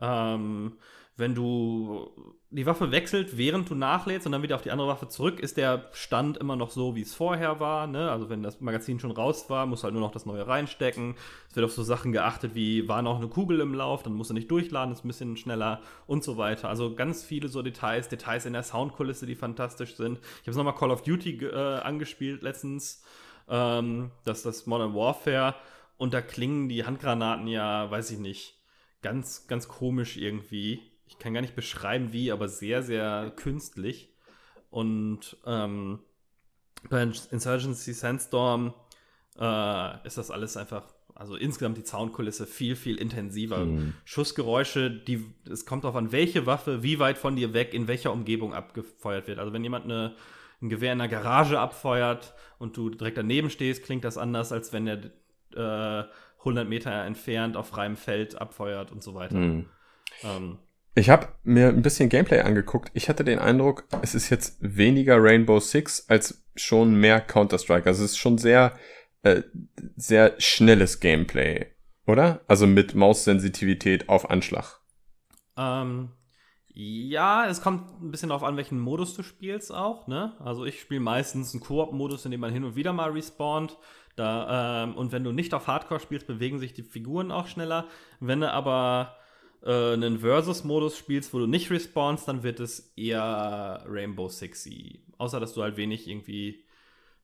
Ähm, 0.00 0.78
wenn 1.18 1.34
du 1.34 2.10
die 2.50 2.64
Waffe 2.64 2.92
wechselt, 2.92 3.36
während 3.36 3.68
du 3.68 3.74
nachlädst 3.74 4.24
und 4.24 4.32
dann 4.32 4.42
wieder 4.42 4.54
auf 4.54 4.62
die 4.62 4.70
andere 4.70 4.86
Waffe 4.86 5.08
zurück, 5.08 5.40
ist 5.40 5.56
der 5.56 5.88
Stand 5.92 6.38
immer 6.38 6.54
noch 6.54 6.70
so, 6.70 6.94
wie 6.94 7.02
es 7.02 7.12
vorher 7.12 7.58
war. 7.58 7.88
Ne? 7.88 8.08
Also 8.08 8.30
wenn 8.30 8.44
das 8.44 8.60
Magazin 8.60 9.00
schon 9.00 9.10
raus 9.10 9.50
war, 9.50 9.66
musst 9.66 9.82
du 9.82 9.86
halt 9.86 9.94
nur 9.94 10.02
noch 10.02 10.12
das 10.12 10.26
neue 10.26 10.46
reinstecken. 10.46 11.16
Es 11.50 11.56
wird 11.56 11.66
auf 11.66 11.72
so 11.72 11.82
Sachen 11.82 12.12
geachtet 12.12 12.54
wie, 12.54 12.86
war 12.86 13.02
noch 13.02 13.18
eine 13.18 13.26
Kugel 13.26 13.58
im 13.60 13.74
Lauf, 13.74 14.04
dann 14.04 14.14
musst 14.14 14.30
du 14.30 14.34
nicht 14.34 14.48
durchladen, 14.48 14.92
ist 14.92 15.04
ein 15.04 15.08
bisschen 15.08 15.36
schneller 15.36 15.82
und 16.06 16.22
so 16.22 16.36
weiter. 16.36 16.68
Also 16.68 16.94
ganz 16.94 17.24
viele 17.24 17.48
so 17.48 17.62
Details, 17.62 18.08
Details 18.08 18.46
in 18.46 18.52
der 18.52 18.62
Soundkulisse, 18.62 19.26
die 19.26 19.34
fantastisch 19.34 19.96
sind. 19.96 20.20
Ich 20.20 20.42
habe 20.42 20.52
es 20.52 20.56
nochmal 20.56 20.76
Call 20.76 20.92
of 20.92 21.02
Duty 21.02 21.44
äh, 21.46 21.80
angespielt 21.80 22.42
letztens, 22.42 23.02
ähm, 23.48 24.12
das 24.24 24.44
das 24.44 24.66
Modern 24.66 24.94
Warfare 24.94 25.56
und 25.96 26.14
da 26.14 26.20
klingen 26.20 26.68
die 26.68 26.86
Handgranaten 26.86 27.48
ja, 27.48 27.90
weiß 27.90 28.12
ich 28.12 28.18
nicht, 28.20 28.57
ganz, 29.02 29.46
ganz 29.46 29.68
komisch 29.68 30.16
irgendwie. 30.16 30.82
Ich 31.06 31.18
kann 31.18 31.34
gar 31.34 31.40
nicht 31.40 31.56
beschreiben, 31.56 32.12
wie, 32.12 32.32
aber 32.32 32.48
sehr, 32.48 32.82
sehr 32.82 33.32
künstlich. 33.36 34.12
Und 34.70 35.36
ähm, 35.46 36.00
bei 36.88 37.02
Insurgency 37.02 37.92
Sandstorm 37.92 38.74
äh, 39.38 40.06
ist 40.06 40.18
das 40.18 40.30
alles 40.30 40.56
einfach, 40.56 40.84
also 41.14 41.36
insgesamt 41.36 41.78
die 41.78 41.86
Soundkulisse 41.86 42.46
viel, 42.46 42.76
viel 42.76 42.96
intensiver. 42.96 43.64
Mhm. 43.64 43.94
Schussgeräusche, 44.04 44.90
die, 44.90 45.24
es 45.50 45.66
kommt 45.66 45.84
darauf 45.84 45.96
an, 45.96 46.12
welche 46.12 46.46
Waffe 46.46 46.82
wie 46.82 46.98
weit 46.98 47.18
von 47.18 47.36
dir 47.36 47.54
weg, 47.54 47.74
in 47.74 47.88
welcher 47.88 48.12
Umgebung 48.12 48.54
abgefeuert 48.54 49.26
wird. 49.26 49.38
Also 49.38 49.52
wenn 49.52 49.64
jemand 49.64 49.86
eine, 49.86 50.14
ein 50.60 50.68
Gewehr 50.68 50.92
in 50.92 50.98
der 50.98 51.08
Garage 51.08 51.58
abfeuert 51.58 52.34
und 52.58 52.76
du 52.76 52.90
direkt 52.90 53.16
daneben 53.16 53.50
stehst, 53.50 53.84
klingt 53.84 54.04
das 54.04 54.18
anders, 54.18 54.52
als 54.52 54.72
wenn 54.72 54.86
er 54.86 55.10
äh, 55.54 56.08
100 56.38 56.68
Meter 56.68 57.04
entfernt 57.04 57.56
auf 57.56 57.68
freiem 57.68 57.96
Feld 57.96 58.40
abfeuert 58.40 58.92
und 58.92 59.02
so 59.02 59.14
weiter. 59.14 59.36
Mhm. 59.36 59.66
Ähm, 60.22 60.58
Ich 60.94 61.10
habe 61.10 61.28
mir 61.44 61.68
ein 61.68 61.82
bisschen 61.82 62.08
Gameplay 62.08 62.40
angeguckt. 62.40 62.90
Ich 62.94 63.08
hatte 63.08 63.24
den 63.24 63.38
Eindruck, 63.38 63.84
es 64.02 64.14
ist 64.14 64.30
jetzt 64.30 64.56
weniger 64.60 65.22
Rainbow 65.22 65.60
Six 65.60 66.08
als 66.08 66.44
schon 66.56 66.94
mehr 66.94 67.20
Counter-Strike. 67.20 67.86
Also 67.88 68.04
es 68.04 68.12
ist 68.12 68.18
schon 68.18 68.38
sehr, 68.38 68.76
äh, 69.22 69.42
sehr 69.96 70.34
schnelles 70.38 71.00
Gameplay, 71.00 71.66
oder? 72.06 72.40
Also 72.48 72.66
mit 72.66 72.94
Maussensitivität 72.94 74.08
auf 74.08 74.30
Anschlag. 74.30 74.80
ähm, 75.56 76.10
Ja, 76.80 77.46
es 77.48 77.60
kommt 77.60 78.00
ein 78.00 78.10
bisschen 78.12 78.28
darauf 78.28 78.44
an, 78.44 78.56
welchen 78.56 78.78
Modus 78.78 79.14
du 79.14 79.22
spielst 79.24 79.74
auch, 79.74 80.06
ne? 80.06 80.34
Also 80.38 80.64
ich 80.64 80.80
spiele 80.80 81.00
meistens 81.00 81.52
einen 81.52 81.60
Koop-Modus, 81.62 82.24
in 82.24 82.30
dem 82.30 82.40
man 82.40 82.52
hin 82.52 82.62
und 82.64 82.76
wieder 82.76 82.92
mal 82.92 83.10
respawnt. 83.10 83.76
Da, 84.18 84.84
ähm, 84.84 84.96
und 84.96 85.12
wenn 85.12 85.24
du 85.24 85.32
nicht 85.32 85.54
auf 85.54 85.66
Hardcore 85.66 86.00
spielst, 86.00 86.26
bewegen 86.26 86.58
sich 86.58 86.74
die 86.74 86.82
Figuren 86.82 87.30
auch 87.30 87.46
schneller. 87.46 87.86
Wenn 88.20 88.40
du 88.40 88.50
aber 88.50 89.16
äh, 89.62 89.92
einen 89.92 90.18
Versus-Modus 90.18 90.98
spielst, 90.98 91.32
wo 91.32 91.38
du 91.38 91.46
nicht 91.46 91.70
respawnst, 91.70 92.26
dann 92.26 92.42
wird 92.42 92.58
es 92.60 92.92
eher 92.96 93.84
Rainbow 93.86 94.28
Sixy. 94.28 95.00
Außer, 95.18 95.38
dass 95.38 95.54
du 95.54 95.62
halt 95.62 95.76
wenig 95.76 96.08
irgendwie 96.08 96.64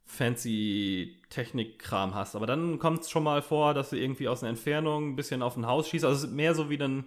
fancy 0.05 1.21
Technik-Kram 1.31 2.15
hast. 2.15 2.37
Aber 2.37 2.47
dann 2.47 2.79
kommt 2.79 3.01
es 3.01 3.11
schon 3.11 3.25
mal 3.25 3.43
vor, 3.43 3.75
dass 3.75 3.91
du 3.91 3.97
irgendwie 3.97 4.29
aus 4.29 4.43
einer 4.43 4.51
Entfernung 4.51 5.11
ein 5.11 5.17
bisschen 5.17 5.43
auf 5.43 5.57
ein 5.57 5.67
Haus 5.67 5.89
schießt. 5.89 6.05
Also 6.05 6.17
es 6.19 6.31
ist 6.31 6.37
mehr 6.37 6.55
so 6.55 6.71
wie 6.71 6.79
dann 6.79 7.07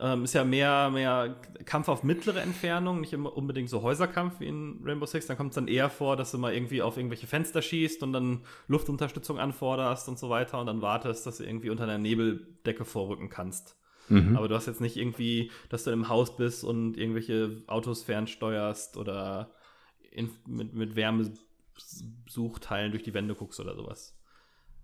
ähm, 0.00 0.24
ist 0.24 0.32
ja 0.32 0.44
mehr, 0.44 0.90
mehr 0.90 1.36
Kampf 1.66 1.88
auf 1.88 2.02
mittlere 2.02 2.40
Entfernung, 2.40 3.00
nicht 3.00 3.12
immer 3.12 3.36
unbedingt 3.36 3.68
so 3.68 3.82
Häuserkampf 3.82 4.40
wie 4.40 4.46
in 4.46 4.80
Rainbow 4.84 5.06
Six. 5.06 5.26
Dann 5.26 5.36
kommt 5.36 5.50
es 5.50 5.56
dann 5.56 5.68
eher 5.68 5.90
vor, 5.90 6.16
dass 6.16 6.32
du 6.32 6.38
mal 6.38 6.54
irgendwie 6.54 6.80
auf 6.82 6.96
irgendwelche 6.96 7.26
Fenster 7.26 7.60
schießt 7.60 8.02
und 8.02 8.12
dann 8.12 8.40
Luftunterstützung 8.66 9.38
anforderst 9.38 10.08
und 10.08 10.18
so 10.18 10.30
weiter 10.30 10.58
und 10.58 10.66
dann 10.66 10.80
wartest, 10.80 11.26
dass 11.26 11.36
du 11.38 11.44
irgendwie 11.44 11.70
unter 11.70 11.84
einer 11.84 11.98
Nebeldecke 11.98 12.84
vorrücken 12.84 13.28
kannst. 13.28 13.76
Mhm. 14.08 14.36
Aber 14.36 14.48
du 14.48 14.54
hast 14.54 14.66
jetzt 14.66 14.80
nicht 14.80 14.96
irgendwie, 14.96 15.50
dass 15.68 15.84
du 15.84 15.90
im 15.90 16.08
Haus 16.08 16.36
bist 16.36 16.64
und 16.64 16.96
irgendwelche 16.96 17.62
Autos 17.66 18.02
fernsteuerst 18.02 18.96
oder 18.96 19.52
in, 20.10 20.30
mit, 20.46 20.74
mit 20.74 20.96
Wärmesuchteilen 20.96 22.90
durch 22.90 23.02
die 23.02 23.14
Wände 23.14 23.34
guckst 23.34 23.60
oder 23.60 23.76
sowas. 23.76 24.19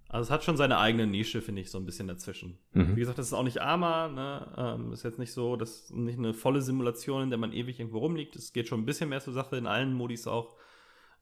Also 0.09 0.29
es 0.29 0.31
hat 0.31 0.45
schon 0.45 0.57
seine 0.57 0.79
eigene 0.79 1.07
Nische, 1.07 1.43
finde 1.43 1.63
ich, 1.63 1.71
so 1.71 1.79
ein 1.79 1.85
bisschen 1.85 2.07
dazwischen. 2.07 2.59
Mhm. 2.73 2.95
Wie 2.95 3.01
gesagt, 3.01 3.19
das 3.19 3.27
ist 3.27 3.33
auch 3.33 3.43
nicht 3.43 3.61
Arma, 3.61 4.09
ne? 4.09 4.55
Ähm, 4.57 4.93
ist 4.93 5.03
jetzt 5.03 5.19
nicht 5.19 5.33
so, 5.33 5.57
das 5.57 5.71
ist 5.71 5.95
nicht 5.95 6.19
eine 6.19 6.33
volle 6.33 6.63
Simulation, 6.63 7.25
in 7.25 7.31
der 7.31 7.39
man 7.39 7.53
ewig 7.53 7.81
irgendwo 7.81 7.99
rumliegt. 7.99 8.37
Es 8.37 8.53
geht 8.53 8.69
schon 8.69 8.81
ein 8.81 8.87
bisschen 8.87 9.09
mehr 9.09 9.21
zur 9.21 9.33
Sache, 9.33 9.57
in 9.57 9.67
allen 9.67 9.93
Modis 9.93 10.27
auch. 10.27 10.55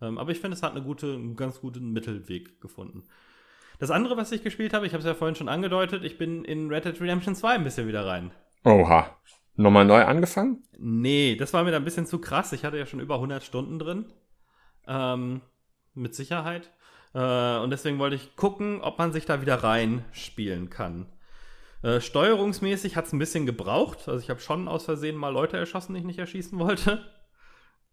Ähm, 0.02 0.18
aber 0.18 0.32
ich 0.32 0.40
finde, 0.40 0.56
es 0.56 0.62
hat 0.62 0.72
eine 0.72 0.82
gute, 0.82 1.14
einen 1.14 1.36
ganz 1.36 1.60
guten 1.60 1.92
Mittelweg 1.92 2.60
gefunden. 2.60 3.04
Das 3.78 3.90
andere, 3.90 4.16
was 4.16 4.32
ich 4.32 4.42
gespielt 4.42 4.74
habe, 4.74 4.86
ich 4.86 4.92
habe 4.92 5.00
es 5.00 5.06
ja 5.06 5.14
vorhin 5.14 5.34
schon 5.34 5.48
angedeutet, 5.48 6.04
ich 6.04 6.18
bin 6.18 6.44
in 6.44 6.68
Red 6.68 6.84
Dead 6.84 7.00
Redemption 7.00 7.34
2 7.34 7.54
ein 7.54 7.64
bisschen 7.64 7.88
wieder 7.88 8.06
rein. 8.06 8.32
Oha. 8.64 9.18
Nochmal 9.56 9.84
neu 9.84 10.04
angefangen? 10.04 10.64
Nee, 10.78 11.36
das 11.36 11.52
war 11.52 11.64
mir 11.64 11.70
da 11.70 11.76
ein 11.76 11.84
bisschen 11.84 12.06
zu 12.06 12.18
krass. 12.18 12.52
Ich 12.52 12.64
hatte 12.64 12.76
ja 12.76 12.86
schon 12.86 13.00
über 13.00 13.16
100 13.16 13.42
Stunden 13.42 13.78
drin. 13.78 14.06
Ähm, 14.86 15.42
mit 15.94 16.14
Sicherheit. 16.14 16.72
Äh, 17.14 17.58
und 17.58 17.70
deswegen 17.70 17.98
wollte 17.98 18.16
ich 18.16 18.36
gucken, 18.36 18.80
ob 18.82 18.98
man 18.98 19.12
sich 19.12 19.24
da 19.24 19.40
wieder 19.40 19.62
reinspielen 19.62 20.68
kann. 20.68 21.06
Äh, 21.82 22.00
steuerungsmäßig 22.00 22.96
hat 22.96 23.06
es 23.06 23.12
ein 23.12 23.18
bisschen 23.18 23.46
gebraucht. 23.46 24.08
Also 24.08 24.20
ich 24.20 24.30
habe 24.30 24.40
schon 24.40 24.68
aus 24.68 24.84
Versehen 24.84 25.16
mal 25.16 25.28
Leute 25.28 25.56
erschossen, 25.56 25.94
die 25.94 26.00
ich 26.00 26.06
nicht 26.06 26.18
erschießen 26.18 26.58
wollte. 26.58 27.04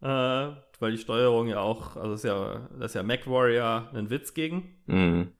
Äh, 0.04 0.56
weil 0.80 0.94
die 0.94 0.98
Steuerung 0.98 1.48
ja 1.48 1.60
auch, 1.60 1.96
also 1.96 2.16
ist 2.16 2.24
ja, 2.24 2.68
das 2.80 2.88
ist 2.88 2.96
ja 2.96 3.04
Mac 3.04 3.28
Warrior 3.28 3.92
ein 3.94 4.10
Witz 4.10 4.34
gegen. 4.34 4.82
Mhm. 4.88 5.32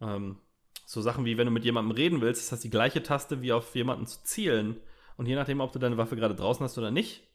Ähm, 0.00 0.38
so 0.84 1.00
Sachen 1.00 1.24
wie, 1.24 1.38
wenn 1.38 1.46
du 1.46 1.52
mit 1.52 1.64
jemandem 1.64 1.94
reden 1.94 2.20
willst, 2.20 2.42
ist 2.42 2.50
das 2.50 2.58
die 2.58 2.68
gleiche 2.68 3.00
Taste 3.00 3.42
wie 3.42 3.52
auf 3.52 3.76
jemanden 3.76 4.06
zu 4.06 4.24
zielen. 4.24 4.80
Und 5.16 5.26
je 5.26 5.36
nachdem, 5.36 5.60
ob 5.60 5.70
du 5.70 5.78
deine 5.78 5.98
Waffe 5.98 6.16
gerade 6.16 6.34
draußen 6.34 6.64
hast 6.64 6.76
oder 6.78 6.90
nicht, 6.90 7.28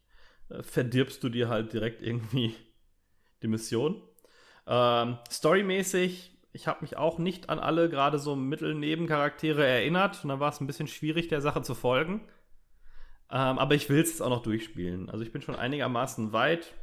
äh, 0.49 0.61
verdirbst 0.61 1.23
du 1.23 1.29
dir 1.29 1.47
halt 1.47 1.71
direkt 1.71 2.01
irgendwie 2.01 2.53
die 3.43 3.47
Mission. 3.47 4.01
Ähm, 4.67 5.17
storymäßig, 5.29 6.37
ich 6.53 6.67
habe 6.67 6.81
mich 6.81 6.97
auch 6.97 7.17
nicht 7.17 7.49
an 7.49 7.59
alle 7.59 7.89
gerade 7.89 8.19
so 8.19 8.35
Mittel-Nebencharaktere 8.35 9.65
erinnert. 9.65 10.23
Und 10.23 10.29
dann 10.29 10.39
war 10.39 10.49
es 10.49 10.61
ein 10.61 10.67
bisschen 10.67 10.87
schwierig, 10.87 11.27
der 11.27 11.41
Sache 11.41 11.61
zu 11.61 11.75
folgen. 11.75 12.21
Ähm, 13.31 13.57
aber 13.59 13.75
ich 13.75 13.89
will 13.89 14.01
es 14.01 14.09
jetzt 14.09 14.21
auch 14.21 14.29
noch 14.29 14.43
durchspielen. 14.43 15.09
Also 15.09 15.23
ich 15.23 15.31
bin 15.31 15.41
schon 15.41 15.55
einigermaßen 15.55 16.33
weit, 16.33 16.73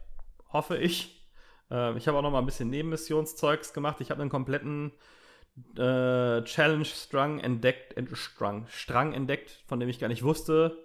hoffe 0.53 0.77
ich. 0.77 1.29
Ähm, 1.71 1.97
ich 1.97 2.09
habe 2.09 2.19
auch 2.19 2.23
noch 2.23 2.33
mal 2.33 2.41
ein 2.41 2.47
bisschen 2.47 2.71
Nebenmissionszeugs 2.71 3.73
gemacht. 3.73 4.01
Ich 4.01 4.11
habe 4.11 4.21
einen 4.21 4.31
kompletten 4.31 4.93
äh, 5.77 6.43
Challenge-Strang 6.43 7.41
entdeckt, 7.41 7.97
ent 7.97 8.11
Strang, 8.17 8.67
Strang 8.69 9.13
entdeckt, 9.13 9.63
von 9.67 9.81
dem 9.81 9.89
ich 9.89 9.99
gar 9.99 10.09
nicht 10.09 10.23
wusste, 10.23 10.77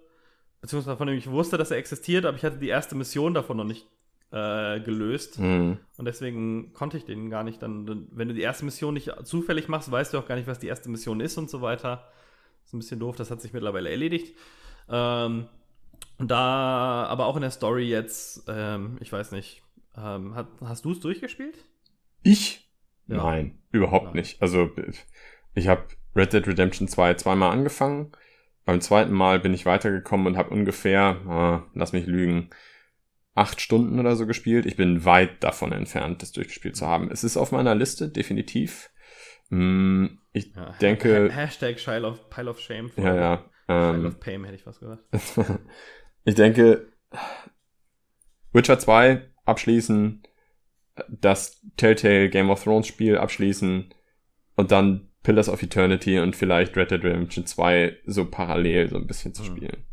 beziehungsweise 0.61 0.97
von 0.97 1.07
dem 1.07 1.17
ich 1.17 1.29
wusste, 1.29 1.57
dass 1.57 1.71
er 1.71 1.77
existiert, 1.77 2.25
aber 2.25 2.37
ich 2.37 2.43
hatte 2.43 2.57
die 2.57 2.69
erste 2.69 2.95
Mission 2.95 3.33
davon 3.33 3.57
noch 3.57 3.63
nicht 3.63 3.87
äh, 4.35 4.81
gelöst. 4.81 5.39
Mhm. 5.39 5.77
Und 5.97 6.05
deswegen 6.05 6.73
konnte 6.73 6.97
ich 6.97 7.05
den 7.05 7.29
gar 7.29 7.43
nicht 7.43 7.61
dann, 7.61 8.07
wenn 8.11 8.27
du 8.27 8.33
die 8.33 8.41
erste 8.41 8.65
Mission 8.65 8.93
nicht 8.93 9.09
zufällig 9.23 9.69
machst, 9.69 9.89
weißt 9.89 10.13
du 10.13 10.19
auch 10.19 10.27
gar 10.27 10.35
nicht, 10.35 10.47
was 10.47 10.59
die 10.59 10.67
erste 10.67 10.89
Mission 10.89 11.21
ist 11.21 11.37
und 11.37 11.49
so 11.49 11.61
weiter. 11.61 12.09
ist 12.65 12.73
ein 12.73 12.79
bisschen 12.79 12.99
doof, 12.99 13.15
das 13.15 13.31
hat 13.31 13.41
sich 13.41 13.53
mittlerweile 13.53 13.89
erledigt. 13.89 14.35
Ähm, 14.89 15.47
und 16.17 16.29
da, 16.29 17.05
aber 17.09 17.27
auch 17.27 17.37
in 17.37 17.43
der 17.43 17.51
Story 17.51 17.87
jetzt, 17.87 18.43
ähm, 18.49 18.97
ich 18.99 19.11
weiß 19.11 19.31
nicht, 19.31 19.63
ähm, 19.97 20.35
hat, 20.35 20.47
hast 20.61 20.83
du 20.83 20.91
es 20.91 20.99
durchgespielt? 20.99 21.57
Ich? 22.21 22.69
Ja. 23.07 23.17
Nein, 23.17 23.59
überhaupt 23.71 24.07
Nein. 24.07 24.15
nicht. 24.15 24.41
Also, 24.41 24.69
ich 25.53 25.69
habe 25.69 25.83
Red 26.13 26.33
Dead 26.33 26.45
Redemption 26.45 26.89
2 26.89 27.13
zweimal 27.13 27.51
angefangen. 27.51 28.11
Beim 28.65 28.81
zweiten 28.81 29.13
Mal 29.13 29.39
bin 29.39 29.53
ich 29.53 29.65
weitergekommen 29.65 30.27
und 30.27 30.37
habe 30.37 30.49
ungefähr, 30.49 31.21
ah, 31.27 31.63
lass 31.73 31.93
mich 31.93 32.05
lügen, 32.05 32.49
acht 33.35 33.59
Stunden 33.59 33.99
oder 33.99 34.15
so 34.15 34.25
gespielt. 34.25 34.65
Ich 34.65 34.77
bin 34.77 35.05
weit 35.05 35.43
davon 35.43 35.73
entfernt, 35.73 36.21
das 36.21 36.31
durchgespielt 36.31 36.75
zu 36.75 36.87
haben. 36.87 37.11
Es 37.11 37.23
ist 37.23 37.37
auf 37.37 37.51
meiner 37.51 37.75
Liste, 37.75 38.09
definitiv. 38.09 38.89
Mm, 39.49 40.05
ich 40.31 40.55
ja, 40.55 40.71
denke. 40.81 41.29
Hashtag 41.31 41.75
Pile 41.75 42.07
of, 42.07 42.29
Pile 42.29 42.49
of 42.49 42.59
Shame. 42.59 42.91
Ja, 42.95 43.15
ja. 43.15 43.45
Ähm, 43.67 43.95
Pile 43.95 44.07
of 44.07 44.19
Pain 44.21 44.43
hätte 44.45 44.55
ich 44.55 44.65
was 44.65 44.79
gesagt. 44.79 45.03
ich 46.23 46.35
denke, 46.35 46.87
Witcher 48.53 48.79
2 48.79 49.29
abschließen, 49.43 50.23
das 51.09 51.61
Telltale 51.75 52.29
Game 52.29 52.49
of 52.49 52.63
Thrones 52.63 52.87
Spiel 52.87 53.17
abschließen 53.17 53.93
und 54.55 54.71
dann 54.71 55.09
Pillars 55.23 55.49
of 55.49 55.61
Eternity 55.61 56.19
und 56.19 56.37
vielleicht 56.37 56.77
Red 56.77 56.91
Dead 56.91 57.03
Redemption 57.03 57.45
2 57.45 57.97
so 58.05 58.29
parallel 58.29 58.89
so 58.89 58.95
ein 58.95 59.07
bisschen 59.07 59.33
zu 59.33 59.43
hm. 59.43 59.57
spielen. 59.57 59.83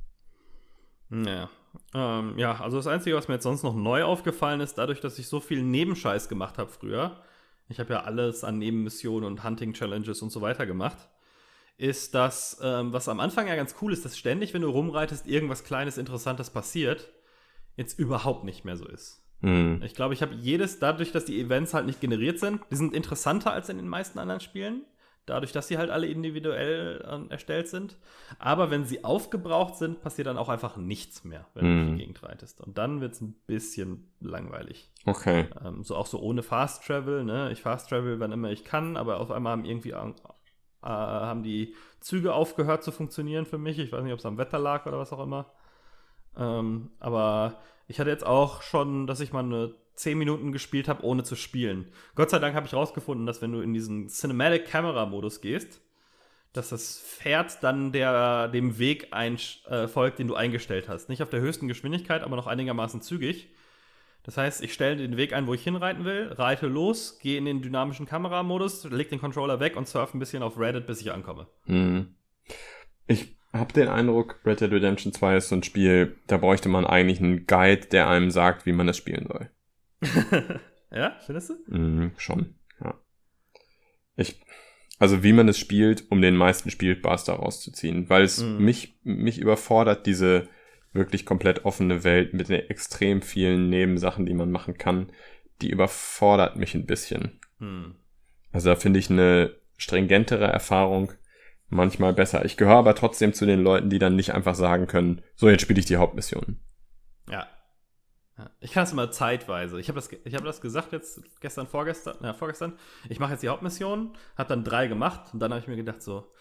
Ja, 1.27 1.51
ähm, 1.95 2.39
ja, 2.39 2.61
also 2.61 2.77
das 2.77 2.87
Einzige, 2.87 3.17
was 3.17 3.29
mir 3.29 3.35
jetzt 3.35 3.45
sonst 3.45 3.63
noch 3.63 3.75
neu 3.75 4.05
aufgefallen 4.05 4.61
ist, 4.61 4.77
dadurch, 4.77 5.01
dass 5.01 5.19
ich 5.19 5.29
so 5.29 5.41
viel 5.41 5.63
Nebenscheiß 5.63 6.29
gemacht 6.29 6.59
habe 6.59 6.71
früher, 6.71 7.21
ich 7.69 7.81
habe 7.81 7.95
ja 7.95 8.03
alles 8.03 8.45
an 8.45 8.59
Nebenmissionen 8.59 9.25
und 9.25 9.45
Hunting-Challenges 9.45 10.23
und 10.23 10.31
so 10.31 10.41
weiter 10.41 10.67
gemacht, 10.67 11.09
ist 11.79 12.15
das, 12.15 12.61
ähm, 12.63 12.93
was 12.93 13.09
am 13.09 13.21
Anfang 13.21 13.49
ja 13.49 13.57
ganz 13.57 13.75
cool 13.81 13.93
ist, 13.93 14.05
dass 14.05 14.19
ständig, 14.19 14.55
wenn 14.55 14.63
du 14.63 14.69
rumreitest, 14.69 15.27
irgendwas 15.27 15.65
Kleines, 15.65 15.99
Interessantes 15.99 16.51
passiert, 16.51 17.11
jetzt 17.77 17.99
überhaupt 17.99 18.45
nicht 18.45 18.65
mehr 18.65 18.77
so 18.77 18.87
ist. 18.87 19.23
Mhm. 19.41 19.81
Ich 19.83 19.95
glaube, 19.95 20.15
ich 20.15 20.23
habe 20.23 20.35
jedes, 20.35 20.79
dadurch, 20.79 21.13
dass 21.13 21.25
die 21.25 21.41
Events 21.41 21.75
halt 21.75 21.87
nicht 21.87 22.01
generiert 22.01 22.39
sind, 22.39 22.61
die 22.71 22.77
sind 22.77 22.95
interessanter 22.95 23.53
als 23.53 23.69
in 23.69 23.79
den 23.79 23.89
meisten 23.89 24.19
anderen 24.19 24.41
Spielen 24.41 24.83
dadurch, 25.27 25.53
dass 25.53 25.69
sie 25.69 25.79
halt 25.79 25.91
alle 25.91 26.07
individuell 26.07 27.05
äh, 27.05 27.31
erstellt 27.31 27.69
sind. 27.69 27.97
Aber 28.39 28.71
wenn 28.71 28.85
sie 28.85 29.05
aufgebraucht 29.05 29.77
sind, 29.77 30.01
passiert 30.01 30.27
dann 30.27 30.39
auch 30.39 30.49
einfach 30.49 30.77
nichts 30.77 31.25
mehr, 31.25 31.47
wenn 31.55 31.65
mm. 31.65 31.69
du 31.69 31.75
durch 31.75 31.87
die 31.87 31.93
mhm. 31.93 31.99
Gegend 31.99 32.23
reitest. 32.23 32.61
Und 32.61 32.79
dann 32.79 33.01
wird 33.01 33.13
es 33.13 33.21
ein 33.21 33.35
bisschen 33.47 34.11
langweilig. 34.21 34.91
Okay. 35.05 35.47
Ähm, 35.65 35.85
so 35.85 35.97
auch 35.97 36.07
so 36.07 36.21
ohne 36.21 36.43
Fast 36.43 36.85
Travel, 36.85 37.25
ne? 37.25 37.53
Ich 37.53 37.63
Fast 37.63 37.89
Travel, 37.89 38.19
wann 38.21 38.33
immer 38.33 38.51
ich 38.51 38.65
kann, 38.65 38.97
aber 38.97 39.21
auf 39.21 39.31
einmal 39.31 39.53
haben 39.53 39.65
irgendwie 39.65 39.91
äh, 39.91 40.15
haben 40.83 41.43
die 41.43 41.75
Züge 42.01 42.35
aufgehört 42.35 42.83
zu 42.83 42.91
funktionieren 42.91 43.47
für 43.47 43.59
mich. 43.59 43.79
Ich 43.79 43.93
weiß 43.93 44.03
nicht, 44.03 44.13
ob 44.13 44.19
es 44.19 44.27
am 44.27 44.39
Wetter 44.39 44.59
lag 44.59 44.87
oder 44.87 44.99
was 44.99 45.13
auch 45.13 45.23
immer. 45.23 45.53
Ähm, 46.37 46.91
aber 46.99 47.61
ich 47.87 48.01
hatte 48.01 48.11
jetzt 48.11 48.27
auch 48.27 48.63
schon, 48.63 49.07
dass 49.07 49.21
ich 49.21 49.33
mal 49.33 49.45
eine 49.45 49.75
10 49.95 50.19
Minuten 50.19 50.53
gespielt 50.53 50.89
habe, 50.89 51.05
ohne 51.05 51.23
zu 51.23 51.37
spielen. 51.37 51.93
Gott 52.15 52.31
sei 52.31 52.39
Dank 52.39 52.55
habe 52.55 52.67
ich 52.67 52.75
rausgefunden, 52.75 53.27
dass 53.27 53.43
wenn 53.43 53.53
du 53.53 53.61
in 53.61 53.75
diesen 53.75 54.09
Cinematic 54.09 54.67
Camera 54.67 55.07
Modus 55.07 55.41
gehst, 55.41 55.81
dass 56.53 56.69
das 56.69 57.01
Pferd 57.01 57.63
dann 57.63 57.93
der, 57.93 58.49
dem 58.49 58.79
Weg 58.79 59.09
ein, 59.11 59.39
äh, 59.69 59.89
folgt, 59.89 60.19
den 60.19 60.29
du 60.29 60.35
eingestellt 60.35 60.89
hast. 60.89 61.09
Nicht 61.09 61.23
auf 61.23 61.31
der 61.31 61.41
höchsten 61.41 61.69
Geschwindigkeit, 61.69 62.23
aber 62.23 62.37
noch 62.37 62.47
einigermaßen 62.47 63.01
zügig. 63.01 63.49
Das 64.25 64.37
heißt, 64.37 64.63
ich 64.63 64.73
stelle 64.73 64.97
den 64.97 65.17
Weg 65.17 65.33
ein, 65.33 65.47
wo 65.47 65.55
ich 65.55 65.65
hinreiten 65.65 66.05
will, 66.05 66.33
reite 66.33 66.69
los, 66.69 67.19
gehe 67.19 67.39
in 67.39 67.45
den 67.45 67.61
dynamischen 67.61 68.07
Kameramodus, 68.07 68.85
leg 68.85 69.09
den 69.09 69.21
Controller 69.21 69.59
weg 69.59 69.77
und 69.77 69.89
surfe 69.89 70.17
ein 70.17 70.21
bisschen 70.21 70.43
auf 70.43 70.59
Reddit, 70.59 70.87
bis 70.87 71.01
ich 71.01 71.11
ankomme. 71.11 71.49
Mhm. 71.67 72.15
Ich 73.09 73.37
habe 73.53 73.73
den 73.73 73.89
Eindruck, 73.89 74.41
Red 74.47 74.61
Dead 74.61 74.71
Redemption 74.71 75.13
2 75.13 75.37
ist 75.37 75.49
so 75.49 75.57
ein 75.57 75.63
Spiel, 75.63 76.17
da 76.29 76.37
bräuchte 76.37 76.69
man 76.69 76.87
eigentlich 76.87 77.19
einen 77.19 77.47
Guide, 77.47 77.87
der 77.89 78.09
einem 78.09 78.31
sagt, 78.31 78.65
wie 78.65 78.73
man 78.73 78.89
es 78.89 78.97
spielen 78.97 79.27
soll. 79.27 79.51
ja, 80.91 81.17
findest 81.25 81.51
du? 81.51 81.55
Mhm, 81.67 82.13
schon, 82.17 82.55
ja. 82.83 82.95
Ich, 84.17 84.41
also 84.99 85.23
wie 85.23 85.33
man 85.33 85.49
es 85.49 85.59
spielt, 85.59 86.11
um 86.11 86.21
den 86.21 86.37
meisten 86.37 86.71
Spielbass 86.71 87.25
daraus 87.25 87.61
zu 87.61 87.73
ziehen, 87.73 88.09
weil 88.09 88.23
es 88.23 88.43
mhm. 88.43 88.65
mich, 88.65 88.99
mich 89.03 89.39
überfordert, 89.39 90.07
diese 90.07 90.49
wirklich 90.93 91.25
komplett 91.25 91.65
offene 91.65 92.05
Welt 92.05 92.35
mit 92.35 92.49
den 92.49 92.69
extrem 92.69 93.23
vielen 93.23 93.71
Nebensachen, 93.71 94.27
die 94.27 94.35
man 94.35 94.51
machen 94.51 94.77
kann, 94.77 95.11
die 95.63 95.71
überfordert 95.71 96.57
mich 96.57 96.75
ein 96.75 96.87
bisschen. 96.87 97.41
Mhm. 97.59 97.95
Also 98.53 98.69
da 98.69 98.77
finde 98.77 98.99
ich 98.99 99.11
eine 99.11 99.55
stringentere 99.79 100.45
Erfahrung 100.45 101.13
manchmal 101.69 102.13
besser. 102.13 102.45
Ich 102.45 102.57
gehöre 102.57 102.77
aber 102.77 102.95
trotzdem 102.95 103.33
zu 103.33 103.47
den 103.47 103.63
Leuten, 103.63 103.89
die 103.89 103.99
dann 103.99 104.15
nicht 104.15 104.35
einfach 104.35 104.55
sagen 104.55 104.87
können, 104.87 105.23
so 105.35 105.49
jetzt 105.49 105.63
spiele 105.63 105.81
ich 105.81 105.87
die 105.87 105.97
Hauptmission. 105.97 106.61
Ja, 108.39 108.51
Ich 108.61 108.73
kann 108.73 108.85
es 108.85 108.93
immer 108.93 109.11
zeitweise. 109.11 109.79
Ich 109.81 109.89
habe 109.89 109.97
das, 109.97 110.11
ich 110.13 110.35
hab 110.35 110.45
das 110.45 110.61
gesagt 110.61 110.93
jetzt 110.93 111.23
gestern, 111.41 111.67
vorgestern, 111.67 112.17
ja, 112.23 112.33
vorgestern. 112.35 112.79
Ich 113.09 113.21
mache 113.21 113.33
jetzt 113.33 113.43
die 113.43 113.49
Hauptmission, 113.49 114.17
habe 114.37 114.49
dann 114.49 114.65
drei 114.65 114.87
gemacht 114.87 115.33
und 115.33 115.41
dann 115.41 115.53
habe 115.53 115.61
ich 115.61 115.69
mir 115.69 115.77
gedacht 115.77 116.03
so, 116.03 116.33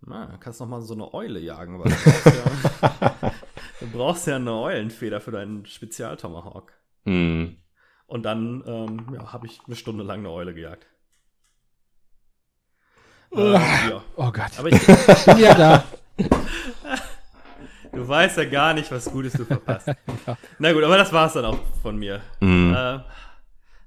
na, 0.00 0.36
kannst 0.38 0.60
noch 0.60 0.68
mal 0.68 0.82
so 0.82 0.94
eine 0.94 1.12
Eule 1.14 1.40
jagen, 1.40 1.78
weil 1.78 1.90
du 1.90 1.96
brauchst 1.96 2.26
ja, 2.26 3.32
du 3.80 3.86
brauchst 3.92 4.26
ja 4.26 4.36
eine 4.36 4.52
Eulenfeder 4.52 5.20
für 5.20 5.30
deinen 5.30 5.66
Spezial-Tomahawk. 5.66 6.72
Hm. 7.04 7.56
Und 8.06 8.22
dann 8.22 8.62
ähm, 8.66 9.14
ja, 9.14 9.32
habe 9.32 9.46
ich 9.46 9.60
eine 9.66 9.76
Stunde 9.76 10.04
lang 10.04 10.20
eine 10.20 10.30
Eule 10.30 10.54
gejagt. 10.54 10.86
Äh, 13.32 13.52
ja. 13.52 14.02
Oh 14.16 14.30
Gott. 14.30 14.58
Aber 14.58 14.68
ich, 14.68 14.86
bin 14.86 14.96
ja 15.38 15.54
da. 15.54 15.84
du 17.96 18.06
weißt 18.06 18.36
ja 18.38 18.44
gar 18.44 18.74
nicht, 18.74 18.90
was 18.92 19.06
Gutes 19.10 19.32
du 19.32 19.44
verpasst. 19.44 19.88
Na 20.58 20.72
gut, 20.72 20.84
aber 20.84 20.96
das 20.96 21.12
war's 21.12 21.32
dann 21.34 21.44
auch 21.46 21.58
von 21.82 21.96
mir. 21.96 22.20
Hm. 22.40 22.72
Äh, 22.74 22.98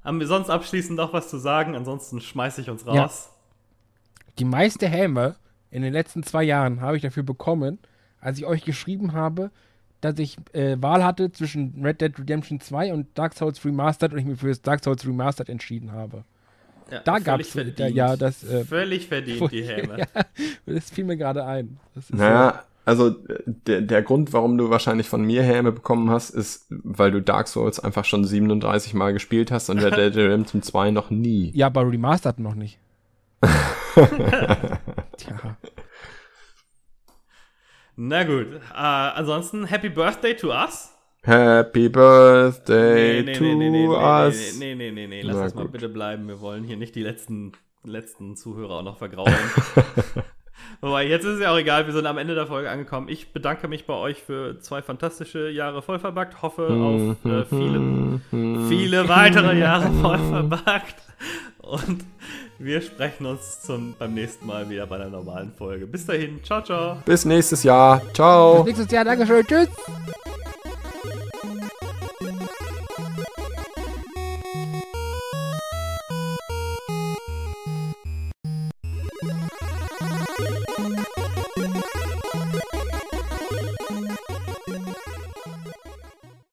haben 0.03 0.19
wir 0.19 0.27
sonst 0.27 0.49
abschließend 0.49 0.97
noch 0.97 1.13
was 1.13 1.29
zu 1.29 1.37
sagen? 1.37 1.75
Ansonsten 1.75 2.19
schmeiße 2.21 2.61
ich 2.61 2.69
uns 2.69 2.83
Ja. 2.85 3.03
raus. 3.03 3.29
Die 4.39 4.45
meiste 4.45 4.87
Helme 4.87 5.35
in 5.71 5.81
den 5.81 5.93
letzten 5.93 6.23
zwei 6.23 6.43
Jahren 6.43 6.81
habe 6.81 6.95
ich 6.97 7.03
dafür 7.03 7.23
bekommen, 7.23 7.79
als 8.21 8.37
ich 8.37 8.45
euch 8.45 8.63
geschrieben 8.63 9.13
habe, 9.13 9.51
dass 10.01 10.17
ich 10.17 10.37
äh, 10.53 10.81
Wahl 10.81 11.03
hatte 11.03 11.31
zwischen 11.31 11.81
Red 11.83 11.99
Dead 12.01 12.17
Redemption 12.17 12.59
2 12.61 12.93
und 12.93 13.07
Dark 13.17 13.33
Souls 13.35 13.63
Remastered 13.65 14.13
und 14.13 14.19
ich 14.19 14.25
mich 14.25 14.39
für 14.39 14.47
das 14.47 14.61
Dark 14.61 14.81
Souls 14.83 15.05
Remastered 15.05 15.49
entschieden 15.49 15.91
habe. 15.91 16.23
Ja, 16.89 17.01
Da 17.01 17.19
verdient. 17.19 17.79
da- 17.79 17.87
ja, 17.87 18.15
das, 18.15 18.43
äh, 18.43 18.63
völlig 18.63 19.07
verdient 19.09 19.51
die 19.51 19.63
Häme. 19.63 19.99
ja, 20.15 20.23
das 20.65 20.89
fiel 20.89 21.03
mir 21.03 21.17
gerade 21.17 21.45
ein. 21.45 21.79
Das 21.93 22.05
ist 22.05 22.13
Naja, 22.15 22.63
also 22.89 23.15
der, 23.45 23.81
der 23.81 24.01
Grund, 24.01 24.33
warum 24.33 24.57
du 24.57 24.71
wahrscheinlich 24.71 25.07
von 25.07 25.23
mir 25.23 25.43
Häme 25.43 25.71
bekommen 25.71 26.09
hast, 26.09 26.31
ist, 26.31 26.65
weil 26.69 27.11
du 27.11 27.21
Dark 27.21 27.47
Souls 27.47 27.79
einfach 27.79 28.03
schon 28.03 28.25
37 28.25 28.95
Mal 28.95 29.13
gespielt 29.13 29.51
hast 29.51 29.69
und 29.69 29.77
Red 29.83 29.95
Dead 29.95 30.15
Redemption 30.15 30.63
2 30.63 30.89
noch 30.89 31.11
nie. 31.11 31.51
Ja, 31.53 31.67
aber 31.67 31.89
Remastered 31.89 32.39
noch 32.39 32.55
nicht. 32.55 32.79
Tja. 35.17 35.57
Na 37.95 38.23
gut. 38.23 38.47
Äh, 38.73 38.77
ansonsten, 38.77 39.65
Happy 39.65 39.89
Birthday 39.89 40.35
to 40.35 40.49
us. 40.49 40.91
Happy 41.21 41.89
Birthday 41.89 43.23
to 43.33 43.43
us. 43.97 44.57
nee, 44.57 44.73
nee, 44.73 44.89
nee, 44.89 45.05
nee, 45.05 45.21
lass 45.21 45.35
Na 45.35 45.43
das 45.43 45.53
mal 45.53 45.63
gut. 45.63 45.73
bitte 45.73 45.89
bleiben. 45.89 46.27
Wir 46.27 46.41
wollen 46.41 46.63
hier 46.63 46.77
nicht 46.77 46.95
die 46.95 47.03
letzten, 47.03 47.51
letzten 47.83 48.35
Zuhörer 48.35 48.79
auch 48.79 48.83
noch 48.83 48.97
vergraulen. 48.97 49.35
Wobei, 50.81 51.07
jetzt 51.07 51.25
ist 51.25 51.35
es 51.35 51.41
ja 51.41 51.51
auch 51.51 51.57
egal, 51.57 51.87
wir 51.87 51.93
sind 51.93 52.05
am 52.05 52.17
Ende 52.17 52.35
der 52.35 52.47
Folge 52.47 52.69
angekommen. 52.69 53.09
Ich 53.09 53.33
bedanke 53.33 53.67
mich 53.67 53.85
bei 53.85 53.93
euch 53.93 54.23
für 54.23 54.59
zwei 54.59 54.81
fantastische 54.81 55.49
Jahre 55.49 55.81
vollverbackt. 55.81 56.41
Hoffe 56.41 56.67
auf 56.67 57.25
äh, 57.29 57.43
viele, 57.45 58.21
viele 58.69 59.09
weitere 59.09 59.57
Jahre 59.59 59.91
vollverbackt. 60.01 60.95
Und 61.57 62.05
wir 62.59 62.81
sprechen 62.81 63.25
uns 63.25 63.61
zum, 63.61 63.93
beim 63.99 64.13
nächsten 64.13 64.45
Mal 64.45 64.69
wieder 64.69 64.87
bei 64.87 64.95
einer 64.95 65.09
normalen 65.09 65.51
Folge. 65.51 65.85
Bis 65.85 66.05
dahin, 66.05 66.41
ciao, 66.43 66.61
ciao. 66.61 66.97
Bis 67.05 67.25
nächstes 67.25 67.63
Jahr. 67.63 68.01
Ciao. 68.13 68.63
Bis 68.63 68.77
nächstes 68.77 68.91
Jahr. 68.91 69.03
Dankeschön. 69.03 69.45
Tschüss. 69.45 69.69